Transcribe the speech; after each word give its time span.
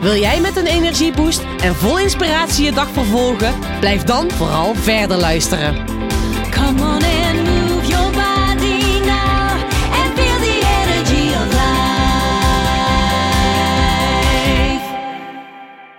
Wil 0.00 0.16
jij 0.16 0.40
met 0.40 0.56
een 0.56 0.66
energieboost 0.66 1.40
en 1.40 1.74
vol 1.74 1.98
inspiratie 1.98 2.64
je 2.64 2.72
dag 2.72 2.90
vervolgen? 2.90 3.54
Blijf 3.80 4.02
dan 4.02 4.30
vooral 4.30 4.74
verder 4.74 5.16
luisteren. 5.16 5.86
Come 6.50 6.82
on 6.82 7.02
and 7.02 7.44
move 7.44 7.86
your 7.86 8.10
body 8.12 9.00
now 9.04 9.50
and 9.92 10.12
feel 10.14 10.38
the 10.38 10.60
energy 10.84 11.34
of 11.34 11.52
life. 11.52 11.76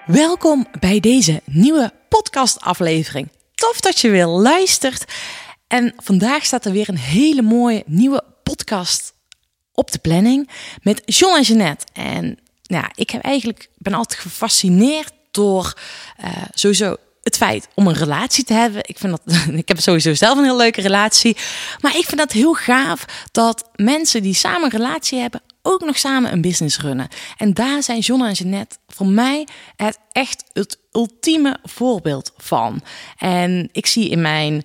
Welkom 0.05 0.67
bij 0.79 0.99
deze 0.99 1.41
nieuwe 1.45 1.93
podcastaflevering. 2.09 3.29
Tof 3.55 3.79
dat 3.79 3.99
je 3.99 4.09
weer 4.09 4.27
luistert. 4.27 5.13
En 5.67 5.93
vandaag 5.97 6.45
staat 6.45 6.65
er 6.65 6.71
weer 6.71 6.89
een 6.89 6.97
hele 6.97 7.41
mooie 7.41 7.83
nieuwe 7.85 8.23
podcast 8.43 9.13
op 9.73 9.91
de 9.91 9.99
planning 9.99 10.49
met 10.81 11.01
John 11.05 11.35
en 11.35 11.41
Jeanette. 11.41 11.85
En 11.93 12.39
nou, 12.69 12.85
ik 12.95 13.09
heb 13.09 13.21
eigenlijk, 13.21 13.69
ben 13.77 13.93
altijd 13.93 14.19
gefascineerd 14.19 15.11
door 15.31 15.73
eh, 16.17 16.31
sowieso 16.53 16.95
het 17.23 17.37
feit 17.37 17.67
om 17.75 17.87
een 17.87 17.93
relatie 17.93 18.43
te 18.43 18.53
hebben. 18.53 18.81
Ik, 18.85 18.97
vind 18.97 19.17
dat, 19.23 19.35
ik 19.63 19.67
heb 19.67 19.79
sowieso 19.79 20.13
zelf 20.13 20.37
een 20.37 20.43
heel 20.43 20.57
leuke 20.57 20.81
relatie. 20.81 21.37
Maar 21.79 21.97
ik 21.97 22.05
vind 22.05 22.17
dat 22.17 22.31
heel 22.31 22.53
gaaf 22.53 23.05
dat 23.31 23.69
mensen 23.75 24.21
die 24.21 24.33
samen 24.33 24.63
een 24.63 24.79
relatie 24.79 25.19
hebben, 25.19 25.41
ook 25.61 25.85
nog 25.85 25.97
samen 25.97 26.31
een 26.31 26.41
business 26.41 26.79
runnen. 26.79 27.07
En 27.37 27.53
daar 27.53 27.83
zijn 27.83 27.99
John 27.99 28.23
en 28.23 28.33
Jeanette 28.33 28.77
voor 28.87 29.07
mij 29.07 29.47
het 29.75 29.99
echt 30.11 30.43
het 30.53 30.79
ultieme 30.91 31.57
voorbeeld 31.63 32.33
van. 32.37 32.81
En 33.17 33.69
ik 33.71 33.85
zie 33.85 34.09
in 34.09 34.21
mijn 34.21 34.63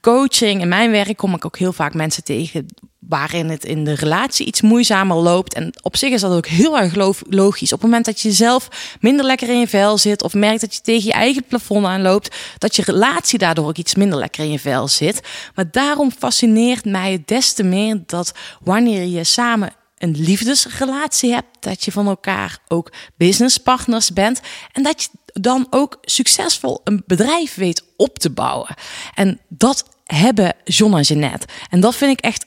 coaching, 0.00 0.60
in 0.60 0.68
mijn 0.68 0.90
werk, 0.90 1.16
kom 1.16 1.34
ik 1.34 1.44
ook 1.44 1.58
heel 1.58 1.72
vaak 1.72 1.94
mensen 1.94 2.24
tegen 2.24 2.66
waarin 3.08 3.48
het 3.48 3.64
in 3.64 3.84
de 3.84 3.94
relatie 3.94 4.46
iets 4.46 4.60
moeizamer 4.60 5.16
loopt. 5.16 5.54
En 5.54 5.72
op 5.82 5.96
zich 5.96 6.12
is 6.12 6.20
dat 6.20 6.32
ook 6.32 6.46
heel 6.46 6.78
erg 6.78 6.94
lo- 6.94 7.14
logisch. 7.28 7.72
Op 7.72 7.80
het 7.80 7.88
moment 7.88 8.04
dat 8.04 8.20
je 8.20 8.32
zelf 8.32 8.68
minder 9.00 9.24
lekker 9.24 9.48
in 9.48 9.58
je 9.58 9.68
vel 9.68 9.98
zit 9.98 10.22
of 10.22 10.34
merkt 10.34 10.60
dat 10.60 10.74
je 10.74 10.80
tegen 10.80 11.06
je 11.06 11.12
eigen 11.12 11.44
plafond 11.44 11.86
aanloopt, 11.86 12.36
dat 12.58 12.76
je 12.76 12.82
relatie 12.82 13.38
daardoor 13.38 13.66
ook 13.66 13.76
iets 13.76 13.94
minder 13.94 14.18
lekker 14.18 14.44
in 14.44 14.50
je 14.50 14.58
vel 14.58 14.88
zit. 14.88 15.20
Maar 15.54 15.70
daarom 15.70 16.10
fascineert 16.18 16.84
mij 16.84 17.12
het 17.12 17.28
des 17.28 17.52
te 17.52 17.62
meer 17.62 18.02
dat 18.06 18.32
wanneer 18.60 19.04
je 19.04 19.24
samen 19.24 19.72
een 19.98 20.16
liefdesrelatie 20.18 21.32
hebt, 21.32 21.56
dat 21.60 21.84
je 21.84 21.92
van 21.92 22.06
elkaar 22.06 22.58
ook 22.68 22.92
businesspartners 23.16 24.12
bent 24.12 24.40
en 24.72 24.82
dat 24.82 25.02
je 25.02 25.08
dan 25.40 25.66
ook 25.70 25.98
succesvol 26.02 26.80
een 26.84 27.02
bedrijf 27.06 27.54
weet 27.54 27.84
op 27.96 28.18
te 28.18 28.30
bouwen. 28.30 28.74
En 29.14 29.40
dat 29.48 29.84
hebben 30.04 30.54
John 30.64 30.96
en 30.96 31.02
Jeanette. 31.02 31.46
En 31.70 31.80
dat 31.80 31.96
vind 31.96 32.18
ik 32.18 32.24
echt 32.24 32.46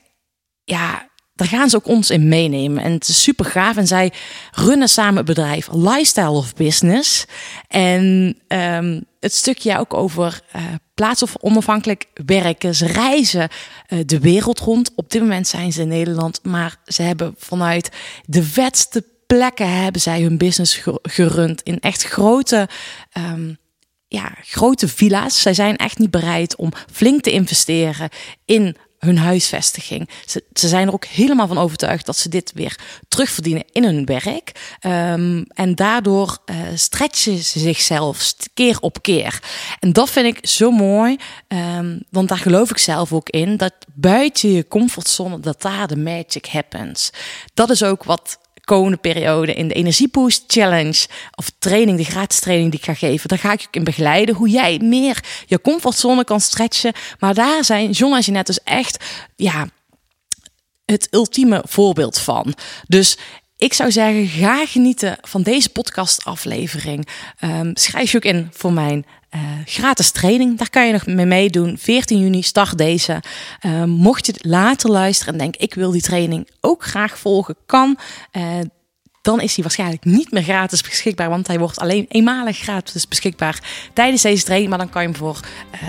ja, 0.64 1.10
daar 1.40 1.48
gaan 1.48 1.70
ze 1.70 1.76
ook 1.76 1.88
ons 1.88 2.10
in 2.10 2.28
meenemen. 2.28 2.84
En 2.84 2.92
het 2.92 3.08
is 3.08 3.24
super 3.24 3.46
gaaf. 3.46 3.78
En 3.78 3.88
zij 3.88 4.12
runnen 4.52 4.90
samen 4.90 5.16
het 5.16 5.26
bedrijf 5.26 5.68
Lifestyle 5.72 6.30
of 6.30 6.54
Business. 6.54 7.26
En 7.68 8.38
um, 8.48 9.06
het 9.20 9.34
stukje 9.34 9.80
ook 9.80 9.94
over 9.94 10.42
uh, 10.56 10.62
plaats 10.94 11.24
of 11.24 11.36
onafhankelijk 11.40 12.06
werken. 12.26 12.76
Ze 12.76 12.86
reizen 12.86 13.50
uh, 13.90 14.00
de 14.06 14.20
wereld 14.20 14.60
rond. 14.60 14.92
Op 14.96 15.12
dit 15.12 15.22
moment 15.22 15.48
zijn 15.48 15.72
ze 15.72 15.82
in 15.82 15.88
Nederland. 15.88 16.40
Maar 16.44 16.76
ze 16.86 17.02
hebben 17.02 17.36
vanuit 17.38 17.92
de 18.26 18.44
vetste 18.44 19.04
plekken 19.38 19.82
hebben 19.82 20.02
zij 20.02 20.22
hun 20.22 20.38
business 20.38 20.82
gerund. 21.02 21.62
In 21.62 21.80
echt 21.80 22.04
grote... 22.04 22.70
Um, 23.18 23.58
ja, 24.08 24.36
grote 24.42 24.88
villa's. 24.88 25.42
Zij 25.42 25.54
zijn 25.54 25.76
echt 25.76 25.98
niet 25.98 26.12
bereid 26.12 26.56
om 26.56 26.72
flink 26.92 27.22
te 27.22 27.32
investeren 27.32 28.10
in 28.46 28.78
hun 29.00 29.18
huisvestiging. 29.18 30.10
Ze, 30.26 30.44
ze, 30.54 30.68
zijn 30.68 30.88
er 30.88 30.94
ook 30.94 31.06
helemaal 31.06 31.48
van 31.48 31.58
overtuigd 31.58 32.06
dat 32.06 32.18
ze 32.18 32.30
dit 32.30 32.52
weer 32.56 32.80
terugverdienen 33.08 33.64
in 33.72 33.84
hun 33.84 34.06
werk. 34.06 34.78
Um, 34.82 35.46
en 35.54 35.76
daardoor 35.76 36.38
uh, 36.46 36.56
stretchen 36.76 37.38
ze 37.38 37.60
zichzelf 37.60 38.34
keer 38.54 38.78
op 38.80 39.02
keer. 39.02 39.40
En 39.80 39.94
dat 39.94 40.10
vind 40.10 40.38
ik 40.38 40.48
zo 40.48 40.72
mooi, 40.72 41.18
um, 41.48 42.04
want 42.10 42.30
daar 42.30 42.38
geloof 42.38 42.70
ik 42.70 42.78
zelf 42.78 43.14
ook 43.14 43.30
in. 43.30 43.58
Dat 43.58 43.74
buiten 43.94 44.52
je 44.52 44.68
comfortzone, 44.68 45.40
dat 45.40 45.62
daar 45.62 45.88
de 45.88 45.98
magic 45.98 46.46
happens. 46.46 47.10
Dat 47.54 47.70
is 47.70 47.84
ook 47.84 48.04
wat 48.04 48.40
komende 48.70 48.98
periode 48.98 49.54
in 49.54 49.68
de 49.68 49.74
Energieboost 49.74 50.44
Challenge 50.48 51.08
of 51.36 51.52
training, 51.60 51.98
de 51.98 52.04
gratis 52.04 52.40
training 52.40 52.72
die 52.72 52.80
ik 52.80 52.86
ga 52.86 52.94
geven. 52.94 53.30
Daar 53.30 53.38
ga 53.38 53.52
ik 53.52 53.62
je 53.62 53.68
in 53.72 53.84
begeleiden 53.84 54.36
hoe 54.36 54.50
jij 54.50 54.80
meer 54.84 55.24
je 55.46 55.62
comfortzone 55.62 56.24
kan 56.24 56.42
stretchen. 56.42 56.94
Maar 57.20 57.34
daar 57.34 57.64
zijn 57.64 57.92
John 57.92 58.14
en 58.16 58.22
Jeanette 58.22 58.52
dus 58.52 58.64
echt 58.64 59.04
ja, 59.36 59.68
het 60.86 61.08
ultieme 61.12 61.64
voorbeeld 61.68 62.20
van. 62.20 62.54
Dus 62.88 63.18
ik 63.58 63.74
zou 63.74 63.92
zeggen, 63.92 64.28
ga 64.28 64.66
genieten 64.66 65.18
van 65.22 65.42
deze 65.42 65.70
podcastaflevering. 65.70 67.08
Um, 67.44 67.72
schrijf 67.74 68.12
je 68.12 68.18
ook 68.18 68.24
in 68.24 68.48
voor 68.52 68.74
mijn 68.74 69.06
uh, 69.36 69.42
gratis 69.66 70.12
training. 70.12 70.58
Daar 70.58 70.70
kan 70.70 70.86
je 70.86 70.92
nog 70.92 71.06
mee 71.06 71.26
meedoen. 71.26 71.78
14 71.78 72.20
juni 72.20 72.42
start 72.42 72.78
deze. 72.78 73.22
Uh, 73.66 73.84
mocht 73.84 74.26
je 74.26 74.34
later 74.38 74.90
luisteren 74.90 75.34
en 75.34 75.40
denk 75.40 75.56
ik 75.56 75.74
wil 75.74 75.92
die 75.92 76.02
training 76.02 76.50
ook 76.62 76.84
graag 76.84 77.20
volgen, 77.20 77.56
kan. 77.66 77.98
Uh, 78.32 78.44
dan 79.22 79.42
is 79.42 79.54
hij 79.54 79.64
waarschijnlijk 79.64 80.06
niet 80.06 80.32
meer 80.32 80.44
gratis 80.44 80.82
beschikbaar, 80.82 81.30
want 81.30 81.48
hij 81.48 81.60
wordt 81.60 81.80
alleen 81.80 82.06
eenmalig 82.10 82.58
gratis 82.58 83.08
beschikbaar 83.08 83.64
tijdens 83.94 84.22
deze 84.22 84.44
training. 84.44 84.70
Maar 84.70 84.80
dan 84.80 84.90
kan 84.90 85.02
je 85.02 85.08
hem 85.08 85.18
voor 85.18 85.40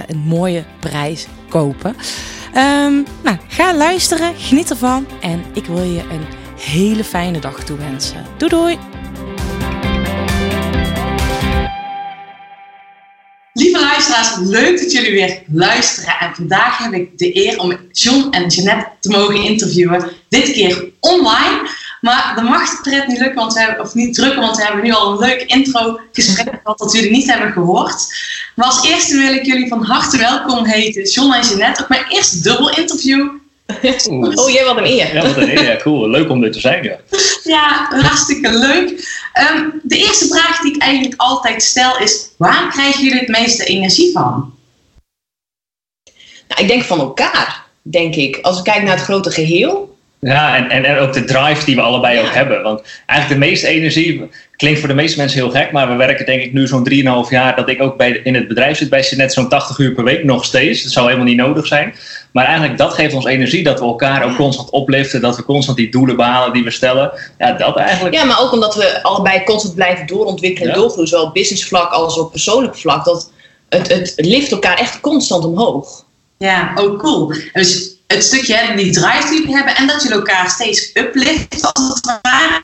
een 0.06 0.18
mooie 0.18 0.64
prijs 0.80 1.26
kopen. 1.48 1.96
Um, 2.56 3.04
nou, 3.22 3.36
ga 3.48 3.76
luisteren, 3.76 4.34
geniet 4.36 4.70
ervan 4.70 5.06
en 5.20 5.44
ik 5.52 5.64
wil 5.64 5.82
je 5.82 6.02
een 6.10 6.26
hele 6.60 7.04
fijne 7.04 7.38
dag 7.38 7.64
toewensen. 7.64 8.24
Doei 8.36 8.50
doei! 8.50 8.99
Lieve 13.52 13.80
luisteraars, 13.80 14.36
leuk 14.38 14.78
dat 14.78 14.92
jullie 14.92 15.10
weer 15.10 15.42
luisteren. 15.52 16.14
En 16.18 16.34
vandaag 16.34 16.78
heb 16.78 16.92
ik 16.92 17.18
de 17.18 17.36
eer 17.36 17.58
om 17.58 17.76
John 17.92 18.28
en 18.30 18.46
Jeanette 18.46 18.88
te 19.00 19.10
mogen 19.10 19.42
interviewen. 19.42 20.10
Dit 20.28 20.52
keer 20.52 20.90
online. 21.00 21.68
Maar 22.00 22.32
de 22.36 22.42
mag 22.42 22.84
het 22.84 23.06
niet 23.06 23.18
lukken, 23.18 23.34
want 23.34 23.52
we 23.52 23.60
hebben, 23.60 23.80
of 23.80 23.94
niet 23.94 24.14
drukken, 24.14 24.40
want 24.40 24.56
we 24.56 24.62
hebben 24.62 24.84
nu 24.84 24.92
al 24.92 25.12
een 25.12 25.18
leuk 25.18 25.42
intro 25.42 26.00
gesprek 26.12 26.48
gehad 26.62 26.78
dat 26.78 26.92
jullie 26.92 27.10
niet 27.10 27.30
hebben 27.30 27.52
gehoord. 27.52 28.06
Maar 28.54 28.66
als 28.66 28.84
eerste 28.84 29.16
wil 29.16 29.32
ik 29.32 29.46
jullie 29.46 29.68
van 29.68 29.84
harte 29.84 30.18
welkom 30.18 30.64
heten, 30.64 31.10
John 31.10 31.32
en 31.32 31.46
Jeanette. 31.46 31.82
Ook 31.82 31.88
mijn 31.88 32.06
eerste 32.08 32.40
dubbel 32.40 32.70
interview. 32.70 33.28
Oh, 34.34 34.50
jij 34.50 34.64
wat 34.64 34.76
een 34.76 34.86
eer. 34.86 35.14
Ja, 35.14 35.22
wat 35.22 35.36
een 35.36 35.58
eer. 35.58 35.64
Ja, 35.64 35.76
cool. 35.76 36.08
Leuk 36.08 36.30
om 36.30 36.44
er 36.44 36.52
te 36.52 36.60
zijn. 36.60 36.82
Ja, 36.82 36.96
ja 37.44 37.88
hartstikke 37.90 38.58
leuk. 38.58 38.88
Um, 39.52 39.80
de 39.82 39.96
eerste 39.96 40.26
vraag 40.26 40.60
die 40.60 40.74
ik 40.74 40.82
eigenlijk 40.82 41.20
altijd 41.20 41.62
stel 41.62 41.98
is: 41.98 42.28
waar 42.36 42.70
krijgen 42.70 43.04
jullie 43.04 43.18
het 43.18 43.28
meeste 43.28 43.64
energie 43.64 44.12
van? 44.12 44.54
Nou, 46.48 46.62
ik 46.62 46.68
denk 46.68 46.82
van 46.82 46.98
elkaar, 46.98 47.64
denk 47.82 48.14
ik. 48.14 48.38
Als 48.42 48.58
ik 48.58 48.64
kijk 48.64 48.82
naar 48.82 48.96
het 48.96 49.04
grote 49.04 49.30
geheel. 49.30 49.98
Ja, 50.20 50.56
en, 50.56 50.70
en, 50.70 50.84
en 50.84 50.98
ook 50.98 51.12
de 51.12 51.24
drive 51.24 51.64
die 51.64 51.74
we 51.74 51.80
allebei 51.80 52.18
ja. 52.18 52.20
ook 52.20 52.34
hebben. 52.34 52.62
Want 52.62 52.82
eigenlijk 53.06 53.40
de 53.40 53.46
meeste 53.46 53.66
energie 53.66 54.28
klinkt 54.56 54.78
voor 54.78 54.88
de 54.88 54.94
meeste 54.94 55.18
mensen 55.18 55.38
heel 55.38 55.50
gek, 55.50 55.72
maar 55.72 55.88
we 55.88 55.94
werken 55.94 56.26
denk 56.26 56.42
ik 56.42 56.52
nu 56.52 56.66
zo'n 56.66 56.88
3,5 56.90 57.30
jaar 57.30 57.56
dat 57.56 57.68
ik 57.68 57.82
ook 57.82 57.96
bij, 57.96 58.20
in 58.24 58.34
het 58.34 58.48
bedrijf 58.48 58.76
zit 58.76 58.90
bij 58.90 59.12
net 59.16 59.32
zo'n 59.32 59.48
80 59.48 59.78
uur 59.78 59.92
per 59.92 60.04
week 60.04 60.24
nog 60.24 60.44
steeds. 60.44 60.82
Dat 60.82 60.92
zou 60.92 61.06
helemaal 61.06 61.26
niet 61.28 61.36
nodig 61.36 61.66
zijn. 61.66 61.94
Maar 62.32 62.44
eigenlijk 62.44 62.78
dat 62.78 62.94
geeft 62.94 63.14
ons 63.14 63.24
energie 63.24 63.62
dat 63.62 63.78
we 63.78 63.84
elkaar 63.84 64.24
ook 64.24 64.36
constant 64.36 64.70
opliften, 64.70 65.20
dat 65.20 65.36
we 65.36 65.44
constant 65.44 65.76
die 65.76 65.90
doelen 65.90 66.16
behalen 66.16 66.52
die 66.52 66.64
we 66.64 66.70
stellen. 66.70 67.12
Ja, 67.38 67.52
dat 67.52 67.76
eigenlijk. 67.76 68.14
Ja, 68.14 68.24
maar 68.24 68.40
ook 68.40 68.52
omdat 68.52 68.74
we 68.74 69.02
allebei 69.02 69.44
constant 69.44 69.74
blijven 69.74 70.06
doorontwikkelen 70.06 70.68
en 70.68 70.74
ja. 70.74 70.80
doorgroeien, 70.80 71.08
zowel 71.08 71.26
op 71.26 71.34
business 71.34 71.64
vlak 71.64 71.92
als 71.92 72.18
op 72.18 72.30
persoonlijk 72.30 72.76
vlak. 72.76 73.04
Dat 73.04 73.32
het, 73.68 73.88
het 73.88 74.12
lift 74.16 74.52
elkaar 74.52 74.78
echt 74.78 75.00
constant 75.00 75.44
omhoog. 75.44 76.04
Ja, 76.38 76.72
ook 76.74 76.92
oh, 76.92 76.98
cool. 76.98 77.34
Dus 77.52 77.90
het 78.06 78.24
stukje, 78.24 78.72
die 78.76 78.92
drive 78.92 79.28
die 79.30 79.46
we 79.46 79.52
hebben 79.52 79.76
en 79.76 79.86
dat 79.86 80.02
je 80.02 80.08
elkaar 80.08 80.50
steeds 80.50 80.90
uplift 80.94 81.72
als 81.72 81.88
het 81.88 82.18
ware. 82.22 82.62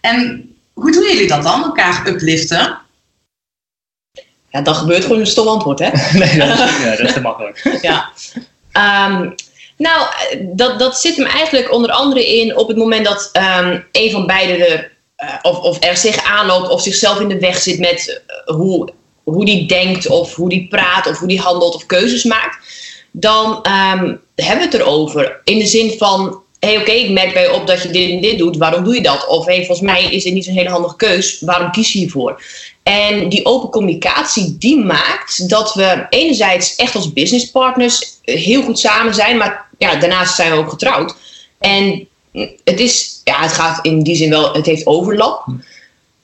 En 0.00 0.50
hoe 0.72 0.92
doen 0.92 1.02
jullie 1.02 1.28
dat 1.28 1.42
dan, 1.42 1.62
elkaar 1.62 2.08
upliften? 2.08 2.78
Ja, 4.52 4.60
dan 4.60 4.74
gebeurt 4.74 5.02
gewoon 5.02 5.18
een 5.18 5.26
stom 5.26 5.48
antwoord, 5.48 5.78
hè? 5.78 5.88
nee, 6.18 6.38
dat 6.38 6.58
is, 6.58 6.82
ja, 6.82 6.96
dat 6.96 7.00
is 7.00 7.12
te 7.18 7.20
makkelijk. 7.20 7.78
ja. 7.82 8.12
Um, 8.72 9.34
nou, 9.76 10.06
dat, 10.40 10.78
dat 10.78 10.98
zit 10.98 11.16
hem 11.16 11.26
eigenlijk 11.26 11.72
onder 11.72 11.90
andere 11.90 12.26
in 12.26 12.56
op 12.56 12.68
het 12.68 12.76
moment 12.76 13.04
dat 13.04 13.30
um, 13.32 13.84
een 13.92 14.10
van 14.10 14.26
beiden 14.26 14.68
er, 14.68 14.92
uh, 15.24 15.34
of, 15.42 15.58
of 15.58 15.84
er 15.84 15.96
zich 15.96 16.24
aanloopt 16.24 16.68
of 16.68 16.82
zichzelf 16.82 17.20
in 17.20 17.28
de 17.28 17.38
weg 17.38 17.56
zit 17.56 17.78
met 17.78 18.22
uh, 18.46 18.56
hoe 18.56 18.92
hoe 19.22 19.44
die 19.44 19.66
denkt 19.66 20.08
of 20.08 20.34
hoe 20.34 20.48
die 20.48 20.68
praat 20.68 21.06
of 21.06 21.18
hoe 21.18 21.28
die 21.28 21.40
handelt 21.40 21.74
of 21.74 21.86
keuzes 21.86 22.24
maakt, 22.24 22.56
dan 23.10 23.62
ehm, 23.62 24.16
hebben 24.34 24.70
we 24.70 24.70
het 24.70 24.74
erover. 24.74 25.40
In 25.44 25.58
de 25.58 25.66
zin 25.66 25.98
van, 25.98 26.42
hé 26.58 26.68
hey, 26.68 26.78
oké, 26.78 26.90
ik 26.90 27.10
merk 27.10 27.32
bij 27.32 27.42
je 27.42 27.52
op 27.52 27.66
dat 27.66 27.82
je 27.82 27.90
dit 27.90 28.10
en 28.10 28.20
dit 28.20 28.38
doet, 28.38 28.56
waarom 28.56 28.84
doe 28.84 28.94
je 28.94 29.02
dat? 29.02 29.26
Of 29.26 29.46
hey, 29.46 29.56
volgens 29.56 29.80
mij 29.80 30.04
is 30.04 30.24
dit 30.24 30.32
niet 30.32 30.44
zo'n 30.44 30.54
hele 30.54 30.68
handige 30.68 30.96
keus, 30.96 31.40
waarom 31.40 31.70
kies 31.70 31.92
je 31.92 31.98
hiervoor? 31.98 32.42
En 32.82 33.28
die 33.28 33.46
open 33.46 33.68
communicatie, 33.68 34.56
die 34.58 34.84
maakt 34.84 35.48
dat 35.48 35.74
we 35.74 36.06
enerzijds 36.08 36.76
echt 36.76 36.94
als 36.94 37.12
businesspartners 37.12 38.18
heel 38.22 38.62
goed 38.62 38.78
samen 38.78 39.14
zijn, 39.14 39.36
maar 39.36 39.66
ja, 39.78 39.96
daarnaast 39.96 40.34
zijn 40.34 40.50
we 40.50 40.56
ook 40.56 40.70
getrouwd. 40.70 41.14
En 41.58 42.08
het 42.64 42.80
is, 42.80 43.20
ja, 43.24 43.40
het 43.40 43.52
gaat 43.52 43.84
in 43.84 44.02
die 44.02 44.16
zin 44.16 44.30
wel, 44.30 44.52
het 44.52 44.66
heeft 44.66 44.86
overlap. 44.86 45.44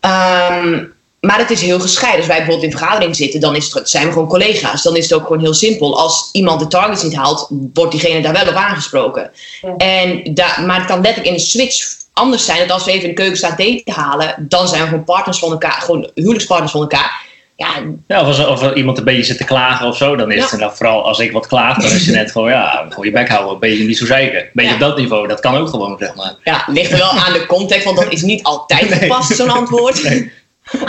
Ehm, 0.00 0.84
maar 1.20 1.38
het 1.38 1.50
is 1.50 1.60
heel 1.60 1.80
gescheiden. 1.80 2.18
Als 2.18 2.28
wij 2.28 2.36
bijvoorbeeld 2.36 2.72
in 2.72 2.78
vergadering 2.78 3.16
zitten, 3.16 3.40
dan 3.40 3.56
is 3.56 3.72
het, 3.72 3.88
zijn 3.88 4.06
we 4.06 4.12
gewoon 4.12 4.28
collega's. 4.28 4.82
Dan 4.82 4.96
is 4.96 5.10
het 5.10 5.20
ook 5.20 5.26
gewoon 5.26 5.42
heel 5.42 5.54
simpel. 5.54 5.98
Als 5.98 6.28
iemand 6.32 6.60
de 6.60 6.66
targets 6.66 7.02
niet 7.02 7.14
haalt, 7.14 7.48
wordt 7.74 7.92
diegene 7.92 8.22
daar 8.22 8.32
wel 8.32 8.48
op 8.48 8.54
aangesproken. 8.54 9.30
En 9.76 10.34
da- 10.34 10.60
maar 10.60 10.76
het 10.78 10.86
kan 10.86 11.00
letterlijk 11.00 11.26
in 11.26 11.34
een 11.34 11.48
switch 11.48 11.96
anders 12.18 12.44
zijn. 12.44 12.58
Dat 12.58 12.70
als 12.70 12.84
we 12.84 12.90
even 12.90 13.02
in 13.08 13.14
de 13.14 13.20
keuken 13.20 13.36
staan 13.36 13.56
thee 13.56 13.82
te 13.84 13.92
halen, 13.92 14.34
dan 14.38 14.68
zijn 14.68 14.82
we 14.82 14.88
gewoon 14.88 15.04
partners 15.04 15.38
van 15.38 15.50
elkaar, 15.50 15.80
gewoon 15.80 16.10
huwelijkspartners 16.14 16.72
van 16.72 16.80
elkaar. 16.80 17.26
Ja, 17.56 17.68
Ja, 18.06 18.20
of 18.20 18.26
als, 18.26 18.46
of 18.46 18.62
er 18.62 18.76
iemand 18.76 18.98
een 18.98 19.04
beetje 19.04 19.22
zit 19.24 19.36
te 19.38 19.44
klagen 19.44 19.86
of 19.86 19.96
zo, 19.96 20.16
dan 20.16 20.30
is 20.32 20.42
Ja. 20.44 20.50
het 20.50 20.60
nou, 20.60 20.72
vooral 20.76 21.04
als 21.04 21.18
ik 21.18 21.32
wat 21.32 21.46
klaag, 21.46 21.76
dan 21.78 21.90
is 21.90 22.06
het 22.06 22.14
net 22.14 22.30
gewoon, 22.32 22.50
ja, 22.50 22.86
gewoon 22.88 23.04
je 23.04 23.10
bek 23.10 23.28
houden, 23.28 23.52
een 23.52 23.58
beetje 23.58 23.84
niet 23.84 23.98
zo 23.98 24.06
zeiken. 24.06 24.40
Een 24.40 24.50
beetje 24.52 24.70
Ja. 24.70 24.76
op 24.76 24.82
dat 24.82 24.96
niveau, 24.96 25.28
dat 25.28 25.40
kan 25.40 25.56
ook 25.56 25.68
gewoon, 25.68 25.96
zeg 25.98 26.14
maar. 26.14 26.34
ja, 26.44 26.64
ligt 26.66 26.90
er 26.92 26.98
wel 26.98 27.10
aan 27.10 27.32
de 27.32 27.46
context, 27.46 27.84
want 27.84 27.96
dat 27.96 28.12
is 28.12 28.22
niet 28.22 28.42
altijd 28.42 28.88
Nee. 28.90 28.98
gepast, 28.98 29.36
zo'n 29.36 29.50
antwoord. 29.50 30.02
Nee. 30.02 30.32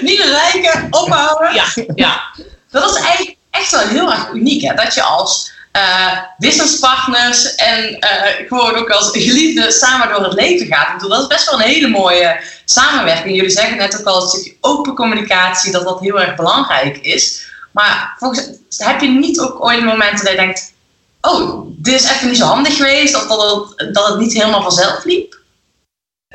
Niet 0.00 0.24
lijken, 0.24 0.86
ophouden. 0.90 1.54
Ja, 1.54 1.64
ja, 1.94 2.20
Dat 2.70 2.90
is 2.90 2.96
eigenlijk 3.04 3.36
echt 3.50 3.70
wel 3.70 3.80
heel 3.88 4.10
erg 4.12 4.30
uniek, 4.32 4.62
hè? 4.62 4.74
dat 4.74 4.94
je 4.94 5.02
als 5.02 5.52
eh, 5.76 6.18
businesspartners 6.38 7.54
en 7.54 7.98
eh, 7.98 8.46
gewoon 8.48 8.74
ook 8.74 8.90
als 8.90 9.10
geliefden 9.12 9.72
samen 9.72 10.08
door 10.08 10.24
het 10.24 10.32
leven 10.32 10.66
gaat. 10.66 10.86
Ik 10.86 10.92
bedoel, 10.92 11.08
dat 11.08 11.20
is 11.20 11.26
best 11.26 11.50
wel 11.50 11.60
een 11.60 11.66
hele 11.66 11.88
mooie 11.88 12.40
samenwerking. 12.64 13.36
Jullie 13.36 13.50
zeggen 13.50 13.76
net 13.76 13.98
ook 13.98 14.06
al 14.06 14.20
het 14.20 14.30
stukje 14.30 14.56
open 14.60 14.94
communicatie, 14.94 15.72
dat 15.72 15.84
dat 15.84 16.00
heel 16.00 16.20
erg 16.20 16.36
belangrijk 16.36 16.96
is. 16.96 17.46
Maar 17.72 18.14
volgens, 18.18 18.48
heb 18.76 19.00
je 19.00 19.08
niet 19.08 19.40
ook 19.40 19.64
ooit 19.64 19.84
momenten 19.84 20.24
dat 20.24 20.34
je 20.34 20.40
denkt, 20.40 20.72
oh, 21.20 21.66
dit 21.68 21.94
is 21.94 22.10
even 22.10 22.28
niet 22.28 22.38
zo 22.38 22.44
handig 22.44 22.76
geweest, 22.76 23.16
of 23.16 23.26
dat 23.26 23.74
dat 23.92 24.08
het 24.08 24.18
niet 24.18 24.32
helemaal 24.32 24.62
vanzelf 24.62 25.04
liep? 25.04 25.35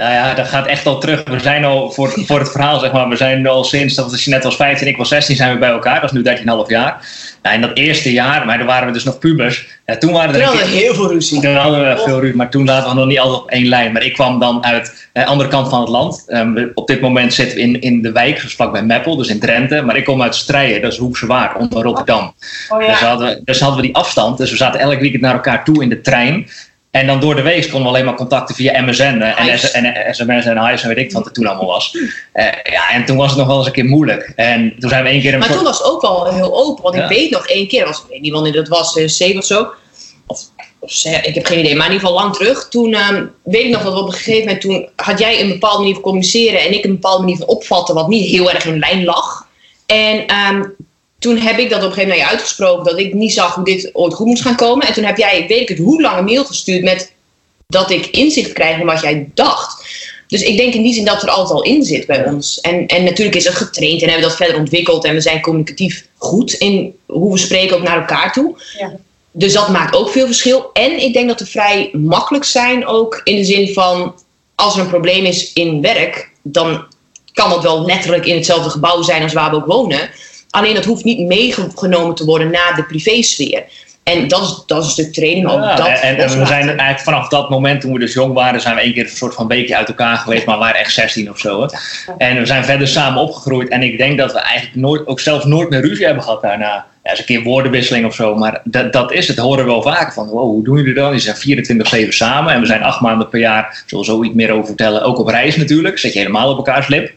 Ja, 0.02 0.14
ja, 0.14 0.34
dat 0.34 0.48
gaat 0.48 0.68
echt 0.68 0.86
al 0.86 1.00
terug. 1.00 1.24
We 1.24 1.40
zijn 1.40 1.66
al, 1.66 1.92
voor, 1.92 2.10
voor 2.26 2.40
het 2.40 2.52
verhaal 2.52 2.80
zeg 2.80 2.92
maar, 2.92 3.10
we 3.10 3.16
zijn 3.16 3.48
al 3.48 3.64
sinds, 3.64 3.96
dat 3.96 4.12
was 4.12 4.26
net 4.26 4.44
was 4.44 4.56
15, 4.56 4.88
ik 4.88 4.98
was 4.98 5.10
16, 5.10 5.36
zijn 5.36 5.54
we 5.54 5.60
bij 5.60 5.70
elkaar. 5.70 6.02
Dat 6.02 6.14
is 6.14 6.22
nu 6.22 6.38
13,5 6.38 6.44
jaar. 6.68 7.06
Ja, 7.44 7.52
in 7.52 7.62
dat 7.62 7.78
eerste 7.78 8.12
jaar, 8.12 8.46
maar 8.46 8.58
toen 8.58 8.68
waren 8.68 8.88
we 8.88 8.94
dus 8.94 9.04
nog 9.04 9.20
pubers. 9.20 9.68
Ja, 9.86 9.98
toen 9.98 10.12
waren 10.12 10.36
er 10.36 10.44
hadden 10.44 10.68
heel 10.68 10.94
veel 10.94 11.12
ruzie. 11.12 11.42
Toen 11.42 11.56
hadden 11.56 11.80
we 11.80 12.02
veel 12.06 12.20
ruzie, 12.20 12.36
maar 12.36 12.50
toen 12.50 12.68
zaten 12.68 12.90
we 12.90 12.96
nog 12.96 13.08
niet 13.08 13.20
altijd 13.20 13.42
op 13.42 13.50
één 13.50 13.68
lijn. 13.68 13.92
Maar 13.92 14.04
ik 14.04 14.14
kwam 14.14 14.40
dan 14.40 14.64
uit 14.64 15.10
de 15.14 15.26
andere 15.26 15.50
kant 15.50 15.70
van 15.70 15.80
het 15.80 15.90
land. 15.90 16.24
Ehm, 16.28 16.68
op 16.74 16.88
dit 16.88 17.02
moment 17.02 17.34
zitten 17.34 17.56
we 17.56 17.62
in, 17.62 17.82
in 17.82 18.02
de 18.02 18.12
wijk, 18.12 18.42
dus 18.42 18.56
vlakbij 18.56 18.84
Meppel, 18.84 19.16
dus 19.16 19.28
in 19.28 19.40
Drenthe. 19.40 19.82
Maar 19.82 19.98
ik 19.98 20.06
kom 20.06 20.22
uit 20.22 20.36
Strijen, 20.36 20.82
dat 20.82 20.92
is 20.92 20.98
Hoekse 20.98 21.50
onder 21.58 21.84
Rotterdam. 21.84 22.34
Oh 22.70 22.80
Dus, 22.80 23.00
hadden 23.00 23.28
we, 23.28 23.42
dus 23.44 23.60
hadden 23.60 23.82
we 23.82 23.86
die 23.86 23.96
afstand. 23.96 24.38
Dus 24.38 24.52
we 24.52 24.58
zaten 24.58 24.80
elk 24.80 25.00
weekend 25.00 25.22
naar 25.22 25.34
elkaar 25.34 25.64
toe 25.64 25.84
in 25.84 25.90
de 25.90 26.02
trein. 26.02 26.48
En 26.92 27.08
dan 27.08 27.20
door 27.20 27.36
de 27.36 27.42
week 27.42 27.62
konden 27.64 27.82
we 27.82 27.88
alleen 27.88 28.06
maar 28.06 28.16
contacten 28.16 28.56
via 28.56 28.82
MSN 28.82 29.02
eh, 29.02 29.40
en, 29.40 29.48
en, 29.74 29.96
en 29.96 30.16
sms 30.16 30.46
en 30.46 30.66
Hives 30.66 30.82
en 30.82 30.88
weet 30.88 30.98
ik 30.98 31.12
wat 31.12 31.26
er 31.26 31.32
toen 31.32 31.46
allemaal 31.48 31.66
was. 31.66 31.98
Eh, 32.34 32.46
ja, 32.72 32.90
en 32.92 33.06
toen 33.06 33.18
was 33.18 33.30
het 33.30 33.38
nog 33.38 33.48
wel 33.48 33.58
eens 33.58 33.66
een 33.66 33.72
keer 33.72 33.86
moeilijk. 33.86 34.34
En 34.36 34.76
toen 34.80 34.90
zijn 34.90 35.04
we 35.04 35.10
één 35.10 35.22
keer 35.22 35.34
een 35.34 35.40
Maar 35.40 35.48
soort- 35.48 35.60
toen 35.60 35.68
was 35.70 35.78
het 35.78 35.88
ook 35.88 36.02
wel 36.02 36.26
heel 36.34 36.56
open. 36.66 36.84
Want 36.84 36.96
Ja. 36.96 37.04
ik 37.04 37.10
weet 37.18 37.30
nog 37.32 37.48
één 37.48 37.68
keer, 37.68 37.86
was, 37.86 37.98
ik 37.98 38.10
weet 38.10 38.22
niet 38.22 38.32
wanneer 38.32 38.54
dat 38.54 38.68
was, 38.68 38.98
eh, 38.98 39.08
zeven 39.08 39.38
of 39.40 39.46
zo. 39.46 39.68
Of, 40.28 40.40
ik 41.24 41.36
heb 41.36 41.46
geen 41.46 41.60
idee, 41.60 41.76
maar 41.76 41.86
in 41.88 41.92
ieder 41.94 42.08
geval 42.08 42.24
lang 42.24 42.36
terug. 42.36 42.68
Toen 42.70 42.94
ehm, 42.94 43.26
weet 43.44 43.64
ik 43.66 43.70
nog 43.72 43.84
dat 43.84 43.94
we 43.94 44.00
op 44.00 44.08
een 44.08 44.14
gegeven 44.14 44.44
moment, 44.44 44.62
toen 44.62 44.90
had 44.96 45.20
jij 45.20 45.42
een 45.42 45.48
bepaalde 45.50 45.78
manier 45.78 45.94
van 45.94 46.04
communiceren 46.04 46.60
en 46.62 46.74
ik 46.74 46.84
een 46.84 46.92
bepaalde 46.92 47.20
manier 47.24 47.38
van 47.38 47.48
opvatten, 47.48 47.96
wat 47.96 48.08
niet 48.08 48.30
heel 48.30 48.52
erg 48.52 48.66
in 48.66 48.80
lijn 48.80 49.04
lag. 49.04 49.48
En 49.86 50.28
ehm, 50.28 50.64
toen 51.22 51.38
heb 51.38 51.60
ik 51.60 51.70
dat 51.70 51.80
op 51.80 51.86
een 51.86 51.94
gegeven 51.94 52.10
moment 52.10 52.30
uitgesproken, 52.30 52.84
dat 52.84 53.00
ik 53.00 53.14
niet 53.14 53.34
zag 53.34 53.56
hoe 53.56 53.64
dit 53.64 53.90
ooit 53.94 54.14
goed 54.14 54.26
moest 54.26 54.42
gaan 54.42 54.56
komen. 54.56 54.88
En 54.88 54.94
toen 54.94 55.04
heb 55.04 55.18
jij, 55.18 55.46
weet 55.48 55.62
ik 55.62 55.70
het, 55.70 55.78
hoe 55.78 56.02
lang 56.02 56.18
een 56.18 56.26
mail 56.26 56.46
gestuurd 56.46 56.84
met 56.84 57.12
dat 57.68 57.92
ik 57.92 58.06
inzicht 58.06 58.54
krijg 58.54 58.80
in 58.80 58.86
wat 58.86 59.02
jij 59.02 59.30
dacht. 59.34 59.86
Dus 60.28 60.42
ik 60.42 60.58
denk 60.58 60.74
in 60.74 60.84
die 60.84 60.94
zin 60.94 61.06
dat 61.06 61.24
er 61.24 61.30
altijd 61.30 61.60
al 61.60 61.64
in 61.64 61.84
zit 61.84 62.06
bij 62.06 62.26
ons. 62.26 62.60
En, 62.60 62.88
en 62.88 63.04
natuurlijk 63.04 63.36
is 63.36 63.46
het 63.46 63.56
getraind 63.56 64.02
en 64.02 64.08
hebben 64.08 64.24
we 64.24 64.30
dat 64.30 64.38
verder 64.38 64.58
ontwikkeld. 64.58 65.06
En 65.06 65.14
we 65.14 65.22
zijn 65.22 65.42
communicatief 65.42 66.06
goed 66.18 66.54
in 66.54 66.96
hoe 67.06 67.34
we 67.34 67.40
spreken 67.40 67.78
ook 67.78 67.84
naar 67.84 68.00
elkaar 68.00 68.34
toe. 68.34 68.56
Ja. 68.78 68.92
Dus 69.32 69.54
dat 69.54 69.70
maakt 69.70 69.96
ook 69.96 70.10
veel 70.10 70.26
verschil. 70.26 70.70
En 70.74 71.02
ik 71.02 71.14
denk 71.14 71.28
dat 71.28 71.40
we 71.40 71.46
vrij 71.46 71.90
makkelijk 71.94 72.46
zijn 72.46 72.86
ook 72.86 73.22
in 73.24 73.36
de 73.36 73.44
zin 73.44 73.74
van... 73.74 74.16
als 74.56 74.76
er 74.76 74.82
een 74.82 74.88
probleem 74.88 75.26
is 75.26 75.54
in 75.54 75.82
werk, 75.82 76.30
dan 76.42 76.86
kan 77.34 77.50
dat 77.50 77.64
wel 77.64 77.86
letterlijk 77.86 78.26
in 78.26 78.36
hetzelfde 78.36 78.70
gebouw 78.70 79.02
zijn 79.02 79.24
als 79.24 79.34
waar 79.34 79.50
we 79.50 79.56
ook 79.56 79.66
wonen. 79.66 80.10
Alleen 80.52 80.74
dat 80.74 80.86
hoeft 80.86 81.04
niet 81.04 81.20
meegenomen 81.20 82.16
te 82.16 82.26
worden 82.26 82.52
naar 82.52 82.74
de 82.76 82.84
privésfeer. 82.84 83.64
En 84.04 84.28
dat 84.28 84.42
is, 84.42 84.64
dat 84.66 84.80
is 84.82 84.86
een 84.86 84.92
stuk 84.92 85.14
training. 85.14 85.46
maar 85.46 85.56
ook 85.56 85.62
Ja, 85.62 85.76
dat 85.76 85.88
en, 85.88 86.18
en 86.18 86.40
we 86.40 86.46
zijn 86.46 86.68
eigenlijk 86.68 87.00
vanaf 87.00 87.28
dat 87.28 87.50
moment, 87.50 87.82
toen 87.82 87.94
we 87.94 88.00
dus 88.00 88.14
jong 88.14 88.34
waren, 88.34 88.62
zijn 88.62 88.76
we 88.76 88.82
één 88.82 88.94
keer 88.94 89.04
een 89.04 89.10
soort 89.10 89.34
van 89.34 89.48
weekje 89.48 89.76
uit 89.76 89.88
elkaar 89.88 90.18
geweest, 90.18 90.46
maar 90.46 90.58
we 90.58 90.64
waren 90.64 90.80
echt 90.80 90.94
16 90.94 91.30
of 91.30 91.40
zo. 91.40 91.62
Hè. 91.62 91.68
En 92.18 92.38
we 92.38 92.46
zijn 92.46 92.66
verder 92.66 92.88
samen 92.88 93.22
opgegroeid. 93.22 93.70
En 93.70 93.82
ik 93.82 93.98
denk 93.98 94.18
dat 94.18 94.32
we 94.32 94.40
eigenlijk 94.40 94.76
nooit, 94.76 95.08
ook 95.08 95.20
zelfs 95.20 95.46
nooit 95.46 95.70
meer 95.70 95.82
ruzie 95.82 96.06
hebben 96.06 96.24
gehad 96.24 96.42
daarna. 96.42 96.86
Ja, 97.04 97.10
eens 97.10 97.20
een 97.20 97.26
keer 97.26 97.44
woordenwisseling 97.44 98.06
of 98.06 98.16
zo, 98.16 98.36
maar 98.36 98.62
dat, 98.64 98.94
dat 98.94 99.12
is 99.12 99.28
het. 99.28 99.38
Horen 99.38 99.66
we 99.66 99.72
wel 99.72 99.82
vaker 99.82 100.14
van. 100.14 100.28
Wow, 100.28 100.44
hoe 100.44 100.64
doen 100.64 100.78
jullie 100.78 100.94
dan? 100.94 101.12
Die 101.12 101.20
zijn 101.20 102.06
24-7 102.06 102.08
samen 102.08 102.54
en 102.54 102.60
we 102.60 102.66
zijn 102.66 102.84
acht 102.84 103.02
maanden 103.02 103.30
per 103.30 103.40
jaar, 103.40 103.84
sowieso 103.86 104.24
iets 104.24 104.36
meer 104.36 104.52
over 104.52 104.66
vertellen. 104.66 105.02
Ook 105.02 105.20
op 105.20 105.28
reis 105.28 105.56
natuurlijk, 105.56 106.00
zet 106.00 106.14
je 106.14 106.20
helemaal 106.20 106.50
op 106.52 106.58
elkaars 106.58 106.88
lip. 106.88 107.14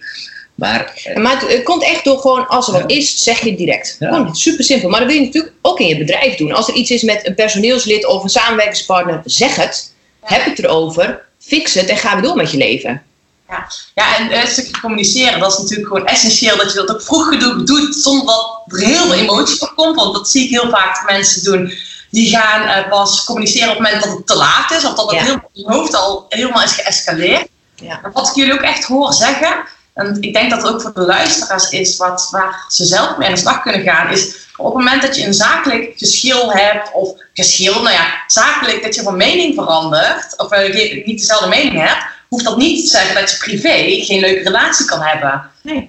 Maar 0.54 0.92
eh, 1.04 1.16
Maar 1.16 1.40
het, 1.40 1.52
het 1.52 1.62
komt 1.62 1.82
echt 1.82 2.04
door 2.04 2.18
gewoon, 2.18 2.48
als 2.48 2.66
er 2.66 2.72
wat 2.72 2.90
Ja. 2.90 2.96
is, 2.96 3.22
zeg 3.22 3.40
je 3.40 3.48
het 3.48 3.58
direct. 3.58 3.96
Ja. 3.98 4.08
Gewoon 4.08 4.34
super 4.36 4.64
simpel. 4.64 4.88
Maar 4.88 5.00
dat 5.00 5.08
wil 5.08 5.18
je 5.18 5.24
natuurlijk 5.26 5.54
ook 5.62 5.80
in 5.80 5.86
je 5.86 5.98
bedrijf 5.98 6.36
doen. 6.36 6.52
Als 6.52 6.68
er 6.68 6.74
iets 6.74 6.90
is 6.90 7.02
met 7.02 7.26
een 7.26 7.34
personeelslid 7.34 8.06
of 8.06 8.22
een 8.22 8.28
samenwerkingspartner, 8.28 9.20
zeg 9.24 9.56
het. 9.56 9.92
Heb 10.20 10.44
het 10.44 10.58
erover. 10.58 11.24
Fix 11.40 11.74
het 11.74 11.88
en 11.88 11.96
ga 11.96 12.12
weer 12.14 12.22
door 12.22 12.36
met 12.36 12.50
je 12.50 12.56
leven. 12.56 13.02
Ja, 13.94 14.16
en 14.18 14.30
eh, 14.30 14.40
een 14.40 14.46
stukje 14.48 14.80
communiceren, 14.80 15.38
dat 15.40 15.52
is 15.52 15.58
natuurlijk 15.58 15.88
gewoon 15.88 16.06
essentieel 16.06 16.56
dat 16.56 16.72
je 16.72 16.78
dat 16.78 16.90
ook 16.90 17.02
vroeg 17.02 17.28
genoeg 17.28 17.62
doet, 17.62 17.96
zonder 17.96 18.26
dat 18.26 18.62
er 18.66 18.78
heel 18.86 18.96
veel 19.02 19.12
emotie 19.14 19.60
op 19.62 19.72
komt. 19.76 19.96
Want 19.96 20.14
dat 20.14 20.28
zie 20.28 20.44
ik 20.44 20.50
heel 20.50 20.70
vaak 20.70 21.04
mensen 21.10 21.44
doen. 21.44 21.72
Die 22.10 22.36
gaan 22.36 22.62
eh, 22.68 22.88
pas 22.90 23.24
communiceren 23.24 23.68
op 23.70 23.78
het 23.78 23.82
moment 23.86 24.04
dat 24.04 24.16
het 24.16 24.26
te 24.26 24.36
laat 24.36 24.70
is, 24.70 24.84
of 24.84 24.94
dat 24.94 25.10
het 25.10 25.20
Ja. 25.20 25.24
heel 25.24 25.34
in 25.52 25.64
hun 25.64 25.72
hoofd 25.74 25.94
al 25.94 26.26
helemaal 26.28 26.62
is 26.62 26.72
geëscaleerd. 26.72 27.46
Ja. 27.74 27.98
Maar 28.02 28.12
wat 28.12 28.28
ik 28.28 28.34
jullie 28.34 28.52
ook 28.52 28.60
echt 28.60 28.84
hoor 28.84 29.12
zeggen, 29.12 29.64
en 29.94 30.16
ik 30.20 30.32
denk 30.32 30.50
dat 30.50 30.62
het 30.62 30.72
ook 30.72 30.80
voor 30.80 30.92
de 30.94 31.00
luisteraars 31.00 31.70
is 31.70 31.96
wat, 31.96 32.28
waar 32.30 32.64
ze 32.68 32.84
zelf 32.84 33.16
mee 33.16 33.28
aan 33.28 33.34
de 33.34 33.40
slag 33.40 33.62
kunnen 33.62 33.82
gaan, 33.82 34.10
is 34.10 34.44
op 34.56 34.64
het 34.64 34.74
moment 34.74 35.02
dat 35.02 35.16
je 35.16 35.26
een 35.26 35.34
zakelijk 35.34 35.92
geschil 35.96 36.52
hebt, 36.52 36.92
of 36.92 37.12
geschil, 37.34 37.72
nou 37.72 37.94
ja, 37.94 38.22
zakelijk 38.26 38.82
dat 38.82 38.94
je 38.94 39.02
van 39.02 39.16
mening 39.16 39.54
verandert, 39.54 40.38
of 40.38 40.56
je 40.56 41.02
niet 41.04 41.18
dezelfde 41.18 41.48
mening 41.48 41.78
hebt, 41.78 42.04
hoeft 42.28 42.44
dat 42.44 42.56
niet 42.56 42.84
te 42.84 42.90
zeggen 42.90 43.14
dat 43.14 43.30
je 43.30 43.36
privé 43.36 44.04
geen 44.04 44.20
leuke 44.20 44.42
relatie 44.42 44.86
kan 44.86 45.00
hebben. 45.00 45.50
Nee. 45.62 45.88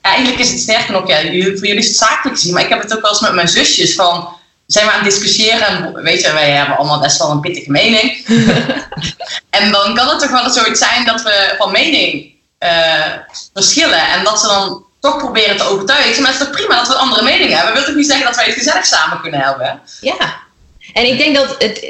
Eigenlijk 0.00 0.38
is 0.38 0.50
het 0.50 0.60
sterker 0.60 0.92
nog, 0.92 1.08
ja, 1.08 1.20
voor 1.20 1.66
jullie 1.66 1.76
is 1.76 1.86
het 1.86 1.96
zakelijk 1.96 2.38
gezien, 2.38 2.54
maar 2.54 2.62
ik 2.62 2.68
heb 2.68 2.82
het 2.82 2.94
ook 2.94 3.02
wel 3.02 3.10
eens 3.10 3.20
met 3.20 3.34
mijn 3.34 3.48
zusjes 3.48 3.94
van, 3.94 4.28
zijn 4.66 4.86
we 4.86 4.92
aan 4.92 5.04
het 5.04 5.10
discussiëren 5.10 5.66
en 5.66 6.02
weet 6.02 6.22
je, 6.22 6.32
wij 6.32 6.50
hebben 6.50 6.76
allemaal 6.76 7.00
best 7.00 7.18
wel 7.18 7.30
een 7.30 7.40
pittige 7.40 7.70
mening. 7.70 8.26
en 9.58 9.72
dan 9.72 9.94
kan 9.94 10.08
het 10.08 10.18
toch 10.18 10.30
wel 10.30 10.50
zoiets 10.50 10.80
zijn 10.80 11.04
dat 11.04 11.22
we 11.22 11.54
van 11.58 11.72
mening 11.72 12.35
eh, 12.66 13.12
verschillen 13.52 14.08
en 14.08 14.24
dat 14.24 14.40
ze 14.40 14.46
dan 14.46 14.84
toch 15.00 15.16
proberen 15.18 15.56
te 15.56 15.64
overtuigen. 15.64 16.08
Ik 16.08 16.14
zeg, 16.14 16.22
maar 16.22 16.32
het 16.32 16.40
is 16.40 16.46
toch 16.46 16.56
prima 16.56 16.76
dat 16.76 16.88
we 16.88 16.94
andere 16.94 17.22
mening 17.22 17.50
hebben? 17.50 17.66
Dat 17.66 17.74
wil 17.74 17.84
toch 17.84 17.94
niet 17.94 18.06
zeggen 18.06 18.26
dat 18.26 18.36
wij 18.36 18.44
het 18.44 18.54
gezellig 18.54 18.86
samen 18.86 19.20
kunnen 19.20 19.40
hebben? 19.40 19.80
Ja. 20.00 20.44
En 20.92 21.06
ik 21.06 21.18
denk 21.18 21.36
dat 21.36 21.54
het 21.58 21.86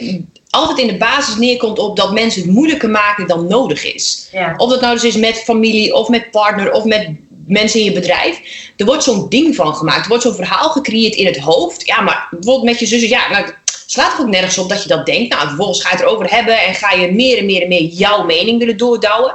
altijd 0.50 0.78
in 0.78 0.86
de 0.86 0.96
basis 0.96 1.36
neerkomt 1.36 1.78
op 1.78 1.96
dat 1.96 2.12
mensen 2.12 2.42
het 2.42 2.50
moeilijker 2.50 2.90
maken 2.90 3.26
dan 3.26 3.46
nodig 3.46 3.94
is. 3.94 4.28
Ja. 4.32 4.54
Of 4.56 4.70
dat 4.70 4.80
nou 4.80 4.94
dus 4.94 5.04
is 5.04 5.16
met 5.16 5.42
familie 5.42 5.94
of 5.94 6.08
met 6.08 6.30
partner 6.30 6.72
of 6.72 6.84
met 6.84 7.08
mensen 7.46 7.80
in 7.80 7.84
je 7.84 7.92
bedrijf. 7.92 8.40
Er 8.76 8.86
wordt 8.86 9.02
zo'n 9.02 9.28
ding 9.28 9.54
van 9.54 9.74
gemaakt. 9.74 10.02
Er 10.02 10.08
wordt 10.08 10.22
zo'n 10.22 10.34
verhaal 10.34 10.70
gecreëerd 10.70 11.14
in 11.14 11.26
het 11.26 11.38
hoofd. 11.38 11.86
Ja, 11.86 12.00
maar 12.00 12.28
bijvoorbeeld 12.30 12.64
met 12.64 12.78
je 12.78 12.86
zussen. 12.86 13.08
Ja, 13.08 13.30
nou, 13.30 13.44
het 13.44 13.54
slaat 13.86 14.10
toch 14.10 14.20
ook 14.20 14.30
nergens 14.30 14.58
op 14.58 14.68
dat 14.68 14.82
je 14.82 14.88
dat 14.88 15.06
denkt. 15.06 15.34
Nou, 15.34 15.46
vervolgens 15.46 15.82
ga 15.82 15.90
je 15.90 15.96
het 15.96 16.04
erover 16.04 16.30
hebben 16.30 16.60
en 16.62 16.74
ga 16.74 16.92
je 16.92 17.12
meer 17.12 17.38
en 17.38 17.46
meer 17.46 17.62
en 17.62 17.68
meer 17.68 17.84
jouw 17.84 18.24
mening 18.24 18.58
willen 18.58 18.76
doordouwen. 18.76 19.34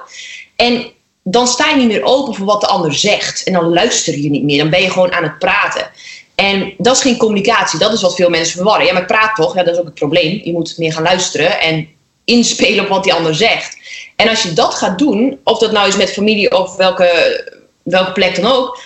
En 0.56 0.92
dan 1.24 1.48
sta 1.48 1.70
je 1.70 1.76
niet 1.76 1.88
meer 1.88 2.04
open 2.04 2.36
voor 2.36 2.46
wat 2.46 2.62
de 2.62 2.68
ander 2.68 2.94
zegt. 2.94 3.44
En 3.44 3.54
dan 3.54 3.74
luister 3.74 4.18
je 4.18 4.30
niet 4.30 4.44
meer. 4.44 4.58
Dan 4.58 4.70
ben 4.70 4.82
je 4.82 4.90
gewoon 4.90 5.14
aan 5.14 5.24
het 5.24 5.40
praten. 5.40 5.90
En 6.36 6.74
dat 6.78 6.96
is 6.96 7.02
geen 7.02 7.18
communicatie. 7.18 7.80
Dat 7.80 7.94
is 7.94 8.02
wat 8.02 8.16
veel 8.16 8.30
mensen 8.30 8.56
verwarren. 8.56 8.86
Ja, 8.86 8.94
maar 8.94 9.06
praat 9.06 9.36
toch? 9.36 9.56
Ja, 9.56 9.64
dat 9.64 9.74
is 9.74 9.80
ook 9.80 9.86
het 9.86 9.94
probleem. 9.94 10.42
Je 10.44 10.52
moet 10.52 10.78
meer 10.78 10.94
gaan 10.94 11.04
luisteren 11.04 11.60
en 11.60 11.88
inspelen 12.26 12.84
op 12.84 12.90
wat 12.90 13.04
die 13.04 13.14
ander 13.14 13.36
zegt. 13.36 13.78
En 14.16 14.30
als 14.30 14.44
je 14.44 14.54
dat 14.54 14.74
gaat 14.74 15.00
doen, 15.00 15.40
of 15.44 15.58
dat 15.58 15.72
nou 15.72 15.88
is 15.88 15.96
met 15.96 16.12
familie 16.12 16.58
of 16.58 16.76
welke 16.76 17.60
welke 17.84 18.12
plek 18.12 18.36
dan 18.36 18.52
ook, 18.52 18.82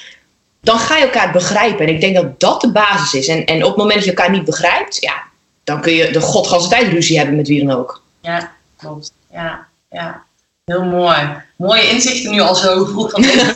dan 0.62 0.80
ga 0.80 0.98
je 0.98 1.04
elkaar 1.04 1.32
begrijpen. 1.32 1.88
En 1.88 1.94
ik 1.94 2.01
denk 2.01 2.15
dat 2.15 2.39
dat 2.39 2.62
de 2.62 2.72
basis 2.72 3.13
is. 3.13 3.27
En, 3.27 3.46
en 3.46 3.63
op 3.63 3.68
het 3.68 3.77
moment 3.77 3.96
dat 3.96 4.04
je 4.04 4.10
elkaar 4.10 4.32
niet 4.32 4.46
begrijpt, 4.46 5.01
ja, 5.01 5.24
dan 5.63 5.82
kun 5.82 5.94
je 5.94 6.12
de 6.12 6.22
godganse 6.22 6.70
tijd 6.70 6.88
ruzie 6.88 7.18
hebben 7.18 7.36
met 7.36 7.48
wie 7.48 7.65
dan 7.65 7.77
ook. 7.77 8.01
Ja, 8.22 8.51
klopt. 8.77 9.13
Ja, 9.32 9.68
ja. 9.89 10.25
Heel 10.65 10.84
mooi. 10.84 11.43
Mooie 11.55 11.89
inzichten 11.89 12.31
nu 12.31 12.39
al 12.39 12.55
zo 12.55 12.86
vroeg 12.86 13.12
van 13.12 13.22
deze 13.22 13.55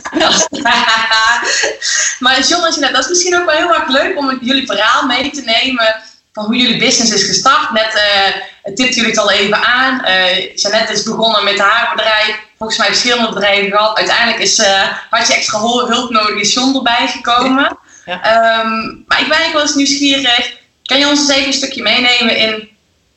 maar 2.24 2.40
John 2.48 2.80
dat 2.80 2.98
is 2.98 3.08
misschien 3.08 3.36
ook 3.36 3.44
wel 3.44 3.56
heel 3.56 3.74
erg 3.74 3.88
leuk 3.88 4.18
om 4.18 4.38
jullie 4.40 4.66
verhaal 4.66 5.06
mee 5.06 5.30
te 5.30 5.40
nemen 5.40 5.94
van 6.32 6.44
hoe 6.44 6.56
jullie 6.56 6.78
business 6.78 7.12
is 7.12 7.22
gestart. 7.22 7.72
Net 7.72 7.94
uh, 7.94 8.74
tipten 8.74 8.94
jullie 8.94 9.10
het 9.10 9.18
al 9.18 9.30
even 9.30 9.64
aan. 9.64 10.02
Uh, 10.04 10.56
Jeannette 10.56 10.92
is 10.92 11.02
begonnen 11.02 11.44
met 11.44 11.58
haar 11.58 11.92
bedrijf. 11.96 12.38
Volgens 12.58 12.78
mij 12.78 12.88
verschillende 12.88 13.32
bedrijven 13.32 13.70
gehad. 13.70 13.96
Uiteindelijk 13.96 14.42
is, 14.42 14.58
uh, 14.58 14.88
had 15.10 15.26
je 15.26 15.34
extra 15.34 15.60
hulp 15.60 16.10
nodig, 16.10 16.40
is 16.40 16.52
John 16.52 16.76
erbij 16.76 17.08
gekomen. 17.08 17.78
Ja. 18.04 18.60
Um, 18.60 19.04
maar 19.06 19.20
ik 19.20 19.28
ben 19.28 19.36
eigenlijk 19.36 19.52
wel 19.52 19.62
eens 19.62 19.74
nieuwsgierig. 19.74 20.58
Kan 20.82 20.98
je 20.98 21.08
ons 21.08 21.20
eens 21.20 21.30
even 21.30 21.46
een 21.46 21.52
stukje 21.52 21.82
meenemen 21.82 22.36
in 22.36 22.68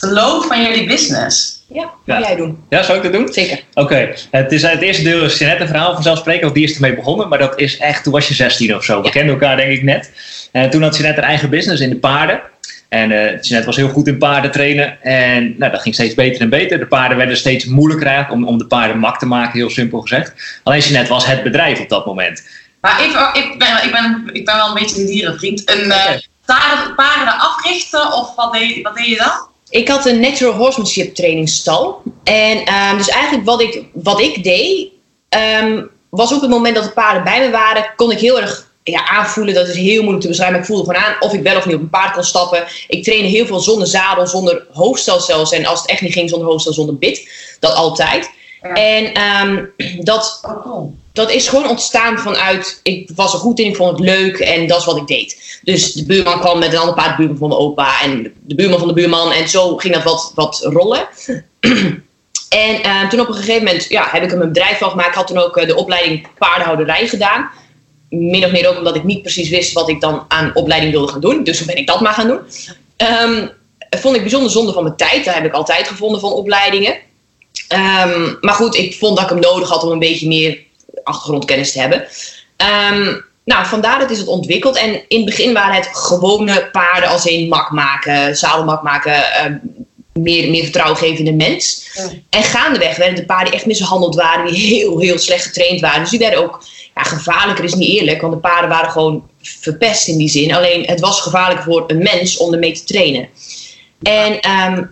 de 0.03 0.11
loop 0.11 0.43
van 0.43 0.61
jullie 0.61 0.87
business? 0.87 1.63
Ja, 1.67 1.81
wat 1.81 1.91
Ja. 2.05 2.19
jij 2.19 2.35
doen. 2.35 2.63
Ja, 2.69 2.83
zou 2.83 2.97
ik 2.97 3.03
dat 3.03 3.13
doen? 3.13 3.33
Zeker. 3.33 3.63
Oké, 3.73 4.13
het, 4.31 4.51
is, 4.51 4.61
het 4.61 4.81
eerste 4.81 5.03
deel 5.03 5.23
is 5.23 5.37
Jeanette 5.37 5.61
een 5.61 5.67
verhaal 5.69 5.93
vanzelfsprekend, 5.93 6.43
want 6.43 6.55
die 6.55 6.63
is 6.63 6.75
ermee 6.75 6.95
begonnen. 6.95 7.29
Maar 7.29 7.39
dat 7.39 7.59
is 7.59 7.77
echt, 7.77 8.03
toen 8.03 8.13
was 8.13 8.27
je 8.27 8.33
16 8.33 8.75
of 8.75 8.83
zo. 8.83 8.99
We 8.99 9.05
Ja. 9.05 9.11
kenden 9.11 9.33
elkaar 9.33 9.55
denk 9.55 9.71
ik 9.71 9.83
net. 9.83 10.11
En 10.51 10.69
toen 10.69 10.81
had 10.81 10.95
Jeanette 10.97 11.19
haar 11.19 11.29
eigen 11.29 11.49
business 11.49 11.81
in 11.81 11.89
de 11.89 11.95
paarden. 11.97 12.41
En 12.89 13.11
eh 13.11 13.19
Jeanette 13.41 13.65
was 13.65 13.75
heel 13.75 13.89
goed 13.89 14.07
in 14.07 14.17
paarden 14.17 14.51
trainen. 14.51 15.01
En 15.01 15.55
nou, 15.57 15.71
dat 15.71 15.81
ging 15.81 15.93
steeds 15.95 16.13
beter 16.13 16.41
en 16.41 16.49
beter. 16.49 16.79
De 16.79 16.87
paarden 16.87 17.17
werden 17.17 17.37
steeds 17.37 17.65
moeilijker 17.65 18.07
eigenlijk 18.07 18.35
om, 18.41 18.47
om 18.47 18.57
de 18.57 18.65
paarden 18.67 18.97
mak 18.99 19.19
te 19.19 19.25
maken, 19.25 19.59
heel 19.59 19.69
simpel 19.69 20.01
gezegd. 20.01 20.33
Alleen 20.63 20.79
Jeanette 20.79 21.13
was 21.13 21.25
het 21.25 21.43
bedrijf 21.43 21.79
op 21.79 21.89
dat 21.89 22.05
moment. 22.05 22.47
Maar 22.81 23.03
ik, 23.03 23.11
ik, 23.43 23.59
ben, 23.59 23.83
ik, 23.83 23.91
ben, 23.91 24.29
ik 24.33 24.45
ben 24.45 24.55
wel 24.55 24.67
een 24.67 24.73
beetje 24.73 25.01
een 25.01 25.07
dierenvriend. 25.07 25.69
Een 25.71 25.91
eh 25.91 26.05
Oké. 26.11 26.21
paarden, 26.45 26.95
paarden 26.95 27.33
africhten 27.39 28.13
of 28.13 28.35
wat 28.35 28.53
deed, 28.53 28.81
wat 28.81 28.95
deed 28.95 29.05
je 29.05 29.15
dan? 29.17 29.51
Ik 29.73 29.87
had 29.87 30.05
een 30.05 30.19
natural 30.19 30.53
horsemanship 30.53 31.15
trainingsstal. 31.15 32.01
En 32.23 32.65
ehm, 32.65 32.97
dus 32.97 33.09
eigenlijk 33.09 33.45
wat 33.45 33.61
ik, 33.61 33.83
wat 33.93 34.19
ik 34.19 34.43
deed, 34.43 34.87
ehm, 35.29 35.83
was 36.09 36.33
op 36.33 36.41
het 36.41 36.49
moment 36.49 36.75
dat 36.75 36.83
de 36.83 36.91
paarden 36.91 37.23
bij 37.23 37.39
me 37.39 37.49
waren, 37.51 37.93
kon 37.95 38.11
ik 38.11 38.19
heel 38.19 38.39
erg 38.39 38.71
ja, 38.83 39.09
aanvoelen. 39.09 39.53
Dat 39.53 39.67
is 39.67 39.75
heel 39.75 39.99
moeilijk 40.01 40.21
te 40.21 40.27
beschrijven, 40.27 40.55
maar 40.55 40.67
ik 40.67 40.73
voelde 40.73 40.93
gewoon 40.93 41.07
aan 41.07 41.15
of 41.19 41.33
ik 41.33 41.41
wel 41.41 41.57
of 41.57 41.65
niet 41.65 41.75
op 41.75 41.81
een 41.81 41.89
paard 41.89 42.13
kon 42.13 42.23
stappen. 42.23 42.63
Ik 42.87 43.03
trainde 43.03 43.27
heel 43.27 43.45
veel 43.45 43.59
zonder 43.59 43.87
zadel, 43.87 44.27
zonder 44.27 44.67
hoofdstel 44.71 45.19
zelfs. 45.19 45.51
En 45.51 45.65
als 45.65 45.81
het 45.81 45.89
echt 45.89 46.01
niet 46.01 46.13
ging 46.13 46.29
zonder 46.29 46.47
hoofdstel, 46.47 46.73
zonder 46.73 46.97
bit. 46.97 47.29
Dat 47.59 47.73
altijd. 47.73 48.29
Ja. 48.61 48.73
En 48.73 49.13
ehm, 49.13 49.65
dat, 49.99 50.39
Oh. 50.65 50.93
Dat 51.13 51.31
is 51.31 51.47
gewoon 51.47 51.69
ontstaan 51.69 52.19
vanuit, 52.19 52.79
ik 52.83 53.09
was 53.15 53.33
er 53.33 53.39
goed 53.39 53.59
in, 53.59 53.65
ik 53.65 53.75
vond 53.75 53.91
het 53.91 53.99
leuk 53.99 54.39
en 54.39 54.67
dat 54.67 54.79
is 54.79 54.85
wat 54.85 54.97
ik 54.97 55.07
deed. 55.07 55.59
Dus 55.63 55.93
de 55.93 56.05
buurman 56.05 56.39
kwam 56.39 56.59
met 56.59 56.73
een 56.73 56.79
ander 56.79 56.95
paard, 56.95 57.09
de 57.09 57.15
buurman 57.17 57.37
van 57.37 57.47
mijn 57.47 57.61
opa 57.61 58.01
en 58.01 58.33
de 58.41 58.55
buurman 58.55 58.79
van 58.79 58.87
de 58.87 58.93
buurman. 58.93 59.31
En 59.31 59.49
zo 59.49 59.77
ging 59.77 59.93
dat 59.93 60.03
wat, 60.03 60.31
wat 60.35 60.59
rollen. 60.63 61.07
en 62.49 62.83
eh, 62.83 63.09
toen 63.09 63.19
op 63.19 63.27
een 63.27 63.33
gegeven 63.33 63.63
moment 63.63 63.89
ja, 63.89 64.07
heb 64.11 64.23
ik 64.23 64.31
er 64.31 64.37
mijn 64.37 64.51
bedrijf 64.51 64.77
van 64.77 64.89
gemaakt. 64.89 65.09
Ik 65.09 65.13
had 65.13 65.27
toen 65.27 65.37
ook 65.37 65.57
eh, 65.57 65.67
de 65.67 65.75
opleiding 65.75 66.27
paardenhouderij 66.37 67.07
gedaan. 67.07 67.49
Min 68.09 68.45
of 68.45 68.51
meer 68.51 68.69
ook 68.69 68.77
omdat 68.77 68.95
ik 68.95 69.03
niet 69.03 69.21
precies 69.21 69.49
wist 69.49 69.73
wat 69.73 69.89
ik 69.89 70.01
dan 70.01 70.25
aan 70.27 70.51
opleiding 70.53 70.91
wilde 70.91 71.11
gaan 71.11 71.21
doen. 71.21 71.43
Dus 71.43 71.57
toen 71.57 71.67
ben 71.67 71.77
ik 71.77 71.87
dat 71.87 72.01
maar 72.01 72.13
gaan 72.13 72.27
doen. 72.27 72.39
Ehm, 72.97 73.47
vond 73.89 74.15
ik 74.15 74.21
bijzonder 74.21 74.51
zonde 74.51 74.73
van 74.73 74.83
mijn 74.83 74.95
tijd. 74.95 75.25
Dat 75.25 75.33
heb 75.33 75.45
ik 75.45 75.53
altijd 75.53 75.87
gevonden 75.87 76.19
van 76.19 76.31
opleidingen. 76.31 76.97
Ehm, 77.67 78.33
maar 78.41 78.53
goed, 78.53 78.75
ik 78.75 78.95
vond 78.95 79.15
dat 79.15 79.23
ik 79.23 79.31
hem 79.31 79.39
nodig 79.39 79.69
had 79.69 79.83
om 79.83 79.91
een 79.91 79.99
beetje 79.99 80.27
meer 80.27 80.71
achtergrondkennis 81.03 81.71
te 81.71 81.79
hebben. 81.79 82.07
Ehm, 82.57 83.15
nou, 83.45 83.65
vandaar 83.65 83.99
dat 83.99 84.11
is 84.11 84.17
het 84.17 84.27
ontwikkeld. 84.27 84.75
En 84.75 84.89
in 85.07 85.17
het 85.17 85.25
begin 85.25 85.53
waren 85.53 85.75
het 85.75 85.89
gewone 85.91 86.69
paarden 86.71 87.09
als 87.09 87.25
in 87.25 87.47
mak 87.47 87.71
maken, 87.71 88.35
zadelmak 88.35 88.83
maken, 88.83 89.33
ehm, 89.33 89.57
meer, 90.13 90.49
meer 90.49 90.63
vertrouwen 90.63 90.97
geven 90.97 91.17
in 91.17 91.37
de 91.37 91.45
mens. 91.45 91.89
Ja. 91.93 92.09
En 92.29 92.43
gaandeweg 92.43 92.97
werden 92.97 93.15
de 93.15 93.25
paarden 93.25 93.45
die 93.45 93.55
echt 93.55 93.65
mishandeld 93.65 94.15
waren, 94.15 94.51
die 94.51 94.75
heel, 94.75 94.99
heel 94.99 95.17
slecht 95.17 95.45
getraind 95.45 95.81
waren. 95.81 96.01
Dus 96.01 96.09
die 96.09 96.19
werden 96.19 96.39
ook 96.39 96.63
ja, 96.95 97.03
gevaarlijker, 97.03 97.63
is 97.63 97.73
niet 97.73 97.99
eerlijk, 97.99 98.21
want 98.21 98.33
de 98.33 98.39
paarden 98.39 98.69
waren 98.69 98.91
gewoon 98.91 99.29
verpest 99.41 100.07
in 100.07 100.17
die 100.17 100.29
zin. 100.29 100.55
Alleen 100.55 100.85
het 100.85 100.99
was 100.99 101.21
gevaarlijker 101.21 101.65
voor 101.65 101.83
een 101.87 102.03
mens 102.03 102.37
om 102.37 102.53
ermee 102.53 102.71
te 102.71 102.83
trainen. 102.83 103.29
En 104.01 104.39
ehm, 104.39 104.83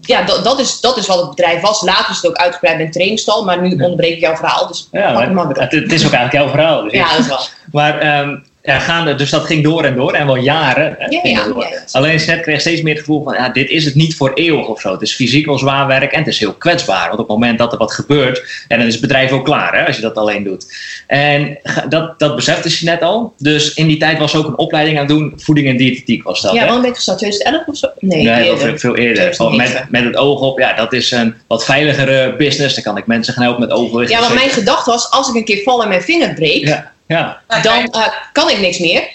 ja, 0.00 0.22
dat, 0.22 0.44
dat, 0.44 0.58
is, 0.60 0.80
dat 0.80 0.96
is 0.96 1.06
wat 1.06 1.20
het 1.20 1.28
bedrijf 1.28 1.60
was. 1.60 1.82
Later 1.82 2.10
is 2.10 2.16
het 2.16 2.26
ook 2.26 2.36
uitgebreid 2.36 2.78
met 2.78 2.92
trainingstal, 2.92 3.44
maar 3.44 3.60
nu 3.60 3.70
onderbreek 3.70 4.14
ik 4.14 4.20
jouw 4.20 4.36
verhaal. 4.36 4.66
Dus 4.66 4.88
Ja, 4.92 5.28
maar 5.28 5.46
het 5.48 5.92
is 5.92 6.06
ook 6.06 6.12
eigenlijk 6.12 6.32
jouw 6.32 6.48
verhaal. 6.48 6.82
Dus 6.82 6.92
Ja, 6.92 7.10
dat 7.10 7.18
is 7.18 7.26
wel. 7.26 7.40
Maar 7.72 7.98
ehm, 7.98 8.36
ja, 8.66 8.78
gaande, 8.78 9.14
dus 9.14 9.30
dat 9.30 9.44
ging 9.44 9.64
door 9.64 9.84
en 9.84 9.94
door 9.94 10.12
en 10.12 10.26
wel 10.26 10.36
jaren. 10.36 10.96
Ja, 11.08 11.20
ja, 11.22 11.46
ja. 11.46 11.82
Alleen 11.92 12.20
Snet 12.20 12.40
kreeg 12.40 12.60
steeds 12.60 12.82
meer 12.82 12.94
het 12.94 13.04
gevoel 13.04 13.22
van, 13.22 13.34
ja, 13.34 13.48
dit 13.48 13.68
is 13.68 13.84
het 13.84 13.94
niet 13.94 14.16
voor 14.16 14.32
eeuwig 14.34 14.66
of 14.66 14.80
zo. 14.80 14.92
Het 14.92 15.02
is 15.02 15.14
fysiek 15.14 15.46
wel 15.46 15.58
zwaar 15.58 15.86
werk 15.86 16.12
en 16.12 16.18
het 16.18 16.28
is 16.28 16.38
heel 16.38 16.52
kwetsbaar. 16.52 17.08
Want 17.08 17.20
op 17.20 17.28
het 17.28 17.28
moment 17.28 17.58
dat 17.58 17.72
er 17.72 17.78
wat 17.78 17.92
gebeurt, 17.92 18.64
en 18.68 18.78
dan 18.78 18.86
is 18.86 18.92
het 18.92 19.02
bedrijf 19.02 19.32
ook 19.32 19.44
klaar 19.44 19.78
hè, 19.78 19.86
als 19.86 19.96
je 19.96 20.02
dat 20.02 20.16
alleen 20.16 20.44
doet. 20.44 20.66
En 21.06 21.58
dat, 21.88 22.18
dat 22.18 22.36
besefte 22.36 22.70
ze 22.70 22.84
net 22.84 23.02
al. 23.02 23.34
Dus 23.38 23.74
in 23.74 23.86
die 23.86 23.98
tijd 23.98 24.18
was 24.18 24.30
ze 24.30 24.38
ook 24.38 24.46
een 24.46 24.58
opleiding 24.58 24.98
aan 24.98 25.06
het 25.06 25.16
doen, 25.16 25.32
voeding 25.36 25.68
en 25.68 25.76
diëtetiek 25.76 26.22
was 26.22 26.42
dat. 26.42 26.52
Ja, 26.52 26.60
hè? 26.60 26.66
wel 26.66 26.74
een 26.74 26.80
beetje 26.80 26.96
gestart. 26.96 27.18
2011 27.18 27.66
of 27.66 27.76
zo? 27.76 27.88
Nee, 27.98 28.22
Nee, 28.22 28.44
eerder. 28.44 28.58
veel, 28.58 28.78
veel 28.78 28.96
eerder. 28.96 29.34
Gewoon 29.34 29.56
met, 29.56 29.66
2009. 29.66 29.88
met 29.90 30.04
het 30.04 30.16
oog 30.16 30.40
op, 30.40 30.58
ja, 30.58 30.72
dat 30.72 30.92
is 30.92 31.10
een 31.10 31.34
wat 31.46 31.64
veiligere 31.64 32.34
business. 32.36 32.74
Dan 32.74 32.84
kan 32.84 32.96
ik 32.96 33.06
mensen 33.06 33.34
gaan 33.34 33.42
helpen 33.42 33.60
met 33.60 33.70
overwicht. 33.70 34.10
Ja, 34.10 34.20
want 34.20 34.34
mijn 34.34 34.50
gedachte 34.50 34.90
was, 34.90 35.10
als 35.10 35.28
ik 35.28 35.34
een 35.34 35.44
keer 35.44 35.62
val 35.62 35.82
en 35.82 35.88
mijn 35.88 36.02
vinger 36.02 36.34
breek, 36.34 36.94
Ja, 37.06 37.40
dan 37.62 37.84
eh, 37.90 38.06
kan 38.32 38.50
ik 38.50 38.58
niks 38.60 38.78
meer. 38.78 39.08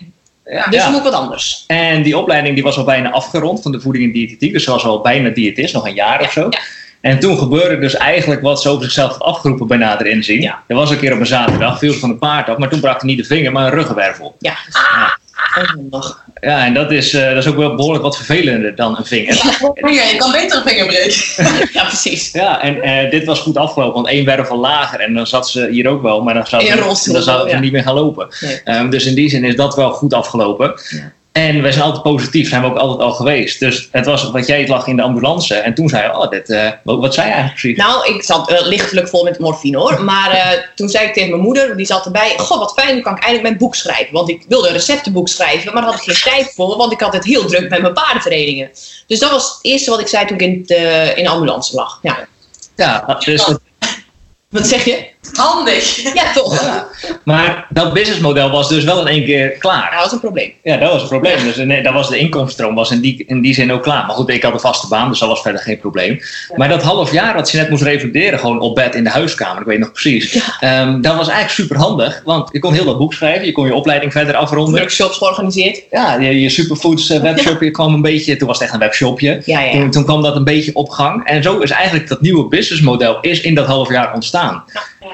Ja. 0.45 0.65
Dus 0.65 0.73
Ja. 0.75 0.81
dan 0.83 0.89
moet 0.91 1.05
ik 1.05 1.11
wat 1.11 1.21
anders. 1.21 1.63
En 1.67 2.03
die 2.03 2.17
opleiding 2.17 2.55
die 2.55 2.63
was 2.63 2.77
al 2.77 2.83
bijna 2.83 3.11
afgerond 3.11 3.61
van 3.61 3.71
de 3.71 3.79
voeding 3.81 4.05
en 4.05 4.11
diëtetiek. 4.11 4.53
Dus 4.53 4.63
ze 4.63 4.71
was 4.71 4.83
al 4.83 5.01
bijna 5.01 5.29
diëtist, 5.29 5.73
nog 5.73 5.87
een 5.87 5.93
jaar 5.93 6.21
of 6.21 6.31
zo. 6.31 6.47
ja. 6.49 6.59
En 7.01 7.19
toen 7.19 7.37
gebeurde 7.37 7.79
dus 7.79 7.95
eigenlijk 7.95 8.41
wat 8.41 8.61
ze 8.61 8.69
over 8.69 8.83
zichzelf 8.83 9.11
had 9.11 9.21
afgeroepen 9.21 9.67
bij 9.67 9.77
nader 9.77 10.07
inzien. 10.07 10.41
Ja. 10.41 10.63
Er 10.67 10.75
was 10.75 10.89
een 10.89 10.99
keer 10.99 11.13
op 11.13 11.19
een 11.19 11.25
zaterdag, 11.25 11.77
viel 11.79 11.93
ze 11.93 11.99
van 11.99 12.09
een 12.09 12.17
paard 12.19 12.49
af, 12.49 12.57
maar 12.57 12.69
toen 12.69 12.79
brak 12.79 13.01
hij 13.01 13.09
niet 13.09 13.17
de 13.17 13.23
vinger, 13.23 13.51
maar 13.51 13.65
een 13.65 13.71
ruggenwervel. 13.71 14.35
Ja. 14.39 14.53
Onhandig. 15.57 16.23
Ja, 16.41 16.65
en 16.65 16.73
dat 16.73 16.91
is, 16.91 17.13
eh, 17.13 17.27
dat 17.27 17.37
is 17.37 17.47
ook 17.47 17.55
wel 17.55 17.75
behoorlijk 17.75 18.03
wat 18.03 18.15
vervelender 18.15 18.75
dan 18.75 18.97
een 18.97 19.05
vinger. 19.05 19.33
Vinger, 19.73 20.07
je 20.07 20.15
kan 20.17 20.31
beter 20.31 20.57
een 20.57 20.63
vinger 20.69 20.85
breken. 20.85 21.69
ja, 21.79 21.83
precies. 21.83 22.31
Ja, 22.31 22.61
en 22.61 22.81
eh, 22.81 23.11
dit 23.11 23.25
was 23.25 23.39
goed 23.39 23.57
afgelopen, 23.57 23.93
want 23.93 24.07
één 24.07 24.25
wervel 24.25 24.57
lager 24.57 24.99
en 24.99 25.13
dan 25.13 25.27
zat 25.27 25.49
ze 25.49 25.67
hier 25.71 25.87
ook 25.87 26.01
wel, 26.01 26.23
maar 26.23 26.33
dan 26.33 26.47
zou 26.47 26.63
ze, 26.95 27.11
dan 27.11 27.23
ze 27.23 27.43
ja. 27.47 27.59
niet 27.59 27.71
meer 27.71 27.83
gaan 27.83 27.93
lopen. 27.93 28.27
Nee. 28.39 28.61
Ehm, 28.63 28.89
dus 28.89 29.05
in 29.05 29.15
die 29.15 29.29
zin 29.29 29.43
is 29.43 29.55
dat 29.55 29.75
wel 29.75 29.91
goed 29.91 30.13
afgelopen. 30.13 30.73
Ja. 30.89 31.11
En 31.31 31.61
wij 31.61 31.71
zijn 31.71 31.83
altijd 31.83 32.03
positief, 32.03 32.49
zijn 32.49 32.61
we 32.61 32.67
ook 32.67 32.77
altijd 32.77 33.01
al 33.09 33.11
geweest. 33.13 33.59
Dus 33.59 33.87
het 33.91 34.05
was 34.05 34.31
wat 34.31 34.47
jij 34.47 34.59
het 34.59 34.67
lag 34.69 34.87
in 34.87 34.95
de 34.95 35.01
ambulance. 35.01 35.55
En 35.55 35.73
toen 35.73 35.89
zei 35.89 36.03
je, 36.03 36.17
oh, 36.17 36.29
dit, 36.29 36.49
eh, 36.49 36.69
wat, 36.83 36.99
wat 36.99 37.13
zei 37.13 37.27
je 37.27 37.33
eigenlijk 37.33 37.61
precies? 37.61 37.77
Nou, 37.83 38.13
ik 38.15 38.23
zat 38.23 38.49
eh, 38.51 38.67
lichtelijk 38.67 39.07
vol 39.09 39.23
met 39.23 39.39
morfine 39.39 39.77
hoor. 39.77 40.03
Maar 40.03 40.31
eh, 40.31 40.59
toen 40.75 40.89
zei 40.89 41.07
ik 41.07 41.13
tegen 41.13 41.29
mijn 41.29 41.41
moeder, 41.41 41.77
die 41.77 41.85
zat 41.85 42.05
erbij: 42.05 42.33
Goh, 42.37 42.57
wat 42.59 42.73
fijn, 42.73 42.95
nu 42.95 43.01
kan 43.01 43.11
ik 43.11 43.19
eindelijk 43.19 43.43
mijn 43.47 43.57
boek 43.57 43.75
schrijven. 43.75 44.13
Want 44.13 44.29
ik 44.29 44.45
wilde 44.47 44.67
een 44.67 44.73
receptenboek 44.73 45.27
schrijven, 45.27 45.73
maar 45.73 45.81
daar 45.81 45.91
had 45.91 46.07
ik 46.07 46.13
geen 46.13 46.33
tijd 46.33 46.53
voor, 46.55 46.77
want 46.77 46.91
ik 46.91 46.99
had 46.99 47.13
het 47.13 47.23
heel 47.25 47.45
druk 47.45 47.69
met 47.69 47.81
mijn 47.81 47.93
paardentrainingen. 47.93 48.69
Dus 49.07 49.19
dat 49.19 49.31
was 49.31 49.43
het 49.49 49.59
eerste 49.61 49.89
wat 49.89 49.99
ik 49.99 50.07
zei 50.07 50.25
toen 50.25 50.37
ik 50.37 50.41
in, 50.47 50.63
de, 50.65 51.11
in 51.15 51.23
de 51.23 51.29
ambulance 51.29 51.75
lag. 51.75 51.99
Ja. 52.01 52.27
Ja, 52.75 53.17
dus 53.25 53.45
het- 53.45 53.59
Wat 54.51 54.67
zeg 54.67 54.85
je? 54.85 55.09
Handig. 55.33 56.13
Ja, 56.13 56.33
toch? 56.33 56.61
Ja. 56.61 56.87
maar 57.23 57.67
dat 57.69 57.93
businessmodel 57.93 58.49
was 58.49 58.69
dus 58.69 58.83
wel 58.83 58.99
in 58.99 59.07
één 59.07 59.25
keer 59.25 59.49
klaar. 59.49 59.91
Dat 59.91 60.03
was 60.03 60.11
een 60.11 60.19
probleem. 60.19 60.53
Ja, 60.63 60.77
dat 60.77 60.91
was 60.91 60.99
het 60.99 61.09
probleem. 61.09 61.43
Dus 61.43 61.55
nee, 61.55 61.83
dat 61.83 61.93
was 61.93 62.09
de 62.09 62.17
inkomstenstroom 62.17 62.75
was 62.75 62.91
in 62.91 62.99
die, 62.99 63.23
in 63.27 63.41
die 63.41 63.53
zin 63.53 63.71
ook 63.71 63.83
klaar. 63.83 64.05
Maar 64.05 64.15
goed, 64.15 64.29
ik 64.29 64.43
had 64.43 64.53
een 64.53 64.59
vaste 64.59 64.87
baan, 64.87 65.09
dus 65.09 65.19
dat 65.19 65.29
was 65.29 65.41
verder 65.41 65.61
geen 65.61 65.79
probleem. 65.79 66.19
Maar 66.55 66.69
dat 66.69 66.83
half 66.83 67.11
jaar 67.11 67.33
dat 67.33 67.51
je 67.51 67.57
net 67.57 67.69
moest 67.69 67.83
revalideren, 67.83 68.39
gewoon 68.39 68.59
op 68.59 68.75
bed 68.75 68.95
in 68.95 69.03
de 69.03 69.09
huiskamer, 69.09 69.61
ik 69.61 69.67
weet 69.67 69.79
nog 69.79 69.91
precies. 69.91 70.39
ehm, 70.59 71.01
dat 71.01 71.15
was 71.15 71.27
eigenlijk 71.27 71.49
super 71.49 71.77
handig, 71.77 72.21
want 72.25 72.49
je 72.51 72.59
kon 72.59 72.73
heel 72.73 72.85
dat 72.85 72.97
boek 72.97 73.13
schrijven, 73.13 73.45
je 73.45 73.51
kon 73.51 73.65
je 73.65 73.75
opleiding 73.75 74.11
verder 74.11 74.35
afronden. 74.35 74.79
Workshops 74.79 75.17
georganiseerd. 75.17 75.81
Ja, 75.91 76.19
je, 76.19 76.41
je 76.41 76.49
Superfoods 76.49 77.09
eh, 77.09 77.21
webshopje 77.21 77.71
kwam 77.71 77.93
een 77.93 78.01
beetje, 78.01 78.35
toen 78.35 78.47
was 78.47 78.57
het 78.57 78.65
echt 78.65 78.73
een 78.73 78.79
webshopje. 78.79 79.41
Ja, 79.45 79.59
ja, 79.59 79.65
ja. 79.65 79.71
Toen, 79.71 79.91
toen 79.91 80.03
kwam 80.03 80.21
dat 80.21 80.35
een 80.35 80.43
beetje 80.43 80.75
op 80.75 80.89
gang. 80.89 81.25
En 81.25 81.43
zo 81.43 81.59
is 81.59 81.71
eigenlijk 81.71 82.07
dat 82.07 82.21
nieuwe 82.21 82.47
businessmodel 82.47 83.17
is 83.21 83.41
in 83.41 83.55
dat 83.55 83.65
half 83.65 83.89
jaar 83.89 84.13
ontstaan. 84.13 84.40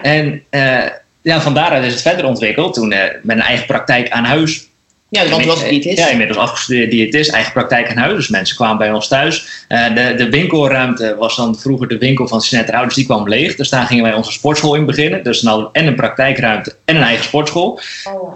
En 0.01 0.43
eh, 0.49 0.85
ja, 1.21 1.41
van 1.41 1.53
daaruit 1.53 1.83
is 1.83 1.93
het 1.93 2.01
verder 2.01 2.25
ontwikkeld. 2.25 2.73
Toen 2.73 2.91
eh, 2.91 3.13
met 3.23 3.37
een 3.37 3.43
eigen 3.43 3.65
praktijk 3.65 4.09
aan 4.09 4.23
huis. 4.23 4.67
Ja, 5.09 5.29
want 5.29 5.45
was 5.45 5.63
is. 5.63 5.97
Ja, 5.97 6.09
inmiddels 6.09 6.37
afgestudeerd 6.37 6.91
diëtist, 6.91 7.31
eigen 7.31 7.51
praktijk 7.51 7.89
aan 7.89 7.97
huis. 7.97 8.15
Dus 8.15 8.27
mensen 8.27 8.55
kwamen 8.55 8.77
bij 8.77 8.91
ons 8.91 9.07
thuis. 9.07 9.65
Eh, 9.67 9.95
de, 9.95 10.13
de 10.17 10.29
winkelruimte 10.29 11.15
was 11.19 11.35
dan 11.35 11.59
vroeger 11.59 11.87
de 11.87 11.97
winkel 11.97 12.27
van 12.27 12.41
Sinet 12.41 12.69
Rauw, 12.69 12.85
dus 12.85 12.93
die 12.93 13.05
kwam 13.05 13.29
leeg. 13.29 13.55
Dus 13.55 13.69
daar 13.69 13.85
gingen 13.85 14.03
wij 14.03 14.13
onze 14.13 14.31
sportschool 14.31 14.75
in 14.75 14.85
beginnen. 14.85 15.23
Dus 15.23 15.39
dan 15.39 15.51
hadden 15.51 15.71
we 15.71 15.79
en 15.79 15.87
een 15.87 15.95
praktijkruimte 15.95 16.75
en 16.85 16.95
een 16.95 17.01
eigen 17.01 17.25
sportschool. 17.25 17.79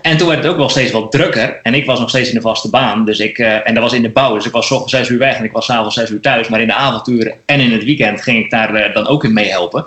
En 0.02 0.18
toen 0.18 0.28
werd 0.28 0.44
het 0.44 0.52
ook 0.52 0.58
wel 0.58 0.70
steeds 0.70 0.92
wat 0.92 1.12
drukker. 1.12 1.60
En 1.64 1.74
ik 1.74 1.86
was 1.86 2.00
nog 2.00 2.10
steeds 2.10 2.30
in 2.30 2.36
de 2.36 2.42
vaste 2.42 2.70
baan. 2.70 3.06
Dus 3.06 3.20
ik, 3.20 3.38
eh, 3.38 3.68
en 3.68 3.74
dat 3.74 3.84
was 3.84 3.94
in 3.94 4.02
de 4.02 4.10
bouw. 4.10 4.34
Dus 4.34 4.46
ik 4.46 4.52
was 4.52 4.68
's 4.68 4.72
ochtends 4.72 4.94
zes 4.94 5.10
uur 5.10 5.20
weg 5.20 5.38
en 5.38 5.44
ik 5.44 5.52
was 5.52 5.66
's 5.66 5.70
avonds 5.70 5.96
zes 5.96 6.10
uur 6.10 6.22
thuis. 6.22 6.48
Maar 6.48 6.62
in 6.62 6.68
de 6.68 6.74
avonturen 6.74 7.34
en 7.46 7.60
in 7.60 7.72
het 7.72 7.84
weekend 7.84 8.22
ging 8.22 8.44
ik 8.44 8.50
daar 8.50 8.76
eh, 8.76 8.94
dan 8.94 9.08
ook 9.08 9.24
in 9.24 9.34
meehelpen. 9.34 9.86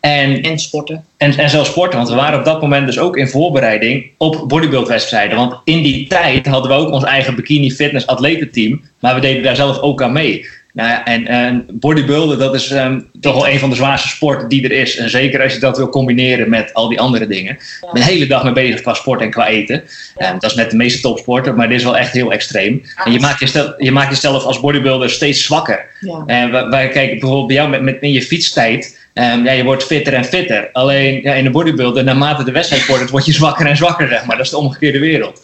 En 0.00 0.42
En 0.42 0.58
sporten. 0.58 1.04
En, 1.18 1.36
en 1.36 1.50
zelfs 1.50 1.70
sporten, 1.70 1.96
want 1.96 2.10
we 2.10 2.16
waren 2.16 2.38
op 2.38 2.44
dat 2.44 2.60
moment 2.60 2.86
dus 2.86 2.98
ook 2.98 3.16
in 3.16 3.28
voorbereiding 3.28 4.10
op 4.16 4.44
bodybuildwedstrijden. 4.48 5.36
Want 5.36 5.60
in 5.64 5.82
die 5.82 6.06
tijd 6.08 6.46
hadden 6.46 6.70
we 6.70 6.76
ook 6.76 6.90
ons 6.90 7.04
eigen 7.04 7.34
bikini 7.34 7.70
fitness 7.70 8.06
atletenteam, 8.06 8.82
maar 9.00 9.14
we 9.14 9.20
deden 9.20 9.42
daar 9.42 9.56
zelf 9.56 9.80
ook 9.80 10.02
aan 10.02 10.12
mee. 10.12 10.46
Nou 10.78 10.90
ja, 10.90 11.04
en, 11.04 11.26
en 11.26 11.66
bodybuilden, 11.72 12.38
dat 12.38 12.54
is 12.54 12.70
ehm, 12.70 13.00
toch 13.20 13.34
wel 13.34 13.48
een 13.48 13.58
van 13.58 13.70
de 13.70 13.76
zwaarste 13.76 14.08
sporten 14.08 14.48
die 14.48 14.64
er 14.64 14.72
is. 14.72 14.96
En 14.96 15.10
zeker 15.10 15.42
als 15.42 15.52
je 15.52 15.58
dat 15.58 15.76
wil 15.76 15.88
combineren 15.88 16.50
met 16.50 16.74
al 16.74 16.88
die 16.88 17.00
andere 17.00 17.26
dingen. 17.26 17.52
Ik 17.52 17.88
ben 17.92 18.02
de 18.02 18.10
hele 18.10 18.26
dag 18.26 18.44
mee 18.44 18.52
bezig 18.52 18.80
qua 18.80 18.94
sport 18.94 19.20
en 19.20 19.30
qua 19.30 19.46
eten. 19.46 19.82
Ja. 20.18 20.26
Ehm, 20.26 20.38
dat 20.38 20.50
is 20.50 20.56
met 20.56 20.70
de 20.70 20.76
meeste 20.76 21.00
topsporten, 21.00 21.54
maar 21.54 21.68
dit 21.68 21.78
is 21.78 21.84
wel 21.84 21.96
echt 21.96 22.12
heel 22.12 22.32
extreem. 22.32 22.82
En 23.04 23.12
je 23.12 23.20
maakt, 23.20 23.40
jezelf, 23.40 23.74
je 23.78 23.92
maakt 23.92 24.10
jezelf 24.10 24.44
als 24.44 24.60
bodybuilder 24.60 25.10
steeds 25.10 25.44
zwakker. 25.44 25.86
Ja. 26.00 26.22
En 26.26 26.50
wij, 26.50 26.68
wij 26.68 26.88
kijken 26.88 27.18
bijvoorbeeld 27.18 27.46
bij 27.46 27.56
jou 27.56 27.68
met, 27.68 27.82
met 27.82 27.96
in 28.00 28.12
je 28.12 28.22
fietstijd. 28.22 28.98
ehm, 29.14 29.44
ja, 29.44 29.52
je 29.52 29.64
wordt 29.64 29.84
fitter 29.84 30.14
en 30.14 30.24
fitter. 30.24 30.68
Alleen 30.72 31.20
ja, 31.22 31.34
in 31.34 31.44
de 31.44 31.50
bodybuilder, 31.50 32.04
naarmate 32.04 32.44
de 32.44 32.52
wedstrijd 32.52 32.86
wordt, 32.86 33.10
word 33.10 33.26
je 33.26 33.32
zwakker 33.32 33.66
en 33.66 33.76
zwakker, 33.76 34.08
zeg 34.08 34.24
maar. 34.24 34.36
Dat 34.36 34.44
is 34.44 34.50
de 34.52 34.58
omgekeerde 34.58 34.98
wereld. 34.98 35.40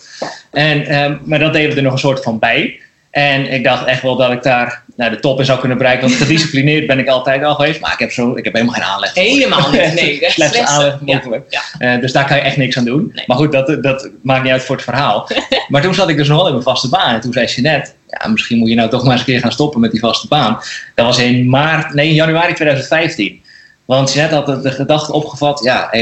En, 0.52 1.20
maar 1.24 1.38
dat 1.38 1.52
deden 1.52 1.70
we 1.70 1.76
er 1.76 1.82
nog 1.82 1.92
een 1.92 1.98
soort 1.98 2.22
van 2.22 2.38
bij. 2.38 2.78
En 3.14 3.52
ik 3.52 3.64
dacht 3.64 3.86
echt 3.86 4.02
wel 4.02 4.16
dat 4.16 4.30
ik 4.30 4.42
daar 4.42 4.83
nou, 4.96 5.10
de 5.10 5.20
top 5.20 5.38
in 5.38 5.44
zou 5.44 5.58
kunnen 5.58 5.78
bereiken. 5.78 6.08
Want 6.08 6.20
gedisciplineerd 6.20 6.86
ben 6.86 6.98
ik 6.98 7.08
altijd 7.08 7.44
al 7.44 7.54
geweest. 7.54 7.80
Maar 7.80 7.92
ik 7.92 7.98
heb, 7.98 8.12
zo, 8.12 8.36
ik 8.36 8.44
heb 8.44 8.52
helemaal 8.52 8.74
geen 8.74 8.84
aanleg. 8.84 9.14
Helemaal 9.14 9.70
niet. 9.70 9.94
Nee, 9.94 10.18
slechtste. 10.30 10.66
aanleg 10.66 11.00
mogelijk. 11.00 11.44
Ja. 11.48 11.62
Eh, 11.78 12.00
dus 12.00 12.12
daar 12.12 12.26
kan 12.26 12.36
je 12.36 12.42
echt 12.42 12.56
niks 12.56 12.76
aan 12.76 12.84
doen. 12.84 13.10
Nee. 13.14 13.24
Maar 13.26 13.36
goed, 13.36 13.52
dat, 13.52 13.82
dat 13.82 14.10
maakt 14.22 14.42
niet 14.42 14.52
uit 14.52 14.62
voor 14.62 14.76
het 14.76 14.84
verhaal. 14.84 15.28
maar 15.68 15.82
toen 15.82 15.94
zat 15.94 16.08
ik 16.08 16.16
dus 16.16 16.28
nog 16.28 16.36
wel 16.36 16.46
in 16.46 16.52
mijn 16.52 16.64
vaste 16.64 16.88
baan. 16.88 17.14
En 17.14 17.20
toen 17.20 17.32
zei 17.32 17.46
Jeanette, 17.46 17.90
ja, 18.08 18.28
misschien 18.28 18.58
moet 18.58 18.68
je 18.68 18.74
nou 18.74 18.90
toch 18.90 19.02
maar 19.02 19.12
eens 19.12 19.20
een 19.20 19.26
keer 19.26 19.40
gaan 19.40 19.52
stoppen 19.52 19.80
met 19.80 19.90
die 19.90 20.00
vaste 20.00 20.28
baan. 20.28 20.58
Dat 20.94 21.06
was 21.06 21.18
in 21.18 21.48
maart, 21.48 21.94
nee, 21.94 22.08
in 22.08 22.14
januari 22.14 22.52
2015. 22.54 23.42
Want 23.84 24.12
Jeanette 24.12 24.34
had 24.34 24.46
de, 24.46 24.60
de 24.60 24.70
gedachte 24.70 25.12
opgevat, 25.12 25.60
ja, 25.64 25.92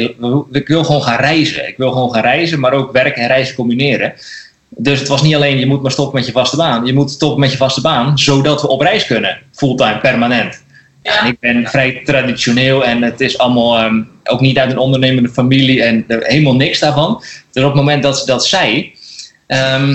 ik 0.51 0.67
wil 0.69 0.85
gewoon 0.85 1.03
gaan 1.03 1.21
reizen. 1.21 1.69
Ik 1.69 1.77
wil 1.77 1.93
gewoon 1.93 2.13
gaan 2.13 2.23
reizen, 2.23 2.61
maar 2.61 2.73
ook 2.73 2.93
werken 2.93 3.23
en 3.23 3.29
reizen 3.29 3.55
combineren. 3.55 4.15
Dus 4.77 4.99
het 4.99 5.09
was 5.09 5.23
niet 5.23 5.35
alleen, 5.35 5.59
je 5.59 5.67
moet 5.67 5.83
maar 5.83 5.91
stoppen 5.91 6.17
met 6.19 6.27
je 6.27 6.33
vaste 6.33 6.57
baan. 6.57 6.87
Je 6.87 6.95
moet 6.95 7.11
stoppen 7.11 7.41
met 7.41 7.51
je 7.51 7.57
vaste 7.57 7.81
baan, 7.81 8.19
zodat 8.19 8.63
we 8.63 8.69
op 8.69 8.81
reis 8.81 9.07
kunnen. 9.07 9.39
Fulltime, 9.53 9.99
permanent. 9.99 10.63
Ja, 11.03 11.21
en 11.21 11.27
ik 11.27 11.41
ben 11.41 11.67
vrij 11.67 12.01
traditioneel 12.05 12.85
en 12.85 13.03
het 13.03 13.21
is 13.21 13.39
allemaal 13.39 13.79
ehm, 13.79 14.03
ook 14.25 14.41
niet 14.41 14.59
uit 14.59 14.71
een 14.71 14.79
ondernemende 14.79 15.29
familie 15.29 15.83
en 15.83 16.05
er, 16.09 16.23
helemaal 16.23 16.57
niks 16.57 16.79
daarvan. 16.79 17.23
Dus 17.53 17.63
op 17.63 17.69
het 17.69 17.79
moment 17.79 18.03
dat 18.03 18.19
ze 18.19 18.27
dat 18.27 18.47
zei, 18.47 18.93
ehm, 19.47 19.89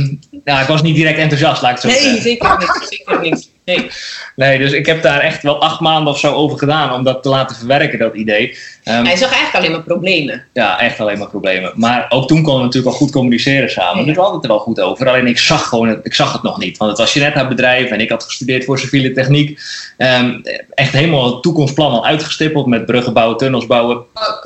nou, 0.43 0.61
ik 0.61 0.67
was 0.67 0.81
niet 0.81 0.95
direct 0.95 1.17
enthousiast, 1.17 1.61
laat 1.61 1.77
ik 1.77 1.81
het 1.81 1.91
zo 1.91 1.99
Nee, 1.99 2.03
zeggen. 2.03 2.21
zeker 2.21 2.57
niet. 2.57 2.87
Zeker 2.97 3.21
niet. 3.21 3.49
Nee. 3.65 3.89
Nee, 4.35 4.57
dus 4.57 4.71
ik 4.71 4.85
heb 4.85 5.01
daar 5.01 5.19
echt 5.19 5.43
wel 5.43 5.61
acht 5.61 5.79
maanden 5.79 6.13
of 6.13 6.19
zo 6.19 6.33
over 6.33 6.57
gedaan 6.57 6.93
om 6.93 7.03
dat 7.03 7.23
te 7.23 7.29
laten 7.29 7.55
verwerken, 7.55 7.99
dat 7.99 8.15
idee. 8.15 8.57
Ehm, 8.87 9.05
Hij 9.05 9.15
zag 9.15 9.31
eigenlijk 9.31 9.55
alleen 9.55 9.71
maar 9.71 9.83
problemen. 9.83 10.43
ja, 10.53 10.79
echt 10.79 10.99
alleen 10.99 11.17
maar 11.17 11.27
problemen. 11.27 11.71
Maar 11.75 12.05
ook 12.09 12.27
toen 12.27 12.41
konden 12.41 12.59
we 12.59 12.65
natuurlijk 12.65 12.93
al 12.93 12.99
goed 12.99 13.11
communiceren 13.11 13.69
samen. 13.69 13.99
Ja. 13.99 14.05
Dus 14.05 14.15
we 14.15 14.21
hadden 14.21 14.39
het 14.39 14.49
er 14.49 14.55
wel 14.55 14.63
goed 14.63 14.79
over. 14.79 15.07
Alleen 15.07 15.27
ik 15.27 15.39
zag 15.39 15.67
gewoon 15.67 15.87
het, 15.87 15.99
ik 16.03 16.13
zag 16.13 16.33
het 16.33 16.41
nog 16.41 16.57
niet. 16.57 16.77
Want 16.77 16.91
het 16.91 16.99
was 16.99 17.13
je 17.13 17.19
net 17.19 17.33
haar 17.33 17.47
bedrijf 17.47 17.89
en 17.89 17.99
ik 17.99 18.09
had 18.09 18.23
gestudeerd 18.23 18.65
voor 18.65 18.79
civiele 18.79 19.11
techniek. 19.11 19.59
Ehm, 19.97 20.39
echt 20.73 20.93
helemaal 20.93 21.25
het 21.33 21.41
toekomstplan 21.43 21.91
al 21.91 22.05
uitgestippeld 22.05 22.65
met 22.65 22.85
bruggen 22.85 23.13
bouwen, 23.13 23.37
tunnels 23.37 23.65
bouwen. 23.65 23.99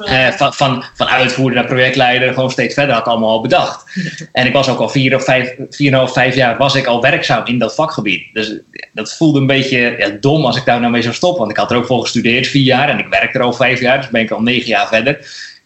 Eh, 0.06 0.28
van, 0.28 0.54
van, 0.54 0.84
van 0.94 1.08
uitvoerder 1.08 1.60
naar 1.60 1.70
projectleider, 1.70 2.34
gewoon 2.34 2.52
steeds 2.52 2.74
verder 2.74 2.94
had 2.94 3.06
ik 3.06 3.10
allemaal 3.12 3.30
al 3.30 3.42
bedacht. 3.42 3.84
En 4.32 4.46
ik 4.48 4.54
was 4.54 4.70
ook 4.70 4.80
al 4.80 4.90
vier 4.90 5.16
of 5.16 5.24
vijf, 5.24 5.56
vier 5.70 5.92
en 5.92 5.98
half, 5.98 6.14
vijf 6.14 6.36
jaar 6.36 6.58
was 6.58 6.76
ik 6.76 6.86
al 6.86 7.02
werkzaam 7.02 7.46
in 7.46 7.60
dat 7.60 7.76
vakgebied. 7.76 8.24
Dus 8.34 8.54
dat 8.94 9.14
voelde 9.14 9.40
een 9.40 9.48
beetje 9.48 9.96
ja, 9.98 10.10
dom 10.20 10.46
als 10.46 10.58
ik 10.58 10.66
daar 10.66 10.80
nou 10.80 10.92
mee 10.92 11.02
zou 11.02 11.14
stoppen. 11.14 11.40
Want 11.40 11.52
ik 11.52 11.58
had 11.58 11.72
er 11.72 11.78
ook 11.78 11.86
voor 11.86 12.02
gestudeerd, 12.02 12.48
vier 12.48 12.64
jaar. 12.64 12.90
En 12.90 13.00
ik 13.00 13.08
werk 13.10 13.36
er 13.36 13.42
al 13.42 13.54
vijf 13.54 13.80
jaar, 13.80 13.98
dus 13.98 14.10
ben 14.10 14.22
ik 14.22 14.31
al 14.32 14.42
negen 14.42 14.68
jaar 14.68 14.88
verder. 14.88 15.20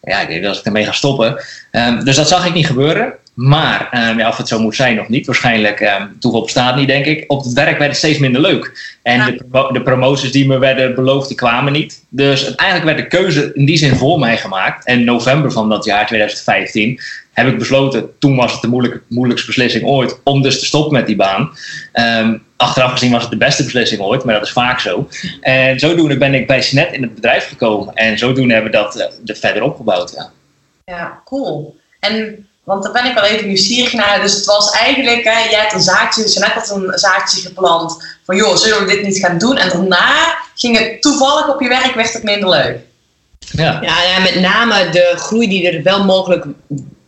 Ja, 0.03 0.21
ik 0.21 0.27
denk 0.27 0.45
als 0.45 0.59
ik 0.59 0.65
ermee 0.65 0.85
ga 0.85 0.91
stoppen. 0.91 1.43
Ehm, 1.71 2.03
dus 2.03 2.15
dat 2.15 2.27
zag 2.27 2.45
ik 2.45 2.53
niet 2.53 2.67
gebeuren. 2.67 3.13
Maar 3.33 3.87
ehm, 3.91 4.17
ja, 4.17 4.27
of 4.29 4.37
het 4.37 4.47
zo 4.47 4.59
moet 4.59 4.75
zijn 4.75 4.95
nog 4.95 5.09
niet. 5.09 5.25
Waarschijnlijk, 5.25 5.79
um, 5.79 6.15
toeval 6.19 6.41
bestaat 6.41 6.75
niet, 6.75 6.87
denk 6.87 7.05
ik. 7.05 7.23
Op 7.27 7.43
het 7.43 7.53
werk 7.53 7.77
werd 7.77 7.89
het 7.89 7.97
steeds 7.97 8.19
minder 8.19 8.41
leuk. 8.41 8.97
En 9.03 9.17
Ja. 9.17 9.25
de, 9.25 9.69
de 9.71 9.81
promoties 9.81 10.31
die 10.31 10.47
me 10.47 10.57
werden 10.57 10.95
beloofd, 10.95 11.27
die 11.27 11.37
kwamen 11.37 11.73
niet. 11.73 12.03
Dus 12.09 12.45
uiteindelijk 12.45 12.85
werd 12.85 12.97
de 12.97 13.17
keuze 13.17 13.51
in 13.53 13.65
die 13.65 13.77
zin 13.77 13.95
voor 13.95 14.19
mij 14.19 14.37
gemaakt. 14.37 14.85
En 14.85 14.99
in 14.99 15.05
november 15.05 15.51
van 15.51 15.69
dat 15.69 15.85
jaar, 15.85 16.07
2015, 16.07 16.99
heb 17.35 17.47
ik 17.47 17.57
besloten, 17.57 18.17
toen 18.19 18.35
was 18.35 18.51
het 18.51 18.61
de 18.61 18.67
moeilijke, 18.67 19.01
moeilijkste 19.09 19.47
beslissing 19.47 19.85
ooit, 19.85 20.19
om 20.23 20.41
dus 20.41 20.59
te 20.59 20.65
stoppen 20.65 20.93
met 20.93 21.05
die 21.05 21.15
baan. 21.15 21.57
Ehm, 21.91 22.37
achteraf 22.57 22.91
gezien 22.91 23.11
was 23.11 23.21
het 23.21 23.31
de 23.31 23.37
beste 23.37 23.63
beslissing 23.63 24.01
ooit, 24.01 24.23
maar 24.23 24.33
dat 24.33 24.43
is 24.43 24.51
vaak 24.51 24.79
zo. 24.79 25.07
En 25.41 25.79
zodoende 25.79 26.17
ben 26.17 26.33
ik 26.33 26.47
bij 26.47 26.61
Sinet 26.61 26.93
in 26.93 27.01
het 27.01 27.15
bedrijf 27.15 27.47
gekomen. 27.47 27.93
En 27.93 28.17
zodoende 28.17 28.53
hebben 28.53 28.71
we 28.71 28.77
dat 28.77 28.95
eh, 28.95 29.07
er 29.25 29.35
verder 29.35 29.63
opgebouwd. 29.63 30.11
Ja. 30.15 30.31
Ja, 30.85 31.21
cool. 31.25 31.77
En, 31.99 32.47
want 32.63 32.83
daar 32.83 32.91
ben 32.91 33.05
ik 33.05 33.13
wel 33.13 33.23
even 33.23 33.47
nieuwsgierig 33.47 33.93
naar. 33.93 34.21
Dus 34.21 34.35
het 34.35 34.45
was 34.45 34.71
eigenlijk, 34.71 35.23
hè, 35.23 35.49
jij 35.49 35.61
had 35.61 35.73
een 35.73 35.81
zaadje, 35.81 36.21
dus 36.21 36.33
je 36.33 36.39
net 36.39 36.51
had 36.51 36.69
een 36.69 36.97
zaadje 36.97 37.41
geplant. 37.41 38.17
Van 38.25 38.35
joh, 38.35 38.55
zullen 38.55 38.79
we 38.79 38.91
dit 38.91 39.03
niet 39.03 39.17
gaan 39.17 39.37
doen? 39.37 39.57
En 39.57 39.69
daarna 39.69 40.37
ging 40.55 40.77
het 40.77 41.01
toevallig 41.01 41.47
op 41.47 41.61
je 41.61 41.67
werk, 41.67 41.93
werd 41.95 42.13
het 42.13 42.23
minder 42.23 42.49
leuk. 42.49 42.79
Ja. 43.39 43.79
Ja, 43.81 44.03
ja, 44.03 44.19
met 44.19 44.39
name 44.39 44.89
de 44.89 45.13
groei 45.15 45.47
die 45.47 45.69
er 45.69 45.83
wel 45.83 46.03
mogelijk 46.03 46.45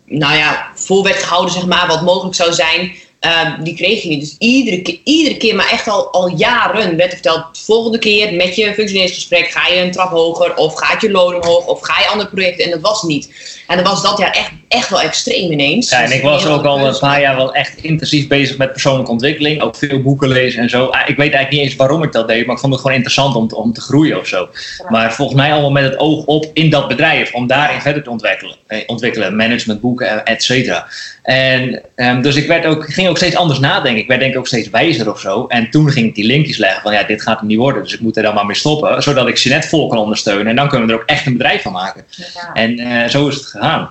nou 0.08 0.36
ja, 0.36 0.72
voor 0.76 1.04
werd 1.04 1.24
gehouden, 1.24 1.54
zeg 1.54 1.66
maar, 1.66 1.88
wat 1.88 2.02
mogelijk 2.02 2.36
zou 2.36 2.54
zijn, 2.54 2.96
eh, 3.20 3.54
die 3.64 3.76
kreeg 3.76 4.04
je 4.04 4.10
niet. 4.10 4.20
Dus 4.20 4.36
iedere 4.40 4.82
keer, 4.82 5.00
iedere 5.04 5.38
keer, 5.38 5.56
maar 5.56 5.70
echt 5.70 5.88
al, 5.88 6.12
al 6.12 6.28
jaren 6.36 6.98
werd 6.98 7.12
er 7.12 7.18
verteld, 7.18 7.44
volgende 7.52 8.00
keer 8.00 8.34
met 8.34 8.56
je 8.56 8.74
functioneringsgesprek 8.74 9.50
ga 9.52 9.74
je 9.74 9.80
een 9.80 9.92
trap 9.92 10.10
hoger, 10.10 10.56
of 10.56 10.76
gaat 10.76 11.02
je 11.02 11.12
loon 11.12 11.36
omhoog, 11.36 11.66
of 11.66 11.82
ga 11.82 12.02
je 12.02 12.08
andere 12.08 12.30
projecten, 12.30 12.66
en 12.66 12.72
dat 12.72 12.82
was 12.82 13.04
niet. 13.04 13.56
En 13.68 13.78
dat 13.78 13.88
was 13.88 14.02
dat 14.02 14.18
jaar 14.18 14.32
echt, 14.32 14.52
echt 14.68 14.90
wel 14.90 15.02
extreem 15.02 15.52
ineens. 15.52 15.90
Ja, 15.90 16.04
en 16.04 16.12
ik 16.12 16.22
was 16.22 16.46
ook 16.46 16.64
al 16.64 16.88
een 16.88 17.00
paar 17.00 17.22
jaar 17.22 17.36
wel 17.36 17.54
echt 17.54 17.78
intensief 17.82 18.28
bezig 18.28 18.58
met 18.58 18.72
persoonlijke 18.72 19.12
ontwikkeling. 19.12 19.62
Ook 19.62 19.76
veel 19.76 20.02
boeken 20.02 20.28
lezen 20.28 20.62
en 20.62 20.70
zo. 20.70 20.86
Ah, 20.86 21.00
Ik 21.00 21.18
weet 21.18 21.18
eigenlijk 21.18 21.52
niet 21.52 21.62
eens 21.62 21.76
waarom 21.76 22.04
ik 22.04 22.12
dat 22.12 22.28
deed, 22.28 22.46
maar 22.46 22.56
ik 22.56 22.62
vond 22.62 22.74
het 22.74 22.82
gewoon 22.82 22.96
interessant 22.96 23.36
om 23.36 23.48
te, 23.48 23.56
om 23.56 23.74
te 23.74 23.82
groeien 23.82 24.20
of 24.20 24.28
zo. 24.28 24.50
Maar 24.90 25.14
volgens 25.14 25.38
mij 25.38 25.52
allemaal 25.52 25.72
met 25.72 25.84
het 25.84 26.00
oog 26.00 26.26
op 26.26 26.46
in 26.54 26.70
dat 26.70 26.88
bedrijf, 26.88 27.34
om 27.34 27.48
daarin 27.48 27.82
verder 27.82 28.04
te 28.04 28.10
ontwikkelen. 28.10 28.56
Eh, 28.68 28.80
ontwikkelen 28.86 29.36
management, 29.36 29.82
boeken, 29.82 30.26
et 30.26 30.44
cetera. 30.44 30.88
En 31.28 31.82
ehm, 31.96 32.22
dus 32.22 32.36
ik 32.36 32.48
werd 32.48 32.66
ook, 32.66 32.94
ging 32.94 33.08
ook 33.08 33.18
steeds 33.18 33.36
anders 33.36 33.60
nadenken. 33.60 34.02
Ik 34.02 34.08
werd 34.08 34.20
denk 34.20 34.34
ik 34.34 34.40
ook 34.40 34.48
steeds 34.48 34.70
wijzer 34.70 35.12
of 35.12 35.20
zo. 35.20 35.46
En 35.48 35.70
toen 35.70 35.92
ging 35.92 36.08
ik 36.08 36.16
die 36.16 36.26
linkjes 36.26 36.58
leggen 36.58 36.82
van 36.82 36.94
ja, 36.94 37.04
dit 37.04 37.22
gaat 37.22 37.40
hem 37.40 37.48
niet 37.48 37.58
worden, 37.58 37.84
dus 37.84 37.94
ik 37.94 38.00
moet 38.00 38.18
er 38.18 38.24
dan 38.24 38.34
maar 38.34 38.46
mee 38.46 38.56
stoppen. 38.56 39.04
Zodat 39.04 39.28
ik 39.28 39.38
Jeanette 39.38 39.68
vol 39.68 39.88
kan 39.88 39.98
ondersteunen. 39.98 40.48
En 40.48 40.56
dan 40.56 40.70
kunnen 40.70 40.88
we 40.88 40.94
er 40.94 41.00
ook 41.00 41.08
echt 41.08 41.26
een 41.26 41.38
bedrijf 41.38 41.62
van 41.62 41.72
maken. 41.72 42.04
Ja. 42.10 42.54
En 42.54 42.80
eh, 42.80 43.10
zo 43.10 43.28
is 43.28 43.36
het 43.36 43.46
gegaan. 43.46 43.90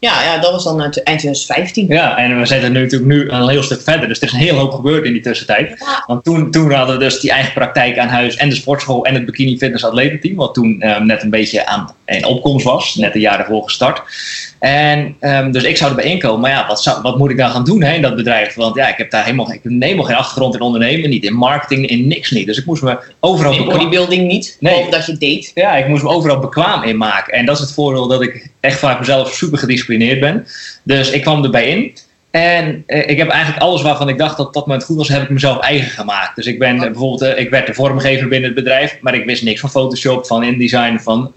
Ja, 0.00 0.22
ja, 0.22 0.38
dat 0.38 0.52
was 0.52 0.64
dan 0.64 0.80
eind 0.80 0.92
2015. 0.92 1.86
Ja, 1.88 2.16
en 2.18 2.38
we 2.38 2.46
zitten 2.46 2.72
nu 2.72 2.82
natuurlijk 2.82 3.10
nu 3.10 3.30
een 3.30 3.48
heel 3.48 3.62
stuk 3.62 3.82
verder. 3.82 4.08
Dus 4.08 4.20
er 4.20 4.26
is 4.26 4.32
een 4.32 4.38
heel 4.38 4.56
hoop 4.56 4.72
gebeurd 4.72 5.04
in 5.04 5.12
die 5.12 5.22
tussentijd. 5.22 5.76
Ja. 5.78 6.04
Want 6.06 6.24
toen, 6.24 6.50
toen 6.50 6.72
hadden 6.72 6.98
we 6.98 7.04
dus 7.04 7.20
die 7.20 7.30
eigen 7.30 7.52
praktijk 7.52 7.98
aan 7.98 8.08
huis 8.08 8.36
en 8.36 8.48
de 8.48 8.54
sportschool 8.54 9.04
en 9.04 9.14
het 9.14 9.26
bikini 9.26 9.58
fitness 9.58 9.84
atletenteam. 9.84 10.36
Wat 10.36 10.54
toen 10.54 10.80
eh, 10.80 11.00
net 11.00 11.22
een 11.22 11.30
beetje 11.30 11.66
aan 11.66 11.94
in 12.04 12.24
opkomst 12.24 12.64
was. 12.64 12.94
Net 12.94 13.14
een 13.14 13.20
jaar 13.20 13.38
ervoor 13.38 13.62
gestart. 13.62 14.02
En 14.58 15.16
ehm, 15.20 15.50
dus 15.50 15.62
ik 15.62 15.76
zou 15.76 15.90
erbij 15.90 16.04
inkomen. 16.04 16.40
Maar 16.40 16.50
ja, 16.50 16.66
wat, 16.66 16.82
zou, 16.82 17.02
wat 17.02 17.18
moet 17.18 17.30
ik 17.30 17.36
dan 17.36 17.50
gaan 17.50 17.64
doen 17.64 17.82
hè, 17.82 17.94
in 17.94 18.02
dat 18.02 18.16
bedrijf? 18.16 18.54
Want 18.54 18.76
ja, 18.76 18.88
ik 18.88 18.96
heb 18.96 19.10
daar 19.10 19.24
helemaal, 19.24 19.52
ik 19.52 19.60
heb 19.62 19.72
helemaal 19.78 20.04
geen 20.04 20.16
achtergrond 20.16 20.54
in 20.54 20.60
ondernemen. 20.60 21.10
Niet 21.10 21.24
in 21.24 21.34
marketing, 21.34 21.86
in 21.86 22.08
niks 22.08 22.30
niet. 22.30 22.46
Dus 22.46 22.58
ik 22.58 22.64
moest 22.66 22.82
me 22.82 22.98
overal 23.20 23.52
In 23.52 23.64
bodybuilding 23.64 24.26
niet, 24.28 24.56
Nee. 24.60 24.90
dat 24.90 25.06
je 25.06 25.16
deed. 25.18 25.50
ja, 25.54 25.76
ik 25.76 25.88
moest 25.88 26.02
me 26.02 26.08
overal 26.08 26.38
bekwaam 26.38 26.82
in 26.82 26.96
maken. 26.96 27.32
En 27.32 27.46
dat 27.46 27.54
is 27.54 27.60
het 27.60 27.72
voordeel 27.72 28.06
dat 28.08 28.22
ik 28.22 28.50
echt 28.60 28.78
vaak 28.78 28.98
mezelf 28.98 29.32
super 29.34 29.58
gedisciplineerd 29.58 30.20
ben. 30.20 30.46
Dus 30.82 31.10
ik 31.10 31.22
kwam 31.22 31.44
erbij 31.44 31.68
in. 31.68 31.92
En 32.30 32.82
eh, 32.86 33.08
ik 33.08 33.18
heb 33.18 33.28
eigenlijk 33.28 33.62
alles 33.62 33.82
waarvan 33.82 34.08
ik 34.08 34.18
dacht 34.18 34.36
dat 34.36 34.54
dat 34.54 34.66
moment 34.66 34.84
goed 34.84 34.96
was, 34.96 35.08
heb 35.08 35.22
ik 35.22 35.30
mezelf 35.30 35.58
eigen 35.58 35.90
gemaakt. 35.90 36.36
Dus 36.36 36.46
ik 36.46 36.58
ben 36.58 36.74
eh, 36.74 36.80
bijvoorbeeld, 36.80 37.22
eh, 37.22 37.38
ik 37.38 37.50
werd 37.50 37.66
de 37.66 37.74
vormgever 37.74 38.28
binnen 38.28 38.50
het 38.50 38.58
bedrijf, 38.58 38.98
maar 39.00 39.14
ik 39.14 39.24
wist 39.24 39.42
niks 39.42 39.60
van 39.60 39.70
Photoshop, 39.70 40.26
van 40.26 40.44
InDesign, 40.44 40.98
van 40.98 41.32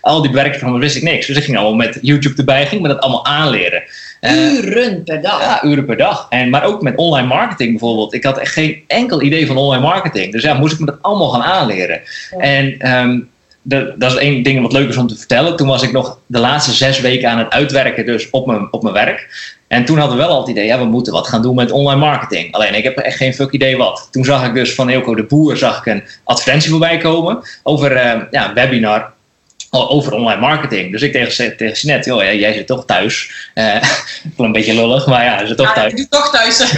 al 0.00 0.20
die 0.20 0.30
bewerkingsprogramma's 0.30 0.92
wist 0.92 1.04
ik 1.04 1.10
niks. 1.10 1.26
Dus 1.26 1.36
ik 1.36 1.44
ging 1.44 1.56
allemaal 1.56 1.86
met 1.86 1.98
YouTube 2.02 2.36
erbij, 2.36 2.66
ging 2.66 2.82
me 2.82 2.88
dat 2.88 3.00
allemaal 3.00 3.26
aanleren. 3.26 3.82
Uren 4.20 5.02
per 5.04 5.22
dag. 5.22 5.40
ja, 5.40 5.64
uren 5.64 5.84
per 5.84 5.96
dag. 5.96 6.26
En, 6.30 6.50
maar 6.50 6.64
ook 6.64 6.82
met 6.82 6.96
online 6.96 7.26
marketing 7.26 7.70
bijvoorbeeld. 7.70 8.14
Ik 8.14 8.24
had 8.24 8.38
echt 8.38 8.52
geen 8.52 8.82
enkel 8.86 9.22
idee 9.22 9.46
van 9.46 9.56
online 9.56 9.82
marketing. 9.82 10.32
Dus 10.32 10.42
ja, 10.42 10.54
moest 10.54 10.72
ik 10.72 10.78
me 10.78 10.86
dat 10.86 11.02
allemaal 11.02 11.28
gaan 11.28 11.42
aanleren. 11.42 12.00
Ja. 12.30 12.38
En 12.38 12.78
ehm, 12.78 13.20
de, 13.62 13.94
dat 13.98 14.12
is 14.12 14.18
één 14.18 14.42
ding 14.42 14.62
wat 14.62 14.72
leuk 14.72 14.88
is 14.88 14.96
om 14.96 15.06
te 15.06 15.16
vertellen. 15.16 15.56
Toen 15.56 15.68
was 15.68 15.82
ik 15.82 15.92
nog 15.92 16.18
de 16.26 16.38
laatste 16.38 16.72
zes 16.72 17.00
weken 17.00 17.30
aan 17.30 17.38
het 17.38 17.50
uitwerken 17.50 18.06
dus 18.06 18.30
op 18.30 18.46
mijn, 18.46 18.72
op 18.72 18.82
mijn 18.82 18.94
werk. 18.94 19.28
En 19.68 19.84
toen 19.84 19.98
hadden 19.98 20.16
we 20.16 20.22
wel 20.22 20.32
al 20.32 20.40
het 20.40 20.48
idee, 20.48 20.66
ja, 20.66 20.78
we 20.78 20.84
moeten 20.84 21.12
wat 21.12 21.28
gaan 21.28 21.42
doen 21.42 21.54
met 21.54 21.70
online 21.70 22.00
marketing. 22.00 22.52
Alleen 22.52 22.74
ik 22.74 22.84
heb 22.84 22.96
echt 22.96 23.16
geen 23.16 23.34
fuck 23.34 23.50
idee 23.50 23.76
wat. 23.76 24.08
Toen 24.10 24.24
zag 24.24 24.46
ik 24.46 24.54
dus 24.54 24.74
van 24.74 24.88
Eelco 24.88 25.14
de 25.14 25.22
Boer 25.22 25.56
zag 25.56 25.78
ik 25.78 25.86
een 25.86 26.04
advertentie 26.24 26.70
voorbij 26.70 26.98
komen 26.98 27.42
over 27.62 27.96
eh, 27.96 28.20
ja, 28.30 28.48
een 28.48 28.54
webinar 28.54 29.14
over 29.70 30.12
online 30.12 30.40
marketing. 30.40 30.92
Dus 30.92 31.02
ik 31.02 31.12
tegen, 31.12 31.56
tegen 31.56 31.76
Sinet, 31.76 32.04
joh, 32.04 32.22
jij, 32.22 32.38
jij 32.38 32.52
zit 32.52 32.66
toch 32.66 32.84
thuis. 32.84 33.30
Wel 34.36 34.46
een 34.46 34.52
beetje 34.52 34.74
lullig, 34.74 35.06
maar 35.06 35.24
ja, 35.24 35.36
hij 35.36 35.46
zit 35.46 35.56
toch 35.56 35.66
Ja, 35.66 35.72
thuis. 35.72 35.92
ik 35.92 35.96
doe 35.96 36.08
toch 36.08 36.30
thuis. 36.30 36.60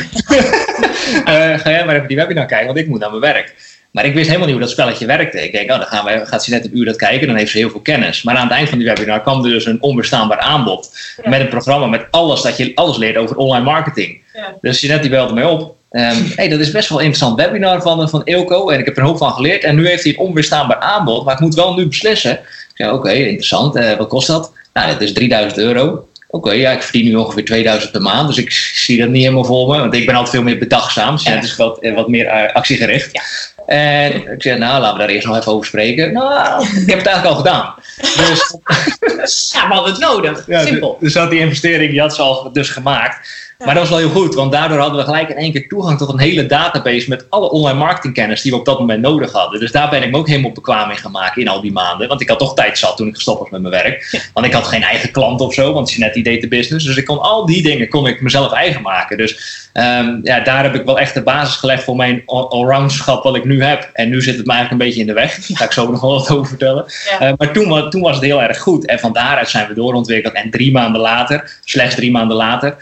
Eh, 1.25 1.59
ga 1.59 1.71
jij 1.71 1.85
maar 1.85 1.95
even 1.95 2.09
die 2.09 2.17
webinar 2.17 2.47
kijken, 2.47 2.67
want 2.67 2.79
ik 2.79 2.89
moet 2.89 3.01
naar 3.01 3.11
mijn 3.11 3.23
werk. 3.23 3.55
Maar 3.99 4.07
ik 4.07 4.15
wist 4.15 4.27
helemaal 4.27 4.47
niet 4.47 4.57
hoe 4.57 4.65
dat 4.65 4.75
spelletje 4.75 5.07
werkte. 5.07 5.45
Ik 5.45 5.53
denk, 5.53 5.71
oh, 5.71 5.79
dan 5.79 5.87
gaan 5.87 6.05
wij, 6.05 6.27
gaat 6.27 6.45
ze 6.45 6.51
net 6.51 6.65
een 6.65 6.79
uur 6.79 6.85
dat 6.85 6.97
kijken, 6.97 7.27
dan 7.27 7.37
heeft 7.37 7.51
ze 7.51 7.59
heel 7.59 7.71
veel 7.71 7.81
kennis. 7.81 8.23
Maar 8.23 8.37
aan 8.37 8.47
het 8.47 8.57
eind 8.57 8.69
van 8.69 8.79
die 8.79 8.87
webinar 8.87 9.21
kwam 9.21 9.45
er 9.45 9.51
dus 9.51 9.67
een 9.67 9.83
onbestaanbaar 9.83 10.39
aanbod. 10.39 10.91
Ja. 11.23 11.31
Met 11.31 11.41
een 11.41 11.49
programma 11.49 11.87
met 11.87 12.07
alles 12.11 12.43
dat 12.43 12.57
je 12.57 12.73
alles 12.75 12.97
leert 12.97 13.17
over 13.17 13.37
online 13.37 13.65
marketing. 13.65 14.21
Ja. 14.35 14.55
Dus 14.61 14.81
Jeanette 14.81 15.09
die 15.09 15.17
belde 15.17 15.35
mij 15.35 15.45
op. 15.45 15.75
Ehm 15.91 16.17
hey, 16.37 16.49
dat 16.49 16.61
is 16.61 16.71
best 16.71 16.89
wel 16.89 16.99
een 16.99 17.05
interessant 17.05 17.41
webinar 17.41 17.83
van, 17.83 18.03
eh, 18.03 18.09
van 18.09 18.23
Eelco. 18.25 18.69
En 18.69 18.79
ik 18.79 18.85
heb 18.85 18.97
er 18.97 19.03
een 19.03 19.09
hoop 19.09 19.19
van 19.19 19.33
geleerd. 19.33 19.65
En 19.65 19.77
nu 19.77 19.87
heeft 19.87 20.03
hij 20.03 20.13
een 20.13 20.19
onweerstaanbaar 20.19 20.79
aanbod. 20.79 21.25
Maar 21.25 21.35
ik 21.35 21.41
moet 21.41 21.55
wel 21.55 21.75
nu 21.75 21.87
beslissen. 21.87 22.33
Ik 22.33 22.73
zei, 22.75 22.93
oké, 22.93 23.13
interessant. 23.13 23.77
Eh, 23.77 23.97
wat 23.97 24.09
kost 24.09 24.27
dat? 24.27 24.53
Nou, 24.73 24.93
dat 24.93 25.01
is 25.01 25.13
3000 25.13 25.61
euro. 25.61 26.09
Oké, 26.31 26.53
ja, 26.53 26.71
ik 26.71 26.83
verdien 26.83 27.05
nu 27.05 27.15
ongeveer 27.15 27.45
2000 27.45 27.93
per 27.93 28.03
maand. 28.03 28.29
Dus 28.29 28.39
ik 28.39 28.51
zie 28.53 28.99
dat 28.99 29.09
niet 29.09 29.23
helemaal 29.23 29.45
voor 29.45 29.69
me. 29.75 29.81
Want 29.81 29.95
ik 29.95 30.07
ben 30.07 30.15
altijd 30.15 30.35
veel 30.35 30.45
meer 30.45 30.59
bedachtzaam. 30.59 31.15
Dus 31.15 31.23
Jeanette 31.23 31.47
is 31.47 31.57
wat, 31.57 31.79
eh, 31.79 31.95
wat 31.95 32.09
meer 32.09 32.53
actiegericht. 32.53 33.13
Ja. 33.13 33.23
En 33.69 34.33
ik 34.33 34.43
zei, 34.43 34.59
nou, 34.59 34.81
laten 34.81 34.93
we 34.93 34.99
daar 34.99 35.09
eerst 35.15 35.27
nog 35.27 35.37
even 35.37 35.53
over 35.53 35.67
spreken. 35.67 36.13
Nou, 36.13 36.63
ik 36.63 36.89
heb 36.89 36.99
het 36.99 37.07
eigenlijk 37.07 37.25
al 37.25 37.35
gedaan. 37.35 37.75
Dus 37.97 38.57
Ja, 39.53 39.69
we 39.69 39.75
hadden 39.75 39.93
het 39.93 40.01
nodig. 40.03 40.45
ja, 40.47 40.65
Simpel. 40.65 40.97
Dus 41.01 41.15
had 41.15 41.31
die 41.31 41.41
investering, 41.41 41.91
die 41.91 42.01
had 42.01 42.15
ze 42.15 42.23
al 42.23 42.53
dus 42.53 42.71
gemaakt. 42.71 43.29
Maar 43.65 43.75
dat 43.75 43.89
was 43.89 43.89
wel 43.89 43.99
heel 44.11 44.21
goed, 44.21 44.35
want 44.35 44.53
daardoor 44.53 44.79
hadden 44.79 44.99
we 44.99 45.05
gelijk 45.05 45.29
in 45.29 45.37
één 45.37 45.53
keer 45.53 45.69
toegang 45.69 45.99
tot 45.99 46.13
een 46.13 46.19
hele 46.19 46.47
database 46.47 47.09
met 47.09 47.27
alle 47.29 47.51
online 47.51 47.79
marketingkennis 47.79 48.43
die 48.43 48.53
we 48.53 48.59
op 48.59 48.65
dat 48.65 48.79
moment 48.79 49.01
nodig 49.01 49.33
hadden. 49.33 49.61
Dus 49.61 49.73
daar 49.73 49.91
ben 49.91 50.03
ik 50.03 50.11
me 50.11 50.17
ook 50.17 50.29
helemaal 50.29 50.53
bekwaam 50.53 50.91
in 50.91 50.97
gaan 50.97 51.11
maken 51.11 51.43
in 51.43 51.49
al 51.49 51.61
die 51.61 51.73
maanden. 51.73 52.09
Want 52.09 52.21
ik 52.21 52.29
had 52.29 52.39
toch 52.39 52.55
tijd 52.55 52.79
zat 52.79 52.97
toen 52.97 53.09
ik 53.09 53.15
gestopt 53.15 53.39
was 53.39 53.51
met 53.51 53.61
mijn 53.61 53.83
werk. 53.83 54.31
Want 54.35 54.47
ik 54.47 54.53
had 54.53 54.67
geen 54.67 54.83
eigen 54.83 55.11
klant 55.11 55.41
of 55.41 55.55
zo, 55.55 55.73
want 55.73 55.91
Jeanette 55.91 56.15
die 56.15 56.33
deed 56.33 56.41
de 56.41 56.49
business. 56.49 56.85
Dus 56.85 56.97
ik 56.97 57.05
kon 57.05 57.21
al 57.21 57.47
die 57.47 57.63
dingen 57.63 57.89
kon 57.89 58.07
ik 58.07 58.21
mezelf 58.21 58.53
eigen 58.53 58.83
maken. 58.83 59.17
Dus 59.17 59.69
ehm, 59.73 60.19
ja, 60.23 60.41
daar 60.41 60.63
heb 60.63 60.75
ik 60.75 60.85
wel 60.85 60.99
echt 60.99 61.15
de 61.15 61.23
basis 61.23 61.57
gelegd 61.57 61.85
voor 61.85 61.97
mijn 61.97 62.23
all- 62.27 62.43
allroundschap 62.49 63.23
wat 63.23 63.37
ik 63.37 63.45
nu 63.45 63.63
heb. 63.65 63.91
En 63.93 64.09
nu 64.09 64.23
zit 64.23 64.37
het 64.37 64.47
me 64.47 64.53
eigenlijk 64.53 64.83
een 64.83 64.89
beetje 64.89 65.01
in 65.01 65.07
de 65.07 65.21
weg. 65.21 65.47
Daar 65.47 65.57
ga 65.57 65.65
ik 65.65 65.73
zo 65.73 65.91
nog 65.91 66.01
wel 66.01 66.11
wat 66.11 66.31
over 66.31 66.47
vertellen. 66.47 66.85
Ja. 67.11 67.21
Eh, 67.21 67.33
maar 67.37 67.53
toen, 67.53 67.91
toen 67.91 68.01
was 68.03 68.15
het 68.15 68.25
heel 68.25 68.43
erg 68.43 68.59
goed. 68.59 68.87
En 68.87 68.99
van 68.99 69.13
daaruit 69.13 69.49
zijn 69.49 69.69
we 69.69 69.75
doorontwikkeld. 69.75 70.35
En 70.35 70.51
drie 70.51 70.73
maanden 70.73 71.01
later, 71.01 71.59
slechts 71.65 71.95
drie 71.95 72.11
maanden 72.11 72.37
later, 72.37 72.77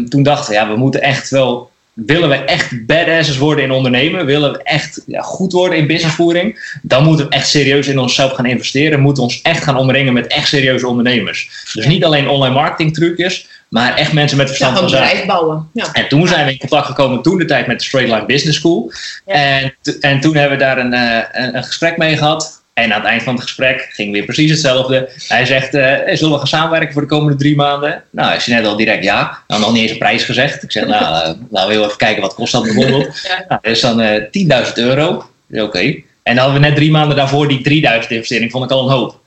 ehm, 0.00 0.08
toen 0.08 0.22
dachten 0.22 0.48
we, 0.48 0.60
ja, 0.60 0.68
we 0.68 0.76
moeten 0.76 1.02
echt 1.02 1.30
wel. 1.30 1.70
Willen 1.92 2.28
we 2.28 2.34
echt 2.34 2.86
badasses 2.86 3.36
worden 3.38 3.64
in 3.64 3.70
ondernemen? 3.70 4.26
Willen 4.26 4.52
we 4.52 4.62
echt 4.62 5.02
ja, 5.06 5.22
goed 5.22 5.52
worden 5.52 5.78
in 5.78 5.86
businessvoering? 5.86 6.78
Dan 6.82 7.04
moeten 7.04 7.28
we 7.28 7.34
echt 7.34 7.48
serieus 7.48 7.86
in 7.86 7.98
onszelf 7.98 8.32
gaan 8.32 8.46
investeren. 8.46 8.98
We 8.98 9.04
moeten 9.04 9.22
ons 9.22 9.42
echt 9.42 9.62
gaan 9.62 9.76
omringen 9.76 10.12
met 10.12 10.26
echt 10.26 10.48
serieuze 10.48 10.86
ondernemers. 10.86 11.50
Dus 11.72 11.86
niet 11.86 12.04
alleen 12.04 12.28
online 12.28 12.54
marketing 12.54 12.94
trucjes, 12.94 13.46
maar 13.68 13.96
echt 13.96 14.12
mensen 14.12 14.36
met 14.36 14.46
Ja, 14.46 14.52
verstand 14.54 14.78
gewoon 14.78 14.90
van 14.90 15.06
zaken. 15.08 15.26
bouwen. 15.26 15.68
Ja. 15.72 15.92
En 15.92 16.08
toen 16.08 16.28
zijn 16.28 16.46
we 16.46 16.52
in 16.52 16.58
contact 16.58 16.86
gekomen 16.86 17.22
toen 17.22 17.38
de 17.38 17.44
tijd 17.44 17.66
met 17.66 17.78
de 17.78 17.84
Straight 17.84 18.12
Line 18.12 18.26
Business 18.26 18.58
School. 18.58 18.92
Ja. 19.26 19.34
En, 19.34 19.74
en 20.00 20.20
toen 20.20 20.36
hebben 20.36 20.58
we 20.58 20.64
daar 20.64 20.78
een, 20.78 20.92
eh, 20.92 21.22
een, 21.32 21.56
een 21.56 21.64
gesprek 21.64 21.96
mee 21.96 22.16
gehad. 22.16 22.59
En 22.80 22.92
aan 22.92 23.00
het 23.00 23.10
eind 23.10 23.22
van 23.22 23.34
het 23.34 23.42
gesprek 23.42 23.88
ging 23.92 24.12
weer 24.12 24.24
precies 24.24 24.50
hetzelfde. 24.50 25.08
Hij 25.28 25.46
zegt, 25.46 25.72
hey, 25.72 26.16
zullen 26.16 26.32
we 26.32 26.38
gaan 26.38 26.46
samenwerken 26.46 26.92
voor 26.92 27.02
de 27.02 27.08
komende 27.08 27.38
drie 27.38 27.56
maanden? 27.56 28.02
Nou, 28.10 28.36
is 28.36 28.44
je 28.44 28.52
net 28.52 28.66
al 28.66 28.76
direct 28.76 29.04
ja. 29.04 29.38
Nou, 29.46 29.60
nog 29.60 29.72
niet 29.72 29.82
eens 29.82 29.90
een 29.90 29.98
prijs 29.98 30.24
gezegd. 30.24 30.62
Ik 30.62 30.72
zeg, 30.72 30.86
nou, 30.86 31.02
eh, 31.02 31.32
laten 31.50 31.68
we 31.68 31.74
heel 31.74 31.84
even 31.84 31.96
kijken 31.96 32.22
wat 32.22 32.34
kost 32.34 32.52
dat 32.52 32.62
bijvoorbeeld. 32.62 33.08
Ja. 33.22 33.44
Nou, 33.48 33.60
dat 33.62 33.72
is 33.72 33.80
dan 33.80 34.00
eh 34.00 34.66
10.000 34.66 34.72
euro. 34.74 35.24
Oké. 35.52 35.80
En 36.22 36.34
dan 36.34 36.44
hadden 36.44 36.60
we 36.60 36.66
net 36.66 36.76
drie 36.76 36.90
maanden 36.90 37.16
daarvoor 37.16 37.48
die 37.48 37.60
3000 37.60 38.12
investering. 38.12 38.50
Vond 38.50 38.64
ik 38.64 38.70
al 38.70 38.84
een 38.84 38.92
hoop. 38.92 39.20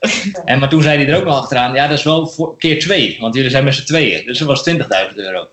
En, 0.44 0.58
maar 0.58 0.68
toen 0.68 0.82
zei 0.82 0.98
hij 0.98 1.08
er 1.08 1.18
ook 1.18 1.24
nog 1.24 1.36
achteraan. 1.36 1.74
Ja, 1.74 1.86
dat 1.88 1.98
is 1.98 2.04
wel 2.04 2.26
voor 2.26 2.58
keer 2.58 2.80
twee. 2.80 3.16
Want 3.20 3.34
jullie 3.34 3.50
zijn 3.50 3.64
met 3.64 3.74
z'n 3.74 3.84
tweeën. 3.84 4.26
Dus 4.26 4.38
dat 4.38 4.48
was 4.48 4.70
20.000 4.70 4.78
euro. 5.14 5.48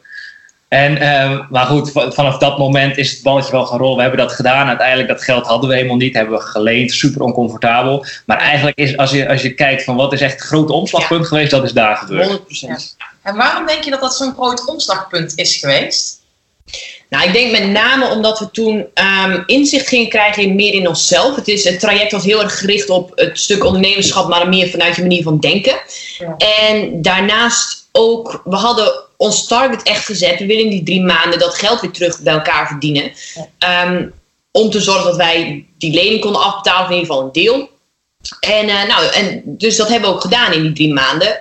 En, 0.71 0.97
eh, 0.97 1.39
maar 1.49 1.65
goed, 1.65 1.91
va- 1.91 2.11
vanaf 2.11 2.37
dat 2.37 2.57
moment 2.57 2.97
is 2.97 3.11
het 3.11 3.21
balletje 3.23 3.51
wel 3.51 3.65
gaan 3.65 3.77
rollen. 3.77 3.95
We 3.95 4.01
hebben 4.01 4.19
dat 4.19 4.31
gedaan. 4.31 4.67
Uiteindelijk, 4.67 5.07
dat 5.07 5.23
geld 5.23 5.45
hadden 5.45 5.69
we 5.69 5.75
helemaal 5.75 5.95
niet. 5.95 6.13
Hebben 6.13 6.37
we 6.37 6.43
geleend. 6.43 6.91
Super 6.91 7.21
oncomfortabel. 7.21 8.05
Maar 8.25 8.37
eigenlijk 8.37 8.77
is, 8.77 8.97
als 8.97 9.11
je, 9.11 9.29
als 9.29 9.41
je 9.41 9.53
kijkt 9.53 9.83
van 9.83 9.95
wat 9.95 10.13
is 10.13 10.21
echt 10.21 10.33
het 10.33 10.41
grote 10.41 10.73
omslagpunt 10.73 11.27
geweest, 11.27 11.51
dat 11.51 11.63
is 11.63 11.71
daar 11.71 11.95
gebeurd. 11.95 12.27
100%. 12.27 12.95
En 13.23 13.35
waarom 13.35 13.65
denk 13.65 13.83
je 13.83 13.89
dat 13.91 14.01
dat 14.01 14.15
zo'n 14.15 14.33
groot 14.33 14.67
omslagpunt 14.67 15.33
is 15.35 15.55
geweest? 15.55 16.19
Nou, 17.09 17.27
ik 17.27 17.33
denk 17.33 17.51
met 17.51 17.69
name 17.69 18.09
omdat 18.09 18.39
we 18.39 18.51
toen 18.51 18.85
ehm, 18.93 19.43
inzicht 19.45 19.87
gingen 19.87 20.09
krijgen 20.09 20.43
in 20.43 20.55
meer 20.55 20.73
in 20.73 20.87
onszelf. 20.87 21.35
Het, 21.35 21.47
is, 21.47 21.63
het 21.63 21.79
traject 21.79 22.11
was 22.11 22.23
heel 22.23 22.41
erg 22.43 22.59
gericht 22.59 22.89
op 22.89 23.11
het 23.15 23.39
stuk 23.39 23.65
ondernemerschap, 23.65 24.29
maar 24.29 24.49
meer 24.49 24.69
vanuit 24.69 24.95
je 24.95 25.01
manier 25.01 25.23
van 25.23 25.39
denken. 25.39 25.75
Ja. 26.17 26.35
En 26.37 27.01
daarnaast 27.01 27.80
ook, 27.91 28.41
we 28.43 28.55
hadden 28.55 28.93
ons 29.17 29.47
target 29.47 29.83
echt 29.83 30.05
gezet. 30.05 30.39
We 30.39 30.45
willen 30.45 30.63
in 30.63 30.69
die 30.69 30.83
drie 30.83 31.01
maanden 31.01 31.39
dat 31.39 31.55
geld 31.55 31.81
weer 31.81 31.91
terug 31.91 32.19
bij 32.19 32.33
elkaar 32.33 32.67
verdienen. 32.67 33.11
Ehm, 33.57 34.07
om 34.51 34.69
te 34.69 34.81
zorgen 34.81 35.05
dat 35.05 35.15
wij 35.15 35.65
die 35.77 35.93
lening 35.93 36.21
konden 36.21 36.41
afbetalen, 36.41 36.83
of 36.83 36.89
in 36.89 36.95
ieder 36.95 37.11
geval 37.11 37.25
een 37.25 37.31
deel. 37.31 37.69
En, 38.39 38.69
eh, 38.69 38.87
nou, 38.87 39.05
en 39.05 39.41
dus 39.45 39.75
dat 39.75 39.87
hebben 39.87 40.09
we 40.09 40.15
ook 40.15 40.21
gedaan 40.21 40.53
in 40.53 40.61
die 40.61 40.73
drie 40.73 40.93
maanden. 40.93 41.39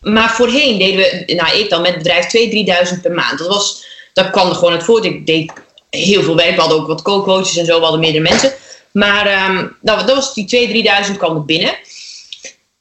Maar 0.00 0.30
voorheen 0.30 0.78
deden 0.78 0.96
we, 0.96 1.34
nou 1.34 1.58
ik 1.58 1.70
dan 1.70 1.82
met 1.82 1.94
het 1.94 2.02
bedrijf 2.02 2.26
2.000, 2.26 2.50
3.000 2.50 3.02
per 3.02 3.12
maand. 3.12 3.38
Dat, 3.38 3.48
was, 3.48 3.84
dat 4.12 4.30
kwam 4.30 4.48
er 4.48 4.54
gewoon 4.54 4.72
uit 4.72 4.84
voort. 4.84 5.04
Ik 5.04 5.26
deed 5.26 5.52
heel 5.90 6.22
veel 6.22 6.36
werk. 6.36 6.54
We 6.54 6.60
hadden 6.60 6.78
ook 6.78 6.86
wat 6.86 7.02
co-coaches 7.02 7.56
en 7.56 7.64
zo. 7.64 7.76
We 7.76 7.82
hadden 7.82 8.00
meerdere 8.00 8.28
mensen. 8.28 8.52
Maar 8.92 9.26
ehm, 9.26 9.66
nou, 9.80 10.06
dat 10.06 10.14
was 10.14 10.34
die 10.34 10.68
2.000, 11.04 11.06
3.000 11.10 11.16
kwam 11.16 11.36
er 11.36 11.44
binnen. 11.44 11.74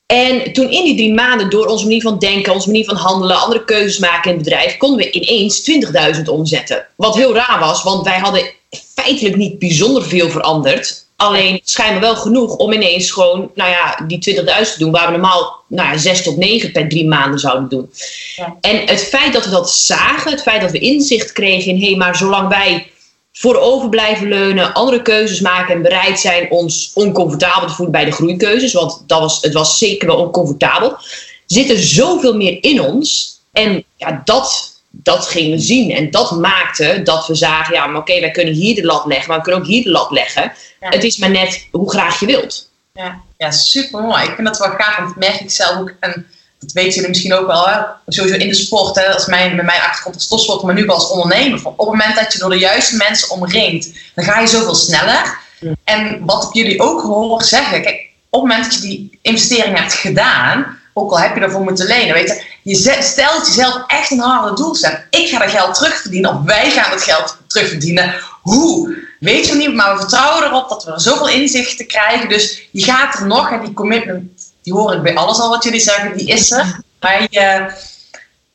En 0.06 0.54
toen 0.54 0.70
in 0.70 0.84
die 0.84 0.96
drie 0.96 1.13
maanden, 1.13 1.50
door 1.50 1.65
onze 1.65 1.84
manier 1.84 2.02
van 2.02 2.20
denken, 2.20 2.54
onze 2.54 2.68
manier 2.68 2.86
van 2.86 2.96
handelen, 2.96 3.39
andere 3.39 3.65
keuzes 3.65 3.98
maken 3.98 4.32
in 4.32 4.36
het 4.38 4.46
bedrijf, 4.46 4.78
konden 4.78 4.98
we 4.98 5.12
ineens 5.12 5.72
20.000 6.18 6.24
omzetten. 6.26 6.88
Wat 6.96 7.15
heel 7.15 7.34
raar 7.34 7.60
was, 7.60 7.84
want 7.84 8.06
wij 8.06 8.20
hadden 8.20 8.52
feitelijk 8.94 9.36
niet 9.36 9.60
bijzonder 9.60 10.04
veel 10.04 10.30
veranderd. 10.30 11.04
Alleen 11.15 11.60
schijnbaar 11.63 12.02
wel 12.02 12.15
genoeg 12.15 12.56
om 12.56 12.72
ineens 12.72 13.12
gewoon, 13.12 13.52
nou 13.56 13.70
ja, 13.70 14.00
die 14.08 14.36
20.000 14.36 14.44
te 14.44 14.76
doen, 14.78 14.91
waar 14.91 15.06
we 15.06 15.12
normaal 15.12 15.63
nou 15.68 15.89
ja, 15.89 15.98
6 15.98 16.24
tot 16.24 16.38
9 16.38 16.72
per 16.72 16.89
drie 16.89 17.08
maanden 17.08 17.39
zouden 17.39 17.70
doen. 17.70 17.89
Ja. 18.36 18.58
En 18.62 18.88
het 18.88 19.04
feit 19.04 19.34
dat 19.34 19.46
we 19.46 19.52
dat 19.52 19.72
zagen, 19.72 20.32
het 20.32 20.41
feit 20.41 20.62
dat 20.62 20.72
we 20.72 20.80
inzicht 20.80 21.32
kregen 21.32 21.72
in, 21.72 21.80
hé, 21.80 21.88
hey, 21.88 21.96
maar 21.96 22.15
zolang 22.15 22.48
wij 22.48 22.91
voorover 23.38 23.89
blijven 23.89 24.28
leunen, 24.28 24.74
andere 24.74 25.02
keuzes 25.02 25.39
maken 25.39 25.76
en 25.76 25.82
bereid 25.82 26.19
zijn 26.19 26.52
ons 26.52 26.91
oncomfortabel 26.93 27.67
te 27.67 27.74
voelen 27.74 27.91
bij 27.91 28.06
de 28.06 28.12
groeikeuzes, 28.12 28.74
want 28.74 29.04
dat 29.08 29.19
was, 29.19 29.41
het 29.41 29.54
was 29.54 29.78
zeker 29.78 30.08
wel 30.08 30.17
oncomfortabel, 30.17 30.98
zit 31.45 31.69
er 31.69 31.80
zoveel 31.80 32.36
meer 32.36 32.63
in 32.63 32.82
ons. 32.82 33.39
En 33.52 33.84
ja, 33.95 34.21
dat, 34.26 34.80
dat 34.89 35.28
gingen 35.28 35.52
we 35.52 35.63
zien. 35.63 35.91
En 35.91 36.12
dat 36.12 36.32
maakte 36.32 37.02
dat 37.04 37.28
we 37.28 37.36
zagen, 37.36 37.74
ja, 37.74 37.88
maar 37.88 38.02
oké, 38.02 38.19
wij 38.19 38.32
kunnen 38.32 38.54
hier 38.54 38.76
de 38.76 38.86
lat 38.86 39.06
leggen, 39.06 39.28
maar 39.28 39.38
we 39.38 39.43
kunnen 39.43 39.62
ook 39.62 39.67
hier 39.67 39.84
de 39.84 39.91
lat 39.91 40.12
leggen. 40.12 40.54
Ja. 40.80 40.89
Het 40.89 41.04
is 41.04 41.17
maar 41.17 41.30
net 41.30 41.67
hoe 41.71 41.89
graag 41.89 42.19
je 42.19 42.26
wilt. 42.26 42.69
Ja, 42.93 43.21
ja 43.38 43.52
super 43.52 44.02
mooi. 44.02 44.24
Ik 44.24 44.36
vind 44.36 44.48
dat 44.48 44.58
wel 44.58 44.69
gaaf, 44.69 44.98
want 44.98 45.08
dat 45.08 45.17
merk 45.17 45.39
ik 45.39 45.52
zelf 45.52 45.80
ook. 45.80 45.93
En 46.00 46.28
dat 46.65 46.73
weten 46.73 46.93
jullie 46.93 47.10
misschien 47.10 47.34
ook 47.34 47.47
wel. 47.47 47.67
Hè? 47.67 47.80
Sowieso 48.08 48.38
in 48.38 48.47
de 48.47 48.56
sport, 48.56 48.95
hè? 48.95 49.13
Als 49.13 49.25
mijn, 49.25 49.56
met 49.56 49.65
mijn 49.65 49.82
achtergrond 49.82 50.15
als 50.15 50.28
topsporter, 50.28 50.65
maar 50.65 50.75
nu 50.75 50.86
wel 50.86 50.95
als 50.95 51.10
ondernemer. 51.10 51.60
Van 51.60 51.71
op 51.71 51.88
het 51.88 51.88
moment 51.88 52.15
dat 52.15 52.34
je 52.34 52.39
door 52.39 52.49
de 52.49 52.58
juiste 52.58 52.95
mensen 52.95 53.30
omringt, 53.30 53.89
dan 54.15 54.25
ga 54.25 54.39
je 54.39 54.47
zoveel 54.47 54.75
sneller. 54.75 55.38
En 55.84 56.25
wat 56.25 56.43
ik 56.43 56.54
jullie 56.54 56.82
ook 56.82 57.01
hoor 57.01 57.43
zeggen, 57.43 57.82
kijk, 57.82 58.10
op 58.30 58.41
het 58.41 58.49
moment 58.49 58.71
dat 58.71 58.82
je 58.82 58.88
die 58.88 59.19
investering 59.21 59.78
hebt 59.78 59.93
gedaan, 59.93 60.80
ook 60.93 61.12
al 61.12 61.19
heb 61.19 61.36
je 61.36 61.41
ervoor 61.41 61.62
moeten 61.62 61.86
lenen, 61.86 62.13
weet 62.13 62.28
je, 62.28 62.43
je 62.62 62.97
stelt 63.01 63.47
jezelf 63.47 63.84
echt 63.88 64.12
een 64.12 64.19
harde 64.19 64.56
doelstelling. 64.56 64.99
Ik 65.10 65.28
ga 65.30 65.39
dat 65.39 65.49
geld 65.49 65.73
terugverdienen, 65.75 66.36
of 66.36 66.41
wij 66.45 66.71
gaan 66.71 66.91
het 66.91 67.04
geld 67.04 67.38
terugverdienen. 67.47 68.15
Hoe? 68.41 69.04
Weet 69.19 69.47
je 69.47 69.56
niet, 69.56 69.73
maar 69.73 69.93
we 69.93 69.99
vertrouwen 69.99 70.43
erop 70.43 70.69
dat 70.69 70.84
we 70.84 70.91
er 70.91 71.01
zoveel 71.01 71.30
inzichten 71.30 71.88
krijgen. 71.88 72.30
Dus 72.30 72.67
je 72.71 72.84
gaat 72.84 73.19
er 73.19 73.28
nog, 73.28 73.51
en 73.51 73.62
die 73.62 73.73
commitment, 73.73 74.35
die 74.65 74.73
hoor 74.73 74.93
ik 74.93 75.01
bij 75.01 75.15
alles 75.15 75.39
al 75.39 75.49
wat 75.49 75.63
jullie 75.63 75.80
zeggen, 75.80 76.17
die 76.17 76.28
is 76.28 76.51
er. 76.51 76.80
Maar 76.99 77.28
je, 77.30 77.71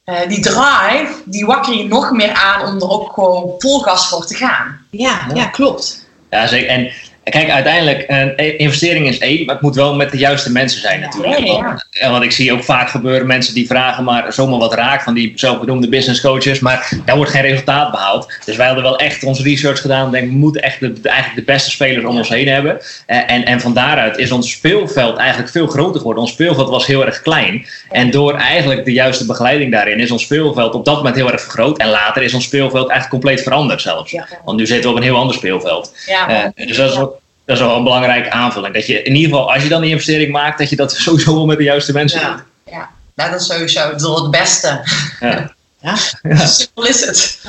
eh, 0.04 0.28
die 0.28 0.40
drive, 0.40 1.22
die 1.24 1.46
wakker 1.46 1.74
je 1.74 1.84
nog 1.84 2.10
meer 2.10 2.32
aan 2.32 2.66
om 2.66 2.80
er 2.80 2.90
ook 2.90 3.12
gewoon 3.12 3.54
vol 3.58 3.80
gas 3.80 4.08
voor 4.08 4.26
te 4.26 4.34
gaan. 4.34 4.86
Ja, 4.90 5.26
ja 5.34 5.46
klopt. 5.46 6.08
Ja, 6.30 6.46
zeker. 6.46 6.68
En 6.68 6.92
kijk, 7.30 7.50
uiteindelijk, 7.50 8.04
een 8.06 8.58
investering 8.58 9.08
is 9.08 9.18
één, 9.18 9.44
maar 9.44 9.54
het 9.54 9.64
moet 9.64 9.74
wel 9.74 9.94
met 9.94 10.10
de 10.10 10.18
juiste 10.18 10.52
mensen 10.52 10.80
zijn 10.80 11.00
natuurlijk. 11.00 11.38
Ja, 11.38 11.44
ja, 11.44 11.52
ja. 11.52 11.62
Want, 12.00 12.12
wat 12.12 12.22
ik 12.22 12.32
zie 12.32 12.52
ook 12.52 12.64
vaak 12.64 12.88
gebeuren, 12.88 13.26
mensen 13.26 13.54
die 13.54 13.66
vragen 13.66 14.04
maar 14.04 14.32
zomaar 14.32 14.58
wat 14.58 14.74
raak 14.74 15.02
van 15.02 15.14
die 15.14 15.32
zelfbenoemde 15.34 15.88
business 15.88 16.20
coaches, 16.20 16.58
maar 16.60 16.92
daar 17.04 17.16
wordt 17.16 17.30
geen 17.30 17.42
resultaat 17.42 17.90
behaald. 17.90 18.32
Dus 18.44 18.56
wij 18.56 18.66
hadden 18.66 18.84
wel 18.84 18.98
echt 18.98 19.24
onze 19.24 19.42
research 19.42 19.80
gedaan. 19.80 20.10
Denk, 20.10 20.30
we 20.30 20.36
moeten 20.36 20.62
echt 20.62 20.80
de, 20.80 20.92
eigenlijk 21.02 21.46
de 21.46 21.52
beste 21.52 21.70
spelers 21.70 22.04
om 22.04 22.16
ons 22.16 22.28
heen 22.28 22.48
hebben. 22.48 22.80
Eh, 23.06 23.30
en, 23.30 23.44
en 23.44 23.60
van 23.60 23.74
daaruit 23.74 24.18
is 24.18 24.32
ons 24.32 24.50
speelveld 24.50 25.16
eigenlijk 25.16 25.50
veel 25.50 25.66
groter 25.66 25.96
geworden. 25.96 26.22
Ons 26.22 26.32
speelveld 26.32 26.68
was 26.68 26.86
heel 26.86 27.06
erg 27.06 27.22
klein. 27.22 27.66
En 27.90 28.10
door 28.10 28.34
eigenlijk 28.34 28.84
de 28.84 28.92
juiste 28.92 29.26
begeleiding 29.26 29.72
daarin 29.72 29.98
is 30.00 30.10
ons 30.10 30.22
speelveld 30.22 30.74
op 30.74 30.84
dat 30.84 30.96
moment 30.96 31.16
heel 31.16 31.32
erg 31.32 31.40
vergroot. 31.40 31.78
En 31.78 31.88
later 31.88 32.22
is 32.22 32.34
ons 32.34 32.44
speelveld 32.44 32.88
eigenlijk 32.88 33.08
compleet 33.08 33.42
veranderd 33.42 33.80
zelfs. 33.80 34.16
Want 34.44 34.58
nu 34.58 34.66
zitten 34.66 34.84
we 34.84 34.96
op 34.96 35.02
een 35.02 35.08
heel 35.08 35.16
ander 35.16 35.34
speelveld. 35.36 35.92
Ja, 36.06 36.28
Eh, 36.28 36.66
dus 36.66 36.76
dat 36.76 36.90
is, 36.90 36.96
wel, 36.96 37.19
dat 37.50 37.58
is 37.58 37.64
wel 37.66 37.76
een 37.76 37.84
belangrijke 37.84 38.30
aanvulling. 38.30 38.74
Dat 38.74 38.86
je 38.86 39.02
in 39.02 39.14
ieder 39.14 39.30
geval, 39.30 39.52
als 39.52 39.62
je 39.62 39.68
dan 39.68 39.80
die 39.80 39.90
investering 39.90 40.32
maakt, 40.32 40.58
dat 40.58 40.70
je 40.70 40.76
dat 40.76 40.92
sowieso 41.06 41.34
wel 41.34 41.46
met 41.46 41.58
de 41.58 41.64
juiste 41.64 41.92
mensen 41.92 42.20
Ja. 42.20 42.30
doet. 42.30 42.42
ja. 42.74 42.90
Nou, 43.14 43.30
dat 43.30 43.40
is 43.40 43.46
sowieso 43.46 43.94
door 43.96 44.22
het 44.22 44.30
beste. 44.30 44.80
Ja. 45.82 45.96
Ja. 46.22 46.46
Simpel 46.46 46.86
is 46.86 47.04
het. 47.06 47.40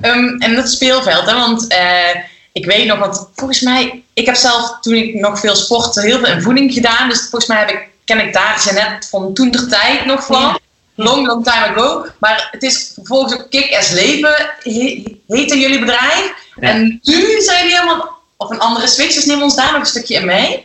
Ehm, 0.00 0.28
en 0.38 0.54
dat 0.54 0.68
speelveld, 0.70 1.26
hè, 1.30 1.34
want 1.34 1.66
eh, 1.66 2.14
ik 2.52 2.64
weet 2.66 2.86
nog, 2.86 2.98
want 2.98 3.28
volgens 3.34 3.60
mij, 3.60 4.02
ik 4.12 4.26
heb 4.26 4.34
zelf 4.34 4.78
toen 4.80 4.94
ik 4.94 5.14
nog 5.14 5.38
veel 5.40 5.54
sportte, 5.56 6.00
heel 6.00 6.18
veel 6.18 6.34
in 6.34 6.42
voeding 6.42 6.72
gedaan. 6.72 7.08
Dus 7.08 7.20
volgens 7.20 7.46
mij 7.46 7.58
heb 7.58 7.70
ik, 7.70 7.88
ken 8.04 8.26
ik 8.26 8.32
daar 8.32 8.62
Jeannette 8.64 9.08
van 9.08 9.34
toen 9.34 9.50
der 9.50 9.68
tijd 9.68 10.04
nog 10.04 10.26
van. 10.26 10.58
Long, 10.94 11.26
long 11.26 11.44
time 11.44 11.66
ago. 11.66 12.06
Maar 12.18 12.48
het 12.50 12.62
is 12.62 12.90
vervolgens 12.94 13.34
ook 13.34 13.50
Kick 13.50 13.74
as 13.78 13.90
Leven, 13.90 14.34
he- 14.62 15.02
heette 15.28 15.58
jullie 15.58 15.78
bedrijf. 15.78 16.32
Ja. 16.60 16.68
En 16.68 17.00
nu 17.02 17.40
zijn 17.40 17.62
jullie 17.62 17.76
helemaal, 17.80 18.10
of 18.42 18.50
een 18.50 18.58
andere 18.58 18.86
switch, 18.86 19.14
dus 19.14 19.24
neem 19.24 19.42
ons 19.42 19.56
daar 19.56 19.72
nog 19.72 19.80
een 19.80 19.86
stukje 19.86 20.14
in 20.14 20.24
mee. 20.24 20.64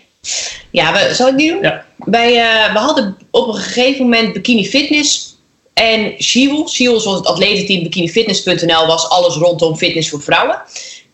Ja, 0.72 0.94
we, 0.94 1.14
zal 1.16 1.28
ik 1.28 1.38
die 1.38 1.52
doen? 1.52 1.62
Ja. 1.62 1.86
Wij, 1.98 2.36
eh, 2.36 2.74
we 2.74 2.80
hadden 2.80 3.18
op 3.32 3.48
een 3.48 3.56
gegeven 3.56 4.04
moment 4.04 4.34
Bikini 4.34 4.66
Fitness 4.66 5.36
en 5.74 6.24
Shield. 6.24 6.70
Shield 6.70 7.04
was 7.04 7.16
het 7.16 7.26
atletenteam 7.28 7.84
bikinifitness.nl 7.84 8.88
was 8.88 9.10
alles 9.10 9.36
rondom 9.36 9.76
fitness 9.76 10.10
voor 10.10 10.22
vrouwen. 10.22 10.62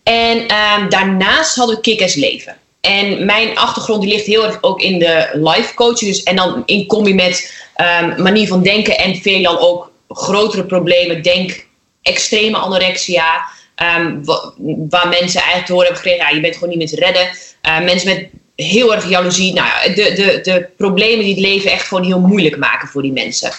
En 0.02 0.48
ehm, 0.48 0.88
daarnaast 0.88 1.54
hadden 1.54 1.76
we 1.76 1.80
Kick-Ass 1.80 2.14
Leven. 2.14 2.56
En 2.80 3.24
mijn 3.24 3.58
achtergrond 3.58 4.02
die 4.02 4.10
ligt 4.10 4.26
heel 4.26 4.44
erg 4.44 4.58
ook 4.60 4.80
in 4.80 4.98
de 4.98 5.28
life 5.32 5.74
coaching. 5.74 6.10
Dus, 6.10 6.22
en 6.22 6.36
dan 6.36 6.62
in 6.66 6.86
combi 6.86 7.14
met 7.14 7.52
ehm, 7.74 8.22
manier 8.22 8.48
van 8.48 8.62
denken 8.62 8.98
en 8.98 9.16
veelal 9.16 9.60
ook 9.60 9.90
grotere 10.08 10.64
problemen. 10.64 11.22
Denk 11.22 11.66
extreme 12.02 12.56
anorexia. 12.56 13.44
Ehm, 13.74 14.24
wa- 14.24 14.52
waar 14.88 15.08
mensen 15.08 15.40
eigenlijk 15.40 15.66
te 15.66 15.72
horen 15.72 15.86
hebben 15.86 16.02
gekregen, 16.02 16.26
ja, 16.26 16.34
je 16.34 16.40
bent 16.40 16.54
gewoon 16.54 16.68
niet 16.68 16.78
meer 16.78 16.88
te 16.88 17.04
redden. 17.04 17.28
Eh, 17.60 17.80
mensen 17.80 18.08
met 18.08 18.28
heel 18.66 18.94
erg 18.94 19.08
jaloezie. 19.08 19.52
Nou, 19.52 19.94
de, 19.94 19.94
de, 19.94 20.40
de 20.42 20.66
problemen 20.76 21.24
die 21.24 21.34
het 21.34 21.44
leven 21.44 21.70
echt 21.70 21.86
gewoon 21.86 22.04
heel 22.04 22.20
moeilijk 22.20 22.56
maken 22.56 22.88
voor 22.88 23.02
die 23.02 23.12
mensen. 23.12 23.50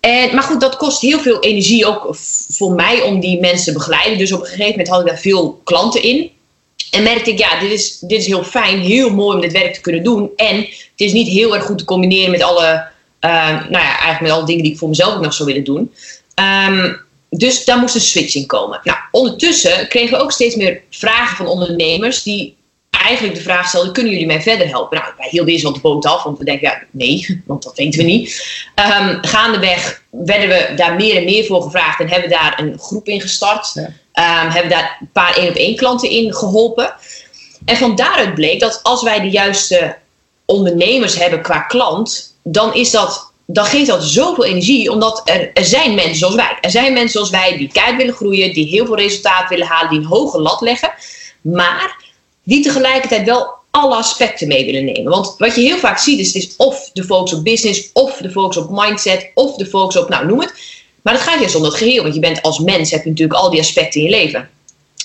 En, 0.00 0.34
maar 0.34 0.42
goed, 0.42 0.60
dat 0.60 0.76
kost 0.76 1.00
heel 1.00 1.18
veel 1.20 1.40
energie 1.40 1.86
ook 1.86 2.16
voor 2.48 2.72
mij 2.72 3.02
om 3.02 3.20
die 3.20 3.40
mensen 3.40 3.64
te 3.72 3.78
begeleiden. 3.78 4.18
Dus 4.18 4.32
op 4.32 4.40
een 4.40 4.46
gegeven 4.46 4.70
moment 4.70 4.88
had 4.88 5.00
ik 5.00 5.06
daar 5.06 5.18
veel 5.18 5.60
klanten 5.64 6.02
in. 6.02 6.30
En 6.90 7.02
merkte 7.02 7.30
ik, 7.30 7.38
ja, 7.38 7.60
dit 7.60 7.70
is, 7.70 7.98
dit 7.98 8.20
is 8.20 8.26
heel 8.26 8.44
fijn, 8.44 8.78
heel 8.80 9.10
mooi 9.10 9.34
om 9.34 9.40
dit 9.42 9.52
werk 9.52 9.74
te 9.74 9.80
kunnen 9.80 10.02
doen. 10.02 10.30
En 10.36 10.56
het 10.56 10.68
is 10.96 11.12
niet 11.12 11.28
heel 11.28 11.54
erg 11.54 11.64
goed 11.64 11.78
te 11.78 11.84
combineren 11.84 12.30
met 12.30 12.42
alle, 12.42 12.88
eh, 13.20 13.48
nou 13.48 13.70
ja, 13.70 13.88
eigenlijk 13.88 14.20
met 14.20 14.30
alle 14.30 14.46
dingen 14.46 14.62
die 14.62 14.72
ik 14.72 14.78
voor 14.78 14.88
mezelf 14.88 15.14
ook 15.14 15.22
nog 15.22 15.34
zou 15.34 15.48
willen 15.48 15.64
doen. 15.64 15.94
Ehm, 16.34 16.92
dus 17.30 17.64
daar 17.64 17.78
moest 17.78 17.94
een 17.94 18.00
switch 18.00 18.34
in 18.34 18.46
komen. 18.46 18.80
Nou, 18.84 18.98
ondertussen 19.10 19.88
kregen 19.88 20.16
we 20.16 20.22
ook 20.22 20.32
steeds 20.32 20.54
meer 20.54 20.82
vragen 20.90 21.36
van 21.36 21.46
ondernemers 21.46 22.22
die 22.22 22.56
eigenlijk 22.90 23.34
de 23.34 23.42
vraag 23.42 23.68
stelden: 23.68 23.92
kunnen 23.92 24.12
jullie 24.12 24.26
mij 24.26 24.42
verder 24.42 24.68
helpen? 24.68 24.98
Nou, 24.98 25.12
wij 25.16 25.28
hielden 25.30 25.52
eerst 25.52 25.64
wel 25.64 25.72
de 25.72 25.80
boot 25.80 26.06
af, 26.06 26.22
want 26.22 26.38
we 26.38 26.44
denken, 26.44 26.68
ja, 26.68 26.82
nee, 26.90 27.26
want 27.46 27.62
dat 27.62 27.76
weten 27.76 28.00
we 28.00 28.06
niet. 28.06 28.46
Ehm, 28.74 29.18
gaandeweg 29.20 30.02
werden 30.10 30.48
we 30.48 30.74
daar 30.76 30.94
meer 30.94 31.16
en 31.16 31.24
meer 31.24 31.44
voor 31.44 31.62
gevraagd 31.62 32.00
en 32.00 32.08
hebben 32.08 32.30
daar 32.30 32.58
een 32.58 32.78
groep 32.78 33.08
in 33.08 33.20
gestart. 33.20 33.70
Ja. 33.74 33.92
Ehm, 34.12 34.50
hebben 34.50 34.70
daar 34.70 34.96
een 35.00 35.10
paar 35.12 35.36
één 35.36 35.48
op 35.48 35.54
één 35.54 35.76
klanten 35.76 36.10
in 36.10 36.34
geholpen. 36.34 36.94
En 37.64 37.76
van 37.76 37.96
daaruit 37.96 38.34
bleek 38.34 38.60
dat 38.60 38.80
als 38.82 39.02
wij 39.02 39.20
de 39.20 39.30
juiste 39.30 39.96
ondernemers 40.44 41.14
hebben 41.14 41.42
qua 41.42 41.60
klant, 41.60 42.36
dan 42.42 42.74
is 42.74 42.90
dat. 42.90 43.29
Dan 43.52 43.64
geeft 43.64 43.86
dat 43.86 44.04
zoveel 44.04 44.44
energie, 44.44 44.90
omdat 44.90 45.22
er, 45.24 45.50
zijn 45.64 45.94
mensen 45.94 46.16
zoals 46.16 46.34
wij. 46.34 46.58
Er 46.60 46.70
zijn 46.70 46.92
mensen 46.92 47.10
zoals 47.10 47.30
wij 47.30 47.56
die 47.56 47.72
keihard 47.72 47.96
willen 47.96 48.14
groeien, 48.14 48.52
die 48.52 48.66
heel 48.66 48.86
veel 48.86 48.96
resultaat 48.96 49.48
willen 49.48 49.66
halen, 49.66 49.90
die 49.90 49.98
een 49.98 50.04
hoge 50.04 50.40
lat 50.40 50.60
leggen. 50.60 50.92
Maar 51.40 52.04
die 52.42 52.62
tegelijkertijd 52.62 53.26
wel 53.26 53.58
alle 53.70 53.94
aspecten 53.94 54.48
mee 54.48 54.64
willen 54.64 54.84
nemen. 54.84 55.10
Want 55.10 55.34
wat 55.38 55.54
je 55.54 55.60
heel 55.60 55.78
vaak 55.78 55.98
ziet 55.98 56.18
is, 56.18 56.32
is 56.32 56.56
of 56.56 56.90
de 56.92 57.04
focus 57.04 57.32
op 57.32 57.44
business, 57.44 57.90
of 57.92 58.16
de 58.16 58.30
focus 58.30 58.56
op 58.56 58.70
mindset, 58.70 59.30
of 59.34 59.56
de 59.56 59.66
focus 59.66 59.96
op, 59.96 60.08
nou 60.08 60.26
noem 60.26 60.40
het. 60.40 60.54
Maar 61.02 61.14
het 61.14 61.22
gaat 61.22 61.38
juist 61.38 61.54
om 61.54 61.62
dat 61.62 61.74
geheel, 61.74 62.02
want 62.02 62.14
je 62.14 62.20
bent 62.20 62.42
als 62.42 62.58
mens, 62.58 62.90
heb 62.90 63.02
je 63.02 63.08
natuurlijk 63.08 63.40
al 63.40 63.50
die 63.50 63.60
aspecten 63.60 64.00
in 64.00 64.06
je 64.06 64.16
leven. 64.16 64.48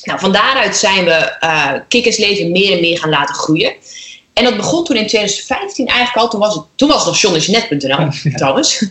Nou, 0.04 0.20
van 0.20 0.32
daaruit 0.32 0.76
zijn 0.76 1.06
we 1.06 1.12
eh 1.12 1.74
kikkersleven 1.88 2.52
meer 2.52 2.72
en 2.72 2.80
meer 2.80 3.00
gaan 3.00 3.10
laten 3.10 3.36
groeien. 3.36 3.74
En 4.36 4.44
dat 4.44 4.56
begon 4.56 4.84
toen 4.84 4.96
in 4.96 5.08
2015 5.08 5.88
eigenlijk 5.88 6.18
al. 6.18 6.30
Toen 6.30 6.40
was 6.40 6.54
het, 6.54 6.64
toen 6.76 6.88
was 6.88 6.98
het 6.98 7.06
nog 7.06 7.22
johnnenjeanette.nl 7.22 8.08
trouwens. 8.42 8.86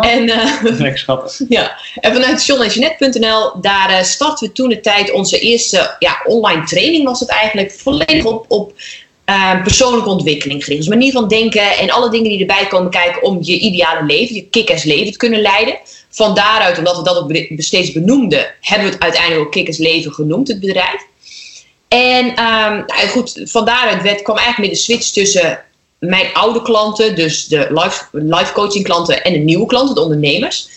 En, 0.00 0.28
eh, 0.28 0.62
Lekker 0.62 0.98
schattig. 0.98 1.40
ja, 1.48 1.76
en 1.94 2.12
vanuit 2.12 2.46
johnnenjeanette.nl, 2.46 3.60
daar 3.60 3.90
eh, 3.90 4.02
starten 4.02 4.48
we 4.48 4.54
toen 4.54 4.68
de 4.68 4.80
tijd 4.80 5.12
onze 5.12 5.38
eerste 5.38 5.96
ja, 5.98 6.20
online 6.24 6.64
training 6.64 7.04
was 7.04 7.20
het 7.20 7.28
eigenlijk. 7.28 7.72
Volledig 7.72 8.24
op, 8.24 8.44
op 8.48 8.72
eh, 9.24 9.62
persoonlijke 9.62 10.08
ontwikkeling 10.08 10.64
gericht. 10.64 10.80
Dus 10.80 10.94
manier 10.94 11.12
van 11.12 11.28
denken 11.28 11.76
en 11.76 11.90
alle 11.90 12.10
dingen 12.10 12.30
die 12.30 12.40
erbij 12.40 12.66
komen 12.66 12.90
kijken 12.90 13.22
om 13.22 13.38
je 13.40 13.58
ideale 13.58 14.04
leven, 14.04 14.34
je 14.34 14.48
kick-ass 14.50 14.84
leven 14.84 15.12
te 15.12 15.18
kunnen 15.18 15.40
leiden. 15.40 15.78
Van 16.10 16.34
daaruit, 16.34 16.78
omdat 16.78 16.96
we 16.96 17.02
dat 17.02 17.16
ook 17.16 17.32
steeds 17.56 17.92
benoemden, 17.92 18.54
hebben 18.60 18.86
we 18.86 18.94
het 18.94 19.02
uiteindelijk 19.02 19.44
ook 19.44 19.52
kick-ass 19.52 19.78
leven 19.78 20.12
genoemd, 20.12 20.48
het 20.48 20.60
bedrijf. 20.60 21.08
En 21.90 22.34
ehm, 22.34 22.74
nou 22.86 23.08
goed, 23.08 23.40
van 23.44 23.64
daaruit 23.64 24.02
werd, 24.02 24.22
kwam 24.22 24.36
eigenlijk 24.36 24.68
meer 24.68 24.78
de 24.78 24.84
switch 24.84 25.10
tussen 25.10 25.58
mijn 25.98 26.26
oude 26.32 26.62
klanten, 26.62 27.14
dus 27.16 27.46
de 27.46 27.66
life, 27.70 28.04
life 28.12 28.52
coaching 28.52 28.84
klanten 28.84 29.24
en 29.24 29.32
de 29.32 29.38
nieuwe 29.38 29.66
klanten, 29.66 29.94
de 29.94 30.00
ondernemers. 30.00 30.68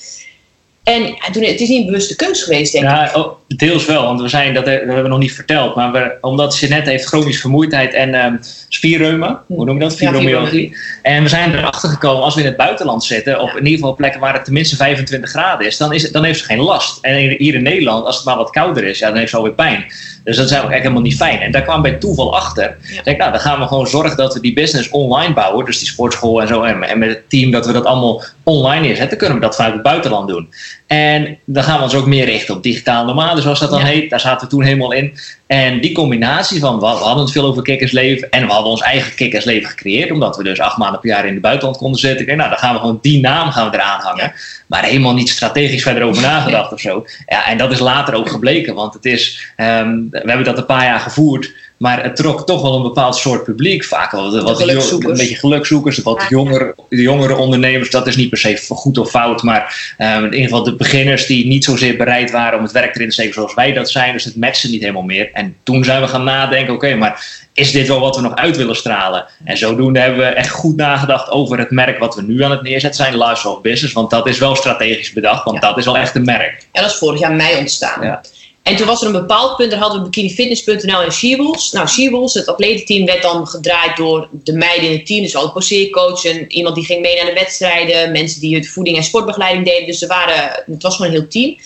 En 0.84 1.16
toen, 1.32 1.44
het 1.44 1.62
is 1.62 1.70
niet 1.70 1.80
een 1.80 1.86
bewuste 1.86 2.16
keuze 2.16 2.44
geweest, 2.44 2.72
denk 2.72 2.84
ik. 2.84 2.90
Ja, 2.90 3.12
oh, 3.14 3.34
deels 3.48 3.86
wel, 3.86 4.04
want 4.04 4.22
we 4.22 4.28
zijn, 4.28 4.54
dat, 4.54 4.66
dat 4.66 4.74
hebben 4.74 5.04
we 5.04 5.10
nog 5.10 5.20
niet 5.20 5.34
verteld. 5.34 5.76
Maar 5.76 5.92
we, 5.92 6.18
omdat 6.22 6.60
Jeanette 6.60 6.90
heeft 6.90 7.06
chronische 7.06 7.42
vermoeidheid 7.42 7.94
en 7.94 8.14
ehm 8.14 8.36
spierreuma, 8.74 9.44
hoe 9.48 9.66
noem 9.66 9.76
je 9.76 9.82
dat? 9.82 10.00
Ja, 10.00 10.08
Fibromyalgie. 10.08 10.78
En 11.02 11.24
we 11.24 11.30
zijn 11.30 11.56
erachter 11.56 11.90
gekomen, 11.90 12.24
als 12.24 12.36
we 12.36 12.40
in 12.40 12.48
het 12.48 12.58
buitenland 12.58 13.04
zitten, 13.04 13.40
op 13.40 13.50
in 13.50 13.56
ieder 13.56 13.80
geval 13.80 13.96
plekken 13.96 14.20
waar 14.20 14.34
het 14.34 14.44
tenminste 14.44 14.76
25 14.76 15.30
graden 15.30 15.68
is, 15.68 15.78
dan, 15.78 15.94
is 15.94 16.04
het, 16.04 16.14
dan 16.14 16.24
heeft 16.24 16.40
ze 16.40 16.46
geen 16.46 16.60
last. 16.60 16.98
En 17.02 17.16
hier 17.16 17.54
in 17.54 17.64
Nederland, 17.64 18.06
als 18.06 18.16
het 18.16 18.26
maar 18.26 18.38
wat 18.38 18.50
kouder 18.50 18.84
is, 18.84 19.00
ja, 19.00 19.08
dan 19.08 19.18
heeft 19.18 19.30
ze 19.30 19.38
alweer 19.38 19.54
pijn. 19.54 19.86
Dus 20.24 20.36
dat 20.36 20.46
is 20.46 20.52
eigenlijk 20.52 20.72
echt 20.72 20.82
helemaal 20.82 21.10
niet 21.10 21.16
fijn. 21.16 21.40
En 21.40 21.52
daar 21.52 21.62
kwam 21.62 21.82
bij 21.82 21.94
toeval 21.94 22.36
achter. 22.36 22.78
Ik 22.82 23.04
denk, 23.04 23.18
nou, 23.18 23.32
dan 23.32 23.40
gaan 23.40 23.60
we 23.60 23.68
gewoon 23.68 23.88
zorgen 23.88 24.18
dat 24.18 24.34
we 24.34 24.40
die 24.40 24.54
business 24.54 24.90
online 24.90 25.34
bouwen. 25.34 25.66
Dus 25.66 25.80
die 25.80 25.88
sportschool 25.88 26.42
en 26.42 26.48
zo. 26.48 26.64
En, 26.64 26.84
en 26.84 27.00
met 27.00 27.10
het 27.10 27.30
team 27.30 27.52
dat 27.52 27.66
we 27.66 27.72
dat 27.72 27.86
allemaal 27.86 28.24
online 28.44 28.88
neerzetten. 28.88 29.18
Kunnen 29.18 29.36
we 29.36 29.44
dat 29.44 29.56
vanuit 29.56 29.74
het 29.74 29.84
buitenland 29.84 30.28
doen. 30.28 30.50
En 30.94 31.38
dan 31.46 31.64
gaan 31.64 31.78
we 31.78 31.84
ons 31.84 31.94
ook 31.94 32.06
meer 32.06 32.26
richten 32.26 32.56
op 32.56 32.64
digitaal 32.64 33.06
nomaden, 33.06 33.44
zoals 33.44 33.60
dat 33.60 33.70
dan 33.70 33.80
Ja. 33.80 33.86
heet. 33.86 34.10
Daar 34.10 34.20
zaten 34.20 34.48
we 34.48 34.54
toen 34.54 34.64
helemaal 34.64 34.92
in. 34.92 35.14
En 35.48 35.82
die 35.82 35.92
combinatie 35.92 36.60
van, 36.60 36.80
we 36.80 36.86
hadden 36.86 37.24
het 37.24 37.32
veel 37.32 37.46
over 37.46 37.64
kikkersleven. 37.64 38.30
En 38.30 38.46
we 38.46 38.52
hadden 38.52 38.72
ons 38.72 38.82
eigen 38.82 39.16
kikkersleven 39.16 39.70
gecreëerd. 39.70 40.12
Omdat 40.12 40.38
we 40.38 40.44
dus 40.44 40.60
acht 40.60 40.78
maanden 40.78 41.00
per 41.00 41.10
jaar 41.10 41.26
in 41.26 41.34
het 41.34 41.42
buitenland 41.42 41.78
konden 41.78 42.00
zitten. 42.00 42.20
Ik 42.20 42.26
denk, 42.26 42.38
nou, 42.38 42.50
dan 42.50 42.60
gaan 42.60 42.74
we 42.74 42.80
gewoon 42.80 43.00
die 43.02 43.22
naam 43.22 43.52
gaan 43.52 43.70
we 43.70 43.76
eraan 43.78 44.02
hangen. 44.02 44.34
Maar 44.68 44.84
helemaal 44.84 45.14
niet 45.14 45.30
strategisch 45.30 45.84
verder 45.84 46.04
over 46.04 46.22
nagedacht 46.22 46.74
of 46.74 46.80
zo. 46.80 47.06
Ja, 47.28 47.48
en 47.48 47.58
dat 47.58 47.72
is 47.72 47.80
later 47.80 48.14
ook 48.14 48.30
gebleken. 48.30 48.76
Want 48.76 48.94
het 48.94 49.06
is, 49.06 49.52
ehm, 49.56 49.96
we 50.10 50.22
hebben 50.24 50.44
dat 50.46 50.58
een 50.58 50.66
paar 50.66 50.86
jaar 50.86 51.00
gevoerd. 51.00 51.52
Maar 51.78 52.04
het 52.04 52.16
trok 52.16 52.46
toch 52.46 52.62
wel 52.62 52.76
een 52.76 52.82
bepaald 52.82 53.16
soort 53.16 53.44
publiek. 53.44 53.84
Vaak 53.86 54.12
wel 54.12 54.42
wat 54.44 54.58
gelukzoekers. 54.58 55.12
een 55.12 55.18
beetje 55.18 55.36
gelukzoekers. 55.40 55.98
Wat 55.98 56.26
jongere, 56.30 56.76
de 56.90 57.02
jongere 57.02 57.36
ondernemers. 57.36 57.90
Dat 57.90 58.08
is 58.08 58.16
niet 58.16 58.30
per 58.30 58.38
se 58.38 58.62
goed 58.70 58.98
of 58.98 59.10
fout. 59.10 59.44
Maar 59.44 59.94
ehm, 59.98 60.18
in 60.18 60.34
ieder 60.34 60.42
geval 60.50 60.64
de 60.64 60.76
beginners 60.76 61.26
die 61.26 61.48
niet 61.48 61.64
zozeer 61.64 61.98
bereid 61.98 62.32
waren 62.32 62.58
om 62.58 62.64
het 62.64 62.72
werk 62.74 62.96
erin 62.96 63.08
te 63.08 63.14
steken 63.14 63.34
zoals 63.34 63.54
wij 63.54 63.74
dat 63.74 63.90
zijn. 63.90 64.14
Dus 64.14 64.24
het 64.24 64.36
matchte 64.36 64.70
niet 64.70 64.82
helemaal 64.82 65.02
meer. 65.02 65.30
En 65.34 65.56
toen 65.64 65.84
zijn 65.84 66.02
we 66.02 66.08
gaan 66.08 66.24
nadenken. 66.24 66.74
Oké, 66.74 66.96
maar 66.96 67.42
is 67.54 67.72
dit 67.72 67.88
wel 67.88 68.00
wat 68.00 68.16
we 68.16 68.22
nog 68.22 68.36
uit 68.36 68.58
willen 68.58 68.76
stralen? 68.76 69.26
En 69.44 69.58
zodoende 69.58 70.00
hebben 70.00 70.20
we 70.20 70.26
echt 70.26 70.50
goed 70.50 70.76
nagedacht 70.76 71.30
over 71.30 71.58
het 71.58 71.72
merk 71.72 72.00
wat 72.00 72.16
we 72.16 72.22
nu 72.22 72.44
aan 72.44 72.52
het 72.52 72.62
neerzetten 72.62 73.04
zijn. 73.06 73.18
Lifestyle 73.18 73.60
Business. 73.62 73.94
Want 73.94 74.10
dat 74.10 74.28
is 74.28 74.38
wel 74.38 74.56
strategisch 74.56 75.14
bedacht. 75.14 75.44
Want 75.44 75.62
Ja. 75.62 75.68
dat 75.70 75.78
is 75.78 75.86
wel 75.86 75.98
echt 75.98 76.16
een 76.16 76.26
merk. 76.26 76.68
En 76.72 76.82
dat 76.82 76.92
is 76.92 76.98
vorig 76.98 77.20
jaar 77.20 77.34
mei 77.34 77.58
ontstaan. 77.58 78.06
Ja. 78.06 78.22
En 78.64 78.76
toen 78.76 78.88
was 78.88 79.02
er 79.02 79.08
een 79.08 79.14
bepaald 79.14 79.56
punt, 79.56 79.72
daar 79.72 79.80
hadden 79.80 80.04
we 80.04 80.10
bikinifitness.nl 80.10 81.02
en 81.02 81.12
Sheebles. 81.12 81.72
Nou, 81.72 81.88
Sheebles, 81.88 82.34
het 82.34 82.48
atletenteam, 82.48 83.06
werd 83.06 83.22
dan 83.22 83.48
gedraaid 83.48 83.98
door 83.98 84.28
de 84.32 84.54
meiden 84.54 84.90
in 84.90 84.98
het 84.98 85.06
team. 85.06 85.22
Dus 85.22 85.36
ook 85.36 85.54
poseercoach 85.54 86.26
en 86.26 86.52
iemand 86.52 86.76
die 86.76 86.86
ging 86.86 87.02
mee 87.02 87.16
naar 87.16 87.26
de 87.26 87.40
wedstrijden. 87.40 88.12
Mensen 88.12 88.42
die 88.42 88.56
het 88.56 88.70
voeding 88.70 88.98
en 88.98 89.04
sportbegeleiding 89.04 89.66
deden. 89.66 89.86
Dus 89.86 90.02
er 90.02 90.08
waren, 90.08 90.64
het 90.66 90.84
was 90.84 90.96
gewoon 90.96 91.12
een 91.12 91.18
heel 91.18 91.28
team. 91.28 91.58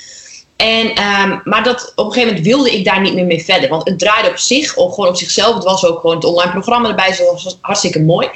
En, 0.55 0.95
ehm, 0.95 1.37
maar 1.43 1.63
dat, 1.63 1.91
op 1.95 2.05
een 2.05 2.11
gegeven 2.11 2.33
moment 2.33 2.53
wilde 2.53 2.71
ik 2.71 2.85
daar 2.85 3.01
niet 3.01 3.13
meer 3.13 3.25
mee 3.25 3.43
verder. 3.43 3.69
Want 3.69 3.89
het 3.89 3.99
draaide 3.99 4.29
op 4.29 4.37
zich, 4.37 4.75
of 4.75 4.93
gewoon 4.93 5.09
op 5.09 5.17
zichzelf. 5.17 5.55
Het 5.55 5.63
was 5.63 5.85
ook 5.85 5.99
gewoon 5.99 6.15
het 6.15 6.25
online 6.25 6.51
programma 6.51 6.89
erbij. 6.89 7.07
Dus 7.07 7.17
dat 7.17 7.43
was 7.43 7.57
hartstikke 7.61 7.99
mooi. 7.99 8.29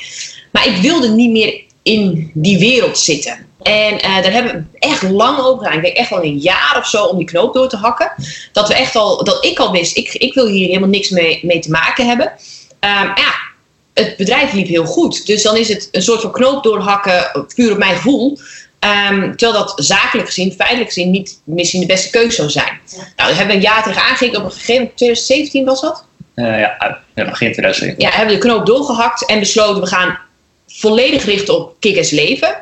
Maar 0.52 0.68
ik 0.68 0.76
wilde 0.76 1.10
niet 1.10 1.32
meer 1.32 1.62
in 1.84 2.32
die 2.34 2.60
wereld 2.60 2.98
zitten. 2.98 3.48
En 3.64 4.00
eh, 4.00 4.22
daar 4.22 4.32
hebben 4.32 4.70
we 4.72 4.88
echt 4.88 5.02
lang 5.02 5.40
over 5.40 5.64
gedaan. 5.64 5.78
Ik 5.78 5.84
denk 5.84 5.98
echt 5.98 6.10
wel 6.10 6.24
een 6.24 6.38
jaar 6.38 6.76
of 6.78 6.88
zo 6.88 7.06
om 7.06 7.18
die 7.18 7.26
knoop 7.26 7.54
door 7.54 7.70
te 7.70 7.78
hakken. 7.78 8.12
Dat, 8.52 8.68
we 8.68 8.74
echt 8.74 8.96
al, 8.96 9.24
dat 9.24 9.46
ik 9.46 9.60
al 9.60 9.72
wist, 9.72 9.98
ik, 9.98 10.14
ik 10.14 10.34
wil 10.34 10.48
hier 10.48 10.68
helemaal 10.68 10.90
niks 10.90 11.10
mee, 11.10 11.40
mee 11.44 11.60
te 11.60 11.70
maken 11.70 12.08
hebben. 12.08 12.32
Ehm, 12.80 13.06
ja, 13.06 13.34
het 13.94 14.18
bedrijf 14.18 14.54
liep 14.54 14.68
heel 14.68 14.86
goed. 14.86 15.26
Dus 15.26 15.44
dan 15.44 15.58
is 15.58 15.68
het 15.68 15.90
een 15.92 16.02
soort 16.02 16.22
van 16.22 16.32
knoop 16.32 16.64
doorhakken, 16.64 17.46
puur 17.56 17.72
op 17.72 17.78
mijn 17.78 17.96
gevoel. 17.96 18.38
Ehm, 18.80 19.36
terwijl 19.36 19.66
dat 19.66 19.74
zakelijk 19.76 20.28
gezien, 20.28 20.52
feitelijk 20.52 20.88
gezien, 20.88 21.12
niet 21.12 21.42
misschien 21.44 21.82
de 21.82 21.88
beste 21.88 22.10
keuze 22.10 22.36
zou 22.36 22.50
zijn. 22.50 22.80
Nou, 22.96 23.08
daar 23.16 23.28
hebben 23.28 23.48
we 23.48 23.54
een 23.54 23.62
jaar 23.62 23.84
tegen 23.84 24.02
aangekeken. 24.02 24.40
Op 24.40 24.46
een 24.46 24.52
gegeven 24.52 24.74
moment, 24.74 24.98
2017 24.98 25.66
was 25.66 25.82
dat? 25.82 26.06
Eh, 26.34 26.60
ja, 26.60 27.00
begin 27.14 27.52
2017. 27.52 28.06
ja, 28.06 28.10
hebben 28.10 28.36
we 28.36 28.42
de 28.42 28.48
knoop 28.48 28.66
doorgehakt 28.66 29.26
en 29.26 29.40
besloten 29.40 29.82
we 29.82 29.88
gaan 29.88 30.20
volledig 30.68 31.26
richten 31.26 31.58
op 31.58 31.76
kickers 31.80 32.10
leven. 32.10 32.56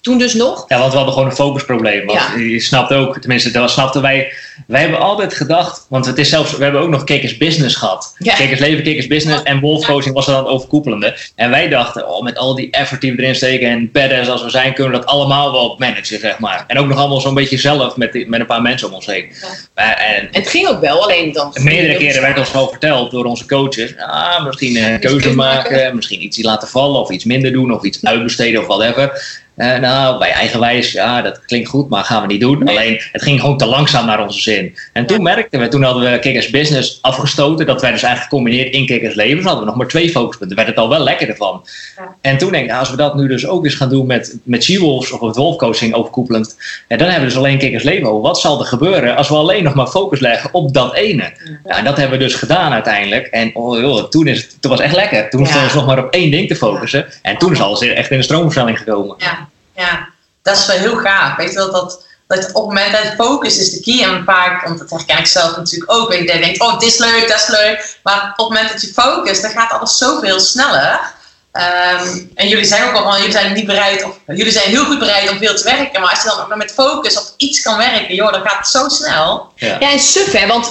Toen 0.00 0.18
dus 0.18 0.34
nog. 0.34 0.64
Ja, 0.68 0.78
want 0.78 0.90
we 0.90 0.96
hadden 0.96 1.14
gewoon 1.14 1.28
een 1.28 1.36
focusprobleem. 1.36 2.06
Want 2.06 2.18
Ja. 2.18 2.36
je 2.40 2.60
snapt 2.60 2.92
ook, 2.92 3.18
tenminste, 3.18 3.50
dat 3.50 3.70
snapten 3.70 4.02
wij. 4.02 4.32
Wij 4.66 4.80
hebben 4.80 4.98
altijd 5.00 5.34
gedacht, 5.34 5.86
want 5.88 6.06
het 6.06 6.18
is 6.18 6.28
zelfs, 6.28 6.56
we 6.56 6.62
hebben 6.62 6.80
ook 6.80 6.88
nog 6.88 7.04
Kickers 7.04 7.36
Business 7.36 7.76
gehad. 7.76 8.14
Ja. 8.18 8.34
Kickers 8.34 8.60
Leven, 8.60 8.82
Kickers 8.82 9.06
Business 9.06 9.42
en 9.42 9.60
Wolf 9.60 9.86
Coaching 9.86 10.14
was 10.14 10.26
er 10.26 10.32
dan 10.32 10.42
het 10.44 10.52
overkoepelende. 10.52 11.16
En 11.34 11.50
wij 11.50 11.68
dachten, 11.68 12.08
oh, 12.08 12.22
met 12.22 12.38
al 12.38 12.54
die 12.54 12.70
effort 12.70 13.00
die 13.00 13.12
we 13.14 13.22
erin 13.22 13.34
steken 13.34 13.68
en 13.68 13.90
badass 13.92 14.28
als 14.30 14.42
we 14.42 14.50
zijn, 14.50 14.74
kunnen 14.74 14.92
we 14.92 14.98
dat 14.98 15.06
allemaal 15.08 15.52
wel 15.52 15.76
managen, 15.78 16.18
zeg 16.20 16.38
maar. 16.38 16.64
En 16.66 16.78
ook 16.78 16.86
nog 16.86 16.98
allemaal 16.98 17.20
zo'n 17.20 17.34
beetje 17.34 17.58
zelf 17.58 17.96
met, 17.96 18.12
die- 18.12 18.28
met 18.28 18.40
een 18.40 18.46
paar 18.46 18.62
mensen 18.62 18.88
om 18.88 18.94
ons 18.94 19.06
heen. 19.06 19.32
Maar, 19.74 19.94
en, 19.94 20.28
Het 20.30 20.48
ging 20.48 20.68
ook 20.68 20.80
wel, 20.80 21.02
alleen 21.02 21.32
dan. 21.32 21.50
Meerdere 21.60 21.96
keren 21.96 22.22
werd 22.22 22.38
ons 22.38 22.52
wel 22.52 22.68
verteld 22.68 23.10
door 23.10 23.24
onze 23.24 23.46
coaches. 23.46 23.96
Ah, 23.98 24.44
misschien 24.46 24.76
een 24.76 24.82
keuze 25.00 25.16
keuze 25.16 25.34
maken. 25.34 25.72
maken, 25.72 25.96
misschien 25.96 26.22
iets 26.22 26.42
laten 26.42 26.68
vallen 26.68 27.00
of 27.00 27.10
iets 27.10 27.24
minder 27.24 27.52
doen 27.52 27.74
of 27.74 27.82
iets 27.84 28.04
uitbesteden 28.04 28.60
of 28.60 28.66
whatever. 28.66 29.38
Eh, 29.60 29.78
nou, 29.78 30.18
bij 30.18 30.32
eigenwijs, 30.32 30.92
ja, 30.92 31.22
dat 31.22 31.44
klinkt 31.46 31.68
goed, 31.68 31.88
maar 31.88 32.04
gaan 32.04 32.20
we 32.22 32.26
niet 32.26 32.40
doen. 32.40 32.64
Nee. 32.64 32.76
Alleen, 32.76 33.00
het 33.12 33.22
ging 33.22 33.40
gewoon 33.40 33.58
te 33.58 33.66
langzaam 33.66 34.06
naar 34.06 34.22
onze 34.22 34.40
zin. 34.40 34.76
En 34.92 35.06
toen 35.06 35.22
merkten 35.22 35.60
we, 35.60 35.68
toen 35.68 35.82
hadden 35.82 36.12
we 36.12 36.18
Kickers 36.18 36.50
Business 36.50 36.98
afgestoten. 37.02 37.66
Dat 37.66 37.80
werd 37.80 37.92
dus 37.92 38.02
eigenlijk 38.02 38.32
gecombineerd 38.32 38.74
in 38.74 38.86
Kickers 38.86 39.14
Leven. 39.14 39.36
Dus 39.36 39.44
hadden 39.44 39.62
we 39.62 39.68
nog 39.68 39.78
maar 39.78 39.86
twee 39.88 40.10
focuspunten. 40.10 40.56
werd 40.56 40.68
het 40.68 40.76
al 40.78 40.88
wel 40.88 40.98
lekkerder 41.02 41.36
van. 41.36 41.64
Ja. 41.96 42.14
En 42.20 42.38
toen 42.38 42.50
denk 42.50 42.62
ik, 42.62 42.68
nou, 42.68 42.80
als 42.80 42.90
we 42.90 42.96
dat 42.96 43.14
nu 43.14 43.28
dus 43.28 43.46
ook 43.46 43.64
eens 43.64 43.74
gaan 43.74 43.88
doen 43.88 44.06
met, 44.06 44.38
met 44.42 44.64
She-Wolves 44.64 45.10
of 45.12 45.20
met 45.20 45.36
Wolfcoaching 45.36 45.94
overkoepelend. 45.94 46.56
Ja, 46.88 46.96
dan 46.96 47.06
hebben 47.08 47.28
we 47.28 47.34
dus 47.34 47.42
alleen 47.44 47.58
Kickers 47.58 47.84
Leven. 47.84 48.20
Wat 48.20 48.40
zal 48.40 48.60
er 48.60 48.66
gebeuren 48.66 49.16
als 49.16 49.28
we 49.28 49.34
alleen 49.34 49.64
nog 49.64 49.74
maar 49.74 49.86
focus 49.86 50.20
leggen 50.20 50.54
op 50.54 50.74
dat 50.74 50.94
ene? 50.94 51.32
Ja, 51.64 51.78
en 51.78 51.84
dat 51.84 51.96
hebben 51.96 52.18
we 52.18 52.24
dus 52.24 52.34
gedaan 52.34 52.72
uiteindelijk. 52.72 53.26
En 53.26 53.50
oh, 53.54 53.80
joh, 53.80 54.08
toen, 54.08 54.26
is 54.26 54.36
het, 54.42 54.56
toen 54.60 54.70
was 54.70 54.80
het 54.80 54.88
echt 54.88 54.96
lekker. 54.96 55.30
Toen 55.30 55.40
Ja. 55.40 55.46
stonden 55.46 55.70
we 55.70 55.76
nog 55.76 55.86
maar 55.86 56.04
op 56.04 56.12
één 56.12 56.30
ding 56.30 56.48
te 56.48 56.56
focussen. 56.56 57.06
En 57.22 57.38
toen 57.38 57.52
is 57.52 57.60
alles 57.60 57.80
echt 57.80 58.10
in 58.10 58.16
de 58.16 58.22
stroomversnelling 58.24 58.78
gekomen. 58.78 59.14
Ja, 59.18 59.48
ja, 59.74 60.08
dat 60.42 60.56
is 60.56 60.66
wel 60.66 60.76
heel 60.76 60.96
gaaf. 60.96 61.36
Weet 61.36 61.50
je 61.50 61.56
wel, 61.56 61.72
dat, 61.72 62.06
dat 62.26 62.52
op 62.52 62.68
het 62.68 62.80
moment 62.80 62.92
dat 62.92 63.26
focus 63.26 63.58
is 63.58 63.70
de 63.70 63.80
key. 63.80 64.08
En 64.08 64.24
vaak, 64.24 64.66
want 64.66 64.78
dat 64.78 64.90
herken 64.90 65.18
ik 65.18 65.26
zelf 65.26 65.56
natuurlijk 65.56 65.92
ook. 65.92 66.08
Weet 66.08 66.18
je, 66.18 66.26
dat 66.26 66.34
je 66.34 66.40
denkt, 66.40 66.60
oh, 66.60 66.78
dit 66.78 66.88
is 66.88 66.98
leuk, 66.98 67.28
dat 67.28 67.38
is 67.38 67.48
leuk. 67.48 67.98
Maar 68.02 68.34
op 68.36 68.36
het 68.36 68.48
moment 68.48 68.72
dat 68.72 68.80
je 68.80 68.92
focust, 68.92 69.42
dan 69.42 69.50
gaat 69.50 69.72
alles 69.72 69.98
zoveel 69.98 70.40
sneller. 70.40 71.18
Ehm, 71.52 72.18
en 72.34 72.48
jullie 72.48 72.64
zijn 72.64 72.88
ook 72.88 72.94
al 72.94 73.02
van, 73.02 73.16
jullie 73.16 73.32
zijn 73.32 73.52
niet 73.52 73.66
bereid, 73.66 74.04
of 74.04 74.18
jullie 74.26 74.52
zijn 74.52 74.68
heel 74.68 74.84
goed 74.84 74.98
bereid 74.98 75.30
om 75.30 75.38
veel 75.38 75.54
te 75.54 75.64
werken. 75.64 76.00
Maar 76.00 76.10
als 76.10 76.22
je 76.22 76.28
dan 76.28 76.40
ook 76.40 76.56
met 76.56 76.72
focus 76.72 77.18
op 77.18 77.34
iets 77.36 77.62
kan 77.62 77.76
werken, 77.76 78.14
joh, 78.14 78.32
dan 78.32 78.40
gaat 78.40 78.58
het 78.58 78.66
zo 78.66 78.88
snel. 78.88 79.52
Ja, 79.56 79.80
en 79.80 79.98
suf 79.98 80.32
hè, 80.32 80.46
want 80.46 80.70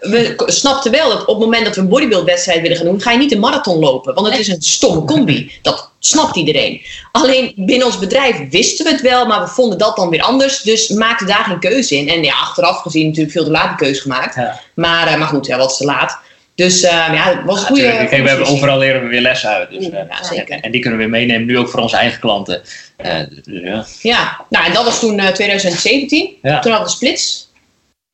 we 0.00 0.34
snapten 0.46 0.90
wel 0.90 1.08
dat 1.08 1.20
op 1.20 1.26
het 1.26 1.44
moment 1.44 1.64
dat 1.64 1.74
we 1.74 1.80
een 1.80 1.88
bodybuildwedstrijd 1.88 2.60
willen 2.60 2.76
gaan 2.76 2.86
doen, 2.86 3.00
ga 3.00 3.10
je 3.10 3.18
niet 3.18 3.32
een 3.32 3.40
marathon 3.40 3.78
lopen, 3.78 4.14
want 4.14 4.26
het 4.26 4.38
is 4.38 4.48
een 4.48 4.62
stomme 4.62 5.04
combi. 5.04 5.58
Dat 5.62 5.90
snapt 6.06 6.36
iedereen. 6.36 6.82
Alleen 7.12 7.52
binnen 7.56 7.86
ons 7.86 7.98
bedrijf 7.98 8.36
wisten 8.50 8.84
we 8.84 8.90
het 8.90 9.00
wel, 9.00 9.26
maar 9.26 9.40
we 9.40 9.46
vonden 9.46 9.78
dat 9.78 9.96
dan 9.96 10.10
weer 10.10 10.22
anders, 10.22 10.62
dus 10.62 10.88
maakten 10.88 11.26
daar 11.26 11.44
geen 11.44 11.58
keuze 11.58 11.96
in. 11.96 12.08
En 12.08 12.22
ja, 12.22 12.34
achteraf 12.34 12.80
gezien 12.82 13.06
natuurlijk 13.06 13.32
veel 13.32 13.44
te 13.44 13.50
laat 13.50 13.68
die 13.68 13.86
keuze 13.86 14.00
gemaakt. 14.00 14.34
Ja. 14.34 14.60
Maar, 14.74 15.06
eh, 15.06 15.18
maar 15.18 15.28
goed, 15.28 15.46
ja, 15.46 15.56
wat 15.56 15.70
is 15.70 15.76
te 15.76 15.84
laat. 15.84 16.18
Dus 16.56 16.82
eh, 16.82 16.90
ja, 16.90 17.24
het 17.28 17.44
was 17.44 17.60
een 17.60 17.66
goede. 17.66 17.82
Kijk, 17.82 18.22
we 18.22 18.28
hebben 18.28 18.46
overal 18.46 18.78
leren 18.78 19.02
we 19.02 19.08
weer 19.08 19.20
lessen 19.20 19.50
uit. 19.50 19.70
Dus, 19.70 19.90
eh, 19.90 20.08
Ja, 20.08 20.24
zeker. 20.24 20.54
En, 20.54 20.60
en 20.60 20.70
die 20.70 20.80
kunnen 20.80 20.98
we 20.98 21.04
weer 21.04 21.14
meenemen, 21.14 21.46
nu 21.46 21.58
ook 21.58 21.68
voor 21.68 21.80
onze 21.80 21.96
eigen 21.96 22.20
klanten. 22.20 22.62
Dus, 22.96 23.60
ja. 23.62 23.84
Ja, 24.02 24.40
nou 24.48 24.66
en 24.66 24.72
dat 24.72 24.84
was 24.84 25.00
toen 25.00 25.18
eh, 25.18 25.28
2017. 25.28 26.36
Ja. 26.42 26.60
Toen 26.60 26.72
hadden 26.72 26.90
we 26.90 26.96
splits. 26.96 27.45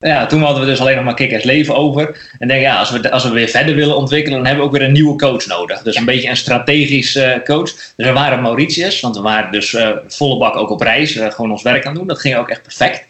Ja, 0.03 0.27
toen 0.27 0.43
hadden 0.43 0.61
we 0.63 0.69
dus 0.69 0.81
alleen 0.81 0.95
nog 0.97 1.05
maar 1.05 1.15
Kickers 1.15 1.45
Leven 1.45 1.75
over. 1.77 2.31
En 2.39 2.49
denk 2.49 2.61
ja, 2.61 2.79
als 2.79 2.91
we, 2.91 3.11
als 3.11 3.23
we 3.25 3.31
weer 3.31 3.49
verder 3.49 3.75
willen 3.75 3.97
ontwikkelen, 3.97 4.37
dan 4.39 4.47
hebben 4.47 4.65
we 4.65 4.71
ook 4.71 4.77
weer 4.79 4.87
een 4.87 4.93
nieuwe 4.93 5.17
coach 5.19 5.47
nodig. 5.47 5.83
Dus 5.83 5.97
een 5.97 6.05
beetje 6.05 6.29
een 6.29 6.37
strategisch 6.37 7.15
eh, 7.17 7.31
coach. 7.45 7.71
Dus 7.97 8.07
we 8.07 8.13
waren 8.13 8.43
Mauritius, 8.43 9.01
want 9.01 9.17
we 9.17 9.23
waren 9.23 9.53
dus 9.53 9.75
eh, 9.75 9.89
volle 10.09 10.39
bak 10.39 10.57
ook 10.57 10.71
op 10.71 10.81
reis, 10.81 11.17
eh, 11.17 11.31
gewoon 11.31 11.51
ons 11.51 11.63
werk 11.63 11.87
aan 11.87 11.95
doen. 11.95 12.07
Dat 12.07 12.21
ging 12.21 12.37
ook 12.37 12.49
echt 12.49 12.63
perfect. 12.63 13.05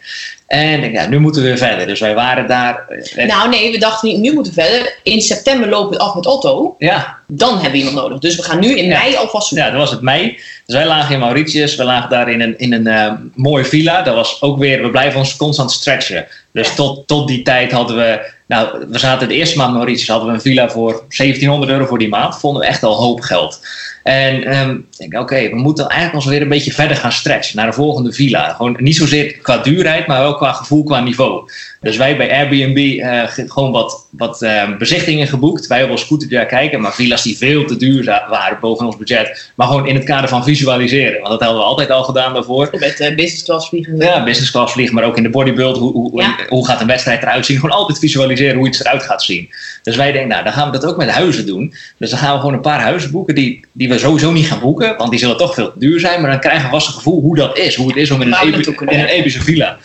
En 0.47 0.81
denk, 0.81 0.93
ja, 0.93 1.07
nu 1.07 1.19
moeten 1.19 1.41
we 1.41 1.47
weer 1.47 1.57
verder. 1.57 1.87
Dus 1.87 1.99
wij 1.99 2.13
waren 2.15 2.47
daar. 2.47 2.85
eh, 3.15 3.27
Nou 3.27 3.49
nee, 3.49 3.71
we 3.71 3.77
dachten 3.77 4.09
niet, 4.09 4.19
nu 4.19 4.33
moeten 4.33 4.53
we 4.53 4.61
verder. 4.61 4.95
In 5.03 5.21
september 5.21 5.69
lopen 5.69 5.97
we 5.97 6.03
af 6.03 6.15
met 6.15 6.25
Otto. 6.25 6.75
ja, 6.79 7.17
Dan 7.27 7.53
hebben 7.53 7.71
we 7.71 7.77
iemand 7.77 7.95
nodig. 7.95 8.19
Dus 8.19 8.35
we 8.35 8.43
gaan 8.43 8.59
nu 8.59 8.77
in 8.77 8.85
Ja. 8.85 8.99
mei 8.99 9.15
alvast 9.15 9.47
zoeken. 9.47 9.65
Ja, 9.67 9.71
dat 9.73 9.81
was 9.81 9.91
het 9.91 10.01
mei. 10.01 10.39
Dus 10.65 10.75
wij 10.75 10.85
lagen 10.85 11.13
in 11.13 11.19
Mauritius. 11.19 11.75
We 11.75 11.83
lagen 11.83 12.09
daar 12.09 12.29
in 12.29 12.41
een, 12.41 12.57
in 12.57 12.73
een 12.73 12.87
eh, 12.87 13.11
mooie 13.35 13.65
villa. 13.65 14.01
Dat 14.01 14.15
was 14.15 14.41
ook 14.41 14.57
weer, 14.57 14.81
we 14.81 14.89
blijven 14.89 15.19
ons 15.19 15.35
constant 15.35 15.71
stretchen. 15.71 16.25
Dus 16.51 16.67
Ja. 16.67 16.75
tot, 16.75 17.07
tot 17.07 17.27
die 17.27 17.41
tijd 17.41 17.71
hadden 17.71 17.95
we, 17.95 18.31
nou, 18.47 18.85
we 18.89 18.99
zaten 18.99 19.27
de 19.27 19.33
eerste 19.33 19.57
maand 19.57 19.69
in 19.69 19.75
Mauritius, 19.75 20.07
hadden 20.07 20.27
we 20.27 20.33
een 20.33 20.41
villa 20.41 20.69
voor 20.69 20.91
1700 20.91 21.71
euro 21.71 21.85
voor 21.85 21.99
die 21.99 22.09
maand. 22.09 22.39
Vonden 22.39 22.61
we 22.61 22.67
echt 22.67 22.83
al 22.83 22.95
hoop 22.95 23.21
geld. 23.21 23.59
En 24.03 24.43
ehm, 24.43 24.71
ik 24.97 25.09
denk, 25.09 25.23
oké, 25.23 25.49
we 25.49 25.55
moeten 25.55 25.87
eigenlijk 25.87 26.15
ons 26.15 26.25
weer 26.33 26.41
een 26.41 26.47
beetje 26.47 26.73
verder 26.73 26.97
gaan 26.97 27.11
stretchen 27.11 27.55
naar 27.55 27.65
de 27.65 27.73
volgende 27.73 28.13
villa. 28.13 28.53
Gewoon 28.53 28.75
niet 28.79 28.95
zozeer 28.95 29.37
qua 29.37 29.57
duurheid, 29.57 30.07
maar 30.07 30.21
wel 30.21 30.35
qua 30.35 30.53
gevoel, 30.53 30.83
qua 30.83 30.99
niveau. 30.99 31.49
Dus 31.83 31.97
wij 31.97 32.17
bij 32.17 32.31
Airbnb 32.31 32.77
eh, 32.99 33.21
ge- 33.27 33.45
gewoon 33.51 33.71
wat, 33.71 34.05
wat 34.11 34.41
eh, 34.41 34.77
bezichtingen 34.77 35.27
geboekt. 35.27 35.67
Wij 35.67 35.77
hebben 35.77 35.95
ons 35.95 36.05
scooter 36.05 36.29
daar 36.29 36.45
kijken, 36.45 36.81
maar 36.81 36.93
villa's 36.93 37.23
die 37.23 37.37
veel 37.37 37.65
te 37.65 37.77
duur 37.77 38.05
waren 38.29 38.57
boven 38.61 38.85
ons 38.85 38.97
budget. 38.97 39.51
Maar 39.55 39.67
gewoon 39.67 39.87
in 39.87 39.95
het 39.95 40.03
kader 40.03 40.29
van 40.29 40.43
visualiseren. 40.43 41.13
Want 41.21 41.29
dat 41.29 41.39
hadden 41.41 41.57
we 41.57 41.63
altijd 41.65 41.89
al 41.89 42.03
gedaan 42.03 42.33
daarvoor. 42.33 42.69
Met 42.71 42.99
eh, 42.99 43.15
business 43.15 43.43
class 43.43 43.67
vliegen. 43.69 43.97
Ja, 43.97 44.23
business 44.23 44.51
class 44.51 44.73
vliegen, 44.73 44.95
maar 44.95 45.03
ook 45.03 45.17
in 45.17 45.23
de 45.23 45.29
bodybuild. 45.29 45.77
Hoe, 45.77 45.91
hoe, 45.91 46.21
Ja. 46.21 46.35
hoe 46.49 46.65
gaat 46.65 46.81
een 46.81 46.87
wedstrijd 46.87 47.21
eruit 47.21 47.45
zien? 47.45 47.59
Gewoon 47.59 47.75
altijd 47.77 47.99
visualiseren 47.99 48.55
hoe 48.57 48.67
iets 48.67 48.79
eruit 48.79 49.03
gaat 49.03 49.23
zien. 49.23 49.49
Dus 49.83 49.95
wij 49.95 50.11
denken, 50.11 50.29
nou, 50.29 50.43
dan 50.43 50.53
gaan 50.53 50.71
we 50.71 50.79
dat 50.79 50.89
ook 50.89 50.97
met 50.97 51.09
huizen 51.09 51.45
doen. 51.45 51.73
Dus 51.97 52.09
dan 52.09 52.19
gaan 52.19 52.33
we 52.33 52.39
gewoon 52.39 52.53
een 52.55 52.61
paar 52.61 52.81
huizen 52.81 53.11
boeken 53.11 53.35
die, 53.35 53.59
die 53.71 53.89
we 53.89 53.97
sowieso 53.99 54.31
niet 54.31 54.47
gaan 54.47 54.59
boeken. 54.59 54.97
Want 54.97 55.09
die 55.09 55.19
zullen 55.19 55.37
toch 55.37 55.53
veel 55.53 55.71
te 55.73 55.79
duur 55.79 55.99
zijn. 55.99 56.21
Maar 56.21 56.31
dan 56.31 56.39
krijgen 56.39 56.63
we 56.63 56.69
vast 56.69 56.87
een 56.87 56.93
gevoel 56.93 57.21
hoe 57.21 57.35
dat 57.35 57.57
is. 57.57 57.75
Hoe 57.75 57.87
het 57.87 57.95
is 57.97 58.11
om 58.11 58.21
in 58.21 58.27
een, 58.27 58.47
epi- 58.53 58.75
in 58.93 58.99
een 58.99 59.05
epische 59.05 59.41
villa. 59.41 59.77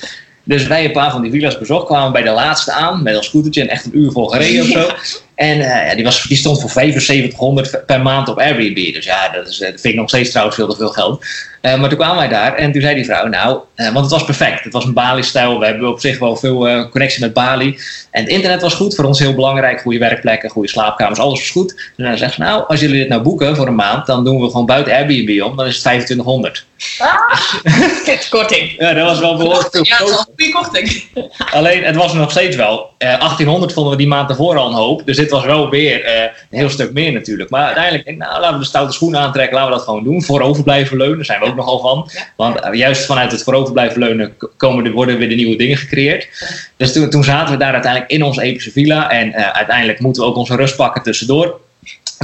Dus 0.48 0.66
wij 0.66 0.84
een 0.84 0.92
paar 0.92 1.10
van 1.10 1.22
die 1.22 1.30
villa's 1.30 1.58
bezocht, 1.58 1.86
kwamen 1.86 2.12
bij 2.12 2.22
de 2.22 2.30
laatste 2.30 2.72
aan 2.72 3.02
met 3.02 3.16
ons 3.16 3.26
scootertje 3.26 3.60
en 3.60 3.68
echt 3.68 3.84
een 3.84 3.98
uur 3.98 4.12
vol 4.12 4.26
gereden 4.26 4.62
of 4.62 4.68
zo. 4.68 4.88
En 5.38 5.60
eh, 5.60 5.94
die, 5.94 6.04
was, 6.04 6.22
die 6.22 6.36
stond 6.36 6.60
voor 6.60 6.70
7500 6.70 7.86
per 7.86 8.02
maand 8.02 8.28
op 8.28 8.38
Airbnb. 8.38 8.92
Dus 8.92 9.04
ja, 9.04 9.28
dat, 9.28 9.48
is, 9.48 9.60
eh, 9.60 9.70
dat 9.70 9.80
vind 9.80 9.94
ik 9.94 10.00
nog 10.00 10.08
steeds 10.08 10.30
trouwens 10.30 10.56
veel 10.56 10.68
te 10.68 10.76
veel 10.76 10.88
geld. 10.88 11.24
Eh, 11.60 11.80
maar 11.80 11.88
toen 11.88 11.98
kwamen 11.98 12.16
wij 12.16 12.28
daar 12.28 12.54
en 12.54 12.72
toen 12.72 12.80
zei 12.80 12.94
die 12.94 13.04
vrouw, 13.04 13.26
nou, 13.26 13.60
want 13.76 13.96
het 13.96 14.10
was 14.10 14.24
perfect. 14.24 14.64
Het 14.64 14.72
was 14.72 14.84
een 14.84 14.92
Bali-stijl. 14.92 15.58
We 15.58 15.66
hebben 15.66 15.88
op 15.88 16.00
zich 16.00 16.18
wel 16.18 16.36
veel 16.36 16.88
connectie 16.88 17.20
met 17.20 17.32
Bali. 17.32 17.78
En 18.10 18.22
het 18.22 18.32
internet 18.32 18.62
was 18.62 18.74
goed, 18.74 18.94
voor 18.94 19.04
ons 19.04 19.18
heel 19.18 19.34
belangrijk. 19.34 19.80
Goede 19.80 19.98
werkplekken, 19.98 20.50
goede 20.50 20.68
slaapkamers, 20.68 21.18
alles 21.18 21.38
was 21.38 21.50
goed. 21.50 21.74
Dus 21.96 22.06
dan 22.06 22.18
zegt 22.18 22.34
ze, 22.34 22.40
nou, 22.40 22.64
als 22.68 22.80
jullie 22.80 22.98
dit 22.98 23.08
nou 23.08 23.22
boeken 23.22 23.56
voor 23.56 23.66
een 23.66 23.74
maand, 23.74 24.06
dan 24.06 24.24
doen 24.24 24.40
we 24.40 24.50
gewoon 24.50 24.66
buiten 24.66 24.92
Airbnb 24.92 25.42
om. 25.42 25.56
Dan 25.56 25.66
is 25.66 25.72
het 25.72 25.82
2500. 25.82 26.66
Korting. 28.30 28.74
Ja, 28.78 28.92
dat 28.92 29.04
was 29.04 29.18
wel 29.18 29.36
behoorlijk 29.36 29.68
veel. 29.70 29.84
Ja, 29.84 29.98
dat 29.98 30.08
wel 30.08 30.18
een 30.18 30.24
goede 30.24 30.52
korting. 30.52 31.04
Alleen, 31.50 31.84
het 31.84 31.96
was 31.96 32.12
nog 32.12 32.30
steeds 32.30 32.56
wel. 32.56 32.90
eh 32.98 33.08
1800 33.08 33.72
vonden 33.72 33.92
we 33.92 33.98
die 33.98 34.06
maand 34.06 34.30
ervoor 34.30 34.56
al 34.56 34.68
een 34.68 34.74
hoop. 34.74 35.02
Dus 35.04 35.16
dit 35.16 35.27
was 35.30 35.44
wel 35.44 35.70
weer 35.70 36.04
eh, 36.04 36.22
een 36.22 36.58
heel 36.58 36.70
stuk 36.70 36.92
meer 36.92 37.12
natuurlijk. 37.12 37.50
Maar 37.50 37.64
uiteindelijk, 37.64 38.04
denk 38.04 38.16
ik, 38.16 38.22
nou, 38.22 38.40
laten 38.40 38.54
we 38.54 38.62
de 38.62 38.68
stoute 38.68 38.92
schoenen 38.92 39.20
aantrekken. 39.20 39.54
Laten 39.54 39.70
we 39.70 39.76
dat 39.76 39.86
gewoon 39.86 40.04
doen. 40.04 40.22
Voorover 40.22 40.62
blijven 40.62 40.96
leunen, 40.96 41.16
daar 41.16 41.24
zijn 41.24 41.40
we 41.40 41.46
ook 41.46 41.56
nogal 41.56 41.80
van. 41.80 42.10
Want 42.36 42.60
eh, 42.60 42.72
juist 42.72 43.04
vanuit 43.04 43.32
het 43.32 43.42
voorover 43.42 43.72
blijven 43.72 43.98
leunen 43.98 44.36
komen 44.56 44.84
er, 44.84 44.92
worden 44.92 45.18
weer 45.18 45.28
de 45.28 45.34
nieuwe 45.34 45.56
dingen 45.56 45.76
gecreëerd. 45.76 46.28
Dus 46.76 46.92
toen, 46.92 47.10
toen 47.10 47.24
zaten 47.24 47.52
we 47.52 47.58
daar 47.58 47.72
uiteindelijk 47.72 48.10
in 48.10 48.22
onze 48.22 48.42
epische 48.42 48.70
villa. 48.70 49.10
En 49.10 49.32
eh, 49.32 49.50
uiteindelijk 49.50 50.00
moeten 50.00 50.22
we 50.22 50.28
ook 50.28 50.36
onze 50.36 50.56
rust 50.56 50.76
pakken 50.76 51.02
tussendoor. 51.02 51.60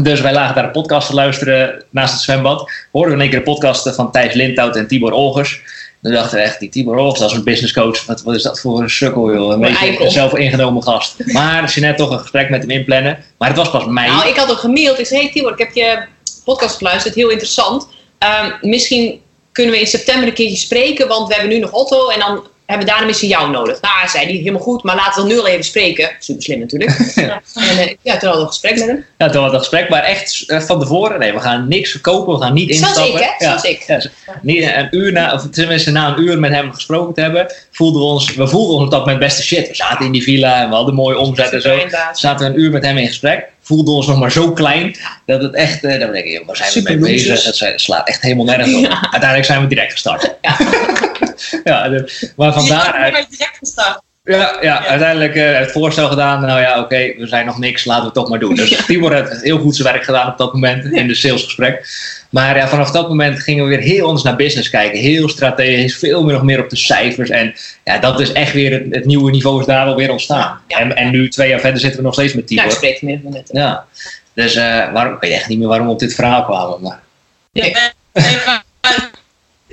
Dus 0.02 0.20
wij 0.20 0.32
lagen 0.32 0.54
daar 0.54 0.64
een 0.64 0.70
podcast 0.70 1.08
te 1.08 1.14
luisteren 1.14 1.84
naast 1.90 2.12
het 2.12 2.22
zwembad. 2.22 2.70
Hoorden 2.92 3.10
we 3.10 3.16
in 3.16 3.20
één 3.20 3.30
keer 3.30 3.38
de 3.38 3.50
podcast 3.50 3.94
van 3.94 4.12
Thijs 4.12 4.34
Lindhout 4.34 4.76
en 4.76 4.86
Tibor 4.86 5.12
Olgers. 5.12 5.62
Dan 6.04 6.12
dachten 6.12 6.38
we 6.38 6.44
echt, 6.44 6.60
die 6.60 6.68
Tibor 6.68 6.96
dat 6.96 7.30
is 7.30 7.36
een 7.36 7.44
business 7.44 7.72
coach. 7.72 8.06
Wat, 8.06 8.22
wat 8.22 8.34
is 8.34 8.42
dat 8.42 8.60
voor 8.60 8.80
een 8.80 8.90
sukkel, 8.90 9.34
joh. 9.34 9.52
Een 9.52 9.60
beetje 9.60 9.76
eikel. 9.76 10.04
een 10.04 10.10
zelfingenomen 10.10 10.82
gast. 10.82 11.14
Maar 11.26 11.70
ze 11.70 11.80
net 11.80 11.96
toch 11.96 12.10
een 12.10 12.18
gesprek 12.18 12.50
met 12.50 12.60
hem 12.60 12.70
inplannen. 12.70 13.24
Maar 13.38 13.48
het 13.48 13.56
was 13.56 13.70
pas 13.70 13.84
mei. 13.86 14.10
Nou, 14.10 14.28
ik 14.28 14.36
had 14.36 14.50
ook 14.50 14.58
gemaild. 14.58 14.98
Ik 14.98 15.06
zei, 15.06 15.20
hey 15.20 15.30
Tibor, 15.30 15.52
ik 15.52 15.58
heb 15.58 15.74
je 15.74 16.04
podcast 16.44 16.76
geluisterd. 16.76 17.14
Heel 17.14 17.30
interessant. 17.30 17.88
Ehm, 18.18 18.50
misschien 18.60 19.20
kunnen 19.52 19.74
we 19.74 19.80
in 19.80 19.86
september 19.86 20.28
een 20.28 20.34
keertje 20.34 20.56
spreken. 20.56 21.08
Want 21.08 21.28
we 21.28 21.34
hebben 21.34 21.52
nu 21.52 21.58
nog 21.58 21.70
Otto. 21.70 22.08
En 22.08 22.18
dan 22.18 22.46
hebben 22.74 22.86
we 22.86 22.92
daarna 22.92 23.06
misschien 23.06 23.28
jou 23.28 23.50
nodig. 23.50 23.80
Nou, 23.80 24.08
zei 24.08 24.24
hij, 24.24 24.34
helemaal 24.34 24.60
goed. 24.60 24.82
Maar 24.82 24.96
laten 24.96 25.22
we 25.22 25.28
dan 25.28 25.36
nu 25.36 25.38
al 25.42 25.46
even 25.46 25.64
spreken. 25.64 26.10
Super 26.18 26.42
slim 26.42 26.58
natuurlijk. 26.58 26.92
Ja. 27.14 27.42
En 27.54 27.78
eh, 27.78 27.94
ja, 28.02 28.16
toen 28.16 28.28
hadden 28.28 28.30
we 28.32 28.40
een 28.40 28.46
gesprek 28.46 28.78
met 28.78 28.86
hem. 28.86 29.04
Ja, 29.18 29.28
toen 29.30 29.42
was 29.42 29.50
het 29.50 29.60
gesprek, 29.60 29.88
maar 29.88 30.02
echt 30.02 30.44
eh, 30.46 30.60
van 30.60 30.80
tevoren. 30.80 31.18
Nee, 31.18 31.32
we 31.32 31.40
gaan 31.40 31.68
niks 31.68 31.90
verkopen, 31.90 32.34
we 32.34 32.40
gaan 32.44 32.52
niet 32.52 32.76
Zoals 32.76 32.96
instappen. 32.96 33.20
ik, 33.22 33.34
hè? 33.38 33.44
Ja. 33.44 33.50
Zoals 33.50 33.62
ik. 33.62 33.84
Ja, 33.86 34.00
z- 34.00 34.08
niet 34.42 34.62
een 34.62 34.88
uur 34.90 35.12
na, 35.12 35.32
of 35.34 35.46
tenminste 35.50 35.90
na 35.90 36.08
een 36.08 36.20
uur 36.22 36.38
met 36.38 36.50
hem 36.52 36.72
gesproken 36.72 37.14
te 37.14 37.20
hebben, 37.20 37.52
voelden 37.70 38.00
we 38.00 38.06
ons, 38.06 38.34
we 38.34 38.48
voelden 38.48 38.74
ons 38.76 38.84
op 38.84 38.90
dat 38.90 39.00
moment 39.00 39.18
best 39.18 39.36
de 39.36 39.42
shit. 39.42 39.68
We 39.68 39.74
zaten 39.74 40.06
in 40.06 40.12
die 40.12 40.22
villa 40.22 40.62
en 40.62 40.68
we 40.68 40.74
hadden 40.74 40.94
mooie 40.94 41.18
omzet 41.18 41.52
en 41.52 41.60
zo. 41.62 41.78
Zaten 42.12 42.46
we 42.46 42.52
een 42.54 42.60
uur 42.60 42.70
met 42.70 42.84
hem 42.84 42.96
in 42.98 43.06
gesprek, 43.06 43.48
voelden 43.64 43.94
ons 43.94 44.06
nog 44.06 44.18
maar 44.18 44.32
zo 44.32 44.52
klein, 44.52 44.96
dat 45.26 45.42
het 45.42 45.54
echt, 45.54 45.84
eh, 45.84 45.92
we 45.92 46.12
denken, 46.12 46.30
joh, 46.30 46.46
waar 46.46 46.56
zijn 46.56 46.72
we 46.72 46.82
mee 46.82 46.98
bezig? 46.98 47.58
Het 47.58 47.80
slaat 47.80 48.08
echt 48.08 48.22
helemaal 48.22 48.44
nergens 48.44 48.74
op. 48.74 48.80
Ja. 48.82 49.00
Uiteindelijk 49.02 49.44
zijn 49.44 49.60
we 49.60 49.66
direct 49.66 49.92
gestart. 49.92 50.34
Ja. 50.40 50.56
Ja, 51.64 51.88
de- 51.88 52.32
maar 52.36 52.52
van 52.52 52.66
daaruit, 52.66 53.16
ik 53.16 53.30
direct 53.30 53.58
gestart. 53.58 54.00
Ja, 54.26 54.58
ja, 54.60 54.86
uiteindelijk 54.86 55.34
eh, 55.34 55.58
het 55.58 55.72
voorstel 55.72 56.08
gedaan. 56.08 56.40
Nou 56.40 56.60
ja, 56.60 56.80
oké, 56.80 57.14
we 57.16 57.26
zijn 57.26 57.46
nog 57.46 57.58
niks, 57.58 57.84
laten 57.84 58.02
we 58.02 58.08
het 58.08 58.18
toch 58.18 58.28
maar 58.28 58.38
doen. 58.38 58.54
Dus 58.54 58.84
Tibor 58.86 59.14
heeft 59.14 59.42
heel 59.42 59.58
goed 59.58 59.76
zijn 59.76 59.92
werk 59.92 60.04
gedaan 60.04 60.32
op 60.32 60.38
dat 60.38 60.52
moment 60.52 60.84
in 60.84 61.08
de 61.08 61.14
salesgesprek. 61.14 61.88
Maar 62.30 62.56
ja, 62.56 62.68
vanaf 62.68 62.90
dat 62.90 63.08
moment 63.08 63.42
gingen 63.42 63.64
we 63.64 63.70
weer 63.70 63.86
heel 63.86 64.04
anders 64.04 64.24
naar 64.24 64.36
business 64.36 64.70
kijken. 64.70 64.98
Heel 64.98 65.28
strategisch, 65.28 65.96
veel 65.96 66.24
meer 66.24 66.32
nog 66.32 66.42
meer 66.42 66.62
op 66.62 66.70
de 66.70 66.76
cijfers. 66.76 67.30
En 67.30 67.54
ja, 67.84 67.98
dat 67.98 68.20
is 68.20 68.32
echt 68.32 68.52
weer 68.52 68.72
het, 68.72 68.86
het 68.90 69.04
nieuwe 69.04 69.30
niveau 69.30 69.60
is 69.60 69.66
daar 69.66 69.86
alweer 69.86 70.10
ontstaan. 70.10 70.60
Ja. 70.68 70.78
en, 70.78 70.96
en 70.96 71.10
nu, 71.10 71.28
twee 71.28 71.48
jaar 71.48 71.60
verder, 71.60 71.80
zitten 71.80 71.98
we 71.98 72.04
nog 72.04 72.14
steeds 72.14 72.34
met 72.34 72.46
Tibor. 72.46 72.64
ik 72.64 72.70
spreek 72.70 73.02
meer 73.02 73.20
van 73.22 73.32
net. 73.32 73.48
Ja, 73.52 73.86
dus 74.34 74.54
eh, 74.54 74.92
waarom, 74.92 75.14
ik 75.14 75.20
weet 75.20 75.32
echt 75.32 75.48
niet 75.48 75.58
meer 75.58 75.68
waarom 75.68 75.86
we 75.86 75.92
op 75.92 75.98
dit 75.98 76.14
verhaal 76.14 76.44
kwamen. 76.44 76.80
Maar, 76.80 77.02
Nee, 77.52 77.74
nee, 78.12 78.36
maar 78.46 78.62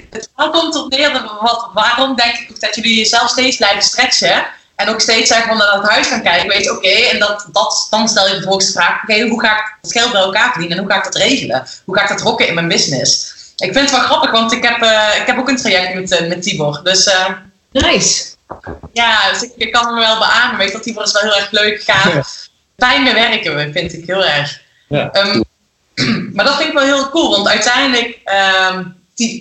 Het 0.10 0.30
verhaal 0.34 0.52
komt 0.52 0.76
op 0.76 0.89
neer, 0.89 1.14
dat 1.14 1.24
wat, 1.42 1.70
waarom 1.74 2.16
denk 2.16 2.36
ik 2.36 2.60
dat 2.60 2.76
jullie 2.76 2.98
jezelf 2.98 3.30
steeds 3.30 3.58
blijven 3.58 3.82
stretchen 3.82 4.46
en 4.76 4.89
ook 4.89 5.02
steeds 5.02 5.28
zeggen 5.28 5.48
van 5.48 5.58
naar 5.58 5.74
het 5.74 5.89
huis 5.89 6.08
gaan 6.08 6.22
kijken, 6.22 6.50
weet 6.50 6.64
je, 6.64 6.72
oké, 6.72 6.88
en 6.88 7.20
dat, 7.20 7.48
dat, 7.52 7.88
dan 7.89 8.08
stel 8.10 8.28
je 8.28 8.34
vervolgens 8.34 8.66
de 8.66 8.72
vraag, 8.72 9.04
oké, 9.04 9.28
hoe 9.28 9.42
ga 9.42 9.58
ik 9.58 9.78
het 9.82 9.92
geld 9.92 10.12
bij 10.12 10.22
elkaar 10.22 10.52
verdienen 10.52 10.78
en 10.78 10.84
hoe 10.84 10.92
ga 10.92 10.98
ik 10.98 11.04
dat 11.04 11.16
regelen? 11.16 11.68
Hoe 11.86 11.98
ga 11.98 12.04
ik 12.04 12.10
dat 12.10 12.22
rocken 12.22 12.48
in 12.48 12.54
mijn 12.54 12.68
business? 12.68 13.34
Ik 13.56 13.74
vind 13.74 13.89
het 13.89 13.92
wel 13.92 14.00
grappig, 14.00 14.32
want 14.32 14.52
ik 14.52 14.64
heb, 14.64 14.82
eh, 14.82 15.20
ik 15.20 15.28
heb 15.28 15.38
ook 15.38 15.50
een 15.50 15.58
traject 15.58 15.94
met, 15.94 16.12
eh, 16.12 16.28
met 16.28 16.42
Tibor, 16.42 16.80
dus 16.84 17.06
eh, 17.06 17.26
Nice. 17.72 18.24
ja, 18.94 19.30
dus 19.32 19.42
ik, 19.42 19.52
ik 19.58 19.72
kan 19.72 19.86
hem 19.86 19.96
wel 19.96 20.18
beamen, 20.20 20.58
weet 20.58 20.72
dat 20.72 20.84
Tibor 20.84 21.04
is 21.04 21.12
wel 21.12 21.22
heel 21.22 21.36
erg 21.36 21.52
leuk, 21.52 21.84
gaaf. 21.84 22.48
Fijn 22.78 23.04
mee 23.04 23.14
werken 23.14 23.56
we, 23.56 23.72
vind 23.72 23.94
ik 23.94 24.06
heel 24.06 24.26
erg. 24.26 24.62
ja. 24.88 25.12
Ehm, 25.12 25.42
maar 26.36 26.46
dat 26.46 26.56
vind 26.56 26.68
ik 26.68 26.74
wel 26.74 26.84
heel 26.84 27.10
cool, 27.10 27.30
want 27.30 27.48
uiteindelijk, 27.48 28.20
ehm 28.24 28.84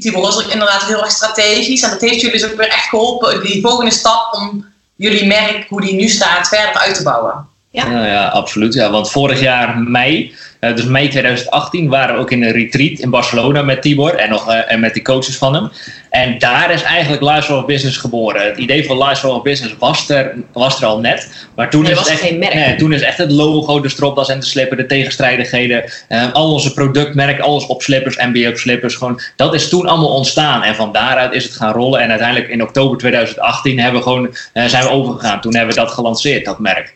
Tibor 0.01 0.23
was 0.23 0.45
ook 0.45 0.51
inderdaad 0.51 0.85
heel 0.85 1.03
erg 1.03 1.11
strategisch. 1.11 1.83
En 1.83 1.91
dat 1.91 2.01
heeft 2.01 2.21
jullie 2.21 2.39
dus 2.41 2.51
ook 2.51 2.57
weer 2.57 2.69
echt 2.69 2.89
geholpen, 2.89 3.43
die 3.43 3.61
volgende 3.61 3.91
stap 3.91 4.35
om 4.35 4.67
jullie 4.97 5.27
merk, 5.27 5.67
hoe 5.69 5.81
die 5.81 5.95
nu 5.95 6.09
staat, 6.09 6.49
verder 6.49 6.81
uit 6.81 6.95
te 6.95 7.03
bouwen. 7.03 7.49
Ja. 7.71 7.87
Ja, 7.91 8.07
ja, 8.07 8.29
absoluut. 8.29 8.75
Ja, 8.75 8.91
want 8.91 9.11
vorig 9.11 9.41
jaar 9.41 9.79
mei, 9.79 10.35
eh, 10.61 10.77
dus 10.77 10.85
mei 10.85 11.09
2018, 11.09 11.89
waren 11.89 12.15
we 12.15 12.21
ook 12.21 12.31
in 12.31 12.43
een 12.43 12.53
retreat 12.53 12.99
in 12.99 13.11
Barcelona 13.11 13.63
met 13.63 13.83
Tibor 13.83 14.15
en, 14.15 14.31
nog, 14.31 14.51
eh, 14.51 14.73
en 14.73 14.81
met 14.81 14.95
die 14.95 15.03
coaches 15.03 15.37
van 15.37 15.55
hem. 15.55 15.71
En 16.11 16.39
daar 16.39 16.71
is 16.71 16.83
eigenlijk 16.83 17.23
Lifestyle 17.23 17.59
of 17.59 17.67
Business 17.67 17.97
geboren. 17.97 18.45
Het 18.45 18.59
idee 18.59 18.87
van 18.87 18.99
Lifestyle 18.99 19.33
of 19.33 19.43
Business 19.43 19.75
was 19.79 20.09
er, 20.09 20.35
was 20.53 20.81
er 20.81 20.87
al 20.87 21.01
net. 21.01 21.47
Maar 21.55 21.71
toen 21.71 21.87
is, 21.87 21.95
was 21.95 22.09
echt, 22.09 22.21
geen 22.21 22.39
merk. 22.39 22.55
nee, 22.55 22.77
toen 22.77 22.93
is 22.93 23.03
echt 23.03 23.19
het 23.19 23.31
logo, 23.31 23.81
de 23.81 23.89
stropdas 23.89 24.29
en 24.29 24.41
de 24.41 24.47
slipper, 24.47 24.77
de 24.77 24.87
tegenstrijdigheden, 24.87 25.85
eh, 26.09 26.33
al 26.33 26.53
onze 26.53 26.73
productmerken, 26.73 27.45
alles 27.45 27.67
op 27.67 27.83
slippers, 27.83 28.17
MBA 28.17 28.49
op 28.49 28.57
slippers, 28.57 28.95
gewoon, 28.95 29.21
dat 29.37 29.55
is 29.55 29.69
toen 29.69 29.87
allemaal 29.87 30.15
ontstaan. 30.15 30.63
En 30.63 30.75
van 30.75 30.93
daaruit 30.93 31.33
is 31.33 31.45
het 31.45 31.53
gaan 31.53 31.73
rollen. 31.73 32.01
En 32.01 32.11
uiteindelijk 32.11 32.51
in 32.51 32.63
oktober 32.63 32.99
2018 32.99 33.79
hebben 33.81 34.01
we 34.01 34.07
gewoon, 34.07 34.35
zijn 34.53 34.85
we 34.85 34.91
overgegaan. 34.91 35.41
Toen 35.41 35.55
hebben 35.55 35.75
we 35.75 35.81
dat 35.81 35.91
gelanceerd, 35.91 36.45
dat 36.45 36.59
merk. 36.59 36.95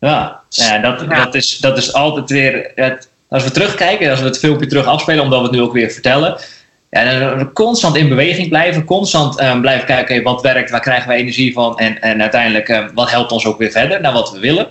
Ja, 0.00 0.40
ja 0.48 0.78
dat, 0.78 1.00
Ja. 1.08 1.24
Dat, 1.24 1.34
is, 1.34 1.58
dat 1.58 1.78
is 1.78 1.92
altijd 1.92 2.30
weer. 2.30 2.70
Het, 2.74 3.08
als 3.28 3.44
we 3.44 3.50
terugkijken, 3.50 4.10
als 4.10 4.20
we 4.20 4.26
het 4.26 4.38
filmpje 4.38 4.66
terug 4.66 4.86
afspelen, 4.86 5.22
omdat 5.22 5.38
we 5.38 5.46
het 5.46 5.54
nu 5.54 5.62
ook 5.62 5.72
weer 5.72 5.90
vertellen. 5.90 6.38
Ja, 6.90 7.18
dan- 7.18 7.52
constant 7.52 7.96
in 7.96 8.08
beweging 8.08 8.48
blijven, 8.48 8.84
constant 8.84 9.38
eh, 9.38 9.60
blijven 9.60 9.86
kijken 9.86 10.22
wat 10.22 10.42
werkt, 10.42 10.70
waar 10.70 10.80
krijgen 10.80 11.08
we 11.08 11.14
energie 11.14 11.52
van 11.52 11.78
en, 11.78 12.00
en 12.00 12.20
uiteindelijk 12.20 12.68
eh, 12.68 12.84
wat 12.94 13.10
helpt 13.10 13.32
ons 13.32 13.46
ook 13.46 13.58
weer 13.58 13.70
verder 13.70 14.00
naar 14.00 14.12
wat 14.12 14.30
we 14.32 14.38
willen. 14.38 14.68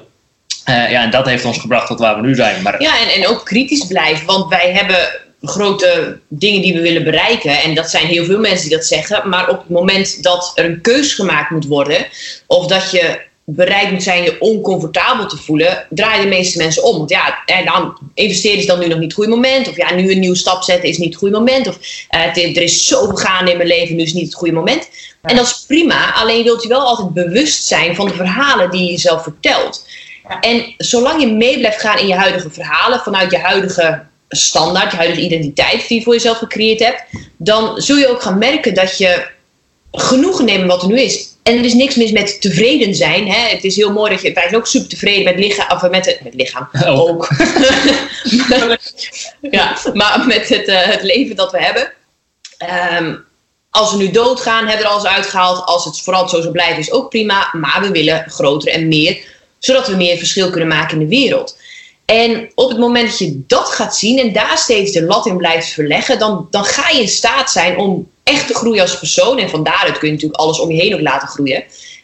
Eh, 0.63 0.91
ja, 0.91 1.03
en 1.03 1.11
dat 1.11 1.25
heeft 1.25 1.45
ons 1.45 1.57
gebracht 1.57 1.87
tot 1.87 1.99
waar 1.99 2.15
we 2.21 2.27
nu 2.27 2.35
zijn. 2.35 2.61
Maar 2.61 2.81
Ja, 2.81 2.99
en, 2.99 3.21
en 3.21 3.27
ook 3.27 3.45
kritisch 3.45 3.85
blijven, 3.87 4.25
want 4.25 4.49
wij 4.49 4.71
hebben 4.71 4.97
grote 5.41 6.19
dingen 6.27 6.61
die 6.61 6.73
we 6.73 6.81
willen 6.81 7.03
bereiken. 7.03 7.61
En 7.61 7.75
dat 7.75 7.89
zijn 7.89 8.05
heel 8.05 8.25
veel 8.25 8.39
mensen 8.39 8.67
die 8.67 8.77
dat 8.77 8.85
zeggen. 8.85 9.29
Maar 9.29 9.49
op 9.49 9.57
het 9.59 9.69
moment 9.69 10.23
dat 10.23 10.51
er 10.55 10.65
een 10.65 10.81
keus 10.81 11.13
gemaakt 11.13 11.49
moet 11.49 11.65
worden, 11.65 12.05
of 12.47 12.67
dat 12.67 12.91
je 12.91 13.25
bereid 13.49 13.91
moet 13.91 14.03
zijn 14.03 14.23
je 14.23 14.39
oncomfortabel 14.39 15.27
te 15.27 15.37
voelen, 15.37 15.85
draaien 15.89 16.21
de 16.21 16.29
meeste 16.29 16.57
mensen 16.57 16.83
om. 16.83 16.97
Want 16.97 17.09
ja, 17.09 17.43
eh, 17.45 17.65
dan 17.65 17.97
investeren 18.13 18.57
is 18.57 18.65
dan 18.65 18.79
nu 18.79 18.87
nog 18.87 18.97
niet 18.97 19.07
het 19.07 19.13
goede 19.13 19.29
moment. 19.29 19.67
Of 19.67 19.75
ja, 19.77 19.93
nu 19.93 20.11
een 20.11 20.19
nieuwe 20.19 20.35
stap 20.35 20.63
zetten 20.63 20.89
is 20.89 20.97
niet 20.97 21.09
het 21.09 21.17
goede 21.17 21.37
moment. 21.37 21.67
Of 21.67 21.79
eh, 22.09 22.37
er 22.37 22.61
is 22.61 22.87
zoveel 22.87 23.15
gaande 23.15 23.51
in 23.51 23.57
mijn 23.57 23.69
leven, 23.69 23.95
nu 23.95 24.01
is 24.01 24.07
het 24.07 24.17
niet 24.17 24.27
het 24.27 24.35
goede 24.35 24.53
moment. 24.53 24.89
En 25.21 25.35
dat 25.35 25.45
is 25.45 25.63
prima, 25.67 26.13
alleen 26.13 26.43
wilt 26.43 26.63
je 26.63 26.69
wel 26.69 26.81
altijd 26.81 27.13
bewust 27.13 27.65
zijn 27.65 27.95
van 27.95 28.07
de 28.07 28.13
verhalen 28.13 28.71
die 28.71 28.83
je 28.83 28.91
jezelf 28.91 29.23
vertelt. 29.23 29.85
Ja. 30.29 30.39
En 30.39 30.73
zolang 30.77 31.21
je 31.21 31.27
mee 31.27 31.57
blijft 31.57 31.81
gaan 31.81 31.99
in 31.99 32.07
je 32.07 32.15
huidige 32.15 32.49
verhalen, 32.49 32.99
vanuit 32.99 33.31
je 33.31 33.37
huidige 33.37 34.03
standaard, 34.29 34.91
je 34.91 34.97
huidige 34.97 35.21
identiteit 35.21 35.87
die 35.87 35.97
je 35.97 36.03
voor 36.03 36.13
jezelf 36.13 36.37
gecreëerd 36.37 36.79
hebt, 36.79 37.03
dan 37.37 37.81
zul 37.81 37.97
je 37.97 38.09
ook 38.09 38.21
gaan 38.21 38.37
merken 38.37 38.73
dat 38.73 38.97
je 38.97 39.27
genoegen 39.91 40.45
neemt 40.45 40.67
wat 40.67 40.81
er 40.81 40.87
nu 40.87 40.99
is. 40.99 41.35
En 41.47 41.57
er 41.57 41.65
is 41.65 41.73
niks 41.73 41.95
mis 41.95 42.11
met 42.11 42.41
tevreden 42.41 42.95
zijn. 42.95 43.31
Hè? 43.31 43.49
Het 43.49 43.63
is 43.63 43.75
heel 43.75 43.91
mooi 43.91 44.11
dat 44.11 44.21
je, 44.21 44.33
wij 44.33 44.43
zijn 44.43 44.55
ook 44.55 44.67
super 44.67 44.89
tevreden 44.89 45.23
met, 45.23 45.39
lichaam, 45.39 45.77
of 45.77 45.89
met 45.89 46.05
het 46.05 46.23
met 46.23 46.33
lichaam. 46.33 46.69
Ook. 46.85 47.09
Ook. 47.09 47.29
ja, 49.51 49.77
maar 49.93 50.23
met 50.27 50.49
het, 50.49 50.67
eh, 50.67 50.81
het 50.81 51.03
leven 51.03 51.35
dat 51.35 51.51
we 51.51 51.63
hebben. 51.63 51.93
Ehm, 52.57 53.15
als 53.69 53.91
we 53.91 53.97
nu 53.97 54.11
doodgaan, 54.11 54.67
hebben 54.67 54.77
we 54.77 54.83
er 54.83 54.89
alles 54.89 55.05
uitgehaald. 55.05 55.65
Als 55.65 55.85
het 55.85 56.01
vooral 56.01 56.29
zo 56.29 56.41
zou 56.41 56.51
blijven, 56.51 56.79
is 56.79 56.91
ook 56.91 57.09
prima. 57.09 57.49
Maar 57.51 57.81
we 57.81 57.91
willen 57.91 58.25
groter 58.27 58.71
en 58.71 58.87
meer, 58.87 59.17
zodat 59.59 59.87
we 59.87 59.95
meer 59.95 60.17
verschil 60.17 60.49
kunnen 60.49 60.69
maken 60.69 60.99
in 61.01 61.07
de 61.07 61.15
wereld. 61.15 61.57
En 62.05 62.51
op 62.55 62.69
het 62.69 62.77
moment 62.77 63.09
dat 63.09 63.19
je 63.19 63.43
dat 63.47 63.67
gaat 63.67 63.97
zien 63.97 64.19
en 64.19 64.33
daar 64.33 64.57
steeds 64.57 64.91
de 64.91 65.03
lat 65.03 65.25
in 65.25 65.37
blijft 65.37 65.67
verleggen, 65.67 66.19
dan, 66.19 66.47
dan 66.49 66.65
ga 66.65 66.89
je 66.89 67.01
in 67.01 67.07
staat 67.07 67.51
zijn 67.51 67.77
om 67.77 68.09
echt 68.27 68.47
te 68.47 68.53
groeien 68.53 68.81
als 68.81 68.99
persoon. 68.99 69.37
En 69.39 69.49
van 69.49 69.63
daaruit 69.63 69.97
kun 69.97 70.07
je 70.07 70.13
natuurlijk 70.13 70.41
alles 70.41 70.59
om 70.59 70.71
je 70.71 70.81
heen 70.81 70.93
ook 70.93 71.01
laten 71.01 71.27
groeien. 71.27 71.63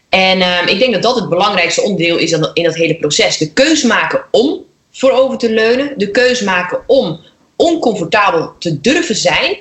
En 0.10 0.42
ehm, 0.42 0.68
ik 0.68 0.80
denk 0.80 0.94
dat 0.94 1.02
dat 1.02 1.16
het 1.16 1.30
belangrijkste 1.30 1.82
onderdeel 1.82 2.18
is 2.18 2.32
in 2.32 2.40
dat- 2.64 2.76
hele 2.76 2.96
proces. 2.96 3.38
De 3.38 3.54
keuze 3.54 3.88
maken 3.88 4.24
om 4.32 4.66
voorover 4.92 5.38
te 5.38 5.50
leunen. 5.50 5.94
De 5.98 6.12
keuze 6.12 6.44
maken 6.44 6.80
om 6.88 7.20
oncomfortabel 7.56 8.54
te 8.60 8.82
durven 8.82 9.16
zijn. 9.16 9.58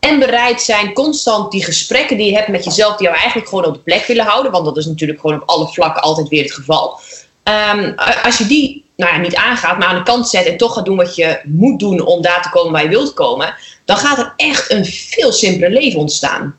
En 0.00 0.18
bereid 0.18 0.62
zijn 0.62 0.92
constant 0.92 1.50
die 1.50 1.64
gesprekken 1.64 2.16
die 2.16 2.26
je 2.26 2.36
hebt 2.36 2.48
met 2.48 2.64
jezelf, 2.64 2.96
die 2.96 3.06
jou 3.06 3.18
eigenlijk 3.18 3.48
gewoon 3.48 3.64
op 3.64 3.74
de 3.74 3.80
plek 3.80 4.06
willen 4.06 4.24
houden. 4.24 4.52
Want 4.52 4.64
dat 4.64 4.76
is 4.76 4.86
natuurlijk 4.86 5.20
gewoon 5.20 5.42
op 5.42 5.48
alle 5.48 5.66
vlakken 5.68 6.02
altijd 6.02 6.28
weer 6.28 6.42
het 6.42 6.52
geval. 6.52 7.00
Ehm, 7.42 7.92
als 8.22 8.38
je 8.38 8.46
die 8.46 8.87
nou 8.98 9.12
ja, 9.12 9.18
niet 9.18 9.34
aangaat, 9.36 9.78
maar 9.78 9.88
aan 9.88 9.94
de 9.94 10.02
kant 10.02 10.28
zet 10.28 10.46
en 10.46 10.56
toch 10.56 10.74
gaat 10.74 10.84
doen 10.84 10.96
wat 10.96 11.14
je 11.14 11.40
moet 11.44 11.78
doen 11.78 12.00
om 12.00 12.22
daar 12.22 12.42
te 12.42 12.50
komen 12.50 12.72
waar 12.72 12.82
je 12.82 12.88
wilt 12.88 13.14
komen, 13.14 13.54
dan 13.84 13.96
gaat 13.96 14.18
er 14.18 14.32
echt 14.36 14.70
een 14.70 14.84
veel 14.84 15.32
simpeler 15.32 15.70
leven 15.70 16.00
ontstaan. 16.00 16.56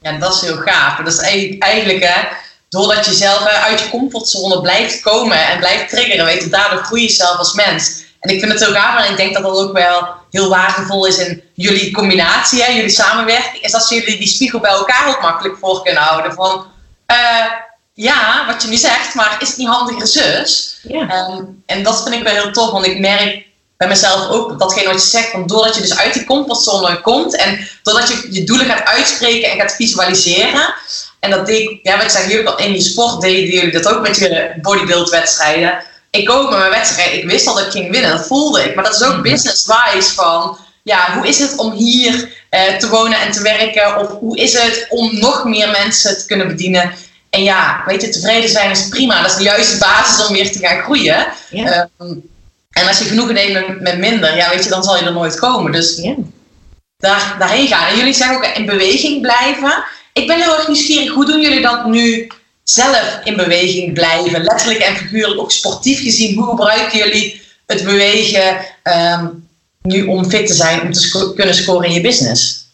Ja, 0.00 0.12
dat 0.12 0.34
is 0.34 0.40
heel 0.40 0.56
gaaf. 0.56 0.96
Dat 0.96 1.12
is 1.12 1.18
eigenlijk- 1.18 1.62
eigenlijk 1.62 2.04
hè, 2.04 2.28
doordat 2.68 3.04
je 3.04 3.12
zelf 3.12 3.46
uit 3.46 3.80
je 3.80 3.88
comfortzone 3.88 4.60
blijft 4.60 5.00
komen 5.00 5.46
en 5.46 5.58
blijft 5.58 5.88
triggeren, 5.88 6.24
weet 6.24 6.42
je, 6.42 6.48
daardoor 6.48 6.82
groei 6.84 7.02
je 7.02 7.08
zelf 7.08 7.36
als 7.36 7.52
mens. 7.52 8.04
En 8.20 8.34
ik 8.34 8.40
vind 8.40 8.52
het 8.52 8.64
heel 8.64 8.74
gaaf 8.74 9.04
en 9.04 9.10
ik 9.10 9.16
denk 9.16 9.34
dat 9.34 9.42
dat 9.42 9.56
ook 9.56 9.72
wel 9.72 10.08
heel 10.30 10.48
waardevol 10.48 11.06
is 11.06 11.18
in 11.18 11.42
jullie 11.54 11.92
combinatie, 11.92 12.62
hè, 12.62 12.72
jullie 12.72 12.88
samenwerking, 12.88 13.62
is 13.62 13.72
dat 13.72 13.88
jullie 13.88 14.18
die 14.18 14.28
spiegel 14.28 14.60
bij 14.60 14.70
elkaar 14.70 15.08
ook 15.08 15.20
makkelijk 15.22 15.58
voor 15.58 15.82
kunnen 15.82 16.02
houden. 16.02 16.32
Van, 16.32 16.66
eh, 17.06 17.44
ja, 17.98 18.46
wat 18.46 18.62
je 18.62 18.68
nu 18.68 18.76
zegt, 18.76 19.14
maar 19.14 19.36
is 19.40 19.48
het 19.48 19.56
niet 19.56 19.68
handiger 19.68 20.06
zus? 20.06 20.78
Ja. 20.82 21.08
Ehm, 21.08 21.42
en 21.66 21.82
dat 21.82 22.02
vind 22.02 22.14
ik 22.14 22.22
wel 22.22 22.32
heel 22.32 22.52
tof, 22.52 22.70
want 22.70 22.86
ik 22.86 22.98
merk 22.98 23.46
bij 23.76 23.88
mezelf 23.88 24.28
ook 24.28 24.58
datgene 24.58 24.92
wat 24.92 25.02
je 25.02 25.08
zegt, 25.08 25.30
van 25.30 25.46
doordat 25.46 25.74
je 25.74 25.80
dus 25.80 25.98
uit 25.98 26.14
die 26.14 26.24
comfortzone 26.24 27.00
komt 27.00 27.36
en 27.36 27.68
doordat 27.82 28.08
je 28.08 28.28
je 28.30 28.44
doelen 28.44 28.66
gaat 28.66 28.84
uitspreken 28.84 29.50
en 29.50 29.58
gaat 29.58 29.74
visualiseren. 29.74 30.74
En 31.20 31.30
dat 31.30 31.46
deed 31.46 31.70
ik, 31.70 31.78
ja, 31.82 31.94
wat 31.96 32.04
ik 32.04 32.10
zeg, 32.10 32.30
jullie 32.30 32.48
al 32.48 32.58
in 32.58 32.72
die 32.72 32.82
sport 32.82 33.20
deden 33.20 33.54
jullie 33.54 33.72
dat 33.72 33.88
ook 33.88 34.00
met 34.00 34.16
je 34.16 34.52
bodybuildwedstrijden. 34.62 35.84
Ik 36.10 36.30
ook 36.30 36.50
met 36.50 36.58
mijn 36.58 36.70
wedstrijd, 36.70 37.12
ik 37.12 37.30
wist 37.30 37.46
al 37.46 37.54
dat 37.54 37.66
ik 37.66 37.70
ging 37.70 37.90
winnen, 37.90 38.10
dat 38.10 38.26
voelde 38.26 38.64
ik. 38.64 38.74
Maar 38.74 38.84
dat 38.84 38.94
is 38.94 39.02
ook 39.02 39.22
business-wise 39.22 40.14
van, 40.14 40.58
ja, 40.82 41.14
hoe 41.14 41.28
is 41.28 41.38
het 41.38 41.56
om 41.56 41.72
hier 41.72 42.32
eh, 42.50 42.76
te 42.76 42.88
wonen 42.88 43.20
en 43.20 43.32
te 43.32 43.42
werken? 43.42 43.96
Of 43.96 44.08
hoe 44.08 44.36
is 44.36 44.52
het 44.52 44.86
om 44.88 45.18
nog 45.18 45.44
meer 45.44 45.70
mensen 45.70 46.18
te 46.18 46.26
kunnen 46.26 46.46
bedienen? 46.46 46.92
En 47.30 47.42
ja, 47.42 47.82
weet 47.86 48.02
je, 48.02 48.08
tevreden 48.08 48.50
zijn 48.50 48.70
is 48.70 48.88
prima. 48.88 49.22
Dat 49.22 49.30
is 49.30 49.36
de 49.36 49.42
juiste 49.42 49.78
basis 49.78 50.26
om 50.26 50.32
weer 50.34 50.52
te 50.52 50.58
gaan 50.58 50.82
groeien. 50.82 51.26
Ja. 51.50 51.88
Ehm, 51.98 52.14
en 52.70 52.86
als 52.88 52.98
je 52.98 53.04
genoegen 53.04 53.34
neemt 53.34 53.52
met, 53.52 53.80
met 53.80 53.98
minder, 53.98 54.36
ja, 54.36 54.50
weet 54.50 54.64
je, 54.64 54.70
dan 54.70 54.82
zal 54.82 54.96
je 54.98 55.04
er 55.04 55.12
nooit 55.12 55.38
komen. 55.38 55.72
Dus 55.72 55.96
Ja. 56.02 56.14
daar, 56.96 57.36
daarheen 57.38 57.66
gaan. 57.66 57.88
En 57.88 57.96
jullie 57.96 58.12
zeggen 58.14 58.36
ook 58.36 58.44
in 58.56 58.66
beweging 58.66 59.20
blijven. 59.22 59.84
Ik 60.12 60.26
ben 60.26 60.40
heel 60.40 60.56
erg 60.56 60.66
nieuwsgierig, 60.68 61.12
hoe 61.12 61.26
doen 61.26 61.40
jullie 61.40 61.60
dat 61.60 61.86
nu 61.86 62.30
zelf 62.62 63.20
in 63.24 63.36
beweging 63.36 63.92
blijven? 63.94 64.42
Letterlijk 64.42 64.80
en 64.80 64.96
figuurlijk, 64.96 65.40
ook 65.40 65.52
sportief 65.52 66.02
gezien. 66.02 66.36
Hoe 66.38 66.48
gebruiken 66.48 66.98
jullie 66.98 67.42
het 67.66 67.84
bewegen 67.84 68.56
ehm, 68.82 69.26
nu 69.82 70.06
om 70.06 70.30
fit 70.30 70.46
te 70.46 70.54
zijn, 70.54 70.80
om 70.80 70.92
te 70.92 71.00
sco- 71.00 71.32
kunnen 71.32 71.54
scoren 71.54 71.88
in 71.88 71.94
je 71.94 72.00
business? 72.00 72.66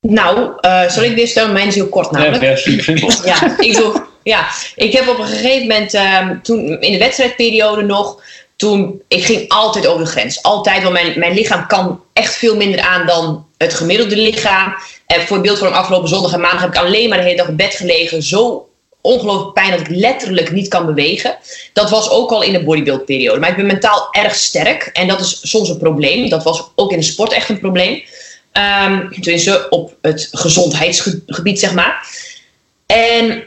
Nou, 0.00 0.52
eh, 0.60 0.88
zal 0.88 1.02
ik 1.02 1.16
dit 1.16 1.28
stellen? 1.28 1.52
Mijn 1.52 1.66
is 1.66 1.74
heel 1.74 1.88
kort 1.88 2.10
namelijk. 2.10 2.42
ja, 2.42 2.56
super 2.56 2.84
simpel. 2.84 3.10
Ja, 3.24 3.58
ik 3.58 3.76
doe. 3.76 4.08
Ja, 4.22 4.48
ik 4.74 4.92
heb 4.92 5.08
op 5.08 5.18
een 5.18 5.26
gegeven 5.26 5.66
moment, 5.66 5.94
ehm, 5.94 6.40
toen 6.42 6.80
in 6.80 6.92
de 6.92 6.98
wedstrijdperiode 6.98 7.82
nog, 7.82 8.22
toen, 8.56 9.02
ik 9.08 9.24
ging 9.24 9.48
altijd 9.48 9.86
over 9.86 10.04
de 10.04 10.10
grens. 10.10 10.42
Altijd, 10.42 10.82
want 10.82 10.94
mijn, 10.94 11.18
mijn 11.18 11.34
lichaam 11.34 11.66
kan 11.66 12.02
echt 12.12 12.36
veel 12.36 12.56
minder 12.56 12.80
aan 12.80 13.06
dan 13.06 13.46
het 13.56 13.74
gemiddelde 13.74 14.16
lichaam. 14.16 14.74
En 15.06 15.20
voor 15.20 15.40
beeldvorm 15.40 15.72
afgelopen 15.72 16.08
zondag 16.08 16.32
en 16.32 16.40
maandag 16.40 16.60
heb 16.60 16.74
ik 16.74 16.80
alleen 16.80 17.08
maar 17.08 17.18
de 17.18 17.24
hele 17.24 17.36
dag 17.36 17.48
op 17.48 17.56
bed 17.56 17.74
gelegen. 17.74 18.22
Zo 18.22 18.68
ongelooflijk 19.00 19.52
pijn 19.52 19.70
dat 19.70 19.80
ik 19.80 19.88
letterlijk 19.88 20.52
niet 20.52 20.68
kan 20.68 20.86
bewegen. 20.86 21.36
Dat 21.72 21.90
was 21.90 22.10
ook 22.10 22.30
al 22.30 22.42
in 22.42 22.52
de 22.52 22.64
bodybuildperiode. 22.64 23.40
Maar 23.40 23.50
ik 23.50 23.56
ben 23.56 23.66
mentaal 23.66 24.08
erg 24.10 24.34
sterk. 24.34 24.90
En 24.92 25.08
dat 25.08 25.20
is 25.20 25.40
soms 25.42 25.68
een 25.68 25.78
probleem. 25.78 26.28
Dat 26.28 26.42
was 26.42 26.70
ook 26.74 26.92
in 26.92 26.98
de 26.98 27.04
sport 27.04 27.32
echt 27.32 27.48
een 27.48 27.60
probleem. 27.60 28.02
Ehm 28.52 29.08
tenminste, 29.08 29.66
op 29.68 29.96
het 30.00 30.28
gezondheidsgebied, 30.32 31.58
zeg 31.58 31.74
maar. 31.74 32.08
En 32.86 33.44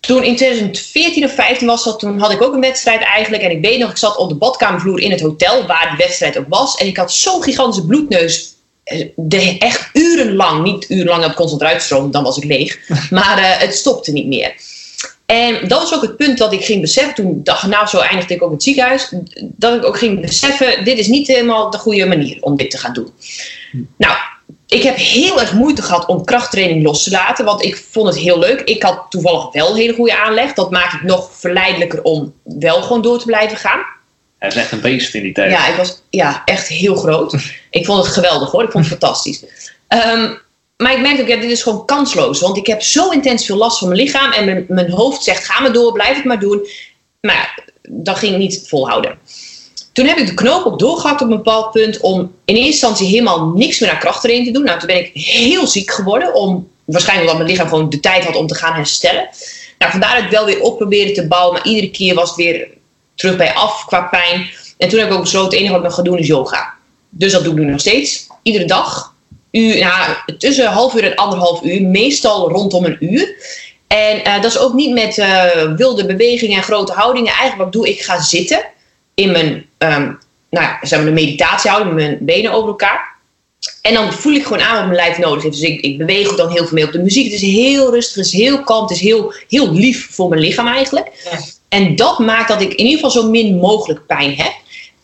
toen 0.00 0.22
in 0.24 0.36
2014 0.36 1.24
of 1.24 1.34
15 1.34 1.66
was 1.66 1.84
dat, 1.84 1.98
toen 1.98 2.18
had 2.18 2.32
ik 2.32 2.42
ook 2.42 2.54
een 2.54 2.60
wedstrijd 2.60 3.02
eigenlijk. 3.02 3.42
En 3.42 3.50
ik 3.50 3.60
weet 3.60 3.78
nog, 3.78 3.90
ik 3.90 3.96
zat 3.96 4.16
op 4.16 4.28
de 4.28 4.34
badkamervloer 4.34 5.00
in 5.00 5.10
het 5.10 5.20
hotel 5.20 5.66
waar 5.66 5.90
de 5.90 6.04
wedstrijd 6.04 6.38
ook 6.38 6.48
was. 6.48 6.74
En 6.74 6.86
ik 6.86 6.96
had 6.96 7.12
zo'n 7.12 7.42
gigantische 7.42 7.86
bloedneus. 7.86 8.54
eh, 8.84 9.06
De, 9.16 9.58
echt 9.58 9.90
urenlang, 9.92 10.62
niet 10.62 10.90
urenlang 10.90 11.22
dat 11.22 11.34
constant 11.34 11.62
uitstroom, 11.62 12.10
dan 12.10 12.22
was 12.22 12.36
ik 12.36 12.44
leeg. 12.44 12.78
Maar 13.10 13.38
eh, 13.38 13.58
het 13.58 13.74
stopte 13.74 14.12
niet 14.12 14.26
meer. 14.26 14.54
En 15.26 15.68
dat 15.68 15.80
was 15.80 15.94
ook 15.94 16.02
het 16.02 16.16
punt 16.16 16.38
dat 16.38 16.52
ik 16.52 16.64
ging 16.64 16.80
beseffen, 16.80 17.14
toen 17.14 17.40
dag 17.42 17.66
na 17.66 17.86
zo 17.86 17.98
eindigde 17.98 18.34
ik 18.34 18.42
ook 18.42 18.48
in 18.48 18.54
het 18.54 18.62
ziekenhuis, 18.64 19.12
dat 19.40 19.76
ik 19.76 19.84
ook 19.84 19.98
ging 19.98 20.20
beseffen, 20.20 20.84
dit 20.84 20.98
is 20.98 21.06
niet 21.06 21.26
helemaal 21.26 21.70
de 21.70 21.78
goede 21.78 22.06
manier 22.06 22.36
om 22.40 22.56
dit 22.56 22.70
te 22.70 22.78
gaan 22.78 22.92
doen. 22.92 23.10
Nou, 23.96 24.16
ik 24.66 24.82
heb 24.82 24.96
heel 24.96 25.40
erg 25.40 25.52
moeite 25.52 25.82
gehad 25.82 26.06
om 26.06 26.24
krachttraining 26.24 26.82
los 26.82 27.02
te 27.02 27.10
laten, 27.10 27.44
want 27.44 27.64
ik 27.64 27.76
vond 27.90 28.06
het 28.06 28.18
heel 28.18 28.38
leuk. 28.38 28.60
Ik 28.60 28.82
had 28.82 29.06
toevallig 29.08 29.52
wel 29.52 29.70
een 29.70 29.76
hele 29.76 29.94
goede 29.94 30.16
aanleg, 30.16 30.52
dat 30.52 30.70
maakt 30.70 30.92
het 30.92 31.02
nog 31.02 31.30
verleidelijker 31.32 32.02
om 32.02 32.34
wel 32.42 32.82
gewoon 32.82 33.02
door 33.02 33.18
te 33.18 33.26
blijven 33.26 33.56
gaan. 33.56 33.80
Hij 34.38 34.48
is 34.48 34.54
echt 34.54 34.72
een 34.72 34.80
beest 34.80 35.14
in 35.14 35.22
die 35.22 35.32
tijd. 35.32 35.50
Ja, 35.50 35.68
ik 35.68 35.76
was 35.76 36.02
ja, 36.10 36.42
echt 36.44 36.68
heel 36.68 36.94
groot. 36.94 37.34
Ik 37.70 37.84
vond 37.84 38.04
het 38.04 38.12
geweldig 38.12 38.50
hoor, 38.50 38.62
ik 38.62 38.70
vond 38.70 38.88
het 38.88 38.98
fantastisch. 38.98 39.44
Ehm, 39.88 40.34
maar 40.76 40.92
ik 40.92 41.00
merkte 41.00 41.22
ook, 41.22 41.28
ja, 41.28 41.36
dit 41.36 41.50
is 41.50 41.62
gewoon 41.62 41.84
kansloos. 41.84 42.40
Want 42.40 42.56
ik 42.56 42.66
heb 42.66 42.82
zo 42.82 43.10
intens 43.10 43.46
veel 43.46 43.56
last 43.56 43.78
van 43.78 43.88
mijn 43.88 44.00
lichaam. 44.00 44.32
En 44.32 44.44
mijn, 44.44 44.64
mijn 44.68 44.90
hoofd 44.90 45.22
zegt, 45.22 45.44
ga 45.44 45.60
maar 45.60 45.72
door, 45.72 45.92
blijf 45.92 46.16
het 46.16 46.24
maar 46.24 46.40
doen. 46.40 46.66
Maar 47.20 47.34
ja, 47.34 47.62
dat 47.88 48.18
ging 48.18 48.36
niet 48.36 48.64
volhouden. 48.68 49.18
Toen 49.92 50.06
heb 50.06 50.18
ik 50.18 50.26
de 50.26 50.34
knoop 50.34 50.66
ook 50.66 50.78
doorgehakt 50.78 51.20
op 51.22 51.30
een 51.30 51.36
bepaald 51.36 51.72
punt. 51.72 52.00
Om 52.00 52.18
in 52.44 52.54
eerste 52.54 52.70
instantie 52.70 53.06
helemaal 53.06 53.46
niks 53.46 53.78
meer 53.78 53.90
aan 53.90 53.98
krachttraining 53.98 54.46
te 54.46 54.52
doen. 54.52 54.64
Nou, 54.64 54.78
toen 54.78 54.86
ben 54.86 54.98
ik 54.98 55.10
heel 55.14 55.66
ziek 55.66 55.90
geworden. 55.90 56.34
Om, 56.34 56.68
waarschijnlijk 56.84 57.30
omdat 57.30 57.44
mijn 57.46 57.56
lichaam 57.56 57.74
gewoon 57.74 57.90
de 57.90 58.00
tijd 58.00 58.24
had 58.24 58.36
om 58.36 58.46
te 58.46 58.54
gaan 58.54 58.74
herstellen. 58.74 59.28
Nou, 59.78 59.90
vandaar 59.90 60.14
dat 60.14 60.24
ik 60.24 60.30
wel 60.30 60.44
weer 60.44 60.60
op 60.60 60.76
probeerde 60.76 61.12
te 61.12 61.26
bouwen. 61.26 61.52
Maar 61.52 61.66
iedere 61.66 61.90
keer 61.90 62.14
was 62.14 62.28
het 62.28 62.38
weer 62.38 62.68
terug 63.14 63.36
bij 63.36 63.54
af 63.54 63.84
qua 63.84 64.00
pijn. 64.00 64.50
En 64.78 64.88
toen 64.88 64.98
heb 64.98 65.08
ik 65.08 65.14
ook 65.14 65.20
besloten, 65.20 65.50
het 65.50 65.58
enige 65.58 65.72
wat 65.72 65.80
ik 65.80 65.86
nog 65.86 65.96
ga 65.96 66.02
doen 66.02 66.18
is 66.18 66.26
yoga. 66.26 66.74
Dus 67.08 67.32
dat 67.32 67.44
doe 67.44 67.52
ik 67.52 67.58
nu 67.58 67.70
nog 67.70 67.80
steeds. 67.80 68.26
Iedere 68.42 68.64
dag. 68.64 69.14
Uur, 69.56 70.24
tussen 70.38 70.66
half 70.66 70.94
uur 70.94 71.04
en 71.04 71.14
anderhalf 71.14 71.62
uur. 71.62 71.82
Meestal 71.82 72.50
rondom 72.50 72.84
een 72.84 72.96
uur. 73.00 73.34
En 73.86 74.24
eh, 74.24 74.42
dat 74.42 74.50
is 74.50 74.58
ook 74.58 74.72
niet 74.72 74.92
met 74.92 75.18
eh, 75.18 75.76
wilde 75.76 76.06
bewegingen 76.06 76.56
en 76.56 76.62
grote 76.62 76.92
houdingen. 76.92 77.32
Eigenlijk 77.32 77.62
wat 77.62 77.72
doe, 77.72 77.88
ik 77.88 78.00
ga 78.00 78.20
zitten 78.20 78.64
in 79.14 79.30
mijn, 79.30 79.66
ehm, 79.78 80.12
nou 80.50 80.66
ja, 80.66 80.78
zeg 80.82 80.98
maar 80.98 81.08
de 81.08 81.14
meditatiehouding, 81.14 81.94
mijn 81.94 82.18
benen 82.20 82.52
over 82.52 82.68
elkaar. 82.68 83.14
En 83.82 83.94
dan 83.94 84.12
voel 84.12 84.32
ik 84.32 84.42
gewoon 84.42 84.62
aan 84.62 84.74
wat 84.76 84.84
mijn 84.84 84.96
lijf 84.96 85.18
nodig 85.18 85.42
heeft. 85.42 85.60
Dus 85.60 85.68
ik, 85.68 85.80
ik 85.80 85.98
beweeg 85.98 86.30
ook 86.30 86.36
dan 86.36 86.50
heel 86.50 86.64
veel 86.66 86.74
mee 86.74 86.84
op 86.84 86.92
de 86.92 87.02
muziek. 87.02 87.24
Het 87.24 87.42
is 87.42 87.48
heel 87.48 87.90
rustig, 87.90 88.16
het 88.16 88.26
is 88.26 88.32
heel 88.32 88.62
kalm, 88.62 88.82
het 88.82 88.90
is 88.90 89.00
heel, 89.00 89.32
heel 89.48 89.72
lief 89.72 90.08
voor 90.10 90.28
mijn 90.28 90.40
lichaam 90.40 90.66
eigenlijk. 90.66 91.10
Ja. 91.30 91.38
En 91.68 91.96
dat 91.96 92.18
maakt 92.18 92.48
dat 92.48 92.60
ik 92.60 92.70
in 92.70 92.84
ieder 92.84 92.94
geval 92.94 93.22
zo 93.22 93.30
min 93.30 93.56
mogelijk 93.56 94.06
pijn 94.06 94.34
heb. 94.36 94.52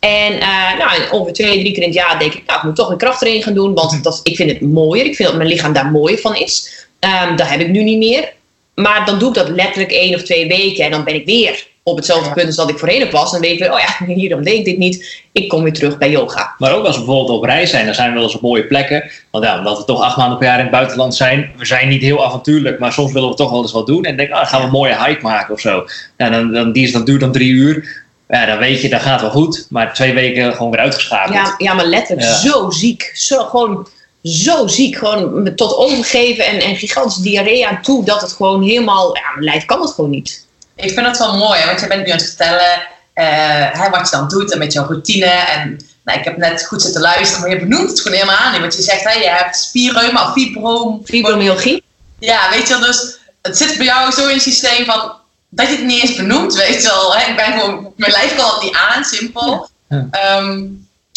En 0.03 0.40
eh, 0.40 0.78
nou, 0.78 1.11
ongeveer 1.11 1.32
twee, 1.32 1.59
drie 1.59 1.72
keer 1.72 1.82
in 1.82 1.88
het 1.88 1.94
jaar 1.98 2.18
denk 2.18 2.34
ik, 2.34 2.42
nou, 2.46 2.59
ik 2.59 2.64
moet 2.64 2.76
toch 2.76 2.90
een 2.90 2.96
krachttraining 2.96 3.44
gaan 3.44 3.55
doen. 3.55 3.74
Want 3.74 4.05
dat, 4.05 4.20
ik 4.22 4.36
vind 4.36 4.50
het 4.50 4.61
mooier. 4.61 5.05
Ik 5.05 5.16
vind 5.16 5.28
dat 5.28 5.36
mijn 5.36 5.48
lichaam 5.48 5.72
daar 5.72 5.90
mooier 5.90 6.18
van 6.18 6.36
is. 6.36 6.86
Ehm, 6.98 7.36
dat 7.36 7.48
heb 7.48 7.61
ik 7.61 7.68
nu 7.68 7.82
niet 7.82 7.98
meer. 7.98 8.32
Maar 8.74 9.07
dan 9.07 9.18
doe 9.18 9.28
ik 9.28 9.34
dat 9.34 9.48
letterlijk 9.48 9.92
één 9.92 10.14
of 10.14 10.22
twee 10.22 10.48
weken. 10.48 10.84
En 10.84 10.90
dan 10.90 11.05
ben 11.05 11.14
ik 11.14 11.26
weer 11.26 11.66
op 11.82 11.96
hetzelfde 11.96 12.26
Ja. 12.28 12.32
punt 12.32 12.46
als 12.46 12.57
dat 12.57 12.70
ik 12.70 12.78
voorheen 12.78 13.03
op 13.03 13.11
was. 13.11 13.30
Dan 13.30 13.40
weet 13.40 13.53
ik 13.53 13.59
weer, 13.59 13.72
oh 13.72 13.78
ja, 13.78 14.07
hierom 14.14 14.42
deed 14.42 14.59
ik 14.59 14.64
dit 14.64 14.78
niet. 14.78 15.22
Ik 15.32 15.48
kom 15.48 15.62
weer 15.62 15.72
terug 15.72 15.98
bij 15.98 16.11
yoga. 16.11 16.55
Maar 16.59 16.74
ook 16.74 16.84
als 16.84 16.98
we 16.98 17.05
bijvoorbeeld 17.05 17.38
op 17.38 17.44
reis 17.44 17.70
zijn, 17.70 17.84
dan 17.86 17.94
zijn 17.94 18.09
we 18.09 18.14
wel 18.14 18.22
eens 18.22 18.34
op 18.34 18.40
mooie 18.40 18.66
plekken. 18.66 19.11
Want 19.30 19.44
ja, 19.44 19.59
omdat 19.59 19.78
we 19.78 19.84
toch 19.84 20.03
acht 20.03 20.16
maanden 20.16 20.38
per 20.38 20.46
jaar 20.46 20.59
in 20.59 20.62
het 20.64 20.72
buitenland 20.72 21.14
zijn, 21.14 21.50
we 21.57 21.64
zijn 21.66 21.88
niet 21.88 22.03
heel 22.03 22.24
avontuurlijk, 22.24 22.78
maar 22.78 22.92
soms 22.92 23.12
willen 23.12 23.28
we 23.28 23.34
toch 23.34 23.50
wel 23.50 23.62
eens 23.62 23.72
wat 23.72 23.86
doen. 23.86 24.05
En 24.05 24.16
denk, 24.16 24.30
ah, 24.30 24.36
dan 24.36 24.46
gaan 24.46 24.61
we 24.61 24.66
een 24.66 24.72
mooie 24.72 25.05
hike 25.07 25.22
maken 25.22 25.55
of 25.55 25.61
zo. 25.61 25.84
Ja, 26.16 26.30
dan, 26.30 26.53
dan, 26.53 26.72
die 26.72 26.84
is, 26.84 26.92
dat 26.92 27.07
duurt 27.07 27.20
dan 27.20 27.32
drie 27.32 27.50
uur. 27.50 28.00
Ja, 28.33 28.47
dan 28.47 28.59
weet 28.59 28.80
je, 28.80 28.89
dat 28.89 29.03
gaat 29.03 29.20
wel 29.20 29.30
goed. 29.30 29.66
Maar 29.70 29.95
twee 29.95 30.12
weken 30.12 30.53
gewoon 30.55 30.70
weer 30.70 30.80
uitgeschakeld. 30.80 31.35
Ja, 31.35 31.55
ja 31.59 31.74
maar 31.74 31.85
letterlijk 31.85 32.28
Ja. 32.28 32.37
zo 32.37 32.70
ziek. 32.70 33.11
Zo, 33.14 33.45
gewoon 33.45 33.89
zo 34.22 34.66
ziek. 34.66 34.97
Gewoon 34.97 35.55
tot 35.57 35.76
overgeven 35.76 36.47
en, 36.47 36.61
en 36.61 36.76
gigantische 36.76 37.22
diarree 37.22 37.66
aan 37.66 37.83
toe. 37.83 38.05
Dat 38.05 38.20
het 38.20 38.33
gewoon 38.33 38.62
helemaal... 38.62 39.16
Ja, 39.16 39.22
mijn 39.35 39.45
lijf 39.45 39.64
kan 39.64 39.80
het 39.80 39.91
gewoon 39.91 40.11
niet. 40.11 40.47
Ik 40.76 40.93
vind 40.93 41.07
het 41.07 41.18
wel 41.18 41.37
mooi, 41.37 41.64
want 41.66 41.80
je 41.80 41.87
bent 41.87 42.05
nu 42.07 42.11
aan 42.11 42.18
het 42.18 42.26
vertellen 42.26 42.83
eh, 43.14 43.26
hè, 43.72 43.91
wat 43.91 44.11
je 44.11 44.16
dan 44.16 44.28
doet 44.28 44.53
en 44.53 44.59
met 44.59 44.72
jouw 44.72 44.87
routine. 44.87 45.26
En 45.26 45.80
nou, 46.05 46.18
ik 46.18 46.24
heb 46.24 46.37
net 46.37 46.66
goed 46.66 46.83
zitten 46.83 47.01
luisteren, 47.01 47.41
maar 47.41 47.51
je 47.51 47.66
benoemt 47.66 47.91
het 47.91 48.01
gewoon 48.01 48.18
helemaal 48.18 48.39
aan. 48.39 48.61
Want 48.61 48.76
je 48.76 48.83
zegt, 48.83 49.05
hè, 49.05 49.12
je 49.12 49.28
hebt 49.28 49.57
spierreuma 49.57 50.26
of 50.26 50.33
fibrom. 50.33 51.01
Fibromyalgie. 51.05 51.83
Ja, 52.18 52.51
weet 52.51 52.68
je 52.68 52.78
wel, 52.78 52.87
dus 52.87 53.18
het 53.43 53.57
zit 53.57 53.76
bij 53.76 53.87
jou 53.87 54.12
zo 54.12 54.26
in 54.26 54.35
het 54.35 54.43
systeem 54.43 54.85
van 54.85 55.12
dat 55.55 55.68
je 55.68 55.76
het 55.76 55.84
niet 55.84 56.03
eens 56.03 56.14
benoemt, 56.14 56.55
weet 56.55 56.82
je 56.82 56.88
wel. 56.88 57.14
Hè? 57.14 57.30
Ik 57.30 57.36
ben 57.36 57.61
gewoon, 57.61 57.92
mijn 57.96 58.12
lijf 58.12 58.36
kan 58.36 58.50
het 58.50 58.62
niet 58.62 58.76
aan, 58.76 59.05
simpel. 59.05 59.68
Ja. 59.88 60.07
Ehm, 60.11 60.61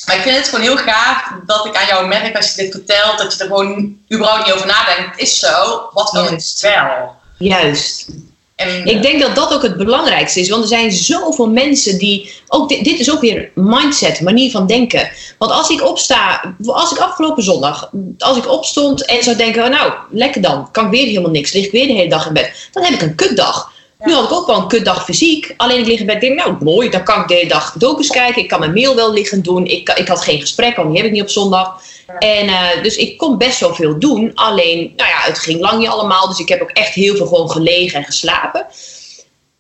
maar 0.06 0.16
ik 0.16 0.22
vind 0.22 0.38
het 0.38 0.48
gewoon 0.48 0.66
heel 0.66 0.78
gaaf 0.78 1.32
dat 1.46 1.66
ik 1.66 1.76
aan 1.76 1.88
jou 1.88 2.08
merk 2.08 2.36
als 2.36 2.56
je 2.56 2.62
dit 2.62 2.72
vertelt, 2.72 3.18
dat 3.18 3.34
je 3.34 3.40
er 3.40 3.46
gewoon 3.46 3.98
überhaupt 4.14 4.46
niet 4.46 4.56
over 4.56 4.68
nadenkt. 4.68 5.12
Het 5.12 5.20
is 5.20 5.40
zo, 5.40 5.90
wat 5.94 6.12
wil 6.12 6.26
het 6.26 6.58
wel? 6.62 7.16
Juist. 7.38 8.08
En, 8.56 8.86
Ik 8.86 9.02
denk 9.02 9.22
dat 9.22 9.36
dat 9.36 9.54
ook 9.54 9.62
het 9.62 9.78
belangrijkste 9.78 10.40
is. 10.40 10.50
Want 10.50 10.62
er 10.62 10.68
zijn 10.68 10.92
zoveel 10.92 11.50
mensen 11.50 11.98
die. 11.98 12.34
Ook 12.48 12.70
dit, 12.70 12.84
dit 12.84 13.00
is 13.00 13.12
ook 13.12 13.22
weer 13.22 13.52
mindset, 13.56 14.22
manier 14.22 14.52
van 14.52 14.68
denken. 14.68 15.12
Want 15.38 15.52
als 15.52 15.70
ik 15.70 15.84
opsta, 15.84 16.56
als 16.66 16.92
ik 16.92 16.98
afgelopen 16.98 17.44
zondag, 17.44 17.90
als 18.18 18.38
ik 18.38 18.52
opstond 18.52 19.06
en 19.06 19.24
zou 19.24 19.36
denken: 19.36 19.72
nou, 19.72 19.94
lekker 20.12 20.42
dan, 20.42 20.72
kan 20.72 20.86
ik 20.86 20.92
weer 20.92 21.06
helemaal 21.06 21.32
niks, 21.32 21.54
lig 21.54 21.66
ik 21.66 21.72
weer 21.72 21.88
de 21.88 21.94
hele 21.94 22.10
dag 22.10 22.28
in 22.28 22.34
bed, 22.34 22.70
dan 22.72 22.84
heb 22.84 22.94
ik 22.94 23.02
een 23.02 23.16
kutdag. 23.16 23.74
Nu 24.00 24.14
had 24.14 24.24
ik 24.24 24.32
ook 24.32 24.48
wel 24.48 24.58
een 24.58 24.68
kutdag 24.68 25.04
fysiek. 25.04 25.54
Alleen 25.58 25.80
ik 25.80 25.86
lig 25.86 26.00
in 26.00 26.06
bed 26.06 26.16
en 26.16 26.22
denk, 26.22 26.36
nou 26.36 26.64
mooi, 26.64 26.90
dan 26.90 27.04
kan 27.04 27.22
ik 27.22 27.28
de 27.28 27.34
hele 27.34 27.50
dag 27.50 27.74
docus 27.78 28.10
kijken. 28.10 28.42
Ik 28.42 28.48
kan 28.48 28.60
mijn 28.60 28.74
mail 28.74 28.96
wel 28.96 29.14
liggen 29.14 29.44
doen. 29.44 29.66
Ik, 29.66 29.90
ik 29.90 30.08
had 30.08 30.22
geen 30.22 30.40
gesprek, 30.40 30.76
want 30.76 30.88
die 30.88 30.98
heb 30.98 31.06
ik 31.06 31.12
niet 31.12 31.22
op 31.22 31.30
zondag. 31.30 31.82
En 32.20 32.48
eh, 32.48 32.84
dus 32.84 32.96
ik 32.96 33.18
kon 33.18 33.38
best 33.38 33.60
wel 33.60 33.76
veel 33.76 34.00
doen. 34.00 34.32
Alleen, 34.34 34.94
nou 34.96 35.10
ja, 35.10 35.20
het 35.22 35.40
ging 35.40 35.60
lang 35.60 35.80
niet 35.80 35.88
allemaal. 35.88 36.28
Dus 36.28 36.40
ik 36.40 36.50
heb 36.50 36.62
ook 36.62 36.70
echt 36.70 36.94
heel 36.94 37.16
veel 37.16 37.26
gewoon 37.26 37.50
gelegen 37.50 38.00
en 38.00 38.06
geslapen. 38.06 38.66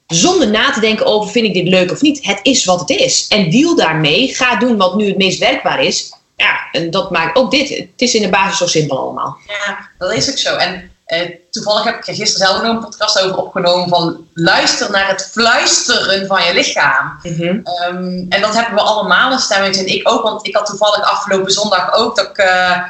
Zonder 0.07 0.49
na 0.49 0.71
te 0.71 0.79
denken 0.79 1.05
over, 1.05 1.31
vind 1.31 1.45
ik 1.45 1.53
dit 1.53 1.67
leuk 1.67 1.91
of 1.91 2.01
niet? 2.01 2.25
Het 2.25 2.39
is 2.41 2.65
wat 2.65 2.79
het 2.79 2.89
is. 2.89 3.27
En 3.27 3.49
deal 3.49 3.75
daarmee. 3.75 4.35
Ga 4.35 4.55
doen 4.55 4.77
wat 4.77 4.95
nu 4.95 5.07
het 5.07 5.17
meest 5.17 5.39
werkbaar 5.39 5.83
is. 5.83 6.13
Ja, 6.37 6.67
en 6.71 6.91
dat 6.91 7.11
maakt 7.11 7.37
ook 7.37 7.51
dit. 7.51 7.69
Het 7.69 7.87
is 7.95 8.15
in 8.15 8.21
de 8.21 8.29
basis 8.29 8.57
zo 8.57 8.67
simpel 8.67 8.97
allemaal. 8.97 9.37
Ja, 9.47 9.89
dat 9.97 10.13
is 10.13 10.29
ook 10.29 10.37
zo. 10.37 10.55
En 10.55 10.91
eh, 11.05 11.29
toevallig 11.51 11.83
heb 11.83 11.95
ik 11.95 12.07
er 12.07 12.15
gisteren 12.15 12.47
zelf 12.47 12.61
nog 12.61 12.71
een 12.71 12.79
podcast 12.79 13.21
over 13.21 13.37
opgenomen 13.37 13.89
van 13.89 14.27
luister 14.33 14.91
naar 14.91 15.07
het 15.07 15.29
fluisteren 15.31 16.27
van 16.27 16.43
je 16.43 16.53
lichaam. 16.53 17.19
Ehm, 17.23 18.25
en 18.29 18.41
dat 18.41 18.53
hebben 18.53 18.73
we 18.73 18.81
allemaal 18.81 19.31
een 19.31 19.39
stemmetje 19.39 19.81
en 19.81 19.93
ik 19.93 20.09
ook, 20.09 20.23
want 20.23 20.47
ik 20.47 20.55
had 20.55 20.65
toevallig 20.65 21.01
afgelopen 21.01 21.51
zondag 21.51 21.93
ook 21.93 22.15
dat 22.15 22.25
ik, 22.25 22.37
eh, 22.37 22.81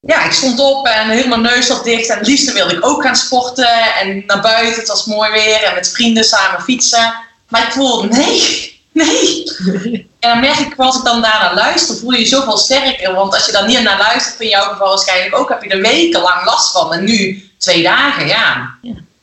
ja, 0.00 0.24
ik 0.24 0.32
stond 0.32 0.60
op 0.60 0.86
en 0.86 1.08
helemaal 1.08 1.40
neus 1.40 1.66
zat 1.66 1.84
dicht 1.84 2.08
en 2.08 2.18
het 2.18 2.26
liefste 2.26 2.52
wilde 2.52 2.76
ik 2.76 2.86
ook 2.86 3.02
gaan 3.02 3.16
sporten 3.16 3.94
en 4.00 4.22
naar 4.26 4.40
buiten, 4.40 4.78
het 4.78 4.88
was 4.88 5.04
mooi 5.04 5.30
weer 5.30 5.62
en 5.62 5.74
met 5.74 5.90
vrienden 5.90 6.24
samen 6.24 6.60
fietsen. 6.60 7.14
Maar 7.48 7.62
ik 7.62 7.72
voelde, 7.72 8.08
nee, 8.08 8.80
nee. 8.92 10.06
En 10.20 10.30
dan 10.30 10.40
merk 10.40 10.58
ik, 10.58 10.74
als 10.76 10.98
ik 10.98 11.04
dan 11.04 11.22
daarnaar 11.22 11.54
luister, 11.54 11.96
voel 11.96 12.12
je 12.12 12.18
je 12.18 12.26
zoveel 12.26 12.56
sterker. 12.56 13.14
Want 13.14 13.34
als 13.34 13.46
je 13.46 13.52
dan 13.52 13.66
niet 13.66 13.82
naar 13.82 13.98
luistert, 13.98 14.40
in 14.40 14.48
jouw 14.48 14.70
geval 14.70 14.88
waarschijnlijk 14.88 15.38
ook, 15.38 15.48
heb 15.48 15.62
je 15.62 15.68
er 15.68 15.80
wekenlang 15.80 16.44
last 16.44 16.72
van. 16.72 16.92
En 16.92 17.04
nu 17.04 17.50
twee 17.58 17.82
dagen, 17.82 18.26
ja. 18.26 18.74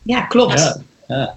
Ja, 0.04 0.22
klopt. 0.22 0.80
Ja, 1.08 1.36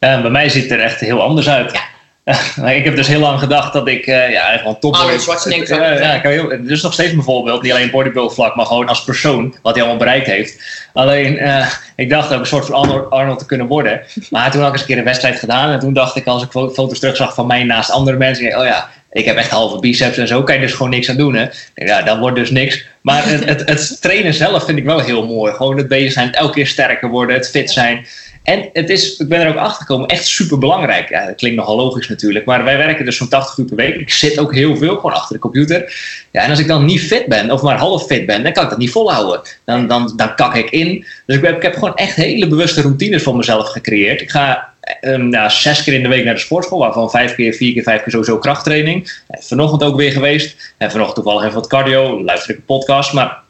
ja. 0.00 0.20
Bij 0.20 0.30
mij 0.30 0.48
ziet 0.48 0.62
het 0.62 0.72
er 0.72 0.80
echt 0.80 1.00
heel 1.00 1.22
anders 1.22 1.48
uit. 1.48 1.80
Ik 2.76 2.84
heb 2.84 2.96
dus 2.96 3.06
heel 3.06 3.20
lang 3.20 3.38
gedacht 3.38 3.72
dat 3.72 3.88
ik 3.88 4.06
eh, 4.06 4.30
ja, 4.30 4.56
gewoon 4.56 4.78
top 4.78 4.94
Arnold 4.94 5.22
Schwarzenegger 5.22 5.66
zou 5.66 5.80
Ja, 5.80 5.90
ik 5.90 5.98
ja, 5.98 6.14
ik 6.14 6.22
heb 6.22 6.32
heel, 6.32 6.48
het 6.50 6.68
is 6.68 6.82
nog 6.82 6.92
steeds 6.92 7.12
mijn 7.12 7.24
voorbeeld. 7.24 7.62
Niet 7.62 7.72
alleen 7.72 7.90
bodybuild 7.90 8.34
vlak, 8.34 8.56
maar 8.56 8.66
gewoon 8.66 8.88
als 8.88 9.04
persoon. 9.04 9.54
Wat 9.62 9.72
hij 9.74 9.82
allemaal 9.82 10.00
bereikt 10.00 10.26
heeft. 10.26 10.62
Alleen, 10.92 11.38
eh, 11.38 11.66
ik 11.96 12.10
dacht 12.10 12.32
ook 12.32 12.40
een 12.40 12.46
soort 12.46 12.66
van 12.66 13.10
Arnold, 13.10 13.38
te 13.38 13.46
kunnen 13.46 13.66
worden. 13.66 14.00
Maar 14.30 14.50
toen 14.50 14.60
had 14.60 14.68
ik 14.68 14.72
eens 14.72 14.82
een 14.82 14.88
keer 14.88 14.98
een 14.98 15.04
wedstrijd 15.04 15.38
gedaan. 15.38 15.72
En 15.72 15.78
toen 15.78 15.92
dacht 15.92 16.16
ik, 16.16 16.26
als 16.26 16.42
ik 16.42 16.50
fo- 16.50 16.70
foto's 16.70 16.98
terugzag 16.98 17.34
van 17.34 17.46
mij 17.46 17.64
naast 17.64 17.90
andere 17.90 18.16
mensen. 18.16 18.58
Oh 18.58 18.64
ja, 18.64 18.88
ik 19.10 19.24
heb 19.24 19.36
echt 19.36 19.50
halve 19.50 19.78
biceps 19.78 20.16
en 20.18 20.28
zo. 20.28 20.42
Kan 20.42 20.54
je 20.54 20.60
dus 20.60 20.72
gewoon 20.72 20.90
niks 20.90 21.10
aan 21.10 21.16
doen. 21.16 21.34
Hè? 21.34 21.44
Ik 21.74 21.88
Ja, 21.88 22.02
dat 22.02 22.18
wordt 22.18 22.36
dus 22.36 22.50
niks. 22.50 22.86
Maar 23.00 23.26
het, 23.28 23.44
het, 23.44 23.68
het 23.68 24.00
trainen 24.02 24.34
zelf 24.34 24.64
vind 24.64 24.78
ik 24.78 24.84
wel 24.84 24.98
heel 25.00 25.26
mooi. 25.26 25.52
Gewoon 25.52 25.76
het 25.76 25.88
bezig 25.88 26.12
zijn, 26.12 26.26
het 26.26 26.36
elke 26.36 26.52
keer 26.52 26.66
sterker 26.66 27.08
worden, 27.08 27.36
het 27.36 27.50
fit 27.50 27.70
zijn. 27.70 28.06
En 28.42 28.68
het 28.72 28.90
is, 28.90 29.16
ik 29.16 29.28
ben 29.28 29.40
er 29.40 29.48
ook 29.48 29.56
achter 29.56 29.86
gekomen, 29.86 30.08
echt 30.08 30.26
super 30.26 30.58
belangrijk. 30.58 31.08
Ja, 31.08 31.26
dat 31.26 31.34
klinkt 31.34 31.58
nogal 31.58 31.76
logisch 31.76 32.08
natuurlijk, 32.08 32.44
maar 32.44 32.64
wij 32.64 32.76
werken 32.76 33.04
dus 33.04 33.16
zo'n 33.16 33.28
80 33.28 33.58
uur 33.58 33.64
per 33.64 33.76
week. 33.76 33.94
Ik 33.94 34.10
zit 34.10 34.38
ook 34.38 34.54
heel 34.54 34.76
veel 34.76 34.94
gewoon 34.94 35.12
achter 35.12 35.34
de 35.34 35.40
computer. 35.40 35.94
Ja, 36.30 36.42
en 36.42 36.50
als 36.50 36.58
ik 36.58 36.66
dan 36.66 36.84
niet 36.84 37.00
fit 37.00 37.26
ben, 37.26 37.50
of 37.50 37.62
maar 37.62 37.78
half 37.78 38.06
fit 38.06 38.26
ben, 38.26 38.42
dan 38.42 38.52
kan 38.52 38.64
ik 38.64 38.70
dat 38.70 38.78
niet 38.78 38.90
volhouden. 38.90 39.40
Dan, 39.64 39.86
dan, 39.86 40.12
dan 40.16 40.34
kak 40.34 40.54
ik 40.54 40.70
in. 40.70 41.04
Dus 41.26 41.36
ik 41.36 41.44
heb, 41.44 41.56
ik 41.56 41.62
heb 41.62 41.74
gewoon 41.74 41.94
echt 41.94 42.16
hele 42.16 42.46
bewuste 42.46 42.80
routines 42.80 43.22
voor 43.22 43.36
mezelf 43.36 43.68
gecreëerd. 43.68 44.20
Ik 44.20 44.30
ga 44.30 44.72
um, 45.00 45.50
zes 45.50 45.82
keer 45.82 45.94
in 45.94 46.02
de 46.02 46.08
week 46.08 46.24
naar 46.24 46.34
de 46.34 46.40
sportschool, 46.40 46.78
waarvan 46.78 47.10
vijf 47.10 47.34
keer, 47.34 47.52
vier 47.52 47.72
keer, 47.72 47.82
vijf 47.82 48.02
keer 48.02 48.12
sowieso 48.12 48.38
krachttraining. 48.38 49.22
Eh, 49.28 49.40
Vanochtend 49.40 49.82
ook 49.82 49.96
weer 49.96 50.12
geweest. 50.12 50.74
En 50.76 50.90
vanochtend 50.90 51.24
toevallig 51.24 51.42
even 51.42 51.60
wat 51.60 51.68
cardio, 51.68 52.24
luister 52.24 52.50
ik 52.50 52.56
een 52.56 52.64
podcast. 52.64 53.12
Maar 53.12 53.41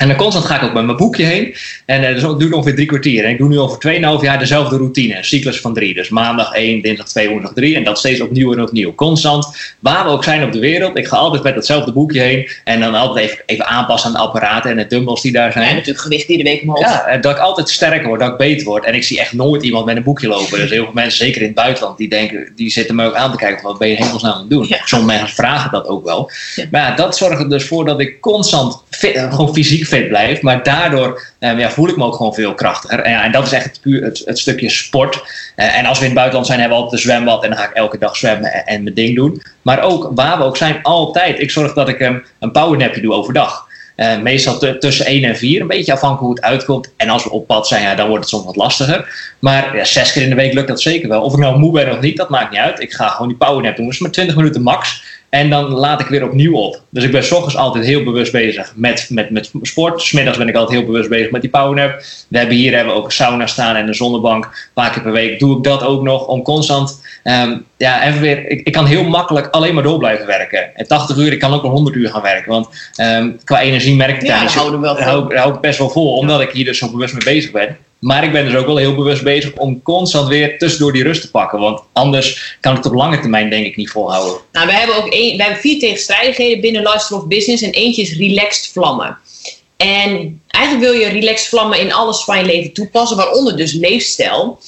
en 0.00 0.08
dan 0.08 0.16
constant 0.16 0.44
ga 0.44 0.56
ik 0.56 0.62
ook 0.62 0.72
met 0.72 0.84
mijn 0.84 0.96
boekje 0.96 1.24
heen. 1.24 1.54
En 1.84 2.16
uh, 2.16 2.22
dat 2.22 2.40
duurt 2.40 2.52
ongeveer 2.52 2.74
drie 2.74 2.86
kwartier. 2.86 3.24
En 3.24 3.30
ik 3.30 3.38
doe 3.38 3.48
nu 3.48 3.58
al 3.58 3.68
voor 3.68 3.92
2,5 3.92 4.00
jaar 4.22 4.38
dezelfde 4.38 4.76
routine. 4.76 5.16
Een 5.16 5.24
cyclus 5.24 5.60
van 5.60 5.74
drie. 5.74 5.94
Dus 5.94 6.08
maandag 6.08 6.52
1, 6.52 6.82
dinsdag 6.82 7.08
2, 7.08 7.28
woensdag 7.28 7.52
3. 7.52 7.76
En 7.76 7.84
dat 7.84 7.98
steeds 7.98 8.20
opnieuw 8.20 8.52
en 8.52 8.62
opnieuw. 8.62 8.94
Constant. 8.94 9.74
Waar 9.78 10.04
we 10.04 10.10
ook 10.10 10.24
zijn 10.24 10.44
op 10.44 10.52
de 10.52 10.58
wereld. 10.58 10.96
Ik 10.96 11.06
ga 11.06 11.16
altijd 11.16 11.42
met 11.42 11.54
datzelfde 11.54 11.92
boekje 11.92 12.20
heen. 12.20 12.48
En 12.64 12.80
dan 12.80 12.94
altijd 12.94 13.30
even, 13.30 13.42
even 13.46 13.66
aanpassen 13.66 14.08
aan 14.08 14.16
de 14.16 14.22
apparaten 14.22 14.70
en 14.70 14.76
de 14.76 14.86
dumbbells 14.86 15.22
die 15.22 15.32
daar 15.32 15.52
zijn. 15.52 15.68
En 15.68 15.74
natuurlijk 15.74 16.04
gewicht 16.04 16.28
iedere 16.28 16.48
week 16.48 16.62
omhoog. 16.62 16.80
Ja, 16.80 17.06
en 17.06 17.20
dat 17.20 17.32
ik 17.32 17.38
altijd 17.38 17.68
sterker 17.68 18.06
word, 18.06 18.20
dat 18.20 18.30
ik 18.30 18.36
beter 18.36 18.66
word. 18.66 18.84
En 18.84 18.94
ik 18.94 19.04
zie 19.04 19.20
echt 19.20 19.32
nooit 19.32 19.62
iemand 19.62 19.84
met 19.84 19.96
een 19.96 20.02
boekje 20.02 20.28
lopen. 20.28 20.58
Dus 20.58 20.70
heel 20.70 20.84
veel 20.84 20.92
mensen, 20.94 21.24
zeker 21.24 21.40
in 21.40 21.46
het 21.46 21.56
buitenland, 21.56 21.98
die 21.98 22.08
denken, 22.08 22.52
die 22.56 22.70
zitten 22.70 22.94
me 22.94 23.06
ook 23.06 23.14
aan 23.14 23.30
te 23.30 23.36
kijken. 23.36 23.62
Wat 23.62 23.78
ben 23.78 23.88
je 23.88 23.94
helemaal 23.94 24.24
aan 24.24 24.40
het 24.40 24.50
doen? 24.50 24.66
Ja. 24.68 24.80
Sommige 24.84 25.18
mensen 25.18 25.36
vragen 25.36 25.70
dat 25.70 25.86
ook 25.86 26.04
wel. 26.04 26.30
Ja. 26.54 26.64
Maar 26.70 26.80
ja, 26.80 26.96
dat 26.96 27.16
zorgt 27.16 27.40
er 27.40 27.48
dus 27.48 27.64
voor 27.64 27.84
dat 27.84 28.00
ik 28.00 28.20
constant 28.20 28.82
fit, 28.90 29.14
eh, 29.14 29.30
gewoon 29.30 29.54
fysiek 29.54 29.86
fit 29.90 30.08
blijf. 30.08 30.42
Maar 30.42 30.62
daardoor 30.62 31.22
eh, 31.38 31.58
ja, 31.58 31.70
voel 31.70 31.88
ik 31.88 31.96
me 31.96 32.04
ook 32.04 32.14
gewoon 32.14 32.34
veel 32.34 32.54
krachtiger. 32.54 33.00
En, 33.00 33.10
ja, 33.10 33.24
en 33.24 33.32
dat 33.32 33.46
is 33.46 33.52
echt 33.52 33.64
het, 33.64 33.80
puur 33.80 34.02
het, 34.02 34.22
het 34.24 34.38
stukje 34.38 34.70
sport. 34.70 35.22
Eh, 35.56 35.78
en 35.78 35.86
als 35.86 35.98
we 35.98 36.04
in 36.04 36.10
het 36.10 36.18
buitenland 36.18 36.46
zijn, 36.46 36.60
hebben 36.60 36.78
we 36.78 36.84
altijd 36.84 37.02
een 37.02 37.10
zwembad. 37.10 37.42
En 37.42 37.48
dan 37.48 37.58
ga 37.58 37.64
ik 37.64 37.74
elke 37.74 37.98
dag 37.98 38.16
zwemmen 38.16 38.66
en, 38.66 38.82
mijn 38.82 38.94
ding 38.94 39.16
doen. 39.16 39.42
Maar 39.62 39.82
ook 39.82 40.10
waar 40.14 40.38
we 40.38 40.44
ook 40.44 40.56
zijn, 40.56 40.82
altijd. 40.82 41.40
Ik 41.40 41.50
zorg 41.50 41.72
dat 41.72 41.88
ik 41.88 42.00
um, 42.00 42.24
een 42.38 42.50
powernapje 42.50 43.00
doe 43.00 43.12
overdag. 43.12 43.68
Eh, 44.00 44.18
meestal 44.18 44.58
tussen 44.78 45.06
1 45.06 45.24
en 45.24 45.36
4, 45.36 45.60
een 45.60 45.66
beetje 45.66 45.92
afhankelijk 45.92 46.26
hoe 46.26 46.34
het 46.34 46.44
uitkomt. 46.44 46.92
En 46.96 47.08
als 47.08 47.24
we 47.24 47.30
op 47.30 47.46
pad 47.46 47.68
zijn, 47.68 47.82
ja, 47.82 47.94
dan 47.94 48.08
wordt 48.08 48.20
het 48.20 48.32
soms 48.32 48.44
wat 48.44 48.56
lastiger. 48.56 49.32
Maar 49.38 49.76
ja, 49.76 49.84
zes 49.84 50.12
keer 50.12 50.22
in 50.22 50.28
de 50.28 50.34
week 50.34 50.52
lukt 50.52 50.68
dat 50.68 50.80
zeker 50.80 51.08
wel. 51.08 51.22
Of 51.22 51.32
ik 51.32 51.38
nou 51.38 51.58
moe 51.58 51.72
ben 51.72 51.90
of 51.90 52.00
niet, 52.00 52.16
dat 52.16 52.28
maakt 52.28 52.50
niet 52.50 52.60
uit. 52.60 52.80
Ik 52.80 52.92
ga 52.92 53.08
gewoon 53.08 53.28
die 53.28 53.36
powernap 53.36 53.76
doen. 53.76 53.86
Dus 53.86 53.98
maar 53.98 54.10
20 54.10 54.36
minuten 54.36 54.62
max. 54.62 55.02
En 55.30 55.50
dan 55.50 55.64
laat 55.68 56.00
ik 56.00 56.06
weer 56.06 56.24
opnieuw 56.24 56.54
op. 56.56 56.82
Dus 56.90 57.04
ik 57.04 57.10
ben 57.12 57.24
s 57.24 57.32
ochtends 57.32 57.56
altijd 57.56 57.84
heel 57.84 58.02
bewust 58.04 58.32
bezig 58.32 58.72
met, 58.76 59.06
met, 59.10 59.30
met 59.30 59.50
sport. 59.62 60.02
Smiddags 60.02 60.38
ben 60.38 60.48
ik 60.48 60.54
altijd 60.54 60.78
heel 60.78 60.86
bewust 60.86 61.08
bezig 61.08 61.30
met 61.30 61.40
die 61.40 61.50
powernap. 61.50 62.02
We 62.28 62.38
hebben 62.38 62.56
hier 62.56 62.74
hebben 62.74 62.92
we 62.94 62.98
ook 62.98 63.04
een 63.06 63.10
sauna 63.12 63.46
staan 63.46 63.76
en 63.76 63.88
een 63.88 63.94
zonnebank. 63.94 64.44
Een 64.44 64.50
paar 64.74 64.90
keer 64.90 65.02
per 65.02 65.12
week 65.12 65.38
doe 65.38 65.56
ik 65.56 65.64
dat 65.64 65.82
ook 65.82 66.02
nog 66.02 66.26
om 66.26 66.42
constant... 66.42 67.00
ehm, 67.22 67.56
ja, 67.76 68.06
even 68.06 68.20
weer, 68.20 68.50
ik, 68.50 68.66
ik 68.66 68.72
kan 68.72 68.86
heel 68.86 69.04
makkelijk 69.04 69.46
alleen 69.50 69.74
maar 69.74 69.82
door 69.82 69.98
blijven 69.98 70.26
werken. 70.26 70.76
En 70.76 70.86
80 70.86 71.16
uur, 71.16 71.32
ik 71.32 71.38
kan 71.38 71.52
ook 71.52 71.62
wel 71.62 71.70
100 71.70 71.96
uur 71.96 72.08
gaan 72.10 72.22
werken. 72.22 72.50
Want 72.52 72.68
ehm, 72.96 73.30
qua 73.44 73.60
energie 73.60 73.96
merk 73.96 74.16
ik 74.16 74.22
Ja, 74.22 74.28
daar 74.28 74.40
niet 74.40 74.50
zo- 74.50 74.80
wel 74.80 75.00
hou, 75.00 75.36
hou 75.36 75.54
ik 75.54 75.60
best 75.60 75.78
wel 75.78 75.90
vol. 75.90 76.16
Omdat 76.16 76.40
ik 76.40 76.50
hier 76.50 76.64
dus 76.64 76.78
zo 76.78 76.90
bewust 76.90 77.14
mee 77.14 77.24
bezig 77.34 77.50
ben. 77.50 77.76
Maar 78.00 78.24
ik 78.24 78.32
ben 78.32 78.44
dus 78.44 78.54
ook 78.54 78.66
wel 78.66 78.76
heel 78.76 78.94
bewust 78.94 79.22
bezig 79.22 79.52
om 79.52 79.82
constant 79.82 80.28
weer 80.28 80.58
tussendoor 80.58 80.92
die 80.92 81.02
rust 81.02 81.20
te 81.20 81.30
pakken. 81.30 81.58
Want 81.58 81.80
anders 81.92 82.56
kan 82.60 82.72
ik 82.72 82.76
het 82.76 82.86
op 82.86 82.98
lange 82.98 83.20
termijn 83.20 83.50
denk 83.50 83.66
ik 83.66 83.76
niet 83.76 83.90
volhouden. 83.90 84.40
Nou, 84.52 84.66
we 84.66 84.72
hebben 84.72 84.96
ook 84.96 85.08
we 85.08 85.34
hebben 85.36 85.60
vier 85.60 85.78
tegenstrijdigheden 85.78 86.60
binnen 86.60 86.82
Lifestyle 86.82 87.20
of 87.20 87.26
Business. 87.26 87.62
En 87.62 87.70
eentje 87.70 88.02
is 88.02 88.16
relaxed 88.16 88.72
vlammen. 88.72 89.18
En 89.76 90.42
eigenlijk 90.46 90.84
wil 90.84 91.00
je 91.00 91.08
relaxed 91.08 91.48
vlammen 91.48 91.80
in 91.80 91.92
alles 91.92 92.24
van 92.24 92.38
je 92.38 92.44
leven 92.44 92.72
toepassen, 92.72 93.16
waaronder 93.16 93.56
dus 93.56 93.72
leefstijl. 93.72 94.58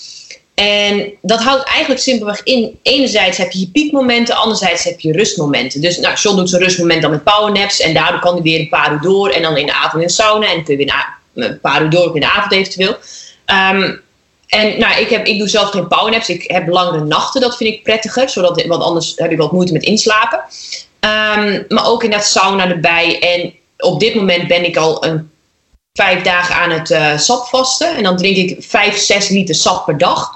En 0.55 1.13
dat 1.23 1.43
houdt 1.43 1.65
eigenlijk 1.65 2.01
simpelweg 2.01 2.43
in. 2.43 2.79
Enerzijds 2.83 3.39
heb 3.39 3.53
je 3.53 3.61
je 3.61 3.69
piekmomenten, 3.69 4.37
anderzijds 4.37 4.85
heb 4.85 5.01
je 5.01 5.13
rustmomenten. 5.13 5.81
Dus 5.81 5.99
nou, 5.99 6.17
John 6.17 6.37
doet 6.37 6.51
zijn 6.51 6.63
rustmoment 6.63 7.03
dan 7.03 7.11
met 7.11 7.25
powernaps. 7.25 7.81
En 7.81 7.95
daardoor 7.95 8.21
kan 8.21 8.35
hij 8.35 8.43
weer 8.43 8.61
een 8.61 8.69
paar 8.69 8.93
uur 8.93 9.01
door. 9.01 9.31
En 9.31 9.43
dan 9.43 9.57
in 9.57 9.67
de 9.67 9.75
avond 9.75 10.03
in 10.03 10.09
de 10.09 10.15
sauna. 10.15 10.53
En 10.53 10.65
kun 10.65 10.79
je 10.79 10.85
weer 10.85 10.95
een 11.35 11.61
paar 11.61 11.83
uur 11.83 11.91
door, 11.91 12.15
in 12.15 12.21
de 12.21 12.31
avond 12.31 12.53
eventueel. 12.53 12.97
Ehm, 13.53 13.95
en 14.49 14.79
nou, 14.79 15.01
ik, 15.01 15.09
heb, 15.09 15.27
ik 15.27 15.39
doe 15.39 15.49
zelf 15.49 15.71
geen 15.71 15.89
powernaps. 15.89 16.29
Ik 16.29 16.51
heb 16.51 16.69
langere 16.69 17.05
nachten, 17.05 17.41
dat 17.41 17.57
vind 17.57 17.75
ik 17.75 17.83
prettiger. 17.83 18.29
Zodat, 18.29 18.65
want 18.67 18.83
anders 18.83 19.13
heb 19.17 19.31
ik 19.31 19.39
wat 19.39 19.53
moeite 19.53 19.73
met 19.73 19.83
inslapen. 19.83 20.41
Ehm, 21.01 21.63
maar 21.69 21.87
ook 21.87 22.03
inderdaad 22.03 22.29
sauna 22.29 22.69
erbij. 22.69 23.19
En 23.21 23.55
op 23.79 24.01
dit 24.01 24.15
moment 24.15 24.49
ben 24.49 24.65
ik 24.65 24.77
al 24.77 25.05
een 25.05 25.31
vijf 25.93 26.23
dagen 26.23 26.55
aan 26.55 26.71
het 26.71 26.91
eh 26.91 27.19
sap 27.19 27.47
vasten. 27.47 27.97
En 27.97 28.03
dan 28.03 28.17
drink 28.17 28.37
ik 28.37 28.57
vijf, 28.65 28.97
zes 28.97 29.29
liter 29.29 29.55
sap 29.55 29.85
per 29.85 29.99
dag. 29.99 30.31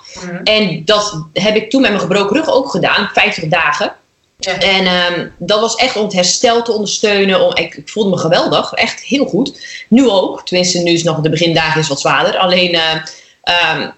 En 0.45 0.85
dat 0.85 1.27
heb 1.33 1.57
ik 1.57 1.71
toen 1.71 1.81
met 1.81 1.91
mijn 1.91 2.03
gebroken 2.03 2.37
rug 2.37 2.49
ook 2.51 2.71
gedaan. 2.71 3.11
50 3.13 3.49
dagen. 3.49 3.95
En 4.39 4.87
ehm, 4.87 5.29
dat 5.39 5.61
was 5.61 5.75
echt 5.75 5.97
om 5.97 6.05
het 6.05 6.13
herstel 6.13 6.63
te 6.63 6.73
ondersteunen. 6.73 7.41
Om, 7.41 7.57
ik, 7.57 7.83
voelde 7.85 8.11
me 8.11 8.19
geweldig. 8.19 8.73
Echt 8.73 9.03
heel 9.03 9.25
goed. 9.25 9.85
Nu 9.89 10.09
ook. 10.09 10.47
Tenminste, 10.47 10.79
nu 10.79 10.91
is 10.91 11.03
nog 11.03 11.21
de 11.21 11.31
begindagen 11.31 11.81
is 11.81 11.89
wat 11.89 12.01
zwaarder. 12.01 12.37
Alleen, 12.37 12.75
eh, 12.75 13.03
ehm, 13.43 13.91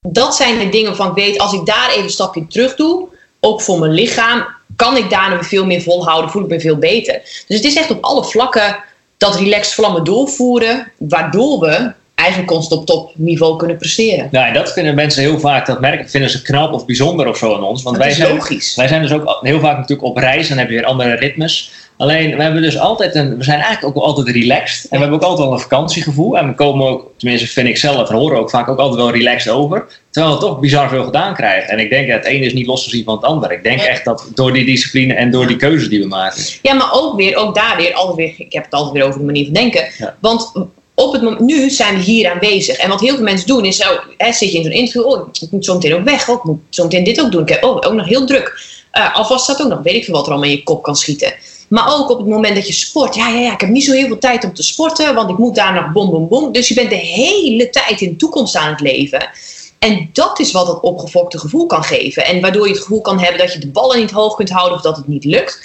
dat 0.00 0.36
zijn 0.36 0.58
de 0.58 0.68
dingen 0.68 0.88
waarvan 0.88 1.08
ik 1.08 1.14
weet... 1.14 1.38
als 1.38 1.52
ik 1.52 1.66
daar 1.66 1.90
even 1.90 2.02
een 2.02 2.10
stapje 2.10 2.46
terug 2.46 2.76
doe... 2.76 3.08
ook 3.40 3.62
voor 3.62 3.78
mijn 3.78 3.92
lichaam... 3.92 4.46
kan 4.76 4.96
ik 4.96 5.10
daarna 5.10 5.42
veel 5.42 5.66
meer 5.66 5.82
volhouden. 5.82 6.30
Voel 6.30 6.42
ik 6.42 6.48
me 6.48 6.60
veel 6.60 6.76
beter. 6.76 7.20
Dus 7.46 7.56
het 7.56 7.64
is 7.64 7.76
echt 7.76 7.90
op 7.90 8.04
alle 8.04 8.24
vlakken... 8.24 8.84
dat 9.16 9.36
relaxed 9.36 9.74
vlammen 9.74 10.04
doorvoeren... 10.04 10.92
waardoor 10.98 11.60
we 11.60 11.92
eigenlijk 12.20 12.50
constant 12.50 12.80
op 12.80 12.86
topniveau 12.86 13.56
kunnen 13.56 13.76
presteren. 13.76 14.28
Nou, 14.30 14.46
en 14.46 14.54
dat 14.54 14.72
vinden 14.72 14.94
mensen 14.94 15.22
heel 15.22 15.38
vaak, 15.40 15.66
dat 15.66 15.80
merken, 15.80 16.08
vinden 16.10 16.30
ze 16.30 16.42
knap 16.42 16.72
of 16.72 16.86
bijzonder 16.86 17.28
of 17.28 17.36
zo 17.36 17.54
aan 17.54 17.62
ons. 17.62 17.82
Want 17.82 17.96
Dat 17.96 18.04
wij 18.04 18.14
is 18.14 18.20
zijn, 18.20 18.34
logisch. 18.34 18.74
wij 18.74 18.88
zijn 18.88 19.02
dus 19.02 19.12
ook 19.12 19.38
heel 19.40 19.60
vaak 19.60 19.76
natuurlijk 19.76 20.08
op 20.08 20.16
reis 20.16 20.42
en 20.42 20.48
dan 20.48 20.58
heb 20.58 20.68
je 20.68 20.74
weer 20.74 20.84
andere 20.84 21.14
ritmes. 21.14 21.70
Alleen, 22.00 22.36
we 22.36 22.42
hebben 22.42 22.62
dus 22.62 22.78
altijd 22.78 23.14
een, 23.14 23.36
we 23.36 23.44
zijn 23.44 23.60
eigenlijk 23.60 23.96
ook 23.96 24.02
altijd 24.04 24.28
relaxed. 24.28 24.82
En 24.84 24.88
we 24.90 24.98
hebben 24.98 25.16
ook 25.16 25.22
altijd 25.24 25.46
wel 25.46 25.56
een 25.56 25.62
vakantiegevoel. 25.62 26.38
En 26.38 26.48
we 26.48 26.54
komen 26.54 26.86
ook, 26.88 27.10
tenminste 27.16 27.46
vind 27.48 27.68
ik 27.68 27.76
zelf 27.76 28.10
en 28.10 28.16
horen 28.16 28.38
ook 28.38 28.50
vaak 28.50 28.68
ook 28.68 28.78
altijd 28.78 29.00
wel 29.00 29.10
relaxed 29.10 29.52
over. 29.52 29.86
Terwijl 30.10 30.34
we 30.34 30.40
toch 30.40 30.60
bizar 30.60 30.88
veel 30.88 31.04
gedaan 31.04 31.34
krijgen. 31.34 31.70
En 31.70 31.78
ik 31.78 31.90
denk, 31.90 32.06
ja, 32.06 32.14
het 32.14 32.24
ene 32.24 32.46
is 32.46 32.52
niet 32.52 32.66
los 32.66 32.84
te 32.84 32.90
zien 32.90 33.04
van 33.04 33.14
het 33.14 33.24
ander. 33.24 33.52
Ik 33.52 33.62
denk 33.62 33.80
echt 33.80 34.04
dat 34.04 34.30
door 34.34 34.52
die 34.52 34.64
discipline 34.64 35.14
en 35.14 35.30
door 35.30 35.46
die 35.46 35.56
keuzes 35.56 35.88
die 35.88 36.00
we 36.00 36.06
maken. 36.06 36.42
Ja, 36.62 36.74
maar 36.74 36.92
ook 36.92 37.16
weer, 37.16 37.36
ook 37.36 37.54
daar 37.54 37.76
weer, 37.76 37.94
altijd 37.94 38.16
weer, 38.16 38.46
ik 38.46 38.52
heb 38.52 38.64
het 38.64 38.74
altijd 38.74 38.92
weer 38.92 39.04
over 39.04 39.18
de 39.18 39.26
manier 39.26 39.44
van 39.44 39.54
denken. 39.54 39.88
Ja. 39.98 40.16
Want 40.20 40.52
op 41.00 41.12
het 41.12 41.22
moment, 41.22 41.40
nu 41.40 41.70
zijn 41.70 41.96
we 41.96 42.02
hier 42.02 42.30
aanwezig. 42.30 42.76
En 42.76 42.88
wat 42.88 43.00
heel 43.00 43.14
veel 43.14 43.24
mensen 43.24 43.46
doen 43.46 43.64
is, 43.64 43.76
zo, 43.76 44.00
hè, 44.16 44.32
zit 44.32 44.52
je 44.52 44.58
in 44.58 44.64
zo'n 44.64 44.72
interview, 44.72 45.06
oh, 45.06 45.28
ik 45.40 45.50
moet 45.50 45.64
zo 45.64 45.74
meteen 45.74 45.94
ook 45.94 46.04
weg, 46.04 46.28
oh, 46.28 46.36
ik 46.36 46.44
moet 46.44 46.60
zo 46.68 46.84
meteen 46.84 47.04
dit 47.04 47.20
ook 47.20 47.32
doen. 47.32 47.42
Ik 47.42 47.48
heb 47.48 47.64
oh, 47.64 47.76
ook 47.76 47.92
nog 47.92 48.06
heel 48.06 48.26
druk. 48.26 48.60
Eh, 48.90 49.16
alvast 49.16 49.44
staat 49.44 49.62
ook 49.62 49.68
nog, 49.68 49.82
weet 49.82 49.94
ik 49.94 50.04
veel 50.04 50.14
wat 50.14 50.26
er 50.26 50.32
allemaal 50.32 50.50
in 50.50 50.56
je 50.56 50.62
kop 50.62 50.82
kan 50.82 50.96
schieten. 50.96 51.34
Maar 51.68 51.94
ook 51.98 52.10
op 52.10 52.18
het 52.18 52.26
moment 52.26 52.54
dat 52.54 52.66
je 52.66 52.72
sport, 52.72 53.14
ja, 53.14 53.28
ja, 53.28 53.38
ja, 53.38 53.52
ik 53.52 53.60
heb 53.60 53.70
niet 53.70 53.84
zo 53.84 53.92
heel 53.92 54.06
veel 54.06 54.18
tijd 54.18 54.44
om 54.44 54.54
te 54.54 54.62
sporten, 54.62 55.14
want 55.14 55.30
ik 55.30 55.38
moet 55.38 55.54
daar 55.54 55.74
nog 55.74 55.92
bom, 55.92 56.10
bom, 56.10 56.28
bom. 56.28 56.52
Dus 56.52 56.68
je 56.68 56.74
bent 56.74 56.90
de 56.90 56.96
hele 56.96 57.70
tijd 57.70 58.00
in 58.00 58.08
de 58.08 58.16
toekomst 58.16 58.56
aan 58.56 58.70
het 58.70 58.80
leven. 58.80 59.30
En 59.78 60.10
dat 60.12 60.38
is 60.38 60.52
wat 60.52 60.66
dat 60.66 60.80
opgefokte 60.80 61.38
gevoel 61.38 61.66
kan 61.66 61.84
geven. 61.84 62.24
En 62.24 62.40
waardoor 62.40 62.66
je 62.66 62.72
het 62.72 62.82
gevoel 62.82 63.00
kan 63.00 63.18
hebben 63.18 63.38
dat 63.38 63.52
je 63.52 63.58
de 63.58 63.68
ballen 63.68 63.98
niet 63.98 64.10
hoog 64.10 64.34
kunt 64.34 64.50
houden 64.50 64.76
of 64.76 64.82
dat 64.82 64.96
het 64.96 65.08
niet 65.08 65.24
lukt. 65.24 65.60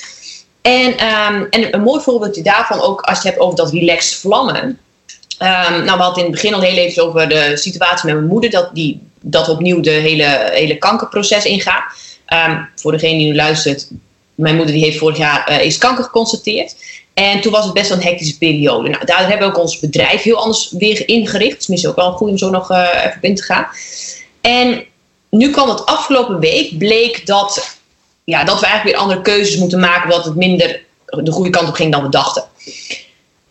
En, 0.61 0.97
ehm, 0.97 1.45
en 1.49 1.73
een 1.73 1.81
mooi 1.81 2.01
voorbeeldje 2.01 2.41
daarvan 2.41 2.81
ook 2.81 3.01
als 3.01 3.21
je 3.21 3.27
het 3.27 3.33
hebt 3.33 3.39
over 3.39 3.55
dat 3.55 3.71
relaxed 3.71 4.19
vlammen. 4.19 4.79
Ehm, 5.38 5.83
nou, 5.83 5.97
we 5.97 6.03
hadden 6.03 6.23
in 6.25 6.31
het 6.31 6.41
begin 6.41 6.53
al 6.53 6.61
heel 6.61 6.77
even 6.77 7.03
over 7.03 7.29
de 7.29 7.51
situatie 7.57 8.05
met 8.05 8.15
mijn 8.15 8.27
moeder. 8.27 8.49
Dat, 8.49 8.69
die, 8.73 9.01
dat 9.21 9.49
opnieuw 9.49 9.79
de 9.79 9.89
hele, 9.89 10.49
hele 10.53 10.77
kankerproces 10.77 11.45
ingaan. 11.45 11.83
Ehm, 12.25 12.63
voor 12.75 12.91
degene 12.91 13.17
die 13.17 13.27
nu 13.27 13.36
luistert. 13.36 13.88
Mijn 14.36 14.55
moeder 14.55 14.73
die 14.73 14.83
heeft 14.83 14.97
vorig 14.97 15.17
jaar 15.17 15.47
eh, 15.47 15.65
is 15.65 15.77
kanker 15.77 16.03
geconstateerd. 16.03 16.75
En 17.13 17.41
toen 17.41 17.51
was 17.51 17.65
het 17.65 17.73
best 17.73 17.89
wel 17.89 17.97
een 17.97 18.03
hectische 18.03 18.38
periode. 18.38 18.89
Nou, 18.89 19.05
daar 19.05 19.29
hebben 19.29 19.47
we 19.47 19.53
ook 19.53 19.61
ons 19.61 19.79
bedrijf 19.79 20.21
heel 20.21 20.38
anders 20.38 20.71
weer 20.71 21.07
ingericht. 21.07 21.59
Tenminste 21.61 21.89
ook 21.89 21.95
wel 21.95 22.11
goed 22.11 22.29
om 22.29 22.38
zo 22.38 22.49
nog 22.49 22.71
eh, 22.71 22.89
even 23.03 23.17
op 23.17 23.23
in 23.23 23.36
te 23.36 23.43
gaan. 23.43 23.67
En 24.41 24.86
nu 25.29 25.51
kwam 25.51 25.69
het 25.69 25.86
afgelopen 25.86 26.39
week, 26.39 26.77
bleek 26.77 27.25
dat, 27.25 27.77
ja, 28.23 28.43
dat 28.43 28.59
we 28.59 28.65
eigenlijk 28.65 28.95
weer 28.95 29.05
andere 29.05 29.21
keuzes 29.21 29.57
moeten 29.57 29.79
maken. 29.79 30.09
Dat 30.09 30.25
het 30.25 30.36
minder 30.36 30.83
de 31.05 31.31
goede 31.31 31.49
kant 31.49 31.67
op 31.67 31.73
ging 31.73 31.91
dan 31.91 32.03
we 32.03 32.09
dachten. 32.09 32.43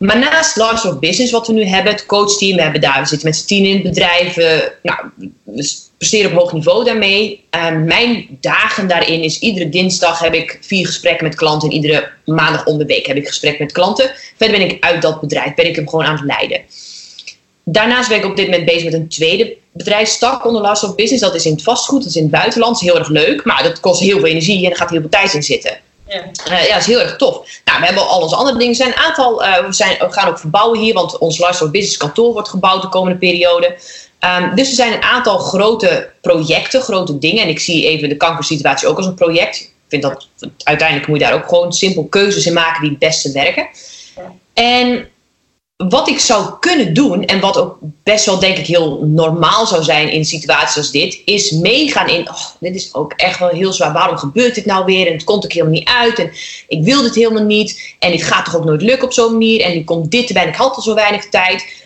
Maar 0.05 0.19
naast 0.19 0.57
Large 0.57 0.89
of 0.89 0.99
Business, 0.99 1.33
wat 1.33 1.47
we 1.47 1.53
nu 1.53 1.65
hebben, 1.65 1.93
het 1.93 2.07
coachteam, 2.07 2.57
we 2.57 2.63
hebben 2.63 2.81
daar, 2.81 3.01
we 3.01 3.07
zitten 3.09 3.29
met 3.29 3.37
z'n 3.37 3.47
tien 3.47 3.65
in 3.65 3.75
het 3.75 3.83
bedrijf. 3.83 4.35
we- 4.35 4.73
nou, 4.83 4.99
we 5.45 5.79
presteren 5.99 6.31
op 6.31 6.37
hoog 6.39 6.53
niveau 6.53 6.85
daarmee. 6.85 7.45
Eh, 7.51 7.71
mijn 7.71 8.27
dagen 8.41 8.89
daarin 8.89 9.23
is 9.23 9.39
iedere 9.39 9.69
dinsdag 9.69 10.19
heb 10.19 10.35
ik 10.35 10.59
vier 10.61 10.87
gesprekken 10.87 11.25
met 11.27 11.35
klanten. 11.35 11.69
En 11.69 11.75
iedere 11.75 12.09
maandag 12.25 12.65
om 12.67 12.79
de 12.79 12.87
week 12.87 13.07
heb 13.07 13.17
ik 13.17 13.27
gesprek 13.27 13.59
met 13.59 13.73
klanten. 13.73 14.11
Verder 14.37 14.59
ben 14.59 14.71
ik 14.71 14.85
uit 14.85 15.03
dat 15.03 15.21
bedrijf, 15.21 15.55
ben 15.55 15.67
ik 15.67 15.77
hem 15.77 15.89
gewoon 15.89 16.05
aan 16.05 16.17
het 16.17 16.25
leiden. 16.25 16.61
Daarnaast 17.65 18.09
ben 18.09 18.19
ik 18.19 18.25
op 18.25 18.37
dit 18.37 18.47
moment 18.47 18.65
bezig 18.65 18.85
met 18.85 18.93
een 18.95 19.09
tweede 19.09 19.57
bedrijfstak 19.73 20.47
onder 20.47 20.63
Last 20.63 20.85
of 20.85 20.95
Business. 20.95 21.23
Dat 21.23 21.35
is 21.35 21.47
in 21.47 21.53
het 21.53 21.63
vastgoed, 21.63 22.01
dat 22.01 22.09
is 22.09 22.17
in 22.17 22.23
het 22.23 22.31
buitenland. 22.31 22.73
Dat 22.73 22.83
is 22.83 22.89
heel 22.89 22.99
erg 22.99 23.09
leuk, 23.09 23.45
maar 23.45 23.63
dat 23.63 23.81
kost 23.81 24.01
heel 24.01 24.19
veel 24.19 24.29
energie 24.29 24.65
en 24.65 24.71
er 24.71 24.77
gaat 24.77 24.91
heel 24.91 25.01
veel 25.01 25.09
tijd 25.09 25.35
in 25.35 25.43
zitten. 25.43 25.79
Ja. 26.15 26.57
Eh, 26.57 26.67
ja, 26.67 26.73
dat 26.73 26.81
is 26.81 26.87
heel 26.87 27.01
erg 27.01 27.17
tof. 27.17 27.35
Nou, 27.65 27.81
we 27.81 27.87
hebben 27.87 28.09
al 28.09 28.21
onze 28.21 28.37
andere 28.37 28.59
dingen. 28.59 28.75
Zijn 28.75 28.89
een 28.89 28.97
aantal, 28.97 29.45
eh, 29.45 29.67
we, 29.67 29.73
zijn, 29.73 29.97
we 29.99 30.13
gaan 30.13 30.29
ook 30.29 30.39
verbouwen 30.39 30.79
hier, 30.79 30.95
want 30.95 31.19
ons 31.19 31.39
Lifestyle 31.39 31.71
Business 31.71 31.97
kantoor 31.97 32.33
wordt 32.33 32.49
gebouwd 32.49 32.83
de 32.83 32.89
komende 32.89 33.19
periode. 33.19 33.77
Ehm, 34.19 34.55
dus 34.55 34.69
er 34.69 34.75
zijn 34.75 34.93
een 34.93 35.03
aantal 35.03 35.39
grote 35.39 36.11
projecten, 36.21 36.83
grote 36.83 37.19
dingen. 37.19 37.43
En 37.43 37.49
ik 37.49 37.59
zie 37.59 37.87
even 37.87 38.09
de 38.09 38.17
kankersituatie 38.17 38.89
ook 38.89 38.97
als 38.97 39.07
een 39.07 39.15
project. 39.15 39.61
Ik 39.61 39.73
vind 39.89 40.03
dat 40.03 40.29
uiteindelijk 40.63 41.09
moet 41.09 41.19
je 41.19 41.25
daar 41.25 41.35
ook 41.35 41.49
gewoon 41.49 41.73
simpel 41.73 42.05
keuzes 42.05 42.47
in 42.47 42.53
maken 42.53 42.81
die 42.81 42.91
het 42.91 42.99
beste 42.99 43.33
werken. 43.33 43.69
En 44.55 45.09
wat 45.77 46.09
ik 46.09 46.19
zou 46.19 46.59
kunnen 46.61 46.95
doen, 46.95 47.25
en 47.25 47.41
wat 47.41 47.57
ook 47.59 47.79
best 48.03 48.27
wel 48.27 48.39
denk 48.39 48.59
ik 48.59 48.67
heel 48.67 49.05
normaal 49.07 49.67
zou 49.67 49.83
zijn 49.83 50.11
in 50.11 50.25
situaties 50.25 50.77
als 50.77 50.91
dit, 50.91 51.23
is 51.25 51.51
meegaan 51.51 52.09
in, 52.09 52.29
oh, 52.29 52.45
dit 52.61 52.75
is 52.75 52.95
ook 52.95 53.13
echt 53.13 53.39
wel 53.39 53.49
heel 53.49 53.73
zwaar, 53.73 53.93
waarom 53.93 54.17
gebeurt 54.17 54.55
dit 54.55 54.67
nou 54.67 54.85
weer? 54.85 55.07
En 55.07 55.13
het 55.13 55.25
komt 55.25 55.45
ook 55.45 55.53
helemaal 55.53 55.75
niet 55.75 55.89
uit 55.89 56.19
en 56.19 56.33
ik 56.69 56.85
wil 56.85 57.03
dit 57.03 57.15
helemaal 57.15 57.45
niet 57.45 57.95
en 57.99 58.11
dit 58.11 58.23
gaat 58.23 58.45
toch 58.45 58.57
ook 58.57 58.65
nooit 58.65 58.83
lukken 58.83 59.07
op 59.07 59.13
zo'n 59.13 59.33
manier 59.33 59.61
en 59.61 59.73
nu 59.73 59.85
komt 59.85 60.11
dit 60.11 60.29
erbij 60.29 60.43
en 60.43 60.49
ik 60.49 60.55
had 60.55 60.77
al 60.77 60.83
zo 60.83 60.95
weinig 60.95 61.29
tijd. 61.29 61.83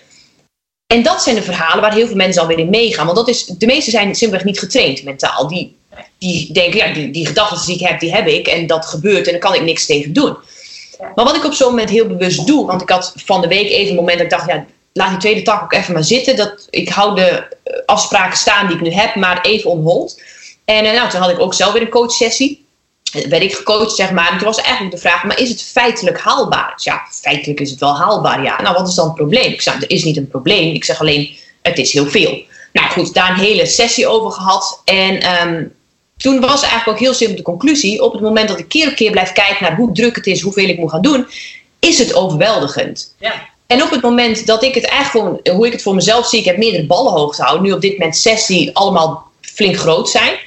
En 0.87 1.03
dat 1.03 1.23
zijn 1.23 1.35
de 1.35 1.43
verhalen 1.43 1.81
waar 1.81 1.95
heel 1.95 2.07
veel 2.07 2.17
mensen 2.17 2.43
alweer 2.43 2.59
in 2.59 2.71
meegaan, 2.71 3.05
want 3.05 3.19
dat 3.19 3.29
is, 3.29 3.45
de 3.45 3.67
meesten 3.67 3.93
zijn 3.93 4.15
simpelweg 4.15 4.47
niet 4.47 4.59
getraind 4.59 5.03
mentaal. 5.05 5.49
Die, 5.49 5.77
die 6.19 6.53
denken, 6.53 6.79
ja, 6.79 6.93
die, 6.93 7.11
die 7.11 7.27
gedachten 7.27 7.67
die 7.67 7.75
ik 7.75 7.89
heb, 7.89 8.01
die 8.01 8.15
heb 8.15 8.27
ik 8.27 8.47
en 8.47 8.67
dat 8.67 8.87
gebeurt 8.87 9.27
en 9.27 9.33
daar 9.33 9.41
kan 9.41 9.55
ik 9.55 9.63
niks 9.63 9.87
tegen 9.87 10.13
doen. 10.13 10.37
Maar 10.99 11.25
wat 11.25 11.37
ik 11.37 11.45
op 11.45 11.53
zo'n 11.53 11.69
moment 11.69 11.91
heel 11.91 12.07
bewust 12.07 12.47
doe, 12.47 12.67
want 12.67 12.83
ik 12.83 12.89
had 12.89 13.13
van 13.17 13.41
de 13.41 13.49
week 13.49 13.71
even 13.71 13.91
een 13.91 13.95
moment 13.95 14.17
dat 14.19 14.27
ik 14.27 14.39
dacht, 14.39 14.49
ja, 14.49 14.65
laat 14.93 15.11
die 15.11 15.19
tweede 15.19 15.43
tak 15.43 15.63
ook 15.63 15.73
even 15.73 15.93
maar 15.95 16.05
zitten. 16.05 16.37
Dat, 16.37 16.67
ik 16.71 16.89
hou 16.89 17.15
de 17.15 17.47
eh, 17.65 17.75
afspraken 17.87 18.37
staan 18.37 18.67
die 18.67 18.77
ik 18.77 18.83
nu 18.83 18.91
heb, 18.91 19.15
maar 19.15 19.41
even 19.41 19.71
on 19.71 19.83
hold. 19.83 20.23
En 20.65 20.85
eh, 20.85 20.93
nou, 20.93 21.11
toen 21.11 21.21
had 21.21 21.31
ik 21.31 21.41
ook 21.41 21.55
zelf 21.55 21.73
weer 21.73 21.83
een 21.83 21.89
coachsessie. 21.89 22.67
Eh, 23.13 23.27
werd 23.27 23.43
ik 23.43 23.55
gecoacht, 23.55 23.95
zeg 23.95 24.11
maar. 24.11 24.31
En 24.31 24.39
toen 24.39 24.47
was 24.47 24.61
eigenlijk 24.61 24.95
de 24.95 25.01
vraag, 25.01 25.25
maar 25.25 25.41
is 25.41 25.49
het 25.49 25.63
feitelijk 25.63 26.21
haalbaar? 26.21 26.73
Ja, 26.77 27.03
feitelijk 27.11 27.61
is 27.61 27.71
het 27.71 27.81
wel 27.81 27.97
haalbaar, 27.97 28.43
ja. 28.43 28.63
Nou, 28.63 28.75
wat 28.77 28.89
is 28.89 28.95
dan 28.95 29.07
het 29.07 29.15
probleem? 29.15 29.53
Ik 29.53 29.63
zeg, 29.63 29.75
er 29.75 29.91
is 29.91 30.05
niet 30.05 30.17
een 30.17 30.29
probleem. 30.29 30.75
Ik 30.75 30.85
zeg 30.85 31.01
alleen, 31.01 31.37
het 31.63 31.79
is 31.79 31.93
heel 31.93 32.07
veel. 32.07 32.43
Nou 32.73 32.91
goed, 32.91 33.15
daar 33.15 33.31
een 33.31 33.45
hele 33.45 33.67
sessie 33.67 34.07
over 34.07 34.33
gehad. 34.33 34.83
En 34.85 35.21
ehm, 35.21 35.65
toen 36.19 36.41
was 36.41 36.63
eigenlijk 36.63 36.89
ook 36.89 36.99
heel 36.99 37.15
simpel 37.15 37.37
de 37.37 37.43
conclusie. 37.43 38.03
Op 38.03 38.13
het 38.13 38.21
moment 38.23 38.49
dat 38.49 38.59
ik 38.59 38.69
keer 38.69 38.89
op 38.89 38.95
keer 38.95 39.11
blijf 39.11 39.33
kijken 39.33 39.57
naar 39.61 39.77
hoe 39.77 39.93
druk 39.93 40.17
het 40.17 40.27
is, 40.27 40.41
hoeveel 40.41 40.69
ik 40.69 40.79
moet 40.79 40.91
gaan 40.91 41.03
doen, 41.03 41.27
is 41.79 41.99
het 41.99 42.15
overweldigend. 42.15 43.15
Ja. 43.19 43.49
En 43.67 43.83
op 43.83 43.91
het 43.91 44.03
moment 44.03 44.47
dat 44.47 44.63
ik 44.63 44.75
het 44.75 44.85
eigenlijk 44.85 45.41
gewoon, 45.45 45.57
hoe 45.57 45.67
ik 45.67 45.73
het 45.73 45.83
voor 45.83 45.95
mezelf 45.95 46.27
zie, 46.27 46.39
ik 46.39 46.45
heb 46.45 46.57
meerdere 46.57 46.87
ballen 46.87 47.13
hoog 47.13 47.35
te 47.35 47.43
houden. 47.43 47.67
Nu 47.67 47.73
op 47.73 47.81
dit 47.81 47.93
moment 47.93 48.17
zes 48.17 48.47
die 48.47 48.77
allemaal 48.77 49.31
flink 49.41 49.77
groot 49.77 50.09
zijn. 50.09 50.39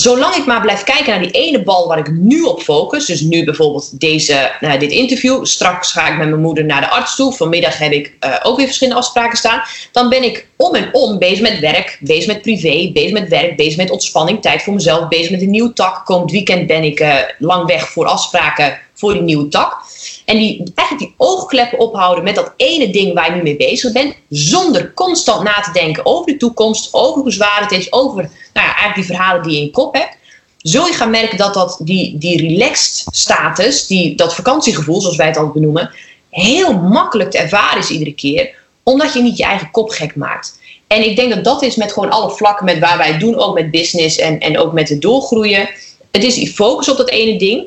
Zolang 0.00 0.34
ik 0.34 0.46
maar 0.46 0.60
blijf 0.60 0.82
kijken 0.82 1.10
naar 1.10 1.22
die 1.22 1.30
ene 1.30 1.62
bal 1.62 1.88
waar 1.88 1.98
ik 1.98 2.10
nu 2.10 2.42
op 2.42 2.62
focus. 2.62 3.06
Dus 3.06 3.20
nu 3.20 3.44
bijvoorbeeld 3.44 4.00
deze, 4.00 4.34
eh, 4.34 4.78
dit 4.78 4.90
interview. 4.90 5.44
Straks 5.44 5.92
ga 5.92 6.08
ik 6.08 6.18
met 6.18 6.28
mijn 6.28 6.40
moeder 6.40 6.64
naar 6.64 6.80
de 6.80 6.90
arts 6.90 7.16
toe. 7.16 7.32
Vanmiddag 7.32 7.78
heb 7.78 7.92
ik 7.92 8.16
eh, 8.20 8.34
ook 8.42 8.56
weer 8.56 8.66
verschillende 8.66 9.00
afspraken 9.00 9.38
staan. 9.38 9.62
Dan 9.92 10.08
ben 10.08 10.22
ik 10.22 10.46
om 10.56 10.74
en 10.74 10.88
om 10.92 11.18
bezig 11.18 11.40
met 11.40 11.58
werk, 11.58 11.98
bezig 12.00 12.26
met 12.26 12.42
privé, 12.42 12.90
bezig 12.92 13.12
met 13.12 13.28
werk, 13.28 13.56
bezig 13.56 13.76
met 13.76 13.90
ontspanning, 13.90 14.42
tijd 14.42 14.62
voor 14.62 14.74
mezelf, 14.74 15.08
bezig 15.08 15.30
met 15.30 15.42
een 15.42 15.50
nieuwe 15.50 15.72
tak. 15.72 16.04
Komend 16.04 16.30
weekend 16.30 16.66
ben 16.66 16.82
ik 16.82 17.00
eh, 17.00 17.16
lang 17.38 17.66
weg 17.66 17.88
voor 17.88 18.06
afspraken 18.06 18.78
voor 18.94 19.12
die 19.12 19.22
nieuwe 19.22 19.48
tak. 19.48 19.76
En 20.24 20.38
die, 20.38 20.72
eigenlijk 20.74 21.08
die 21.08 21.26
oogkleppen 21.26 21.78
ophouden 21.78 22.24
met 22.24 22.34
dat 22.34 22.52
ene 22.56 22.90
ding 22.90 23.14
waar 23.14 23.30
je 23.30 23.36
nu 23.36 23.42
mee 23.42 23.56
bezig 23.56 23.92
bent. 23.92 24.14
Zonder 24.28 24.94
constant 24.94 25.42
na 25.42 25.60
te 25.60 25.72
denken 25.72 26.06
over 26.06 26.26
de 26.26 26.36
toekomst, 26.36 26.94
over 26.94 27.22
hoe 27.22 27.32
zwaar 27.32 27.60
het 27.60 27.72
is, 27.72 27.92
over 27.92 28.16
nou 28.52 28.66
ja, 28.66 28.74
eigenlijk 28.76 28.94
die 28.94 29.04
verhalen 29.04 29.42
die 29.42 29.52
je 29.52 29.58
in 29.58 29.64
je 29.64 29.70
kop 29.70 29.94
hebt. 29.94 30.16
Zul 30.56 30.86
je 30.86 30.92
gaan 30.92 31.10
merken 31.10 31.38
dat, 31.38 31.54
dat 31.54 31.80
die, 31.82 32.18
die 32.18 32.48
relaxed 32.48 33.04
status, 33.10 33.86
die, 33.86 34.14
dat 34.14 34.34
vakantiegevoel 34.34 35.00
zoals 35.00 35.16
wij 35.16 35.26
het 35.26 35.36
altijd 35.36 35.54
benoemen, 35.54 35.90
heel 36.30 36.72
makkelijk 36.72 37.30
te 37.30 37.38
ervaren 37.38 37.78
is 37.78 37.90
iedere 37.90 38.14
keer. 38.14 38.54
Omdat 38.82 39.12
je 39.12 39.22
niet 39.22 39.36
je 39.36 39.44
eigen 39.44 39.70
kop 39.70 39.90
gek 39.90 40.16
maakt. 40.16 40.58
En 40.86 41.04
ik 41.04 41.16
denk 41.16 41.34
dat 41.34 41.44
dat 41.44 41.62
is 41.62 41.76
met 41.76 41.92
gewoon 41.92 42.10
alle 42.10 42.30
vlakken 42.30 42.64
met 42.64 42.78
waar 42.78 42.98
wij 42.98 43.06
het 43.06 43.20
doen, 43.20 43.36
ook 43.36 43.54
met 43.54 43.70
business 43.70 44.18
en, 44.18 44.40
en 44.40 44.58
ook 44.58 44.72
met 44.72 44.88
het 44.88 45.00
doorgroeien. 45.00 45.68
Het 46.10 46.24
is 46.24 46.34
die 46.34 46.52
focus 46.52 46.88
op 46.88 46.96
dat 46.96 47.10
ene 47.10 47.38
ding 47.38 47.64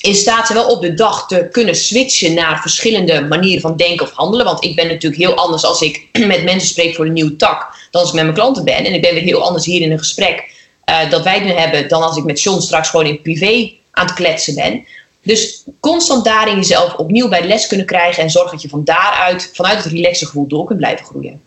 in 0.00 0.14
staat 0.14 0.46
zijn 0.46 0.58
wel 0.58 0.68
op 0.68 0.82
de 0.82 0.94
dag 0.94 1.26
te 1.26 1.48
kunnen 1.50 1.74
switchen 1.74 2.34
naar 2.34 2.60
verschillende 2.60 3.20
manieren 3.20 3.60
van 3.60 3.76
denken 3.76 4.06
of 4.06 4.12
handelen. 4.12 4.46
Want 4.46 4.64
ik 4.64 4.76
ben 4.76 4.86
natuurlijk 4.86 5.22
heel 5.22 5.34
anders 5.34 5.64
als 5.64 5.82
ik 5.82 6.06
met 6.26 6.44
mensen 6.44 6.68
spreek 6.68 6.94
voor 6.94 7.06
een 7.06 7.12
nieuwe 7.12 7.36
tak 7.36 7.78
dan 7.90 8.00
als 8.00 8.10
ik 8.10 8.16
met 8.16 8.24
mijn 8.24 8.36
klanten 8.36 8.64
ben. 8.64 8.84
En 8.84 8.94
ik 8.94 9.02
ben 9.02 9.14
weer 9.14 9.22
heel 9.22 9.42
anders 9.42 9.64
hier 9.64 9.80
in 9.80 9.92
een 9.92 9.98
gesprek 9.98 10.50
eh, 10.84 11.10
dat 11.10 11.22
wij 11.22 11.40
nu 11.40 11.50
hebben 11.50 11.88
dan 11.88 12.02
als 12.02 12.16
ik 12.16 12.24
met 12.24 12.42
John 12.42 12.60
straks 12.60 12.88
gewoon 12.88 13.06
in 13.06 13.22
privé 13.22 13.72
aan 13.90 14.06
het 14.06 14.14
kletsen 14.14 14.54
ben. 14.54 14.84
Dus 15.22 15.64
constant 15.80 16.24
daarin 16.24 16.56
jezelf 16.56 16.94
opnieuw 16.94 17.28
bij 17.28 17.40
de 17.40 17.46
les 17.46 17.66
kunnen 17.66 17.86
krijgen 17.86 18.22
en 18.22 18.30
zorgen 18.30 18.52
dat 18.52 18.62
je 18.62 18.68
van 18.68 18.84
daaruit, 18.84 19.50
vanuit 19.54 19.84
het 19.84 19.92
relaxe 19.92 20.26
gevoel 20.26 20.46
door 20.46 20.64
kunt 20.64 20.78
blijven 20.78 21.06
groeien. 21.06 21.42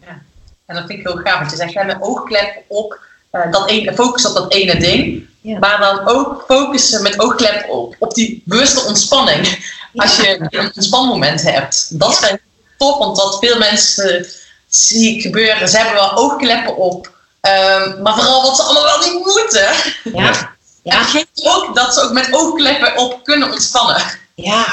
En 0.66 0.76
dat 0.76 0.86
vind 0.88 1.00
ik 1.00 1.08
heel 1.08 1.16
gaaf. 1.16 1.40
Want 1.40 1.52
je 1.52 1.58
zegt, 1.58 1.74
jij 1.74 1.86
met 1.86 1.98
oogklep 2.00 2.62
op 2.68 3.00
eh, 3.34 3.52
dat 3.52 3.70
ene, 3.70 3.94
focus 3.94 4.26
op 4.26 4.34
dat 4.36 4.54
ene 4.54 4.80
ding. 4.80 5.28
Ja. 5.42 5.60
Maar 5.60 5.80
dan 5.80 6.08
ook 6.08 6.44
focussen 6.48 7.04
met 7.04 7.20
oogklep 7.20 7.70
op, 7.70 7.96
op 8.00 8.14
die 8.14 8.42
bewuste 8.46 8.82
ontspanning. 8.82 9.72
Als 9.96 10.16
je 10.16 10.48
een 10.50 10.66
ontspanmoment 10.76 11.42
hebt. 11.42 12.00
Dat 12.00 12.12
is 12.12 12.20
wel 12.20 12.38
tof, 12.78 12.98
want 12.98 13.18
wat 13.18 13.38
veel 13.40 13.58
mensen 13.58 14.26
zie 14.68 15.16
ik 15.16 15.22
gebeuren. 15.22 15.70
Ze 15.70 15.78
hebben 15.78 15.96
wel 15.96 16.16
oogkleppen 16.16 16.78
op. 16.78 17.12
ehm, 17.42 18.02
maar 18.02 18.14
vooral 18.14 18.42
wat 18.42 18.56
ze 18.56 18.62
allemaal 18.62 18.84
wel 18.84 19.00
niet 19.00 19.26
moeten. 19.26 19.68
Ja, 20.14 20.56
ja, 20.94 21.06
ook 21.44 21.76
dat 21.76 21.94
ze 21.94 22.02
ook 22.02 22.12
met 22.12 22.28
oogkleppen 22.32 22.98
op 22.98 23.24
kunnen 23.24 23.52
ontspannen. 23.52 24.02
ja 24.36 24.66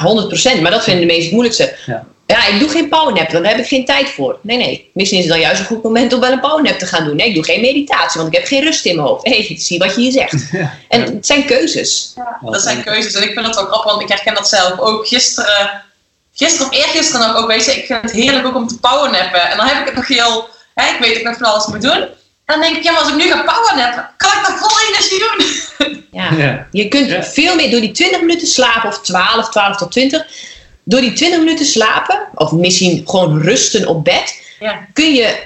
100%. 0.58 0.60
Maar 0.62 0.70
dat 0.70 0.84
vinden 0.84 1.08
de 1.08 1.14
meest 1.14 1.30
moeilijkste. 1.30 1.76
Ja. 1.86 2.06
Ja, 2.30 2.46
ik 2.46 2.58
doe 2.58 2.68
geen 2.68 2.88
powernap, 2.88 3.30
daar 3.30 3.44
heb 3.44 3.58
ik 3.58 3.66
geen 3.66 3.84
tijd 3.84 4.08
voor. 4.10 4.38
Nee, 4.42 4.56
nee. 4.56 4.90
Misschien 4.94 5.18
is 5.18 5.24
het 5.24 5.32
dan 5.32 5.42
juist 5.42 5.60
een 5.60 5.66
goed 5.66 5.82
moment 5.82 6.12
om 6.12 6.20
wel 6.20 6.32
een 6.32 6.40
powernap 6.40 6.78
te 6.78 6.86
gaan 6.86 7.04
doen. 7.04 7.16
Nee, 7.16 7.28
ik 7.28 7.34
doe 7.34 7.44
geen 7.44 7.60
meditatie, 7.60 8.20
want 8.20 8.32
ik 8.32 8.38
heb 8.38 8.48
geen 8.48 8.62
rust 8.62 8.84
in 8.84 8.96
mijn 8.96 9.08
hoofd. 9.08 9.24
Hé, 9.24 9.36
hey, 9.46 9.56
zie 9.58 9.78
wat 9.78 9.94
je 9.94 10.00
hier 10.00 10.12
zegt. 10.12 10.50
En 10.88 11.02
het 11.02 11.26
zijn 11.26 11.44
keuzes. 11.44 12.14
Dat 12.40 12.62
zijn 12.62 12.82
keuzes. 12.84 13.14
En 13.14 13.22
ik 13.22 13.32
vind 13.32 13.46
dat 13.46 13.58
ook 13.58 13.68
grappig, 13.68 13.90
want 13.90 14.02
ik 14.02 14.08
herken 14.08 14.34
dat 14.34 14.48
zelf 14.48 14.78
ook. 14.78 15.06
Gisteren, 15.08 15.82
gisteren 16.34 16.66
of 16.70 16.76
eergisteren 16.76 17.26
nog 17.26 17.36
ook, 17.36 17.46
weet 17.46 17.64
je, 17.64 17.72
ik 17.76 17.86
vind 17.86 18.02
het 18.02 18.12
heerlijk 18.12 18.46
ook 18.46 18.56
om 18.56 18.66
te 18.68 18.78
powernappen. 18.78 19.42
En 19.50 19.56
dan 19.56 19.66
heb 19.66 19.78
ik 19.80 19.84
het 19.86 19.94
nog 19.94 20.08
heel, 20.08 20.48
hè, 20.74 20.94
ik 20.94 21.00
weet 21.00 21.18
ook 21.18 21.24
nog 21.24 21.36
van 21.36 21.46
alles 21.46 21.66
moet 21.66 21.82
doen. 21.82 21.92
En 22.44 22.56
dan 22.56 22.60
denk 22.60 22.76
ik, 22.76 22.82
ja, 22.82 22.92
maar 22.92 23.00
als 23.00 23.10
ik 23.10 23.16
nu 23.16 23.30
ga 23.30 23.42
powernappen, 23.42 24.10
kan 24.16 24.30
ik 24.30 24.46
dat 24.46 24.58
vol 24.58 24.78
energie 24.88 25.18
doen. 25.18 25.58
Ja. 26.12 26.30
Ja. 26.36 26.66
Je 26.70 26.88
kunt 26.88 27.10
Ja. 27.10 27.22
veel 27.22 27.54
meer 27.54 27.70
door 27.70 27.80
die 27.80 27.90
20 27.90 28.20
minuten 28.20 28.46
slapen, 28.46 28.88
of 28.88 29.00
12, 29.00 29.48
12 29.50 29.76
tot 29.76 29.90
20. 29.92 30.26
Door 30.90 31.00
die 31.00 31.12
20 31.12 31.38
minuten 31.38 31.66
slapen, 31.66 32.18
of 32.34 32.52
misschien 32.52 33.02
gewoon 33.06 33.40
rusten 33.42 33.86
op 33.86 34.04
bed, 34.04 34.42
Ja. 34.60 34.86
kun 34.92 35.14
je 35.14 35.36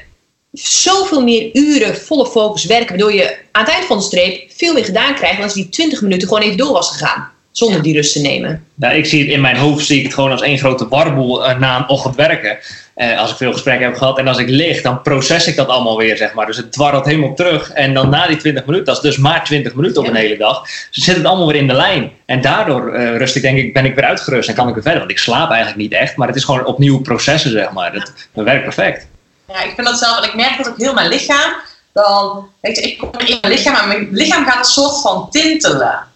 zoveel 0.53 1.23
meer 1.23 1.51
uren 1.53 1.97
volle 1.97 2.27
focus 2.27 2.65
werken. 2.65 2.89
Waardoor 2.89 3.13
je 3.15 3.37
aan 3.53 3.65
het 3.65 3.73
eind 3.73 3.85
van 3.85 3.99
de 3.99 4.05
streep 4.05 4.51
veel 4.57 4.73
meer 4.73 4.85
gedaan 4.85 5.15
krijgt 5.15 5.35
dan 5.35 5.45
als 5.45 5.55
die 5.55 5.69
20 5.69 6.01
minuten 6.01 6.29
gewoon 6.29 6.43
even 6.43 6.57
door 6.57 6.73
was 6.73 6.91
gegaan. 6.91 7.33
Zonder 7.55 7.83
die 7.83 7.95
rust 7.95 8.13
te 8.13 8.21
nemen. 8.21 8.67
Nou, 8.75 8.95
ik 8.95 9.07
zie 9.07 9.21
het 9.21 9.31
in 9.31 9.41
mijn 9.41 9.57
hoofd 9.57 9.87
zie 9.87 9.99
ik 9.99 10.05
het 10.05 10.15
gewoon 10.15 10.31
als 10.31 10.41
één 10.43 10.59
grote 10.59 10.89
warboel 10.89 11.47
eh, 11.47 11.59
na 11.59 11.77
een 11.77 11.89
ochtend 11.89 12.15
werken. 12.17 12.59
Eh, 12.95 13.19
als 13.19 13.31
ik 13.31 13.37
veel 13.37 13.53
gesprekken 13.53 13.87
heb 13.87 13.97
gehad. 13.97 14.19
En 14.19 14.29
als 14.29 14.39
ik 14.39 14.49
lig, 14.49 14.83
dan 14.83 15.03
proces 15.03 15.47
ik 15.47 15.57
dat 15.57 15.69
allemaal 15.69 15.97
weer, 15.97 16.17
zeg 16.17 16.33
maar. 16.35 16.47
Dus 16.47 16.57
het 16.57 16.73
dwarrelt 16.73 17.05
helemaal 17.05 17.35
terug. 17.35 17.71
En 17.71 17.95
dan 17.95 18.09
na 18.09 18.27
die 18.27 18.37
20 18.37 18.65
minuten, 18.65 18.87
dat 18.87 18.97
is 18.97 19.11
dus 19.11 19.17
maar 19.19 19.45
20 19.45 19.75
minuten 19.75 20.03
op 20.03 20.09
een 20.09 20.15
Ja. 20.15 20.21
hele 20.21 20.37
dag. 20.37 20.61
Dus 20.63 21.05
zit 21.05 21.17
het 21.17 21.25
allemaal 21.25 21.47
weer 21.47 21.57
in 21.57 21.67
de 21.67 21.73
lijn. 21.75 22.13
En 22.27 22.41
daardoor 22.41 22.93
eh, 22.95 23.17
rust 23.17 23.37
ik, 23.37 23.43
denk 23.43 23.59
ik, 23.59 23.73
ben 23.75 23.85
ik 23.85 23.95
weer 23.95 24.05
uitgerust 24.05 24.49
en 24.49 24.55
kan 24.55 24.69
ik 24.69 24.75
weer 24.75 24.83
verder. 24.83 25.01
Want 25.01 25.11
ik 25.11 25.19
slaap 25.19 25.49
eigenlijk 25.49 25.81
niet 25.81 25.93
echt. 25.93 26.17
Maar 26.17 26.29
het 26.29 26.37
is 26.37 26.45
gewoon 26.45 26.65
opnieuw 26.65 27.01
processen, 27.01 27.51
zeg 27.51 27.71
maar. 27.71 27.93
Dat, 27.93 28.13
dat 28.35 28.45
werkt 28.45 28.63
perfect. 28.65 29.07
Ja, 29.49 29.63
ik 29.63 29.73
vind 29.75 29.87
dat 29.87 29.99
zelf, 29.99 30.19
en 30.19 30.29
ik 30.29 30.35
merk 30.35 30.57
dat 30.57 30.69
ook 30.69 30.79
heel 30.79 30.95
mijn 30.95 31.09
lichaam. 31.09 31.53
Dan, 31.93 32.47
weet 32.61 32.77
je, 32.77 32.83
ik 32.83 32.99
kom 32.99 33.11
in 33.27 33.39
mijn 33.41 33.55
lichaam 33.55 33.75
en 33.75 33.89
mijn 33.89 34.09
lichaam 34.11 34.45
gaat 34.45 34.59
een 34.59 34.65
soort 34.65 35.01
van 35.01 35.31
tintelen. 35.31 36.13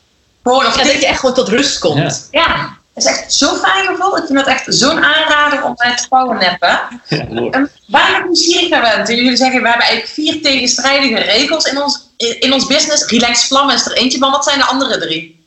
Ja, 0.55 0.77
dat 0.77 0.93
je 1.01 1.07
echt 1.07 1.21
gewoon 1.21 1.35
tot 1.35 1.49
rust 1.49 1.79
komt. 1.79 2.29
Ja. 2.31 2.41
Ja, 2.41 2.77
het 2.95 3.05
is 3.05 3.11
echt 3.11 3.33
zo'n 3.33 3.57
fijn 3.57 3.87
gevoel. 3.87 4.17
Ik 4.17 4.25
vind 4.27 4.39
dat 4.39 4.47
echt 4.47 4.65
zo'n 4.67 5.05
aanrader 5.05 5.65
om 5.65 5.75
bij 5.77 5.97
te 5.97 6.09
powernappen. 6.09 6.81
Ja. 7.09 7.51
En 7.51 7.71
waar 7.87 8.19
ik 8.19 8.25
nieuwsgierig 8.25 8.69
naar 8.69 9.03
ben, 9.07 9.17
jullie 9.17 9.37
zeggen, 9.37 9.63
we 9.63 9.69
hebben 9.69 9.87
eigenlijk 9.87 10.15
vier 10.15 10.43
tegenstrijdige 10.43 11.21
regels 11.21 11.65
in 11.65 11.83
ons, 11.83 12.09
in, 12.17 12.53
ons 12.53 12.67
business. 12.67 13.07
Relax 13.07 13.47
vlammen 13.47 13.75
is 13.75 13.87
er 13.87 13.93
eentje 13.97 14.19
van. 14.19 14.31
Wat 14.31 14.45
zijn 14.45 14.59
de 14.59 14.65
andere 14.65 14.99
drie? 14.99 15.47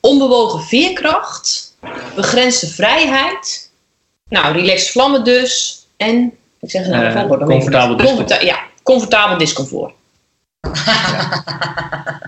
Onbewogen 0.00 0.62
veerkracht, 0.62 1.74
begrensde 2.14 2.66
vrijheid, 2.66 3.70
nou, 4.28 4.52
relaxed 4.52 4.90
vlammen 4.90 5.24
dus. 5.24 5.80
En, 5.96 6.32
ik 6.60 6.70
zeg 6.70 6.82
het 6.82 6.90
nou 6.90 7.04
Eh, 7.06 7.46
comfortabel 7.46 7.96
het. 7.96 8.06
Comforta- 8.06 8.40
Ja, 8.40 8.58
comfortabel 8.82 9.38
discomfort. 9.38 9.92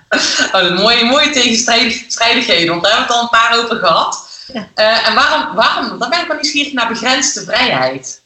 Oh, 0.52 0.62
een 0.62 0.74
mooie, 0.74 1.04
mooie 1.04 1.30
tegenstrijdigheden, 1.30 2.68
want 2.68 2.82
daar 2.82 2.92
hebben 2.92 3.08
we 3.08 3.14
het 3.14 3.22
al 3.22 3.22
een 3.22 3.28
paar 3.28 3.58
over 3.58 3.76
gehad. 3.76 4.28
Ja. 4.52 4.68
Eh, 4.74 5.08
en 5.08 5.14
waarom, 5.14 5.54
waarom, 5.54 5.98
dan 5.98 6.10
ben 6.10 6.20
ik 6.20 6.26
wel 6.26 6.36
nieuwsgierig 6.36 6.72
naar 6.72 6.88
begrensde 6.88 7.44
vrijheid. 7.44 8.20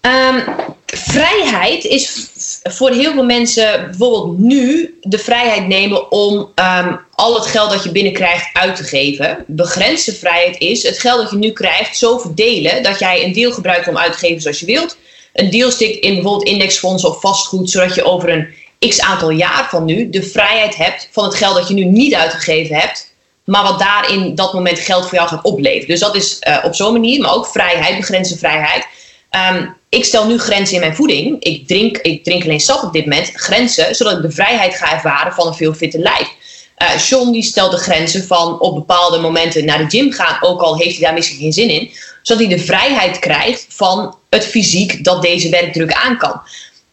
Ehm, 0.00 0.40
vrijheid 0.86 1.84
is 1.84 2.28
voor 2.62 2.90
heel 2.90 3.12
veel 3.12 3.24
mensen 3.24 3.84
bijvoorbeeld 3.84 4.38
nu 4.38 4.98
de 5.00 5.18
vrijheid 5.18 5.66
nemen 5.66 6.10
om 6.12 6.52
ehm, 6.54 6.96
al 7.14 7.34
het 7.34 7.46
geld 7.46 7.70
dat 7.70 7.84
je 7.84 7.92
binnenkrijgt 7.92 8.48
uit 8.52 8.76
te 8.76 8.84
geven. 8.84 9.44
Begrensde 9.46 10.14
vrijheid 10.14 10.58
is 10.58 10.82
het 10.82 10.98
geld 10.98 11.22
dat 11.22 11.30
je 11.30 11.36
nu 11.36 11.52
krijgt 11.52 11.96
zo 11.96 12.18
verdelen 12.18 12.82
dat 12.82 12.98
jij 12.98 13.24
een 13.24 13.32
deel 13.32 13.52
gebruikt 13.52 13.88
om 13.88 13.98
uit 13.98 14.12
te 14.12 14.18
geven 14.18 14.42
zoals 14.42 14.60
je 14.60 14.66
wilt. 14.66 14.96
een 15.32 15.50
deal 15.50 15.70
stikt 15.70 16.04
in 16.04 16.14
bijvoorbeeld 16.14 16.48
indexfondsen 16.48 17.08
of 17.08 17.20
vastgoed, 17.20 17.70
zodat 17.70 17.94
je 17.94 18.04
over 18.04 18.28
een 18.28 18.54
x 18.78 19.00
aantal 19.00 19.30
jaar 19.30 19.66
van 19.70 19.84
nu 19.84 20.10
de 20.10 20.22
vrijheid 20.22 20.76
hebt 20.76 21.08
van 21.10 21.24
het 21.24 21.34
geld 21.34 21.54
dat 21.54 21.68
je 21.68 21.74
nu 21.74 21.84
niet 21.84 22.14
uitgegeven 22.14 22.76
hebt, 22.76 23.12
maar 23.44 23.62
wat 23.62 23.78
daar 23.78 24.12
in 24.12 24.34
dat 24.34 24.52
moment 24.52 24.78
geld 24.78 25.04
voor 25.04 25.14
jou 25.14 25.28
gaat 25.28 25.44
opleveren. 25.44 25.88
Dus 25.88 26.00
dat 26.00 26.14
is 26.14 26.38
eh, 26.38 26.58
op 26.62 26.74
zo'n 26.74 26.92
manier, 26.92 27.20
maar 27.20 27.34
ook 27.34 27.46
vrijheid, 27.46 27.96
begrensde 27.96 28.38
vrijheid. 28.38 28.86
Ehm, 29.30 29.66
ik 29.88 30.04
stel 30.04 30.26
nu 30.26 30.38
grenzen 30.38 30.74
in 30.74 30.80
mijn 30.80 30.94
voeding. 30.94 31.42
Ik 31.42 31.66
drink, 31.66 31.96
ik 31.96 32.24
drink 32.24 32.42
alleen 32.42 32.60
sap 32.60 32.82
op 32.82 32.92
dit 32.92 33.04
moment. 33.04 33.30
Grenzen, 33.34 33.94
zodat 33.94 34.16
ik 34.16 34.22
de 34.22 34.30
vrijheid 34.30 34.74
ga 34.74 34.92
ervaren 34.92 35.32
van 35.32 35.46
een 35.46 35.54
veel 35.54 35.74
fitter 35.74 36.00
lijf. 36.00 36.28
Eh 36.74 36.98
John 37.08 37.30
die 37.30 37.42
stelt 37.42 37.70
de 37.70 37.76
grenzen 37.76 38.26
van 38.26 38.60
op 38.60 38.74
bepaalde 38.74 39.18
momenten 39.18 39.64
naar 39.64 39.78
de 39.78 39.96
gym 39.96 40.12
gaan, 40.12 40.36
ook 40.40 40.60
al 40.60 40.76
heeft 40.76 40.96
hij 40.96 41.04
daar 41.04 41.14
misschien 41.14 41.38
geen 41.38 41.52
zin 41.52 41.70
in, 41.70 41.90
zodat 42.22 42.46
hij 42.46 42.56
de 42.56 42.64
vrijheid 42.64 43.18
krijgt 43.18 43.66
van 43.68 44.16
het 44.30 44.44
fysiek 44.44 45.04
dat 45.04 45.22
deze 45.22 45.48
werkdruk 45.48 45.92
aan 45.92 46.18
kan. 46.18 46.40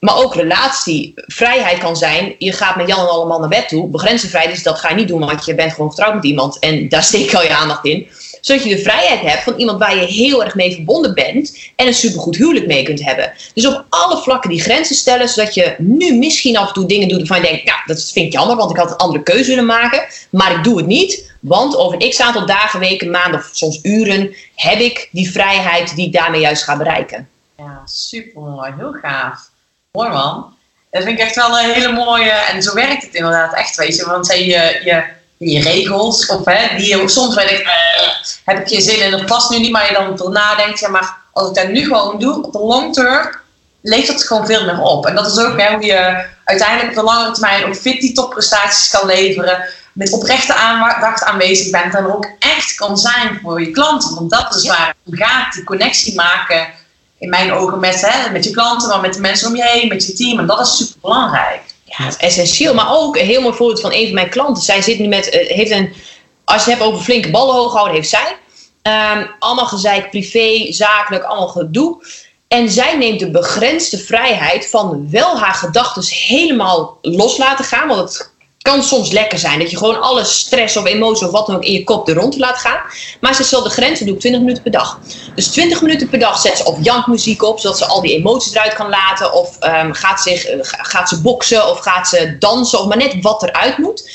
Maar 0.06 0.18
ook 0.18 0.36
relatie, 0.36 1.14
vrijheid 1.16 1.78
kan 1.78 1.96
zijn, 1.96 2.36
je 2.38 2.52
gaat 2.52 2.76
met 2.76 2.88
Jan 2.88 3.00
en 3.00 3.10
allemaal 3.10 3.40
naar 3.40 3.50
bed 3.50 3.68
toe. 3.68 3.88
Begrensde 3.88 4.28
vrijheid 4.28 4.56
is 4.56 4.64
dat 4.64 4.80
ga 4.80 4.90
je 4.90 4.96
niet 4.96 5.08
doen, 5.08 5.20
want 5.20 5.46
je 5.46 5.56
bent 5.56 5.74
gewoon 5.74 5.90
getrouwd 5.90 6.14
met 6.14 6.24
iemand 6.24 6.60
en 6.60 6.90
daar 6.90 7.04
steek 7.04 7.34
al 7.34 7.44
je 7.44 7.56
aandacht 7.56 7.86
in. 7.86 8.08
Zodat 8.42 8.64
je 8.64 8.76
de 8.76 8.82
vrijheid 8.82 9.20
hebt 9.20 9.44
van 9.44 9.58
iemand 9.58 9.80
waar 9.80 9.96
je 9.96 10.06
heel 10.06 10.44
erg 10.44 10.56
mee 10.56 10.74
verbonden 10.74 11.14
bent 11.14 11.58
en 11.76 11.88
een 11.88 11.94
supergoed 11.94 12.36
huwelijk 12.36 12.68
mee 12.68 12.84
kunt 12.84 13.04
hebben. 13.04 13.34
Dus 13.54 13.68
op 13.68 13.86
alle 13.90 14.18
vlakken 14.18 14.50
die 14.50 14.62
grenzen 14.62 14.96
stellen, 14.96 15.30
zodat 15.30 15.54
je 15.54 15.76
nu 15.78 16.14
misschien 16.14 16.58
af 16.58 16.68
en 16.68 16.74
toe 16.74 16.86
dingen 16.86 17.08
doet 17.08 17.18
waarvan 17.18 17.42
je 17.42 17.48
denkt, 17.48 17.68
ja, 17.68 17.84
dat 17.86 18.12
vind 18.14 18.26
ik 18.26 18.34
jammer, 18.34 18.56
want 18.56 18.72
ik 18.72 18.78
had 18.78 18.92
een 18.92 18.98
andere 18.98 19.24
keuze 19.24 19.50
willen 19.50 19.66
maken. 19.66 20.06
Maar 20.30 20.52
ik 20.52 20.64
doe 20.64 20.78
het 20.78 20.88
niet, 20.88 21.34
want 21.40 21.78
over 21.78 22.02
een 22.02 22.10
x 22.10 22.22
aantal 22.22 22.46
dagen, 22.46 22.80
weken, 22.80 23.12
maanden 23.12 23.40
of 23.40 23.50
soms 23.52 23.80
uren 23.82 24.36
heb 24.56 24.80
ik 24.80 25.10
die 25.12 25.32
vrijheid 25.32 25.96
die 25.96 26.06
ik 26.06 26.14
daarmee 26.14 26.42
juist 26.42 26.64
ga 26.64 26.78
bereiken. 26.78 27.28
Ja, 27.58 27.82
super 27.86 28.42
mooi. 28.42 28.74
Heel 28.78 28.92
gaaf. 28.92 29.54
Mooi 29.96 30.10
man. 30.10 30.54
Dat 30.92 31.04
vind 31.04 31.20
ik 31.20 31.26
echt 31.26 31.36
wel 31.36 31.60
een 31.60 31.74
hele 31.74 31.92
mooie. 31.92 32.32
En 32.32 32.64
zo 32.64 32.74
werkt 32.74 33.04
het 33.04 33.14
inderdaad 33.14 33.54
echt, 33.54 33.76
weet 33.76 33.96
je. 33.96 34.06
Want 34.06 34.26
zei 34.26 34.46
je, 34.46 34.82
je, 34.84 35.04
je 35.38 35.62
regels, 35.62 36.26
of 36.26 36.46
hè, 36.46 36.78
die 36.78 36.98
je 36.98 37.08
soms 37.08 37.36
weet 37.36 37.52
ik, 37.52 37.60
eh, 37.60 38.08
heb 38.46 38.60
ik 38.60 38.68
geen 38.68 38.82
zin 38.82 39.02
in, 39.02 39.12
dat 39.12 39.26
past 39.26 39.50
nu 39.50 39.60
niet, 39.60 39.72
maar 39.72 39.88
je 39.88 39.94
dan 39.94 40.06
erover 40.06 40.32
nadenkt, 40.32 40.80
ja, 40.80 40.90
maar 40.90 41.18
als 41.34 41.50
ik 41.50 41.56
dat 41.56 41.68
nu 41.68 41.84
gewoon 41.84 42.20
doe, 42.20 42.44
op 42.44 42.52
de 42.52 42.60
long 42.60 42.94
term, 42.94 43.36
levert 43.82 44.18
het 44.18 44.28
gewoon 44.28 44.46
veel 44.46 44.66
meer 44.66 44.82
op. 44.82 45.06
En 45.06 45.16
dat 45.16 45.28
is 45.28 45.40
ook 45.40 45.60
hè, 45.60 45.74
hoe 45.74 45.86
je 45.86 46.26
uiteindelijk 46.44 46.90
op 46.90 46.96
de 46.96 47.04
langere 47.04 47.32
termijn 47.32 47.66
ook 47.66 47.76
fit 47.76 48.02
die 48.02 48.14
topprestaties 48.14 48.90
kan 48.90 49.08
leveren, 49.08 49.66
met 49.94 50.14
oprechte 50.14 50.54
aandacht 50.54 51.24
aanwezig 51.24 51.72
bent 51.72 51.96
en 51.96 52.04
er 52.04 52.16
ook 52.16 52.30
echt 52.40 52.76
kan 52.76 52.98
zijn 52.98 53.40
voor 53.44 53.62
je 53.62 53.72
klanten. 53.72 54.16
Want 54.16 54.30
dat 54.30 54.56
is 54.56 54.68
waar 54.68 54.88
het 54.88 54.96
om 55.06 55.16
gaat, 55.16 55.54
die 55.54 55.64
connectie 55.64 56.16
maken, 56.16 56.68
in 57.26 57.32
mijn 57.32 57.54
ogen, 57.54 57.80
met, 57.80 58.02
hè, 58.02 58.32
met 58.32 58.44
je 58.44 58.52
klanten, 58.52 58.90
maar 58.90 59.02
met 59.02 59.14
de 59.14 59.20
mensen 59.20 59.48
om 59.48 59.56
je 59.56 59.64
heen, 59.64 59.88
met 59.88 60.06
je 60.06 60.14
team. 60.14 60.40
En 60.40 60.46
dat 60.46 60.60
is 60.60 60.78
super 60.78 60.96
belangrijk. 61.02 61.62
Ja, 61.84 62.04
het 62.04 62.14
is 62.14 62.18
essentieel. 62.18 62.74
Maar 62.74 62.98
ook 62.98 63.18
een 63.18 63.26
heel 63.26 63.42
mooi 63.42 63.56
voorbeeld 63.56 63.82
van 63.82 63.94
een 63.94 64.06
van 64.06 64.14
mijn 64.14 64.30
klanten. 64.30 64.64
Zij 64.64 64.82
zit 64.82 65.00
nu 65.00 65.08
met, 65.08 65.30
eh, 65.30 65.56
heeft 65.56 65.72
een, 65.72 65.94
als 66.46 66.66
je 66.66 66.70
het 66.70 66.80
hebt 66.80 66.92
over 66.92 67.04
flinke 67.04 67.32
ballen 67.32 67.56
hoog 67.56 67.74
houden, 67.74 67.96
heeft 67.96 68.10
zij. 68.10 68.38
Ehm, 68.82 69.26
allemaal 69.40 69.66
gezeik, 69.66 70.10
privé, 70.10 70.74
zakelijk, 70.74 71.24
allemaal 71.24 71.48
gedoe. 71.48 72.04
En 72.48 72.70
zij 72.70 72.98
neemt 72.98 73.20
de 73.20 73.32
begrensde 73.32 73.98
vrijheid 73.98 74.70
van 74.70 75.08
wel 75.12 75.40
haar 75.40 75.54
gedachten 75.54 76.04
helemaal 76.08 76.98
los 77.02 77.38
laten 77.38 77.66
gaan. 77.66 77.88
Want 77.88 78.00
het 78.00 78.34
kan 78.66 78.84
soms 78.84 79.12
lekker 79.12 79.40
zijn 79.40 79.60
dat 79.60 79.72
je 79.72 79.78
gewoon 79.78 80.02
alle 80.02 80.24
stress 80.24 80.78
of 80.78 80.86
emotie 80.86 81.26
of 81.26 81.32
wat 81.32 81.48
dan 81.48 81.56
ook 81.56 81.64
in 81.64 81.74
je 81.74 81.84
kop 81.84 82.08
er 82.10 82.16
rond 82.16 82.38
laat 82.38 82.58
gaan. 82.58 82.80
Maar 83.22 83.36
ze 83.36 83.44
stelt 83.44 83.64
de 83.64 83.70
grens, 83.70 83.98
dat 84.00 84.08
doe 84.08 84.16
ik 84.16 84.22
20 84.22 84.42
minuten 84.42 84.64
per 84.64 84.72
dag. 84.72 85.00
Dus 85.36 85.48
20 85.48 85.82
minuten 85.82 86.10
per 86.10 86.20
dag 86.20 86.40
zet 86.40 86.58
ze 86.58 86.66
of 86.66 86.78
jankmuziek 86.82 87.44
op, 87.44 87.60
zodat 87.60 87.78
ze 87.78 87.86
al 87.86 88.02
die 88.02 88.16
emoties 88.18 88.54
eruit 88.54 88.74
kan 88.74 88.90
laten. 88.90 89.34
Of 89.34 89.58
ehm, 89.60 89.92
gaat, 89.94 90.22
zich, 90.22 90.46
eh, 90.46 90.58
ga- 90.62 90.84
gaat 90.84 91.10
ze 91.10 91.22
boksen 91.22 91.70
of 91.70 91.80
gaat 91.80 92.08
ze 92.08 92.36
dansen 92.40 92.80
of 92.80 92.86
maar 92.86 92.98
net 92.98 93.22
wat 93.22 93.44
eruit 93.44 93.78
moet. 93.78 94.10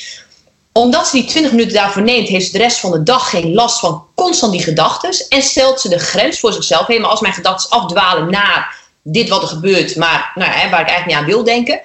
Omdat 0.72 1.06
ze 1.06 1.16
die 1.16 1.24
20 1.24 1.50
minuten 1.52 1.74
daarvoor 1.74 2.02
neemt, 2.02 2.28
heeft 2.28 2.46
ze 2.46 2.52
de 2.52 2.58
rest 2.58 2.78
van 2.78 2.90
de 2.90 3.02
dag 3.02 3.30
geen 3.30 3.54
last 3.54 3.78
van 3.78 4.04
constant 4.14 4.52
die 4.52 4.62
gedachten. 4.62 5.10
En 5.28 5.42
stelt 5.42 5.80
ze 5.80 5.88
de 5.88 5.98
grens 5.98 6.40
voor 6.40 6.52
zichzelf. 6.52 6.86
Hé, 6.86 6.98
maar 6.98 7.10
als 7.10 7.20
mijn 7.20 7.34
gedachten 7.34 7.70
afdwalen 7.70 8.30
naar 8.30 8.76
dit 9.02 9.28
wat 9.28 9.42
er 9.42 9.48
gebeurt, 9.48 9.96
maar 9.96 10.32
nou 10.34 10.50
ja, 10.50 10.56
waar 10.56 10.80
ik 10.80 10.88
eigenlijk 10.88 11.06
niet 11.06 11.16
aan 11.16 11.24
wil 11.24 11.44
denken, 11.44 11.80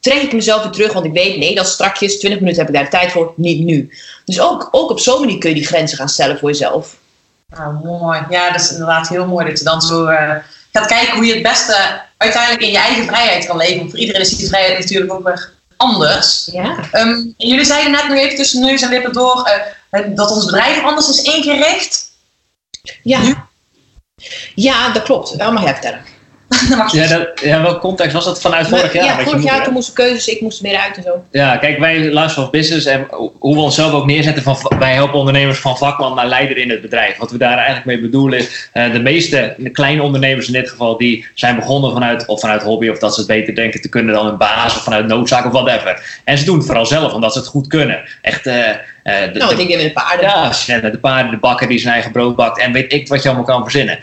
trek 0.00 0.22
ik 0.22 0.32
mezelf 0.32 0.62
weer 0.62 0.72
terug, 0.72 0.92
want 0.92 1.06
ik 1.06 1.12
weet, 1.12 1.36
nee, 1.36 1.54
dat 1.54 1.66
is 1.66 1.72
strakjes, 1.72 2.18
20 2.18 2.40
minuten 2.40 2.60
heb 2.60 2.68
ik 2.68 2.74
daar 2.74 2.90
de 2.90 2.96
tijd 2.96 3.12
voor, 3.12 3.32
niet 3.36 3.64
nu. 3.64 3.90
Dus 4.24 4.40
ook, 4.40 4.68
ook 4.70 4.90
op 4.90 5.00
zo'n 5.00 5.20
manier 5.20 5.38
kun 5.38 5.48
je 5.48 5.54
die 5.54 5.66
grenzen 5.66 5.98
gaan 5.98 6.08
stellen 6.08 6.38
voor 6.38 6.48
jezelf. 6.48 6.96
Nou, 7.56 7.74
mooi. 7.84 8.20
Ja, 8.30 8.50
dat 8.50 8.60
is 8.60 8.70
inderdaad 8.70 9.08
heel 9.08 9.26
mooi 9.26 9.46
dat 9.46 9.58
je 9.58 9.64
dan 9.64 9.82
zo 9.82 10.06
eh, 10.06 10.36
gaat 10.72 10.86
kijken 10.86 11.14
hoe 11.14 11.26
je 11.26 11.32
het 11.32 11.42
beste 11.42 12.02
uiteindelijk 12.16 12.62
in 12.62 12.70
je 12.70 12.78
eigen 12.78 13.04
vrijheid 13.04 13.46
kan 13.46 13.56
leven. 13.56 13.78
Want 13.78 13.90
voor 13.90 13.98
iedereen 13.98 14.20
is 14.20 14.36
die 14.36 14.48
vrijheid 14.48 14.78
natuurlijk 14.78 15.12
ook 15.12 15.24
weer 15.24 15.52
anders. 15.76 16.48
Ja. 16.52 16.76
Ehm, 16.92 17.08
en 17.08 17.34
jullie 17.36 17.64
zeiden 17.64 17.92
net 17.92 18.08
nog 18.08 18.18
even 18.18 18.36
tussen 18.36 18.60
neus 18.60 18.82
en 18.82 18.90
lippen 18.90 19.12
door 19.12 19.50
eh, 19.90 20.00
dat 20.16 20.30
ons 20.30 20.44
bedrijf 20.44 20.82
anders 20.82 21.08
is 21.08 21.22
ingericht. 21.22 22.10
Ja. 23.02 23.48
Ja, 24.54 24.92
dat 24.92 25.02
klopt. 25.02 25.34
Jij 25.36 25.72
vertellen. 25.72 26.04
Dan 26.70 26.78
mag 26.78 26.92
je- 26.92 26.98
Ja, 26.98 27.06
dat, 27.08 27.28
ja, 27.42 27.62
welke 27.62 27.78
context 27.78 28.12
was 28.12 28.24
dat 28.24 28.40
vanuit 28.40 28.68
vorig 28.68 28.92
jaar? 28.92 29.04
ja, 29.04 29.18
vorig 29.24 29.42
jaar 29.42 29.64
toen 29.64 29.72
moesten 29.72 29.94
keuzes, 29.94 30.26
ik 30.26 30.40
moest 30.40 30.60
er 30.60 30.66
meer 30.70 30.78
uit 30.78 30.96
en 30.96 31.02
zo. 31.02 31.24
Ja, 31.30 31.56
kijk, 31.56 31.78
wij 31.78 31.98
Lifestyle 31.98 32.44
of 32.44 32.50
Business 32.50 32.86
en 32.86 33.06
hoe 33.38 33.54
we 33.54 33.60
onszelf 33.60 33.92
ook 33.92 34.06
neerzetten 34.06 34.42
van 34.42 34.56
wij 34.78 34.92
helpen 34.94 35.18
ondernemers 35.18 35.58
van 35.58 35.76
vakman 35.78 36.14
naar 36.14 36.26
leider 36.26 36.56
in 36.56 36.70
het 36.70 36.80
bedrijf. 36.80 37.16
Wat 37.16 37.30
we 37.30 37.38
daar 37.38 37.56
eigenlijk 37.56 37.86
mee 37.86 38.00
bedoelen 38.00 38.38
is, 38.38 38.68
eh, 38.72 38.92
de 38.92 38.98
meeste 39.00 39.54
de 39.58 39.70
kleine 39.70 40.02
ondernemers 40.02 40.46
in 40.46 40.52
dit 40.52 40.70
geval, 40.70 40.96
die 40.96 41.26
zijn 41.34 41.56
begonnen 41.56 41.92
vanuit, 41.92 42.26
of 42.26 42.40
vanuit 42.40 42.62
hobby 42.62 42.88
of 42.88 42.98
dat 42.98 43.14
ze 43.14 43.20
het 43.20 43.28
beter 43.28 43.54
denken 43.54 43.80
te 43.80 43.88
kunnen 43.88 44.14
dan 44.14 44.26
hun 44.26 44.36
baas 44.36 44.76
of 44.76 44.82
vanuit 44.82 45.06
noodzaak 45.06 45.46
of 45.46 45.52
whatever. 45.52 46.20
En 46.24 46.38
ze 46.38 46.44
doen 46.44 46.56
het 46.56 46.66
vooral 46.66 46.86
zelf, 46.86 47.12
omdat 47.12 47.32
ze 47.32 47.38
het 47.38 47.48
goed 47.48 47.66
kunnen. 47.66 48.00
Echt, 48.22 48.46
eh, 48.46 48.68
eh, 48.68 48.74
de, 49.02 49.38
Nou, 49.38 49.54
de- 49.56 49.62
ik 49.62 49.68
denk 49.68 49.68
met 49.82 49.94
de 49.94 50.00
paarden. 50.02 50.26
ja, 50.66 50.90
de 50.90 50.98
paarden, 50.98 51.30
de 51.30 51.38
bakker 51.38 51.68
die 51.68 51.78
zijn 51.78 51.92
eigen 51.94 52.12
brood 52.12 52.36
bakt 52.36 52.60
en 52.60 52.72
weet 52.72 52.92
ik 52.92 53.08
wat 53.08 53.22
je 53.22 53.28
allemaal 53.28 53.46
kan 53.46 53.62
verzinnen. 53.62 53.98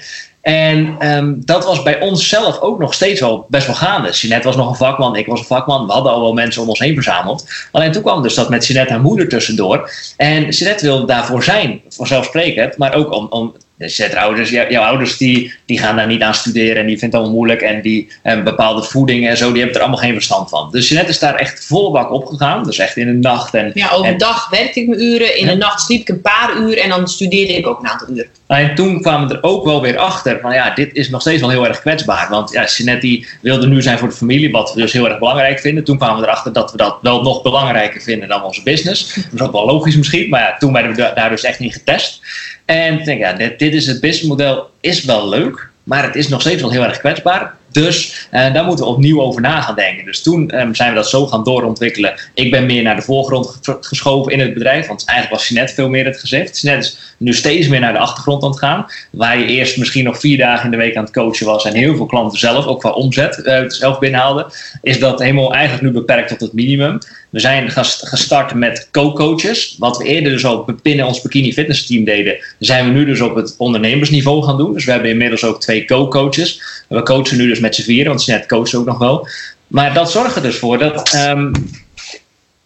En 0.48 0.96
ehm, 1.00 1.34
dat 1.38 1.66
was 1.66 1.84
bij 1.84 2.00
ons 2.00 2.30
zelf 2.30 2.60
ook 2.60 2.80
nog 2.80 2.94
steeds 2.94 3.20
wel 3.20 3.46
best 3.50 3.66
wel 3.66 3.76
gaande. 3.76 4.10
Jeanette 4.10 4.48
was 4.48 4.56
nog 4.56 4.70
een 4.70 4.76
vakman, 4.76 5.16
ik 5.16 5.26
was 5.26 5.40
een 5.40 5.46
vakman. 5.46 5.86
We 5.86 5.92
hadden 5.92 6.12
al 6.12 6.22
wel 6.22 6.34
mensen 6.34 6.62
om 6.62 6.70
ons 6.70 6.80
heen 6.80 6.94
verzameld. 6.94 7.46
Alleen 7.72 7.92
toen 7.92 8.02
kwam 8.02 8.22
dus 8.22 8.36
dat 8.36 8.50
met 8.50 8.68
Jeanette 8.68 8.94
haar 8.94 9.02
moeder 9.02 9.28
tussendoor. 9.30 9.90
En 10.18 10.50
Jeanette 10.50 10.86
wilde 10.86 11.06
daarvoor 11.06 11.44
zijn, 11.44 11.82
vanzelfsprekend. 11.90 12.78
Maar 12.78 12.96
ook 12.96 13.12
om, 13.12 13.28
om 13.30 13.54
de 13.78 13.88
Jeanette 13.88 14.20
ouders, 14.20 14.50
jou- 14.50 14.72
jouw 14.72 14.84
ouders 14.84 15.18
die, 15.18 15.54
die 15.66 15.80
gaan 15.80 15.96
daar 15.96 16.08
niet 16.08 16.22
aan 16.22 16.34
studeren. 16.34 16.76
En 16.82 16.88
die 16.88 16.98
vindt 16.98 17.14
het 17.14 17.24
allemaal 17.24 17.32
moeilijk. 17.40 17.62
En 17.62 17.82
die 17.82 18.08
eh, 18.24 18.44
bepaalde 18.44 18.84
voeding 18.84 19.28
en 19.28 19.38
zo, 19.38 19.48
die 19.52 19.58
hebben 19.62 19.76
er 19.76 19.82
allemaal 19.82 20.04
geen 20.04 20.14
verstand 20.14 20.50
van. 20.50 20.70
Dus 20.72 20.88
Jeanette 20.88 21.12
is 21.12 21.20
daar 21.20 21.36
echt 21.36 21.66
volle 21.66 21.92
bak 21.92 22.12
opgegaan. 22.12 22.64
Dus 22.64 22.78
echt 22.78 22.98
in 22.98 23.06
de 23.06 23.14
nacht 23.30 23.54
en 23.54 23.72
Ja, 23.74 23.90
overdag 23.92 24.50
werkte 24.50 24.80
ik 24.82 24.88
mijn 24.88 25.02
uren, 25.02 25.38
in 25.38 25.46
Ja. 25.46 25.52
de 25.52 25.58
nacht 25.58 25.82
sliep 25.82 26.02
ik 26.02 26.10
een 26.10 26.22
paar 26.22 26.58
uur 26.58 26.78
en 26.78 26.90
dan 26.90 27.08
studeerde 27.08 27.54
ik 27.58 27.68
ook 27.68 27.80
een 27.80 27.88
aantal 27.90 28.08
uur. 28.16 28.28
En 28.48 28.76
toen 28.76 29.02
kwamen 29.02 29.28
we 29.28 29.34
er 29.34 29.44
ook 29.44 29.66
wel 29.66 29.82
weer 29.82 29.98
achter 29.98 30.40
van 30.42 30.54
ja, 30.54 30.74
dit 30.74 30.90
is 30.96 31.10
nog 31.10 31.22
steeds 31.22 31.42
wel 31.42 31.50
heel 31.50 31.68
erg 31.68 31.80
kwetsbaar. 31.82 32.30
Want 32.30 32.52
ja, 32.52 32.66
Jeanette 32.66 33.08
die 33.08 33.28
wilde 33.42 33.68
nu 33.68 33.82
zijn 33.82 33.98
voor 33.98 34.08
de 34.10 34.16
familie, 34.16 34.52
wat 34.52 34.74
we 34.74 34.82
dus 34.82 34.94
heel 34.94 35.08
erg 35.10 35.20
belangrijk 35.20 35.60
vinden. 35.60 35.84
Toen 35.84 35.98
kwamen 35.98 36.22
we 36.22 36.28
erachter 36.28 36.54
dat 36.54 36.72
we 36.72 36.78
dat 36.78 36.98
wel 37.02 37.22
nog 37.22 37.42
belangrijker 37.42 38.02
vinden 38.02 38.28
dan 38.28 38.44
onze 38.44 38.64
business. 38.64 39.14
Dat 39.16 39.24
is 39.34 39.42
ook 39.42 39.52
wel 39.52 39.66
logisch 39.66 39.96
misschien, 39.98 40.30
maar 40.30 40.42
ja, 40.42 40.56
toen 40.58 40.74
werden 40.74 40.92
we 40.92 40.98
da- 40.98 41.14
daar 41.14 41.30
dus 41.30 41.44
echt 41.44 41.60
niet 41.60 41.74
getest. 41.74 42.22
En 42.68 43.00
ik 43.00 43.06
denk, 43.06 43.20
ja, 43.20 43.34
dit, 43.34 43.60
dit 43.60 43.74
is 43.74 43.88
het 43.88 44.02
businessmodel, 44.02 44.70
is 44.80 45.04
wel 45.04 45.30
leuk, 45.30 45.70
maar 45.84 46.04
het 46.04 46.16
is 46.16 46.28
nog 46.28 46.42
steeds 46.42 46.62
wel 46.62 46.72
heel 46.72 46.84
erg 46.84 47.00
kwetsbaar. 47.00 47.56
Dus 47.72 48.28
eh, 48.32 48.54
daar 48.54 48.66
moeten 48.66 48.86
we 48.86 48.92
opnieuw 48.92 49.22
over 49.22 49.42
na 49.42 49.62
gaan 49.62 49.76
denken. 49.76 50.06
Dus 50.06 50.22
toen 50.22 50.50
ehm, 50.50 50.74
zijn 50.74 50.90
we 50.90 50.96
dat 50.96 51.10
zo 51.10 51.28
gaan 51.28 51.44
doorontwikkelen. 51.44 52.14
Ik 52.34 52.52
ben 52.52 52.66
meer 52.66 52.84
naar 52.84 52.96
de 52.96 53.02
voorgrond 53.02 53.60
ge- 53.62 53.78
geschoven 53.82 54.32
in 54.32 54.40
het 54.40 54.54
bedrijf. 54.54 54.88
Want 54.88 55.06
eigenlijk 55.06 55.40
was 55.40 55.50
Jeanette 55.50 55.74
veel 55.74 55.90
meer 55.90 56.06
het 56.06 56.20
gezicht. 56.20 56.62
Jeanette 56.62 56.88
is 56.88 57.16
nu 57.18 57.34
steeds 57.34 57.68
meer 57.68 57.80
naar 57.80 57.94
de 57.94 58.00
achtergrond 58.00 58.44
aan 58.44 58.50
het 58.50 58.60
gaan. 58.60 58.86
Waar 59.12 59.40
je 59.40 59.46
eerst 59.46 59.78
misschien 59.78 60.04
nog 60.04 60.20
vier 60.20 60.38
dagen 60.38 60.66
in 60.66 60.72
de 60.72 60.78
week 60.78 60.96
aan 60.96 61.04
het 61.04 61.14
coachen 61.14 61.46
was. 61.46 61.66
En 61.66 61.74
heel 61.74 61.96
veel 61.96 62.06
klanten 62.06 62.40
zelf, 62.40 62.66
ook 62.66 62.80
qua 62.80 62.90
omzet, 62.90 63.42
eh, 63.42 63.64
zelf 63.68 64.00
binnenhaalden. 64.00 64.46
Is 64.82 65.00
dat 65.00 65.20
helemaal 65.20 65.54
eigenlijk 65.54 65.84
nu 65.84 65.92
beperkt 65.92 66.30
tot 66.30 66.42
het 66.42 66.54
minimum. 66.54 66.98
We 67.30 67.40
zijn 67.40 67.72
gestart 67.72 68.54
met 68.54 68.88
co-coaches. 68.92 69.76
Wat 69.80 69.98
we 69.98 70.04
eerder 70.04 70.32
dus 70.32 70.46
al 70.46 70.70
binnen 70.82 71.06
ons 71.06 71.22
bikini 71.22 71.54
fitness 71.54 71.86
team 71.86 72.04
deden. 72.04 72.38
Zijn 72.60 72.86
we 72.86 72.92
nu 72.92 73.06
dus 73.06 73.22
op 73.22 73.36
het 73.36 73.56
ondernemersniveau 73.58 74.44
gaan 74.44 74.58
doen. 74.58 74.74
Dus 74.74 74.86
we 74.86 74.92
hebben 74.92 75.10
inmiddels 75.10 75.44
ook 75.44 75.62
twee 75.62 75.86
co-coaches. 75.86 76.62
We 76.88 77.04
coachen 77.04 77.38
nu 77.38 77.48
dus 77.48 77.60
met 77.60 77.76
z'n 77.76 77.82
vieren, 77.82 78.08
want 78.08 78.26
Jeanette 78.26 78.48
coacht 78.48 78.76
ook 78.76 78.86
nog 78.86 78.98
wel. 78.98 79.28
Maar 79.68 79.94
dat 79.94 80.12
zorgt 80.12 80.36
er 80.36 80.42
dus 80.42 80.58
voor 80.58 80.78
dat 80.78 81.14
ehm, 81.14 81.52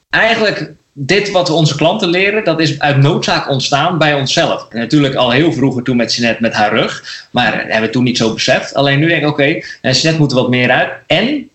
eigenlijk 0.10 0.74
dit 0.94 1.32
wat 1.32 1.48
we 1.48 1.54
onze 1.54 1.76
klanten 1.76 2.10
leren, 2.10 2.44
dat 2.44 2.60
is 2.60 2.80
uit 2.80 2.98
noodzaak 2.98 3.50
ontstaan 3.50 3.98
bij 3.98 4.14
onszelf. 4.14 4.68
Natuurlijk 4.70 5.16
al 5.16 5.32
heel 5.32 5.54
vroeger 5.54 5.84
toen 5.84 5.96
met 5.96 6.16
Jeanette 6.16 6.42
met 6.42 6.54
haar 6.54 6.74
rug, 6.74 7.26
maar 7.32 7.54
hebben 7.54 7.82
we 7.82 7.90
toen 7.90 8.04
niet 8.04 8.18
zo 8.18 8.34
beseft. 8.34 8.74
Alleen 8.74 9.00
nu 9.00 9.08
denk 9.08 9.22
ik, 9.22 9.30
oké, 9.30 9.42
okay, 9.42 9.64
Jeanette 9.82 10.18
moet 10.18 10.32
er 10.32 10.38
wat 10.38 10.50
meer 10.50 10.72
uit. 10.72 10.92
En 11.08 11.50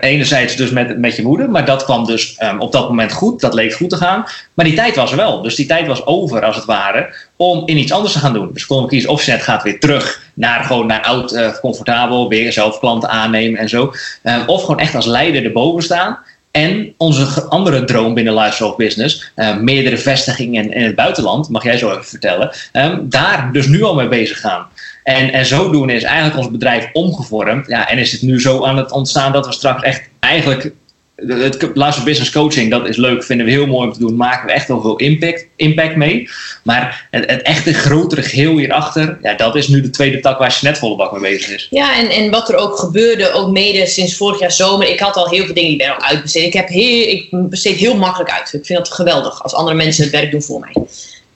enerzijds 0.00 0.56
dus 0.56 0.70
met, 0.70 0.98
met 0.98 1.16
je 1.16 1.22
moeder, 1.22 1.50
maar 1.50 1.64
dat 1.64 1.84
kwam 1.84 2.06
dus 2.06 2.36
ehm, 2.36 2.58
op 2.58 2.72
dat 2.72 2.88
moment 2.88 3.12
goed. 3.12 3.40
Dat 3.40 3.54
leek 3.54 3.72
goed 3.72 3.90
te 3.90 3.96
gaan. 3.96 4.24
Maar 4.54 4.64
die 4.64 4.74
tijd 4.74 4.96
was 4.96 5.10
er 5.10 5.16
wel. 5.16 5.42
Dus 5.42 5.54
die 5.54 5.66
tijd 5.66 5.86
was 5.86 6.06
over, 6.06 6.44
als 6.44 6.56
het 6.56 6.64
ware, 6.64 7.14
om 7.36 7.62
in 7.66 7.76
iets 7.76 7.92
anders 7.92 8.12
te 8.12 8.18
gaan 8.18 8.32
doen. 8.32 8.50
Dus 8.52 8.62
we 8.62 8.68
konden 8.68 8.88
kiezen 8.88 9.10
of 9.10 9.24
Jeanette 9.24 9.50
gaat 9.50 9.62
weer 9.62 9.80
terug 9.80 10.22
naar 10.34 10.64
gewoon 10.64 10.86
naar 10.86 11.02
oud, 11.02 11.32
eh, 11.32 11.54
comfortabel, 11.60 12.28
weer 12.28 12.52
zelf 12.52 12.78
klanten 12.78 13.08
aannemen 13.08 13.60
en 13.60 13.68
zo. 13.68 13.92
Ehm, 14.22 14.46
of 14.46 14.60
gewoon 14.60 14.80
echt 14.80 14.94
als 14.94 15.06
leider 15.06 15.44
erboven 15.44 15.82
staan. 15.82 16.18
En 16.50 16.94
onze 16.96 17.42
andere 17.48 17.84
droom 17.84 18.14
binnen 18.14 18.34
Lifestyle 18.34 18.74
Business, 18.76 19.30
eh, 19.34 19.56
meerdere 19.56 19.98
vestigingen 19.98 20.64
in, 20.64 20.72
in 20.72 20.84
het 20.84 20.94
buitenland, 20.94 21.48
mag 21.48 21.64
jij 21.64 21.78
zo 21.78 21.90
even 21.90 22.04
vertellen, 22.04 22.50
ehm, 22.72 22.98
daar 23.02 23.52
dus 23.52 23.66
nu 23.66 23.82
al 23.82 23.94
mee 23.94 24.08
bezig 24.08 24.40
gaan. 24.40 24.66
En, 25.04 25.32
en 25.32 25.46
zodoende 25.46 25.92
is 25.92 26.02
eigenlijk 26.02 26.36
ons 26.36 26.50
bedrijf 26.50 26.88
omgevormd. 26.92 27.66
Ja, 27.66 27.88
en 27.88 27.98
is 27.98 28.12
het 28.12 28.22
nu 28.22 28.40
zo 28.40 28.64
aan 28.64 28.76
het 28.76 28.92
ontstaan 28.92 29.32
dat 29.32 29.46
we 29.46 29.52
straks 29.52 29.82
echt 29.82 30.08
eigenlijk. 30.20 30.72
Het 31.16 31.62
Lifestyle 31.74 32.04
Business 32.04 32.30
Coaching, 32.30 32.70
dat 32.70 32.88
is 32.88 32.96
leuk, 32.96 33.24
vinden 33.24 33.46
we 33.46 33.52
heel 33.52 33.66
mooi 33.66 33.86
om 33.86 33.92
te 33.92 33.98
doen. 33.98 34.16
Maken 34.16 34.46
we 34.46 34.52
echt 34.52 34.68
wel 34.68 34.80
veel 34.80 34.96
impact, 34.96 35.46
impact 35.56 35.96
mee. 35.96 36.28
Maar 36.62 37.08
het, 37.10 37.30
het 37.30 37.42
echte 37.42 37.74
grotere 37.74 38.22
geheel 38.22 38.56
hierachter, 38.56 39.18
ja, 39.22 39.34
dat 39.34 39.56
is 39.56 39.68
nu 39.68 39.80
de 39.80 39.90
tweede 39.90 40.20
tak 40.20 40.38
waar 40.38 40.56
Jeanette 40.60 40.80
volle 40.80 40.96
bak 40.96 41.12
mee 41.12 41.32
bezig 41.32 41.54
is. 41.54 41.66
Ja, 41.70 41.98
en, 41.98 42.08
en 42.08 42.30
wat 42.30 42.48
er 42.48 42.56
ook 42.56 42.78
gebeurde, 42.78 43.32
ook 43.32 43.50
mede 43.50 43.86
sinds 43.86 44.16
vorig 44.16 44.40
jaar 44.40 44.52
zomer. 44.52 44.88
Ik 44.88 45.00
had 45.00 45.16
al 45.16 45.28
heel 45.28 45.44
veel 45.44 45.54
dingen 45.54 45.70
die 45.70 45.80
ik 45.80 45.86
ben 45.86 45.96
al 45.96 46.04
uitbesteed. 46.04 46.46
Ik, 46.46 46.52
heb 46.52 46.68
heel, 46.68 47.08
ik 47.08 47.28
besteed 47.30 47.76
heel 47.76 47.96
makkelijk 47.96 48.30
uit. 48.30 48.52
Ik 48.52 48.66
vind 48.66 48.78
het 48.78 48.92
geweldig 48.92 49.42
als 49.42 49.54
andere 49.54 49.76
mensen 49.76 50.02
het 50.02 50.12
werk 50.12 50.30
doen 50.30 50.42
voor 50.42 50.60
mij. 50.60 50.84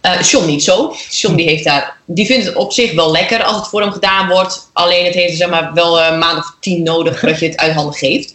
Eh 0.00 0.22
John 0.22 0.46
niet 0.46 0.62
zo. 0.64 0.94
John 1.10 1.34
die 1.36 1.48
heeft 1.48 1.64
daar, 1.64 1.96
die 2.04 2.26
vindt 2.26 2.46
het 2.46 2.54
op 2.56 2.72
zich 2.72 2.92
wel 2.92 3.10
lekker 3.10 3.42
als 3.42 3.56
het 3.56 3.68
voor 3.68 3.80
hem 3.80 3.92
gedaan 3.92 4.28
wordt. 4.28 4.70
Alleen 4.72 5.04
het 5.04 5.14
heeft 5.14 5.36
zeg 5.36 5.48
maar 5.48 5.70
wel 5.74 6.00
een 6.02 6.18
maand 6.18 6.38
of 6.38 6.54
tien 6.60 6.82
nodig 6.82 7.20
dat 7.20 7.38
je 7.38 7.46
het 7.46 7.56
uit 7.56 7.72
handen 7.74 7.94
geeft. 7.94 8.34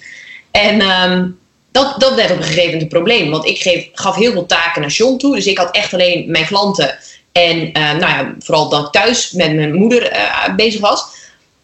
En 0.51 0.82
ehm, 0.82 1.28
dat, 1.72 1.95
dat 1.99 2.16
werd 2.16 2.32
op 2.32 2.38
een 2.38 2.43
gegeven 2.43 2.64
moment 2.66 2.82
een 2.82 2.88
probleem. 2.88 3.30
Want 3.30 3.45
ik 3.45 3.61
geef, 3.61 3.88
gaf 3.93 4.16
heel 4.16 4.32
veel 4.32 4.45
taken 4.45 4.82
naar 4.82 4.89
John 4.89 5.18
toe. 5.18 5.36
Dus 5.36 5.45
ik 5.45 5.57
had 5.57 5.72
echt 5.76 5.93
alleen 5.93 6.24
mijn 6.32 6.45
klanten. 6.45 6.97
En 7.32 7.72
eh, 7.72 7.84
nou 7.84 7.99
ja, 7.99 8.34
vooral 8.39 8.70
dat 8.70 8.86
ik 8.86 8.91
thuis 8.91 9.32
met 9.32 9.53
mijn 9.55 9.74
moeder 9.74 10.07
eh, 10.11 10.55
bezig 10.55 10.80
was. 10.82 11.03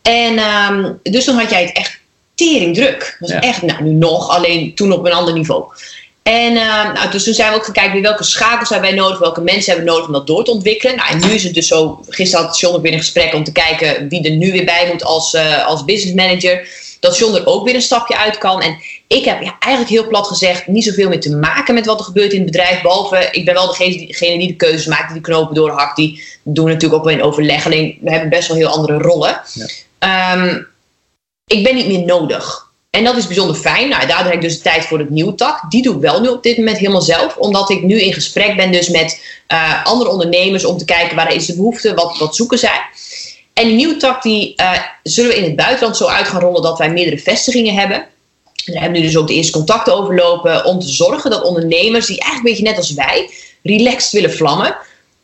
En 0.01 0.37
ehm, 0.37 0.91
dus 1.03 1.25
dan 1.25 1.35
had 1.37 1.49
jij 1.49 1.61
het 1.63 1.75
echt 1.75 1.99
tering 2.35 2.75
druk. 2.75 2.99
Dat 3.19 3.29
was 3.29 3.29
Ja. 3.29 3.39
echt, 3.39 3.61
nou 3.61 3.83
nu 3.83 3.89
nog, 3.91 4.29
alleen 4.29 4.75
toen 4.75 4.91
op 4.91 5.05
een 5.05 5.13
ander 5.13 5.33
niveau. 5.33 5.63
En 6.29 6.57
ehm, 6.57 6.93
nou, 6.93 7.11
dus 7.11 7.23
toen 7.23 7.33
zijn 7.33 7.51
we 7.51 7.57
ook 7.57 7.73
kijken 7.73 7.91
weer 7.91 8.01
welke 8.01 8.23
schakels 8.23 8.69
hebben 8.69 8.89
wij 8.89 8.99
nodig, 8.99 9.19
welke 9.19 9.41
mensen 9.41 9.73
hebben 9.73 9.85
we 9.85 9.91
nodig 9.91 10.07
om 10.07 10.13
dat 10.13 10.27
door 10.27 10.43
te 10.43 10.51
ontwikkelen. 10.51 10.95
Nou, 10.95 11.09
en 11.09 11.19
nu 11.19 11.33
is 11.33 11.43
het 11.43 11.53
dus 11.53 11.67
zo, 11.67 11.99
gisteren 12.09 12.45
had 12.45 12.59
John 12.59 12.75
ook 12.75 12.81
weer 12.81 12.93
een 12.93 12.99
gesprek 12.99 13.33
om 13.33 13.43
te 13.43 13.51
kijken 13.51 14.09
wie 14.09 14.23
er 14.23 14.35
nu 14.35 14.51
weer 14.51 14.65
bij 14.65 14.87
moet 14.91 15.03
als, 15.03 15.33
eh, 15.33 15.65
als 15.65 15.85
business 15.85 16.15
manager. 16.15 16.67
Dat 16.99 17.17
John 17.17 17.35
er 17.35 17.45
ook 17.45 17.65
weer 17.65 17.75
een 17.75 17.81
stapje 17.81 18.17
uit 18.17 18.37
kan. 18.37 18.61
En 18.61 18.77
ik 19.07 19.25
heb 19.25 19.41
ja, 19.41 19.55
eigenlijk 19.59 19.93
heel 19.93 20.07
plat 20.07 20.27
gezegd 20.27 20.67
niet 20.67 20.83
zoveel 20.83 21.09
meer 21.09 21.19
te 21.19 21.35
maken 21.35 21.73
met 21.73 21.85
wat 21.85 21.99
er 21.99 22.05
gebeurt 22.05 22.31
in 22.31 22.41
het 22.41 22.51
bedrijf. 22.51 22.81
Behalve, 22.81 23.27
ik 23.31 23.45
ben 23.45 23.53
wel 23.53 23.67
degene 23.67 23.97
die, 23.97 24.07
degene 24.07 24.37
die 24.37 24.47
de 24.47 24.55
keuzes 24.55 24.85
maakt, 24.85 25.13
die 25.13 25.21
de 25.21 25.29
knopen 25.29 25.55
doorhakt. 25.55 25.95
Die 25.95 26.23
doen 26.43 26.65
natuurlijk 26.65 26.93
ook 26.93 27.03
wel 27.03 27.13
in 27.13 27.23
overleg. 27.23 27.65
Alleen 27.65 27.97
we 28.01 28.11
hebben 28.11 28.29
best 28.29 28.47
wel 28.47 28.57
heel 28.57 28.67
andere 28.67 28.97
rollen. 28.97 29.41
Ja. 29.53 29.65
Ehm, 29.99 30.61
ik 31.47 31.63
ben 31.63 31.75
niet 31.75 31.87
meer 31.87 32.05
nodig. 32.05 32.68
En 32.89 33.03
dat 33.03 33.17
is 33.17 33.27
bijzonder 33.27 33.55
fijn. 33.55 33.89
Nou, 33.89 34.07
daardoor 34.07 34.25
heb 34.25 34.33
ik 34.33 34.41
dus 34.41 34.55
de 34.55 34.61
tijd 34.61 34.85
voor 34.85 34.99
het 34.99 35.09
nieuwe 35.09 35.35
tak. 35.35 35.71
Die 35.71 35.81
doe 35.81 35.95
ik 35.95 36.01
wel 36.01 36.21
nu 36.21 36.27
op 36.27 36.43
dit 36.43 36.57
moment 36.57 36.77
helemaal 36.77 37.01
zelf. 37.01 37.37
Omdat 37.37 37.69
ik 37.69 37.83
nu 37.83 38.01
in 38.01 38.13
gesprek 38.13 38.55
ben 38.55 38.71
dus 38.71 38.89
met 38.89 39.23
eh, 39.47 39.85
andere 39.85 40.09
ondernemers 40.09 40.65
om 40.65 40.77
te 40.77 40.85
kijken 40.85 41.15
waar 41.15 41.33
is 41.33 41.45
de 41.45 41.55
behoefte, 41.55 41.93
wat, 41.93 42.17
wat 42.17 42.35
zoeken 42.35 42.57
zij. 42.57 42.81
En 43.53 43.65
die 43.65 43.75
nieuwe 43.75 43.97
tak 43.97 44.21
die 44.21 44.55
eh, 44.55 44.79
zullen 45.03 45.31
we 45.31 45.37
in 45.37 45.43
het 45.43 45.55
buitenland 45.55 45.97
zo 45.97 46.05
uit 46.05 46.27
gaan 46.27 46.41
rollen 46.41 46.61
dat 46.61 46.77
wij 46.77 46.91
meerdere 46.91 47.17
vestigingen 47.17 47.73
hebben. 47.73 47.97
En 47.97 48.73
daar 48.73 48.81
hebben 48.81 48.91
we 48.91 49.05
nu 49.05 49.11
dus 49.11 49.17
ook 49.17 49.27
de 49.27 49.33
eerste 49.33 49.51
contacten 49.51 49.95
over 49.95 50.15
lopen 50.15 50.65
om 50.65 50.79
te 50.79 50.89
zorgen 50.89 51.29
dat 51.29 51.43
ondernemers 51.43 52.05
die 52.05 52.19
eigenlijk 52.19 52.47
een 52.47 52.51
beetje 52.51 52.71
net 52.71 52.77
als 52.77 52.93
wij 52.93 53.29
relaxed 53.63 54.11
willen 54.11 54.33
vlammen, 54.33 54.77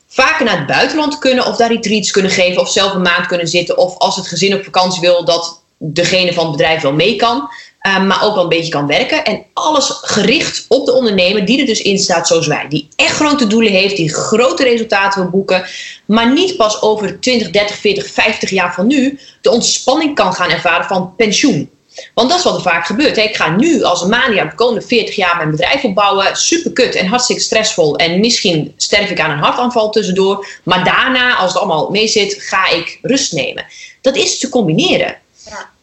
vaker 0.07 0.45
naar 0.45 0.57
het 0.57 0.68
buitenland 0.68 1.18
kunnen 1.18 1.45
of 1.45 1.55
daar 1.55 1.72
retreats 1.72 2.11
kunnen 2.11 2.32
geven 2.32 2.61
of 2.61 2.72
zelf 2.72 2.93
een 2.93 3.01
maand 3.01 3.26
kunnen 3.28 3.47
zitten. 3.47 3.78
Of 3.78 3.97
als 3.97 4.16
het 4.16 4.28
gezin 4.28 4.53
op 4.53 4.63
vakantie 4.63 5.01
wil, 5.01 5.26
dat 5.26 5.63
degene 5.93 6.33
van 6.33 6.43
het 6.43 6.51
bedrijf 6.57 6.81
wel 6.81 6.93
mee 6.93 7.15
kan. 7.15 7.49
eh, 7.79 8.03
maar 8.03 8.23
ook 8.23 8.33
wel 8.33 8.43
een 8.43 8.49
beetje 8.49 8.71
kan 8.71 8.88
werken. 8.88 9.25
En 9.25 9.43
alles 9.53 9.89
gericht 10.01 10.65
op 10.67 10.86
de 10.86 10.93
ondernemer 10.93 11.45
die 11.45 11.59
er 11.59 11.65
dus 11.65 11.81
in 11.81 11.97
staat 11.99 12.27
zoals 12.27 12.47
wij. 12.47 12.65
Die 12.69 12.88
echt 12.95 13.15
grote 13.15 13.47
doelen 13.47 13.71
heeft, 13.71 13.95
die 13.95 14.13
grote 14.13 14.63
resultaten 14.63 15.21
wil 15.21 15.29
boeken. 15.29 15.65
Maar 16.05 16.33
niet 16.33 16.57
pas 16.57 16.81
over 16.81 17.19
20, 17.19 17.49
30, 17.49 17.75
40, 17.77 18.07
50 18.07 18.49
jaar 18.49 18.73
van 18.73 18.88
nu 18.88 19.19
de 19.41 19.51
ontspanning 19.51 20.15
kan 20.15 20.33
gaan 20.33 20.49
ervaren 20.49 20.86
van 20.86 21.13
pensioen. 21.15 21.69
Want 22.13 22.29
dat 22.29 22.38
is 22.38 22.43
wat 22.43 22.55
er 22.55 22.61
vaak 22.61 22.86
gebeurt. 22.86 23.17
Ik 23.17 23.36
ga 23.36 23.55
nu 23.55 23.83
als 23.83 24.01
een 24.01 24.09
mania 24.09 24.45
de 24.45 24.55
komende 24.55 24.88
40 24.88 25.15
jaar 25.15 25.38
mijn 25.38 25.51
bedrijf 25.51 25.83
opbouwen. 25.83 26.36
Super 26.36 26.71
kut 26.71 26.95
en 26.95 27.07
hartstikke 27.07 27.41
stressvol. 27.41 27.95
En 27.95 28.19
misschien 28.19 28.73
sterf 28.77 29.09
ik 29.09 29.19
aan 29.19 29.31
een 29.31 29.43
hartaanval 29.43 29.89
tussendoor. 29.89 30.47
Maar 30.63 30.83
daarna, 30.83 31.36
als 31.36 31.53
het 31.53 31.61
allemaal 31.61 31.89
mee 31.89 32.07
zit, 32.07 32.36
ga 32.39 32.69
ik 32.69 32.99
rust 33.01 33.33
nemen. 33.33 33.65
Dat 34.01 34.15
is 34.15 34.39
te 34.39 34.49
combineren. 34.49 35.17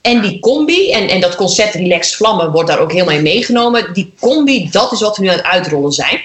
En 0.01 0.21
die 0.21 0.41
combi, 0.41 0.91
en, 0.91 1.09
en 1.09 1.21
dat 1.21 1.35
concept 1.35 1.75
relaxed 1.75 2.17
vlammen 2.17 2.51
wordt 2.51 2.69
daar 2.69 2.79
ook 2.79 2.93
helemaal 2.93 3.15
in 3.15 3.23
meegenomen. 3.23 3.93
Die 3.93 4.13
combi, 4.21 4.69
dat 4.71 4.93
is 4.93 5.01
wat 5.01 5.17
we 5.17 5.23
nu 5.23 5.29
aan 5.29 5.37
het 5.37 5.45
uitrollen 5.45 5.93
zijn. 5.93 6.21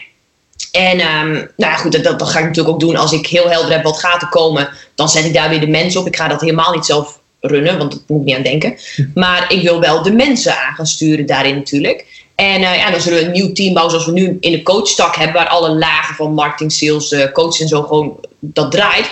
En 0.71 0.99
ehm, 0.99 1.31
nou 1.31 1.47
ja, 1.55 1.75
goed, 1.75 1.91
dat, 1.91 2.03
dat, 2.03 2.19
dat 2.19 2.29
ga 2.29 2.39
ik 2.39 2.45
natuurlijk 2.45 2.73
ook 2.73 2.79
doen 2.79 2.95
als 2.95 3.11
ik 3.11 3.27
heel 3.27 3.49
helder 3.49 3.71
heb 3.71 3.83
wat 3.83 3.99
gaat 3.99 4.21
er 4.21 4.29
komen. 4.29 4.69
Dan 4.95 5.09
zet 5.09 5.25
ik 5.25 5.33
daar 5.33 5.49
weer 5.49 5.59
de 5.59 5.67
mensen 5.67 5.99
op. 5.99 6.07
Ik 6.07 6.15
ga 6.15 6.27
dat 6.27 6.41
helemaal 6.41 6.73
niet 6.73 6.85
zelf 6.85 7.19
runnen, 7.39 7.77
want 7.77 7.91
daar 7.91 8.01
moet 8.07 8.19
ik 8.19 8.25
niet 8.25 8.35
aan 8.35 8.43
denken. 8.43 8.77
Maar 9.13 9.51
ik 9.51 9.61
wil 9.61 9.79
wel 9.79 10.01
de 10.03 10.11
mensen 10.11 10.51
aan 10.51 10.75
gaan 10.75 10.87
sturen 10.87 11.25
daarin 11.25 11.55
natuurlijk. 11.55 12.25
En 12.35 12.63
eh, 12.63 12.75
ja, 12.75 12.91
dan 12.91 13.01
zullen 13.01 13.19
we 13.19 13.25
een 13.25 13.31
nieuw 13.31 13.51
team 13.51 13.73
bouwen 13.73 13.93
zoals 13.93 14.05
we 14.05 14.19
nu 14.19 14.37
in 14.39 14.51
de 14.51 14.63
coachtak 14.63 15.15
hebben. 15.15 15.35
Waar 15.35 15.47
alle 15.47 15.75
lagen 15.75 16.15
van 16.15 16.33
marketing, 16.33 16.71
sales, 16.71 17.11
eh 17.11 17.31
coach 17.31 17.59
en 17.59 17.67
zo 17.67 17.81
gewoon 17.81 18.19
dat 18.39 18.71
draait. 18.71 19.09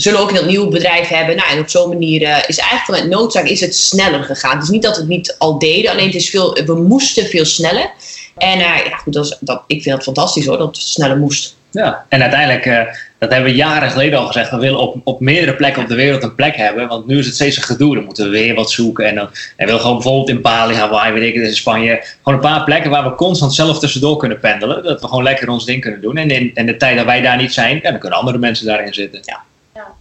Zullen 0.00 0.18
we 0.18 0.24
ook 0.24 0.30
een 0.30 0.36
heel 0.36 0.46
nieuw 0.46 0.68
bedrijf 0.68 1.08
hebben. 1.08 1.36
Nou, 1.36 1.50
en 1.50 1.58
op 1.58 1.68
zo'n 1.68 1.88
manier 1.88 2.22
eh, 2.22 2.36
is 2.46 2.58
eigenlijk 2.58 2.84
vanuit 2.84 3.08
noodzaak 3.08 3.44
is 3.44 3.60
het 3.60 3.74
sneller 3.74 4.24
gegaan. 4.24 4.54
Het 4.54 4.62
is 4.62 4.68
niet 4.68 4.82
dat 4.82 4.94
we 4.94 5.00
het 5.00 5.10
niet 5.10 5.34
al 5.38 5.58
deden. 5.58 5.90
Alleen 5.90 6.06
het 6.06 6.14
is 6.14 6.30
veel, 6.30 6.58
we 6.64 6.74
moesten 6.74 7.26
veel 7.26 7.44
sneller. 7.44 7.90
En 8.36 8.58
eh, 8.58 8.86
ja, 8.86 8.96
goed, 8.96 9.12
dat 9.12 9.24
is, 9.24 9.36
dat, 9.40 9.62
ik 9.66 9.82
vind 9.82 9.94
het 9.94 10.04
fantastisch 10.04 10.46
hoor, 10.46 10.58
dat 10.58 10.66
het 10.66 10.76
sneller 10.76 11.16
moest. 11.16 11.56
Ja, 11.70 12.06
en 12.08 12.22
uiteindelijk, 12.22 12.66
eh, 12.66 12.94
dat 13.18 13.30
hebben 13.30 13.50
we 13.50 13.56
jaren 13.56 13.90
geleden 13.90 14.18
al 14.18 14.26
gezegd, 14.26 14.50
we 14.50 14.56
willen 14.56 14.78
op, 14.78 15.00
op 15.04 15.20
meerdere 15.20 15.54
plekken 15.54 15.82
op 15.82 15.88
de 15.88 15.94
wereld 15.94 16.22
een 16.22 16.34
plek 16.34 16.56
hebben. 16.56 16.88
Want 16.88 17.06
nu 17.06 17.18
is 17.18 17.26
het 17.26 17.34
steeds 17.34 17.56
een 17.56 17.62
gedoe, 17.62 17.94
dan 17.94 18.04
moeten 18.04 18.24
we 18.24 18.30
weer 18.30 18.54
wat 18.54 18.70
zoeken. 18.70 19.06
En 19.06 19.14
dan 19.14 19.26
en 19.26 19.32
we 19.56 19.64
willen 19.64 19.80
gewoon 19.80 19.96
bijvoorbeeld 19.96 20.28
in 20.28 20.42
Bali, 20.42 20.74
Hawaii, 20.74 21.12
weet 21.12 21.28
ik 21.28 21.34
het, 21.34 21.48
in 21.48 21.54
Spanje. 21.54 22.04
Gewoon 22.22 22.38
een 22.38 22.50
paar 22.50 22.64
plekken 22.64 22.90
waar 22.90 23.04
we 23.04 23.14
constant 23.14 23.54
zelf 23.54 23.78
tussendoor 23.78 24.16
kunnen 24.16 24.40
pendelen. 24.40 24.82
Dat 24.82 25.00
we 25.00 25.08
gewoon 25.08 25.22
lekker 25.22 25.48
ons 25.48 25.64
ding 25.64 25.80
kunnen 25.80 26.00
doen. 26.00 26.16
En 26.16 26.30
in, 26.30 26.50
en 26.54 26.66
de 26.66 26.76
tijd 26.76 26.96
dat 26.96 27.06
wij 27.06 27.20
daar 27.20 27.36
niet 27.36 27.52
zijn, 27.52 27.80
ja, 27.82 27.90
dan 27.90 28.00
kunnen 28.00 28.18
andere 28.18 28.38
mensen 28.38 28.66
daarin 28.66 28.94
zitten. 28.94 29.20
Ja. 29.24 29.42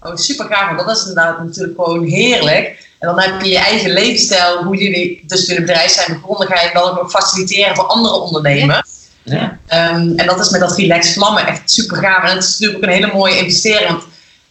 Oh, 0.02 0.16
super 0.16 0.46
gaaf, 0.46 0.76
want 0.76 0.88
dat 0.88 0.98
is 0.98 1.08
inderdaad 1.08 1.40
natuurlijk 1.40 1.76
gewoon 1.76 2.04
heerlijk. 2.04 2.86
En 3.00 3.08
dan 3.08 3.20
heb 3.20 3.42
je 3.42 3.50
je 3.50 3.58
eigen 3.58 3.92
levensstijl, 3.92 4.64
hoe 4.64 4.78
jullie 4.78 5.24
dus 5.28 5.46
jullie 5.46 5.66
bedrijf 5.66 5.92
zijn 5.92 6.20
begonnen, 6.22 6.48
ga 6.48 6.62
je 6.62 6.70
dan 6.74 7.00
ook 7.00 7.10
faciliteren 7.10 7.76
voor 7.76 7.86
andere 7.86 8.16
ondernemers. 8.16 8.88
Ja. 9.24 9.60
Ehm, 9.68 10.14
en 10.16 10.26
dat 10.26 10.40
is 10.40 10.50
met 10.50 10.60
dat 10.60 10.78
relax 10.78 11.14
vlammen 11.14 11.48
echt 11.48 11.72
super 11.72 11.98
gaaf. 11.98 12.24
En 12.24 12.36
het 12.36 12.44
is 12.44 12.50
natuurlijk 12.50 12.78
ook 12.78 12.90
een 12.90 12.96
hele 13.02 13.14
mooie 13.14 13.38
investering. 13.38 13.90
Want 13.90 14.04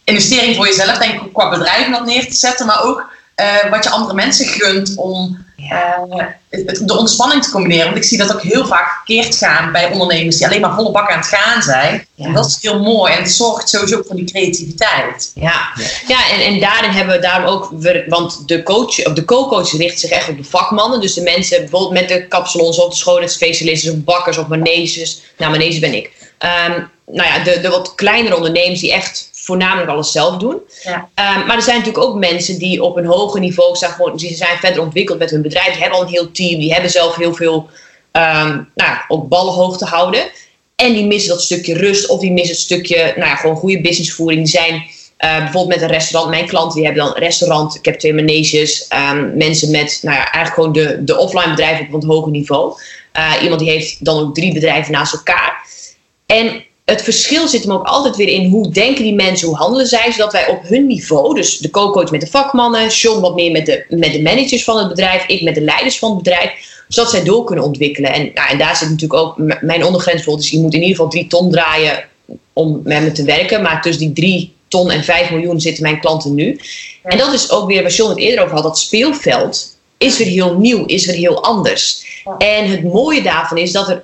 investering 0.03 0.55
voor 0.55 0.67
jezelf, 0.67 0.97
denk 0.97 1.21
ik, 1.21 1.33
qua 1.33 1.49
bedrijf 1.49 1.85
om 1.85 1.91
dat 1.91 2.05
neer 2.05 2.27
te 2.27 2.35
zetten, 2.35 2.65
maar 2.65 2.83
ook 2.83 3.05
eh, 3.35 3.69
wat 3.69 3.83
je 3.83 3.89
andere 3.89 4.13
mensen 4.13 4.45
gunt 4.45 4.95
om 4.95 5.45
eh, 5.57 6.27
de 6.85 6.97
ontspanning 6.97 7.43
te 7.43 7.49
combineren. 7.51 7.85
Want 7.85 7.97
ik 7.97 8.03
zie 8.03 8.17
dat 8.17 8.33
ook 8.33 8.41
heel 8.41 8.65
vaak 8.67 8.91
verkeerd 8.95 9.35
gaan 9.35 9.71
bij 9.71 9.91
ondernemers 9.91 10.37
die 10.37 10.47
alleen 10.47 10.61
maar 10.61 10.75
volle 10.75 10.91
bak 10.91 11.11
aan 11.11 11.17
het 11.17 11.27
gaan 11.27 11.61
zijn. 11.61 12.07
Ja. 12.15 12.25
En 12.25 12.33
dat 12.33 12.45
is 12.45 12.57
heel 12.61 12.79
mooi 12.79 13.13
en 13.13 13.19
het 13.21 13.31
zorgt 13.31 13.69
sowieso 13.69 14.01
voor 14.07 14.15
die 14.15 14.25
creativiteit. 14.31 15.31
Ja, 15.35 15.61
ja 16.07 16.29
en, 16.31 16.39
en 16.45 16.59
daarin 16.59 16.89
hebben 16.91 17.15
we 17.15 17.21
daarom 17.21 17.45
ook, 17.49 17.69
we- 17.79 18.05
want 18.07 18.47
de 18.47 18.63
coach, 18.63 19.05
of 19.05 19.13
de 19.13 19.25
co-coach 19.25 19.71
richt 19.77 19.99
zich 19.99 20.09
echt 20.09 20.29
op 20.29 20.37
de 20.37 20.43
vakmannen. 20.43 21.01
Dus 21.01 21.13
de 21.13 21.21
mensen 21.21 21.59
bijvoorbeeld 21.59 21.91
met 21.93 22.09
de 22.09 22.27
kapsalons 22.27 22.77
of 22.79 22.89
de 22.89 22.95
schoonheidsspecialisten 22.95 23.91
of 23.93 23.97
bakkers 24.03 24.37
of 24.37 24.47
maneges. 24.47 25.21
Nou, 25.37 25.51
maneges 25.51 25.79
ben 25.79 25.93
ik. 25.93 26.11
Ehm, 26.37 26.81
nou 27.05 27.27
ja, 27.27 27.43
de, 27.43 27.59
de 27.61 27.69
wat 27.69 27.95
kleinere 27.95 28.35
ondernemers 28.35 28.79
die 28.79 28.93
echt 28.93 29.26
voornamelijk 29.47 29.89
alles 29.89 30.11
zelf 30.11 30.37
doen. 30.37 30.57
Ja. 30.83 31.09
Ehm, 31.13 31.45
maar 31.45 31.55
er 31.55 31.61
zijn 31.61 31.77
natuurlijk 31.77 32.05
ook 32.05 32.15
mensen 32.15 32.59
die 32.59 32.83
op 32.83 32.97
een 32.97 33.05
hoger 33.05 33.39
niveau 33.39 33.75
staan. 33.75 33.91
Gewoon, 33.91 34.17
die 34.17 34.35
zijn 34.35 34.57
verder 34.57 34.81
ontwikkeld 34.81 35.19
met 35.19 35.29
hun 35.29 35.41
bedrijf. 35.41 35.71
Die 35.71 35.81
hebben 35.81 35.99
al 35.99 36.05
een 36.05 36.11
heel 36.11 36.31
team. 36.31 36.59
Die 36.59 36.73
hebben 36.73 36.91
zelf 36.91 37.15
heel 37.15 37.33
veel 37.33 37.69
ehm, 38.11 38.61
nou, 38.75 38.97
ook 39.07 39.27
ballen 39.27 39.53
hoog 39.53 39.77
te 39.77 39.85
houden. 39.85 40.21
En 40.75 40.93
die 40.93 41.05
missen 41.05 41.29
dat 41.29 41.41
stukje 41.41 41.73
rust. 41.73 42.07
Of 42.07 42.19
die 42.19 42.31
missen 42.31 42.55
het 42.55 42.63
stukje, 42.63 43.13
nou 43.15 43.29
ja, 43.29 43.35
gewoon 43.35 43.55
goede 43.55 43.81
businessvoering. 43.81 44.43
Die 44.43 44.59
zijn 44.59 44.83
eh, 45.17 45.37
bijvoorbeeld 45.37 45.79
met 45.79 45.81
een 45.81 45.95
restaurant. 45.95 46.31
Mijn 46.31 46.47
klanten 46.47 46.75
die 46.75 46.85
hebben 46.85 47.03
dan 47.03 47.15
een 47.15 47.21
restaurant. 47.21 47.75
Ik 47.75 47.85
heb 47.85 47.99
twee 47.99 48.13
maneges. 48.13 48.87
ehm, 48.87 49.37
mensen 49.37 49.71
met, 49.71 49.99
nou 50.01 50.15
ja, 50.15 50.31
eigenlijk 50.31 50.53
gewoon 50.53 50.73
de, 50.73 51.03
de 51.03 51.17
offline 51.17 51.49
bedrijven 51.49 51.93
op 51.93 52.03
een 52.03 52.09
hoger 52.09 52.31
niveau. 52.31 52.73
Eh, 53.11 53.33
iemand 53.41 53.59
die 53.59 53.69
heeft 53.69 54.05
dan 54.05 54.19
ook 54.19 54.35
drie 54.35 54.53
bedrijven 54.53 54.91
naast 54.91 55.13
elkaar. 55.13 55.65
En 56.25 56.63
het 56.91 57.01
verschil 57.01 57.47
zit 57.47 57.63
hem 57.63 57.71
ook 57.71 57.87
altijd 57.87 58.15
weer 58.15 58.27
in 58.27 58.49
hoe 58.49 58.69
denken 58.69 59.03
die 59.03 59.15
mensen, 59.15 59.47
hoe 59.47 59.57
handelen 59.57 59.87
zij, 59.87 60.11
zodat 60.11 60.31
wij 60.31 60.47
op 60.47 60.59
hun 60.63 60.87
niveau, 60.87 61.35
dus 61.35 61.57
de 61.57 61.69
co-coach 61.69 62.11
met 62.11 62.21
de 62.21 62.27
vakmannen, 62.27 62.87
John 62.87 63.21
wat 63.21 63.35
meer 63.35 63.51
met 63.51 63.65
de, 63.65 63.85
met 63.89 64.11
de 64.11 64.21
managers 64.21 64.63
van 64.63 64.77
het 64.77 64.87
bedrijf, 64.87 65.25
ik 65.25 65.41
met 65.41 65.55
de 65.55 65.61
leiders 65.61 65.99
van 65.99 66.09
het 66.09 66.23
bedrijf, 66.23 66.75
Zodat 66.87 67.11
zij 67.11 67.23
door 67.23 67.43
kunnen 67.43 67.65
ontwikkelen. 67.65 68.13
En, 68.13 68.31
nou, 68.33 68.49
en 68.49 68.57
daar 68.57 68.75
zit 68.75 68.89
natuurlijk 68.89 69.19
ook 69.19 69.37
mijn 69.61 69.83
ondergrens 69.83 70.15
bijvoorbeeld. 70.15 70.41
Dus 70.41 70.49
je 70.49 70.59
moet 70.59 70.73
in 70.73 70.81
ieder 70.81 70.95
geval 70.95 71.11
drie 71.11 71.27
ton 71.27 71.51
draaien 71.51 72.05
om 72.53 72.81
met 72.83 73.01
me 73.03 73.11
te 73.11 73.23
werken. 73.23 73.61
Maar 73.61 73.81
tussen 73.81 74.05
die 74.05 74.13
drie 74.13 74.53
ton 74.67 74.91
en 74.91 75.03
5 75.03 75.31
miljoen 75.31 75.61
zitten 75.61 75.83
mijn 75.83 75.99
klanten 75.99 76.33
nu. 76.33 76.59
En 77.03 77.17
dat 77.17 77.33
is 77.33 77.51
ook 77.51 77.67
weer 77.67 77.81
waar 77.81 77.91
John 77.91 78.09
het 78.09 78.19
eerder 78.19 78.43
over 78.43 78.55
had. 78.55 78.63
Dat 78.63 78.79
speelveld 78.79 79.77
is 79.97 80.17
weer 80.17 80.27
heel 80.27 80.57
nieuw, 80.57 80.85
is 80.85 81.05
weer 81.05 81.15
heel 81.15 81.43
anders. 81.43 82.05
En 82.37 82.69
het 82.69 82.83
mooie 82.83 83.21
daarvan 83.21 83.57
is 83.57 83.71
dat 83.71 83.89
er 83.89 84.03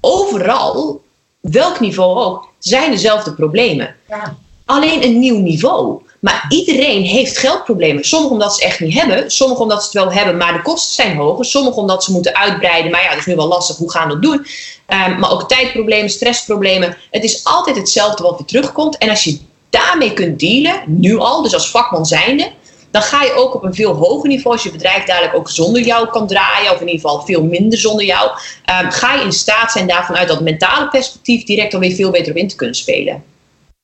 overal, 0.00 1.02
welk 1.40 1.80
niveau 1.80 2.18
ook, 2.18 2.48
zijn 2.58 2.90
dezelfde 2.90 3.34
problemen. 3.34 3.94
Ja. 4.08 4.36
Alleen 4.64 5.04
een 5.04 5.18
nieuw 5.18 5.38
niveau. 5.38 6.02
Maar 6.20 6.46
iedereen 6.48 7.02
heeft 7.02 7.38
geldproblemen. 7.38 8.04
Sommigen 8.04 8.32
omdat 8.32 8.54
ze 8.54 8.62
het 8.62 8.70
echt 8.70 8.80
niet 8.80 8.94
hebben. 8.94 9.30
Sommigen 9.30 9.62
omdat 9.62 9.78
ze 9.78 9.84
het 9.84 10.04
wel 10.04 10.12
hebben, 10.12 10.36
maar 10.36 10.52
de 10.52 10.62
kosten 10.62 10.94
zijn 10.94 11.16
hoger. 11.16 11.44
Sommigen 11.44 11.80
omdat 11.80 12.04
ze 12.04 12.12
moeten 12.12 12.36
uitbreiden. 12.36 12.90
Maar 12.90 13.02
ja, 13.02 13.08
dat 13.08 13.18
is 13.18 13.26
nu 13.26 13.36
wel 13.36 13.48
lastig. 13.48 13.76
Hoe 13.76 13.90
gaan 13.90 14.08
we 14.08 14.12
dat 14.12 14.22
doen? 14.22 14.46
Ehm, 14.86 15.18
maar 15.18 15.30
ook 15.30 15.48
tijdproblemen, 15.48 16.10
stressproblemen. 16.10 16.96
Het 17.10 17.24
is 17.24 17.44
altijd 17.44 17.76
hetzelfde 17.76 18.22
wat 18.22 18.38
weer 18.38 18.46
terugkomt. 18.46 18.98
En 18.98 19.08
als 19.08 19.24
je 19.24 19.38
daarmee 19.70 20.12
kunt 20.12 20.40
dealen, 20.40 20.82
nu 20.86 21.18
al, 21.18 21.42
dus 21.42 21.54
als 21.54 21.70
vakman 21.70 22.06
zijnde, 22.06 22.50
dan 22.90 23.02
ga 23.02 23.22
je 23.22 23.32
ook 23.32 23.54
op 23.54 23.62
een 23.62 23.74
veel 23.74 23.94
hoger 23.94 24.28
niveau, 24.28 24.56
als 24.56 24.64
je 24.64 24.72
bedrijf 24.72 25.04
dadelijk 25.04 25.34
ook 25.34 25.50
zonder 25.50 25.82
jou 25.82 26.08
kan 26.08 26.26
draaien, 26.26 26.72
of 26.72 26.80
in 26.80 26.88
ieder 26.88 27.00
geval 27.00 27.26
veel 27.26 27.42
minder 27.42 27.78
zonder 27.78 28.04
jou, 28.04 28.30
ehm, 28.64 28.90
ga 28.90 29.14
je 29.14 29.24
in 29.24 29.32
staat 29.32 29.72
zijn 29.72 29.86
daar 29.86 30.06
vanuit 30.06 30.28
dat 30.28 30.40
mentale 30.40 30.88
perspectief 30.88 31.44
direct 31.44 31.74
alweer 31.74 31.94
veel 31.94 32.10
beter 32.10 32.30
op 32.30 32.38
in 32.38 32.48
te 32.48 32.56
kunnen 32.56 32.76
spelen. 32.76 33.24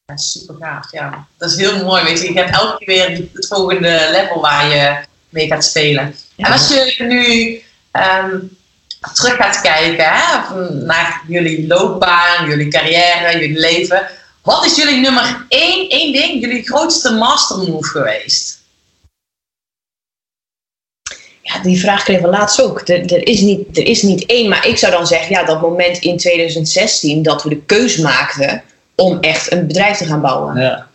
Ja, 0.04 0.16
super 0.16 0.54
gaaf, 0.61 0.92
ja. 0.92 1.26
Dat 1.38 1.50
is 1.50 1.57
heel 1.57 1.84
mooi, 1.84 2.04
weet 2.04 2.20
je. 2.20 2.32
Je 2.32 2.38
hebt 2.38 2.54
elke 2.54 2.84
keer 2.84 2.86
weer 2.86 3.28
het 3.32 3.46
volgende 3.46 4.09
level 4.12 4.40
waar 4.40 4.68
je 4.68 4.96
mee 5.28 5.46
gaat 5.46 5.64
spelen. 5.64 6.14
En 6.36 6.52
als 6.52 6.68
je 6.68 6.94
nu 6.98 7.62
ehm, 7.90 8.38
terug 9.14 9.36
gaat 9.36 9.61
kijken 9.61 10.04
hè, 10.09 10.61
naar 10.70 11.22
jullie 11.28 11.66
loopbaan, 11.66 12.48
jullie 12.48 12.68
carrière, 12.68 13.32
jullie 13.32 13.59
leven. 13.59 14.09
Wat 14.42 14.64
is 14.64 14.76
jullie 14.76 15.00
nummer 15.00 15.44
één, 15.48 15.88
één 15.88 16.12
ding, 16.12 16.40
jullie 16.40 16.66
grootste 16.66 17.12
master 17.12 17.57
move 17.57 17.88
geweest? 17.88 18.55
Ja, 21.47 21.62
die 21.62 21.80
vraag 21.80 22.03
kregen 22.03 22.22
we 22.22 22.28
laatst 22.28 22.62
ook. 22.62 22.88
Er, 22.88 23.12
er, 23.12 23.26
is 23.26 23.40
niet, 23.40 23.78
er 23.78 23.86
is 23.86 24.03
niet 24.03 24.26
één, 24.26 24.49
maar 24.49 24.66
ik 24.66 24.78
zou 24.78 24.92
dan 24.92 25.07
zeggen, 25.07 25.30
ja, 25.30 25.44
dat 25.44 25.61
moment 25.61 25.99
in 25.99 26.16
2016 26.16 27.22
dat 27.22 27.42
we 27.42 27.49
de 27.49 27.62
keus 27.62 27.97
maakten 27.97 28.62
om 28.94 29.18
echt 29.20 29.53
een 29.53 29.66
bedrijf 29.66 29.97
te 29.97 30.05
gaan 30.05 30.20
bouwen. 30.20 30.61
Ja. 30.61 30.86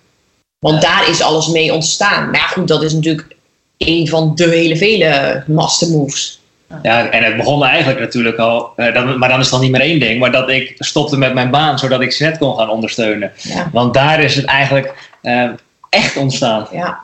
Want 0.60 0.82
daar 0.82 1.10
is 1.10 1.22
alles 1.22 1.48
mee 1.48 1.74
ontstaan. 1.74 2.30
Maar 2.30 2.40
ja, 2.40 2.48
goed, 2.48 2.68
dat 2.68 2.84
is 2.84 2.94
natuurlijk 2.94 3.36
een 3.78 4.08
van 4.08 4.36
de 4.36 4.50
hele 4.50 4.78
vele 4.78 5.44
master 5.48 5.90
moves. 5.90 6.40
Ja, 6.82 7.10
en 7.10 7.24
het 7.24 7.38
begon 7.38 7.66
eigenlijk 7.66 8.00
natuurlijk 8.00 8.38
al, 8.38 8.74
eh, 8.76 8.94
dan, 8.94 9.18
maar 9.18 9.30
dan 9.30 9.40
is 9.40 9.46
het 9.46 9.54
dan 9.54 9.62
niet 9.62 9.72
meer 9.72 9.82
één 9.82 10.00
ding, 10.00 10.20
maar 10.20 10.32
dat 10.32 10.50
ik 10.50 10.76
stopte 10.78 11.18
met 11.18 11.34
mijn 11.34 11.50
baan 11.50 11.80
zodat 11.80 12.02
ik 12.02 12.12
Sinet 12.12 12.38
kon 12.38 12.58
gaan 12.58 12.70
ondersteunen. 12.70 13.32
Ja. 13.36 13.70
Want 13.72 13.94
daar 13.94 14.24
is 14.24 14.36
het 14.36 14.46
eigenlijk 14.46 15.12
eh, 15.22 15.50
echt 15.90 16.18
ontstaan. 16.18 16.68
Ja, 16.72 17.00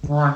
Mooi. 0.00 0.32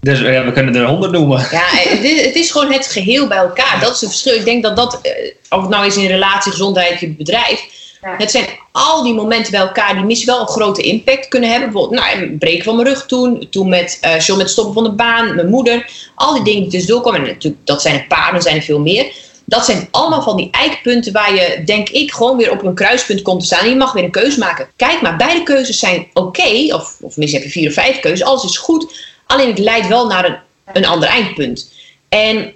Dus 0.00 0.22
eh, 0.22 0.44
we 0.44 0.52
kunnen 0.52 0.74
er 0.74 0.86
honderd 0.86 1.12
noemen. 1.12 1.38
ja 1.50 1.66
het, 1.70 2.04
is, 2.04 2.24
het 2.24 2.34
is 2.34 2.50
gewoon 2.50 2.72
het 2.72 2.86
geheel 2.86 3.26
bij 3.26 3.38
elkaar. 3.38 3.80
Dat 3.80 3.94
is 3.94 4.00
het 4.00 4.10
verschil. 4.10 4.34
Ik 4.34 4.44
denk 4.44 4.62
dat 4.62 4.76
dat, 4.76 5.00
eh, 5.02 5.32
of 5.50 5.60
het 5.60 5.70
nou 5.70 5.86
is 5.86 5.96
in 5.96 6.06
relatie, 6.06 6.52
gezondheid, 6.52 7.00
je 7.00 7.08
bedrijf. 7.08 7.78
Ja. 8.02 8.14
Het 8.18 8.30
zijn 8.30 8.46
al 8.72 9.02
die 9.02 9.14
momenten 9.14 9.50
bij 9.50 9.60
elkaar 9.60 9.94
die 9.94 10.04
misschien 10.04 10.32
wel 10.32 10.40
een 10.40 10.46
grote 10.46 10.82
impact 10.82 11.28
kunnen 11.28 11.50
hebben. 11.50 11.72
Bijvoorbeeld, 11.72 12.00
nou, 12.00 12.22
een 12.22 12.38
breken 12.38 12.64
van 12.64 12.76
mijn 12.76 12.88
rug 12.88 13.06
toen. 13.06 13.46
Toen 13.50 13.68
met 13.68 13.98
eh 14.00 14.20
John 14.20 14.38
met 14.38 14.50
stoppen 14.50 14.74
van 14.74 14.84
de 14.84 14.92
baan, 14.92 15.34
mijn 15.34 15.48
moeder. 15.48 15.90
Al 16.14 16.34
die 16.34 16.44
dingen 16.44 16.62
die 16.62 16.70
dus 16.70 16.86
doorkomen. 16.86 17.20
En 17.20 17.26
natuurlijk, 17.26 17.66
dat 17.66 17.82
zijn 17.82 17.94
een 17.94 18.06
paar, 18.06 18.34
er 18.34 18.42
zijn 18.42 18.56
er 18.56 18.62
veel 18.62 18.80
meer. 18.80 19.12
Dat 19.44 19.64
zijn 19.64 19.88
allemaal 19.90 20.22
van 20.22 20.36
die 20.36 20.48
eikpunten 20.50 21.12
waar 21.12 21.34
je, 21.34 21.62
denk 21.64 21.88
ik, 21.88 22.12
gewoon 22.12 22.36
weer 22.36 22.50
op 22.50 22.62
een 22.62 22.74
kruispunt 22.74 23.22
komt 23.22 23.40
te 23.40 23.46
staan. 23.46 23.64
En 23.64 23.68
je 23.68 23.76
mag 23.76 23.92
weer 23.92 24.04
een 24.04 24.10
keuze 24.10 24.38
maken. 24.38 24.68
Kijk 24.76 25.02
maar, 25.02 25.16
beide 25.16 25.42
keuzes 25.42 25.78
zijn 25.78 26.06
oké. 26.12 26.74
of, 26.74 26.96
of 27.00 27.16
misschien 27.16 27.40
heb 27.40 27.42
je 27.42 27.58
vier 27.58 27.68
of 27.68 27.74
vijf 27.74 28.00
keuzes. 28.00 28.26
Alles 28.26 28.44
is 28.44 28.56
goed. 28.56 29.09
Alleen 29.30 29.48
het 29.48 29.58
leidt 29.58 29.88
wel 29.88 30.06
naar 30.06 30.24
een, 30.24 30.36
een 30.72 30.86
ander 30.86 31.08
eindpunt. 31.08 31.72
En 32.08 32.52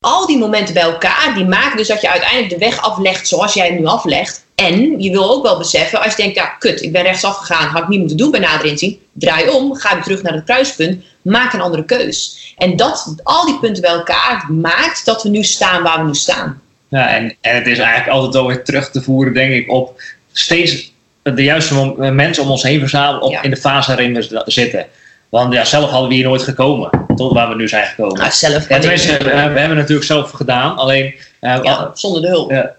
al 0.00 0.26
die 0.26 0.38
momenten 0.38 0.74
bij 0.74 0.82
elkaar, 0.82 1.32
die 1.34 1.44
maken 1.44 1.76
dus 1.76 1.88
dat 1.88 2.00
je 2.00 2.10
uiteindelijk 2.10 2.50
de 2.50 2.58
weg 2.58 2.80
aflegt 2.80 3.28
zoals 3.28 3.54
jij 3.54 3.66
hem 3.66 3.78
nu 3.78 3.86
aflegt. 3.86 4.44
En 4.54 5.00
je 5.00 5.10
wil 5.10 5.30
ook 5.30 5.42
wel 5.42 5.58
beseffen, 5.58 6.00
als 6.02 6.16
je 6.16 6.22
denkt, 6.22 6.36
ja, 6.36 6.46
kut, 6.46 6.82
ik 6.82 6.92
ben 6.92 7.02
rechtsaf 7.02 7.36
gegaan, 7.36 7.68
had 7.68 7.82
ik 7.82 7.88
niet 7.88 7.98
moeten 7.98 8.16
doen 8.16 8.30
bij 8.30 8.40
nader 8.40 8.66
inzien. 8.66 9.00
Draai 9.12 9.48
om, 9.48 9.74
ga 9.74 9.94
weer 9.94 10.02
terug 10.02 10.22
naar 10.22 10.32
het 10.32 10.44
kruispunt, 10.44 11.04
maak 11.22 11.52
een 11.52 11.60
andere 11.60 11.84
keus. 11.84 12.52
En 12.56 12.76
dat, 12.76 13.14
al 13.22 13.46
die 13.46 13.58
punten 13.58 13.82
bij 13.82 13.92
elkaar 13.92 14.46
maakt 14.50 15.04
dat 15.04 15.22
we 15.22 15.28
nu 15.28 15.42
staan 15.42 15.82
waar 15.82 16.00
we 16.00 16.06
nu 16.06 16.14
staan. 16.14 16.62
Ja, 16.88 17.08
en, 17.08 17.36
en 17.40 17.54
het 17.54 17.66
is 17.66 17.78
eigenlijk 17.78 18.08
altijd 18.10 18.34
wel 18.34 18.46
weer 18.46 18.64
terug 18.64 18.90
te 18.90 19.02
voeren, 19.02 19.34
denk 19.34 19.52
ik, 19.52 19.70
op 19.70 20.02
steeds 20.32 20.92
de 21.22 21.42
juiste 21.42 21.94
eh, 21.98 22.10
mensen 22.10 22.42
om 22.42 22.50
ons 22.50 22.62
heen 22.62 22.80
verzamelen 22.80 23.22
op, 23.22 23.30
Ja. 23.30 23.42
in 23.42 23.50
de 23.50 23.56
fase 23.56 23.88
waarin 23.88 24.14
we 24.14 24.42
zitten. 24.46 24.86
Want 25.32 25.52
ja, 25.52 25.64
zelf 25.64 25.90
hadden 25.90 26.08
we 26.08 26.14
hier 26.14 26.24
nooit 26.24 26.42
gekomen, 26.42 26.90
tot 27.16 27.32
waar 27.32 27.48
we 27.48 27.54
nu 27.54 27.68
zijn 27.68 27.86
gekomen. 27.86 28.18
Nou, 28.18 28.32
zelf 28.32 28.68
Ja, 28.68 28.78
tenminste, 28.78 29.16
we, 29.18 29.24
we 29.24 29.30
hebben 29.30 29.68
het 29.68 29.76
natuurlijk 29.76 30.06
zelf 30.06 30.30
gedaan, 30.30 30.76
alleen 30.76 31.14
eh, 31.40 31.58
ja, 31.62 31.90
zonder 31.94 32.22
de 32.22 32.28
hulp. 32.28 32.50
Ja. 32.50 32.74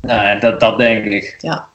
nou, 0.00 0.40
dat, 0.40 0.60
dat 0.60 0.78
denk 0.78 1.04
ik. 1.04 1.36
Ja, 1.40 1.68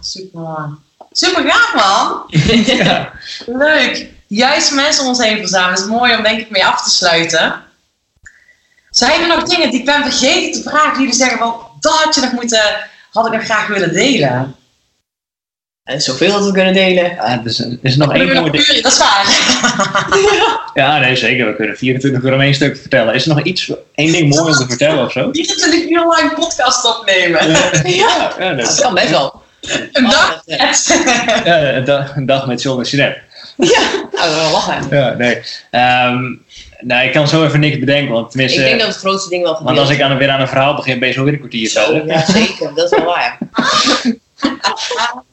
super 0.00 0.40
mooi. 0.40 0.68
Super 1.12 1.50
gaaf, 1.50 1.74
man. 1.74 2.24
ja. 2.84 3.12
Leuk. 3.46 4.08
Juist 4.26 4.74
mensen 4.74 5.02
om 5.02 5.08
ons 5.08 5.24
heen 5.24 5.38
verzamelen. 5.38 5.74
Dat 5.74 5.84
is 5.84 5.90
mooi 5.90 6.16
om 6.16 6.22
denk 6.22 6.40
ik 6.40 6.50
mee 6.50 6.66
af 6.66 6.84
te 6.84 6.90
sluiten. 6.90 7.54
Zijn 8.90 9.20
er 9.20 9.28
nog 9.28 9.42
dingen 9.42 9.70
die 9.70 9.80
ik 9.80 9.86
ben 9.86 10.02
vergeten 10.02 10.62
te 10.62 10.68
vragen? 10.68 10.92
Die 10.92 11.00
jullie 11.00 11.14
zeggen 11.14 11.38
van, 11.38 11.54
dat 11.80 11.92
had 11.92 12.14
je 12.14 12.20
nog 12.20 12.32
moeten, 12.32 12.86
had 13.12 13.26
ik 13.26 13.32
nog 13.32 13.44
graag 13.44 13.66
willen 13.66 13.92
delen. 13.92 14.54
En 15.88 16.00
zoveel 16.00 16.32
dat 16.32 16.44
we 16.44 16.52
kunnen 16.52 16.72
delen. 16.72 17.04
Ja, 17.04 17.24
er 17.32 17.40
is, 17.44 17.58
er 17.58 17.78
is 17.82 17.96
nog 17.96 18.12
één 18.14 18.32
mooi 18.34 18.50
ding. 18.50 18.80
dat 18.80 18.92
is 18.92 18.98
waar. 18.98 19.26
Ja, 20.74 20.98
nee, 20.98 21.16
zeker. 21.16 21.46
We 21.46 21.56
kunnen 21.56 21.76
24 21.76 22.22
uur 22.22 22.34
om 22.34 22.40
één 22.40 22.54
stuk 22.54 22.76
vertellen. 22.76 23.14
Is 23.14 23.26
er 23.26 23.34
nog 23.34 23.44
iets, 23.44 23.72
één 23.94 24.12
ding 24.12 24.34
mooi 24.34 24.50
om 24.52 24.56
te 24.58 24.66
vertellen 24.66 25.04
of 25.04 25.12
zo? 25.12 25.28
24 25.32 25.88
uur 25.90 26.04
lang 26.06 26.34
podcast 26.34 26.84
opnemen. 26.98 27.50
ja, 27.50 28.32
ja, 28.38 28.54
dat- 28.54 28.66
Dat 28.66 28.80
kan 28.80 28.94
best 28.94 29.10
wel. 29.10 29.42
Een 29.92 30.04
Oh, 30.04 30.10
dag. 30.10 30.42
dat, 30.46 30.58
eh, 30.88 31.44
ja, 31.44 31.72
een, 31.72 31.84
dag, 31.84 32.16
een 32.16 32.26
dag 32.26 32.46
met 32.46 32.62
John 32.62 32.80
en 32.80 32.86
Jeanette. 32.88 33.20
Ja, 33.56 33.80
nou, 34.12 34.34
wel 34.34 34.50
lachen. 34.50 34.86
Ja, 34.90 35.12
nee. 35.18 35.38
Nou, 36.80 37.06
ik 37.06 37.12
kan 37.12 37.28
zo 37.28 37.44
even 37.44 37.60
niks 37.60 37.78
bedenken. 37.78 38.12
Want, 38.12 38.24
Ik 38.24 38.30
tenminste, 38.30 38.60
denk 38.60 38.78
dat 38.78 38.88
het 38.88 38.96
grootste 38.96 39.28
ding 39.28 39.42
wel 39.42 39.60
want 39.62 39.78
als 39.78 39.90
ik 39.90 40.00
aan, 40.02 40.16
weer 40.18 40.30
aan 40.30 40.40
een 40.40 40.48
verhaal 40.48 40.74
begin, 40.74 40.98
ben 40.98 41.08
je 41.08 41.14
zo 41.14 41.24
weer 41.24 41.32
een 41.32 41.38
kwartier 41.38 41.68
Zo, 41.68 42.02
ja, 42.06 42.24
zeker. 42.24 42.74
Dat 42.74 42.92
is 42.92 42.98
wel 42.98 43.06
waar. 43.06 43.38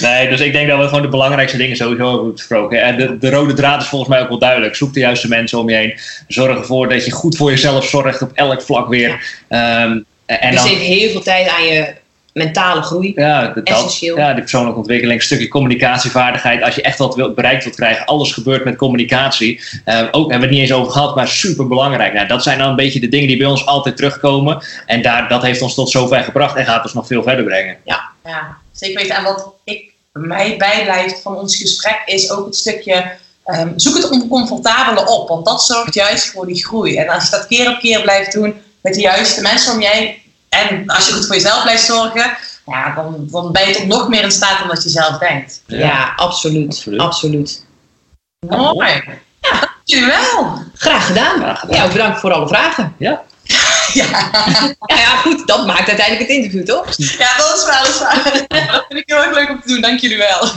Nee, 0.00 0.28
dus 0.28 0.40
ik 0.40 0.52
denk 0.52 0.68
dat 0.68 0.78
we 0.78 0.84
gewoon 0.84 1.02
de 1.02 1.08
belangrijkste 1.08 1.56
dingen 1.56 1.76
sowieso 1.76 2.10
hebben 2.10 2.32
besproken. 2.32 2.82
En 2.82 2.96
de, 2.96 3.18
de 3.18 3.30
rode 3.30 3.52
draad 3.52 3.82
is 3.82 3.88
volgens 3.88 4.10
mij 4.10 4.20
ook 4.20 4.28
wel 4.28 4.38
duidelijk. 4.38 4.76
Zoek 4.76 4.94
de 4.94 5.00
juiste 5.00 5.28
mensen 5.28 5.58
om 5.58 5.70
je 5.70 5.76
heen. 5.76 5.98
Zorg 6.28 6.58
ervoor 6.58 6.88
dat 6.88 7.04
je 7.04 7.10
goed 7.10 7.36
voor 7.36 7.50
jezelf 7.50 7.84
zorgt 7.84 8.22
op 8.22 8.30
elk 8.34 8.62
vlak 8.62 8.88
weer. 8.88 9.40
Ehm, 9.48 9.98
en 10.26 10.54
dan, 10.54 10.62
Besteed 10.62 10.78
heel 10.78 11.10
veel 11.10 11.22
tijd 11.22 11.48
aan 11.48 11.64
je 11.64 11.94
mentale 12.32 12.82
groei. 12.82 13.12
ja, 13.14 13.48
dat, 13.48 13.64
essentieel. 13.64 14.16
ja, 14.16 14.32
die 14.32 14.40
persoonlijke 14.40 14.78
ontwikkeling, 14.78 15.18
een 15.18 15.26
stukje 15.26 15.48
communicatievaardigheid. 15.48 16.62
Als 16.62 16.74
je 16.74 16.82
echt 16.82 16.98
wat 16.98 17.14
wil, 17.14 17.34
bereikt 17.34 17.64
wilt 17.64 17.76
krijgen, 17.76 18.06
alles 18.06 18.32
gebeurt 18.32 18.64
met 18.64 18.76
communicatie. 18.76 19.60
Ehm, 19.84 20.06
ook 20.10 20.30
hebben 20.30 20.38
we 20.38 20.44
het 20.44 20.50
niet 20.50 20.60
eens 20.60 20.72
over 20.72 20.92
gehad, 20.92 21.14
maar 21.14 21.28
super 21.28 21.66
belangrijk. 21.66 22.12
Nou, 22.12 22.26
dat 22.26 22.42
zijn 22.42 22.58
dan 22.58 22.68
een 22.68 22.76
beetje 22.76 23.00
de 23.00 23.08
dingen 23.08 23.28
die 23.28 23.36
bij 23.36 23.46
ons 23.46 23.66
altijd 23.66 23.96
terugkomen. 23.96 24.64
En 24.86 25.02
daar, 25.02 25.28
dat 25.28 25.42
heeft 25.42 25.62
ons 25.62 25.74
tot 25.74 25.90
zover 25.90 26.24
gebracht 26.24 26.56
en 26.56 26.64
gaat 26.64 26.84
ons 26.84 26.94
nog 26.94 27.06
veel 27.06 27.22
verder 27.22 27.44
brengen. 27.44 27.76
Ja, 27.84 28.10
zeker 28.76 29.00
weten. 29.00 29.16
En 29.16 29.22
wat 29.22 29.52
ik 29.64 29.92
mij 30.12 30.56
bijblijft 30.56 31.22
van 31.22 31.36
ons 31.36 31.56
gesprek 31.56 32.02
is 32.04 32.30
ook 32.30 32.46
het 32.46 32.56
stukje 32.56 33.16
ehm, 33.44 33.72
zoek 33.76 33.96
het 33.96 34.10
oncomfortabele 34.10 35.06
op. 35.08 35.28
Want 35.28 35.44
dat 35.44 35.62
zorgt 35.62 35.94
juist 35.94 36.26
voor 36.26 36.46
die 36.46 36.64
groei. 36.64 36.96
En 36.96 37.08
als 37.08 37.24
je 37.24 37.30
dat 37.30 37.46
keer 37.46 37.70
op 37.70 37.78
keer 37.78 38.00
blijft 38.00 38.32
doen 38.32 38.54
met 38.80 38.94
de 38.94 39.00
juiste 39.00 39.40
mensen 39.40 39.72
om 39.72 39.80
je 39.80 39.88
heen. 39.88 40.14
En 40.48 40.86
als 40.86 41.06
je 41.06 41.12
goed 41.12 41.26
voor 41.26 41.34
jezelf 41.34 41.62
blijft 41.62 41.84
zorgen, 41.84 42.36
ja, 42.66 42.94
dan, 42.94 43.28
dan 43.30 43.52
ben 43.52 43.68
je 43.68 43.74
tot 43.74 43.86
nog 43.86 44.08
meer 44.08 44.22
in 44.22 44.30
staat 44.30 44.58
dan 44.58 44.68
dat 44.68 44.82
je 44.82 44.88
zelf 44.88 45.18
denkt. 45.18 45.62
Ja, 45.66 46.12
absoluut. 46.16 46.68
Absoluut. 46.68 47.00
absoluut. 47.00 47.64
Mooi. 48.48 49.02
Ja, 49.40 49.60
dankjewel. 49.60 50.62
Graag 50.74 51.06
gedaan. 51.06 51.40
Graag 51.40 51.60
gedaan. 51.60 51.76
Ja, 51.76 51.84
ook 51.84 51.92
bedankt 51.92 52.20
voor 52.20 52.32
alle 52.32 52.48
vragen. 52.48 52.94
Ja. 52.98 53.24
Ja, 54.00 54.30
Ja, 54.86 54.96
ja, 54.96 55.16
goed. 55.16 55.46
Dat 55.46 55.66
maakt 55.66 55.88
uiteindelijk 55.88 56.28
het 56.28 56.36
interview, 56.36 56.64
toch? 56.64 56.96
ja 56.96 57.36
dat 57.36 57.56
is 57.56 57.64
wel 57.64 57.86
eens 57.86 57.98
waar. 57.98 58.46
Dat 58.72 58.84
vind 58.88 59.00
ik 59.00 59.04
heel 59.06 59.22
erg 59.22 59.34
leuk 59.34 59.50
om 59.50 59.60
te 59.60 59.68
doen. 59.68 59.80
Dank 59.80 60.00
jullie 60.00 60.16
wel. 60.16 60.48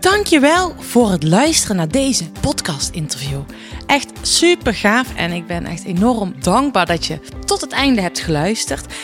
Dankjewel 0.00 0.74
voor 0.78 1.10
het 1.10 1.22
luisteren 1.22 1.76
naar 1.76 1.88
deze 1.88 2.30
podcast-interview. 2.40 3.40
Echt 3.86 4.08
super 4.22 4.74
gaaf 4.74 5.06
en 5.16 5.32
ik 5.32 5.46
ben 5.46 5.66
echt 5.66 5.84
enorm 5.84 6.34
dankbaar 6.40 6.86
dat 6.86 7.06
je 7.06 7.18
tot 7.44 7.60
het 7.60 7.72
einde 7.72 8.00
hebt 8.00 8.20
geluisterd. 8.20 8.94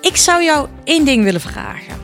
Ik 0.00 0.16
zou 0.16 0.42
jou 0.42 0.68
één 0.84 1.04
ding 1.04 1.24
willen 1.24 1.40
vragen. 1.40 2.00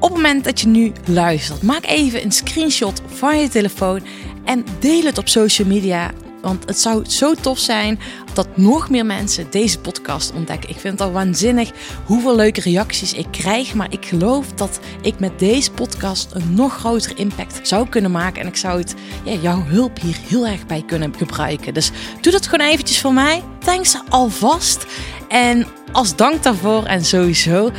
Op 0.00 0.08
het 0.08 0.12
moment 0.12 0.44
dat 0.44 0.60
je 0.60 0.66
nu 0.66 0.92
luistert, 1.04 1.62
maak 1.62 1.86
even 1.86 2.22
een 2.22 2.32
screenshot 2.32 3.02
van 3.14 3.40
je 3.40 3.48
telefoon 3.48 4.06
en 4.44 4.64
deel 4.78 5.04
het 5.04 5.18
op 5.18 5.28
social 5.28 5.68
media 5.68 6.10
Want 6.40 6.64
het 6.66 6.78
zou 6.78 7.04
zo 7.08 7.34
tof 7.34 7.58
zijn 7.58 7.98
dat 8.32 8.56
nog 8.56 8.90
meer 8.90 9.06
mensen 9.06 9.50
deze 9.50 9.78
podcast 9.78 10.32
ontdekken. 10.32 10.70
Ik 10.70 10.76
vind 10.78 10.98
het 10.98 11.08
al 11.08 11.12
waanzinnig 11.12 11.70
hoeveel 12.04 12.36
leuke 12.36 12.60
reacties 12.60 13.12
ik 13.12 13.26
krijg. 13.30 13.74
Maar 13.74 13.92
ik 13.92 14.06
geloof 14.06 14.52
dat 14.52 14.80
ik 15.02 15.18
met 15.18 15.38
deze 15.38 15.70
podcast 15.70 16.30
een 16.32 16.54
nog 16.54 16.74
grotere 16.74 17.14
impact 17.14 17.68
zou 17.68 17.88
kunnen 17.88 18.10
maken. 18.10 18.40
En 18.40 18.48
ik 18.48 18.56
zou 18.56 18.78
het, 18.78 18.94
ja, 19.24 19.32
jouw 19.32 19.62
hulp 19.62 20.00
hier 20.00 20.16
heel 20.28 20.46
erg 20.46 20.66
bij 20.66 20.82
kunnen 20.86 21.14
gebruiken. 21.16 21.74
Dus 21.74 21.90
doe 22.20 22.32
dat 22.32 22.46
gewoon 22.46 22.66
eventjes 22.66 23.00
voor 23.00 23.12
mij. 23.12 23.42
Thanks 23.58 23.96
alvast. 24.08 24.86
En 25.28 25.66
als 25.92 26.16
dank 26.16 26.42
daarvoor 26.42 26.84
en 26.84 27.04
sowieso 27.04 27.70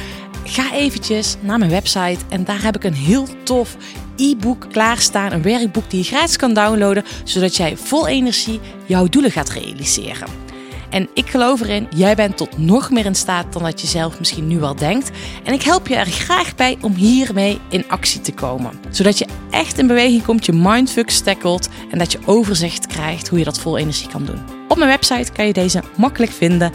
ga 0.44 0.73
eventjes 0.73 1.36
naar 1.40 1.60
mijn 1.60 1.72
website 1.72 2.19
en 2.30 2.44
daar 2.44 2.64
heb 2.64 2.76
ik 2.76 2.84
een 2.84 2.94
heel 2.94 3.27
tof 3.44 3.77
e-book 4.20 4.66
klaarstaan. 4.72 5.32
Een 5.32 5.41
werkboek 5.41 5.90
die 5.90 6.00
je 6.00 6.06
gratis 6.06 6.38
kan 6.38 6.54
downloaden, 6.54 7.04
zodat 7.24 7.56
jij 7.56 7.78
vol 7.78 8.08
energie 8.08 8.60
jouw 8.86 9.08
doelen 9.08 9.32
gaat 9.32 9.50
realiseren. 9.50 10.48
En 10.90 11.10
ik 11.14 11.30
geloof 11.30 11.62
erin, 11.62 11.88
jij 11.96 12.16
bent 12.16 12.38
tot 12.38 12.58
nog 12.58 12.91
meer 12.91 13.06
in 13.06 13.16
staat 13.16 13.54
dan 13.54 13.64
dat 13.64 13.82
je 13.82 13.88
zelf 13.88 14.20
misschien 14.20 14.48
nu 14.48 14.62
al 14.62 14.76
denkt. 14.76 15.10
En 15.44 15.54
ik 15.54 15.62
help 15.62 15.88
je 15.88 15.96
er 15.96 16.06
graag 16.06 16.56
bij 16.56 16.78
om 16.82 16.94
hiermee 16.94 17.60
in 17.70 17.84
actie 17.88 18.22
te 18.22 18.34
komen. 18.34 18.72
Zodat 18.90 19.18
je 19.18 19.28
echt 19.50 19.78
in 19.78 19.88
beweging 19.88 20.24
komt, 20.24 20.46
je 20.46 20.54
mindfuck 20.54 21.10
tackelt 21.10 21.70
en 21.91 21.98
dat 21.98 22.12
je 22.12 22.20
overzicht 22.26 22.88
krijgt 22.88 23.28
hoe 23.28 23.40
je 23.40 23.46
dat 23.46 23.60
vol 23.60 23.78
energie 23.78 24.10
kan 24.10 24.26
doen. 24.26 24.40
Op 24.68 24.78
mijn 24.78 24.90
website 24.90 25.32
kan 25.32 25.48
je 25.48 25.54
deze 25.54 25.84
makkelijk 25.98 26.32
vinden. 26.32 26.72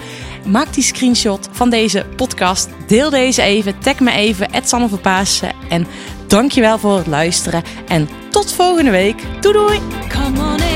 Maak 0.46 0.74
die 0.74 0.82
screenshot 0.82 1.48
van 1.52 1.70
deze 1.70 2.06
podcast. 2.16 2.68
Deel 2.86 3.10
deze 3.10 3.42
even. 3.42 3.78
Tag 3.78 4.00
me 4.00 4.12
even. 4.12 4.48
Sanne 4.64 4.88
Verpaassen. 4.88 5.52
En 5.68 5.86
dankjewel 6.34 6.78
voor 6.78 6.96
het 6.96 7.06
luisteren. 7.06 7.62
En 7.88 8.08
tot 8.30 8.52
volgende 8.52 8.90
week. 8.90 9.22
Doei 9.40 9.54
doei! 9.54 10.73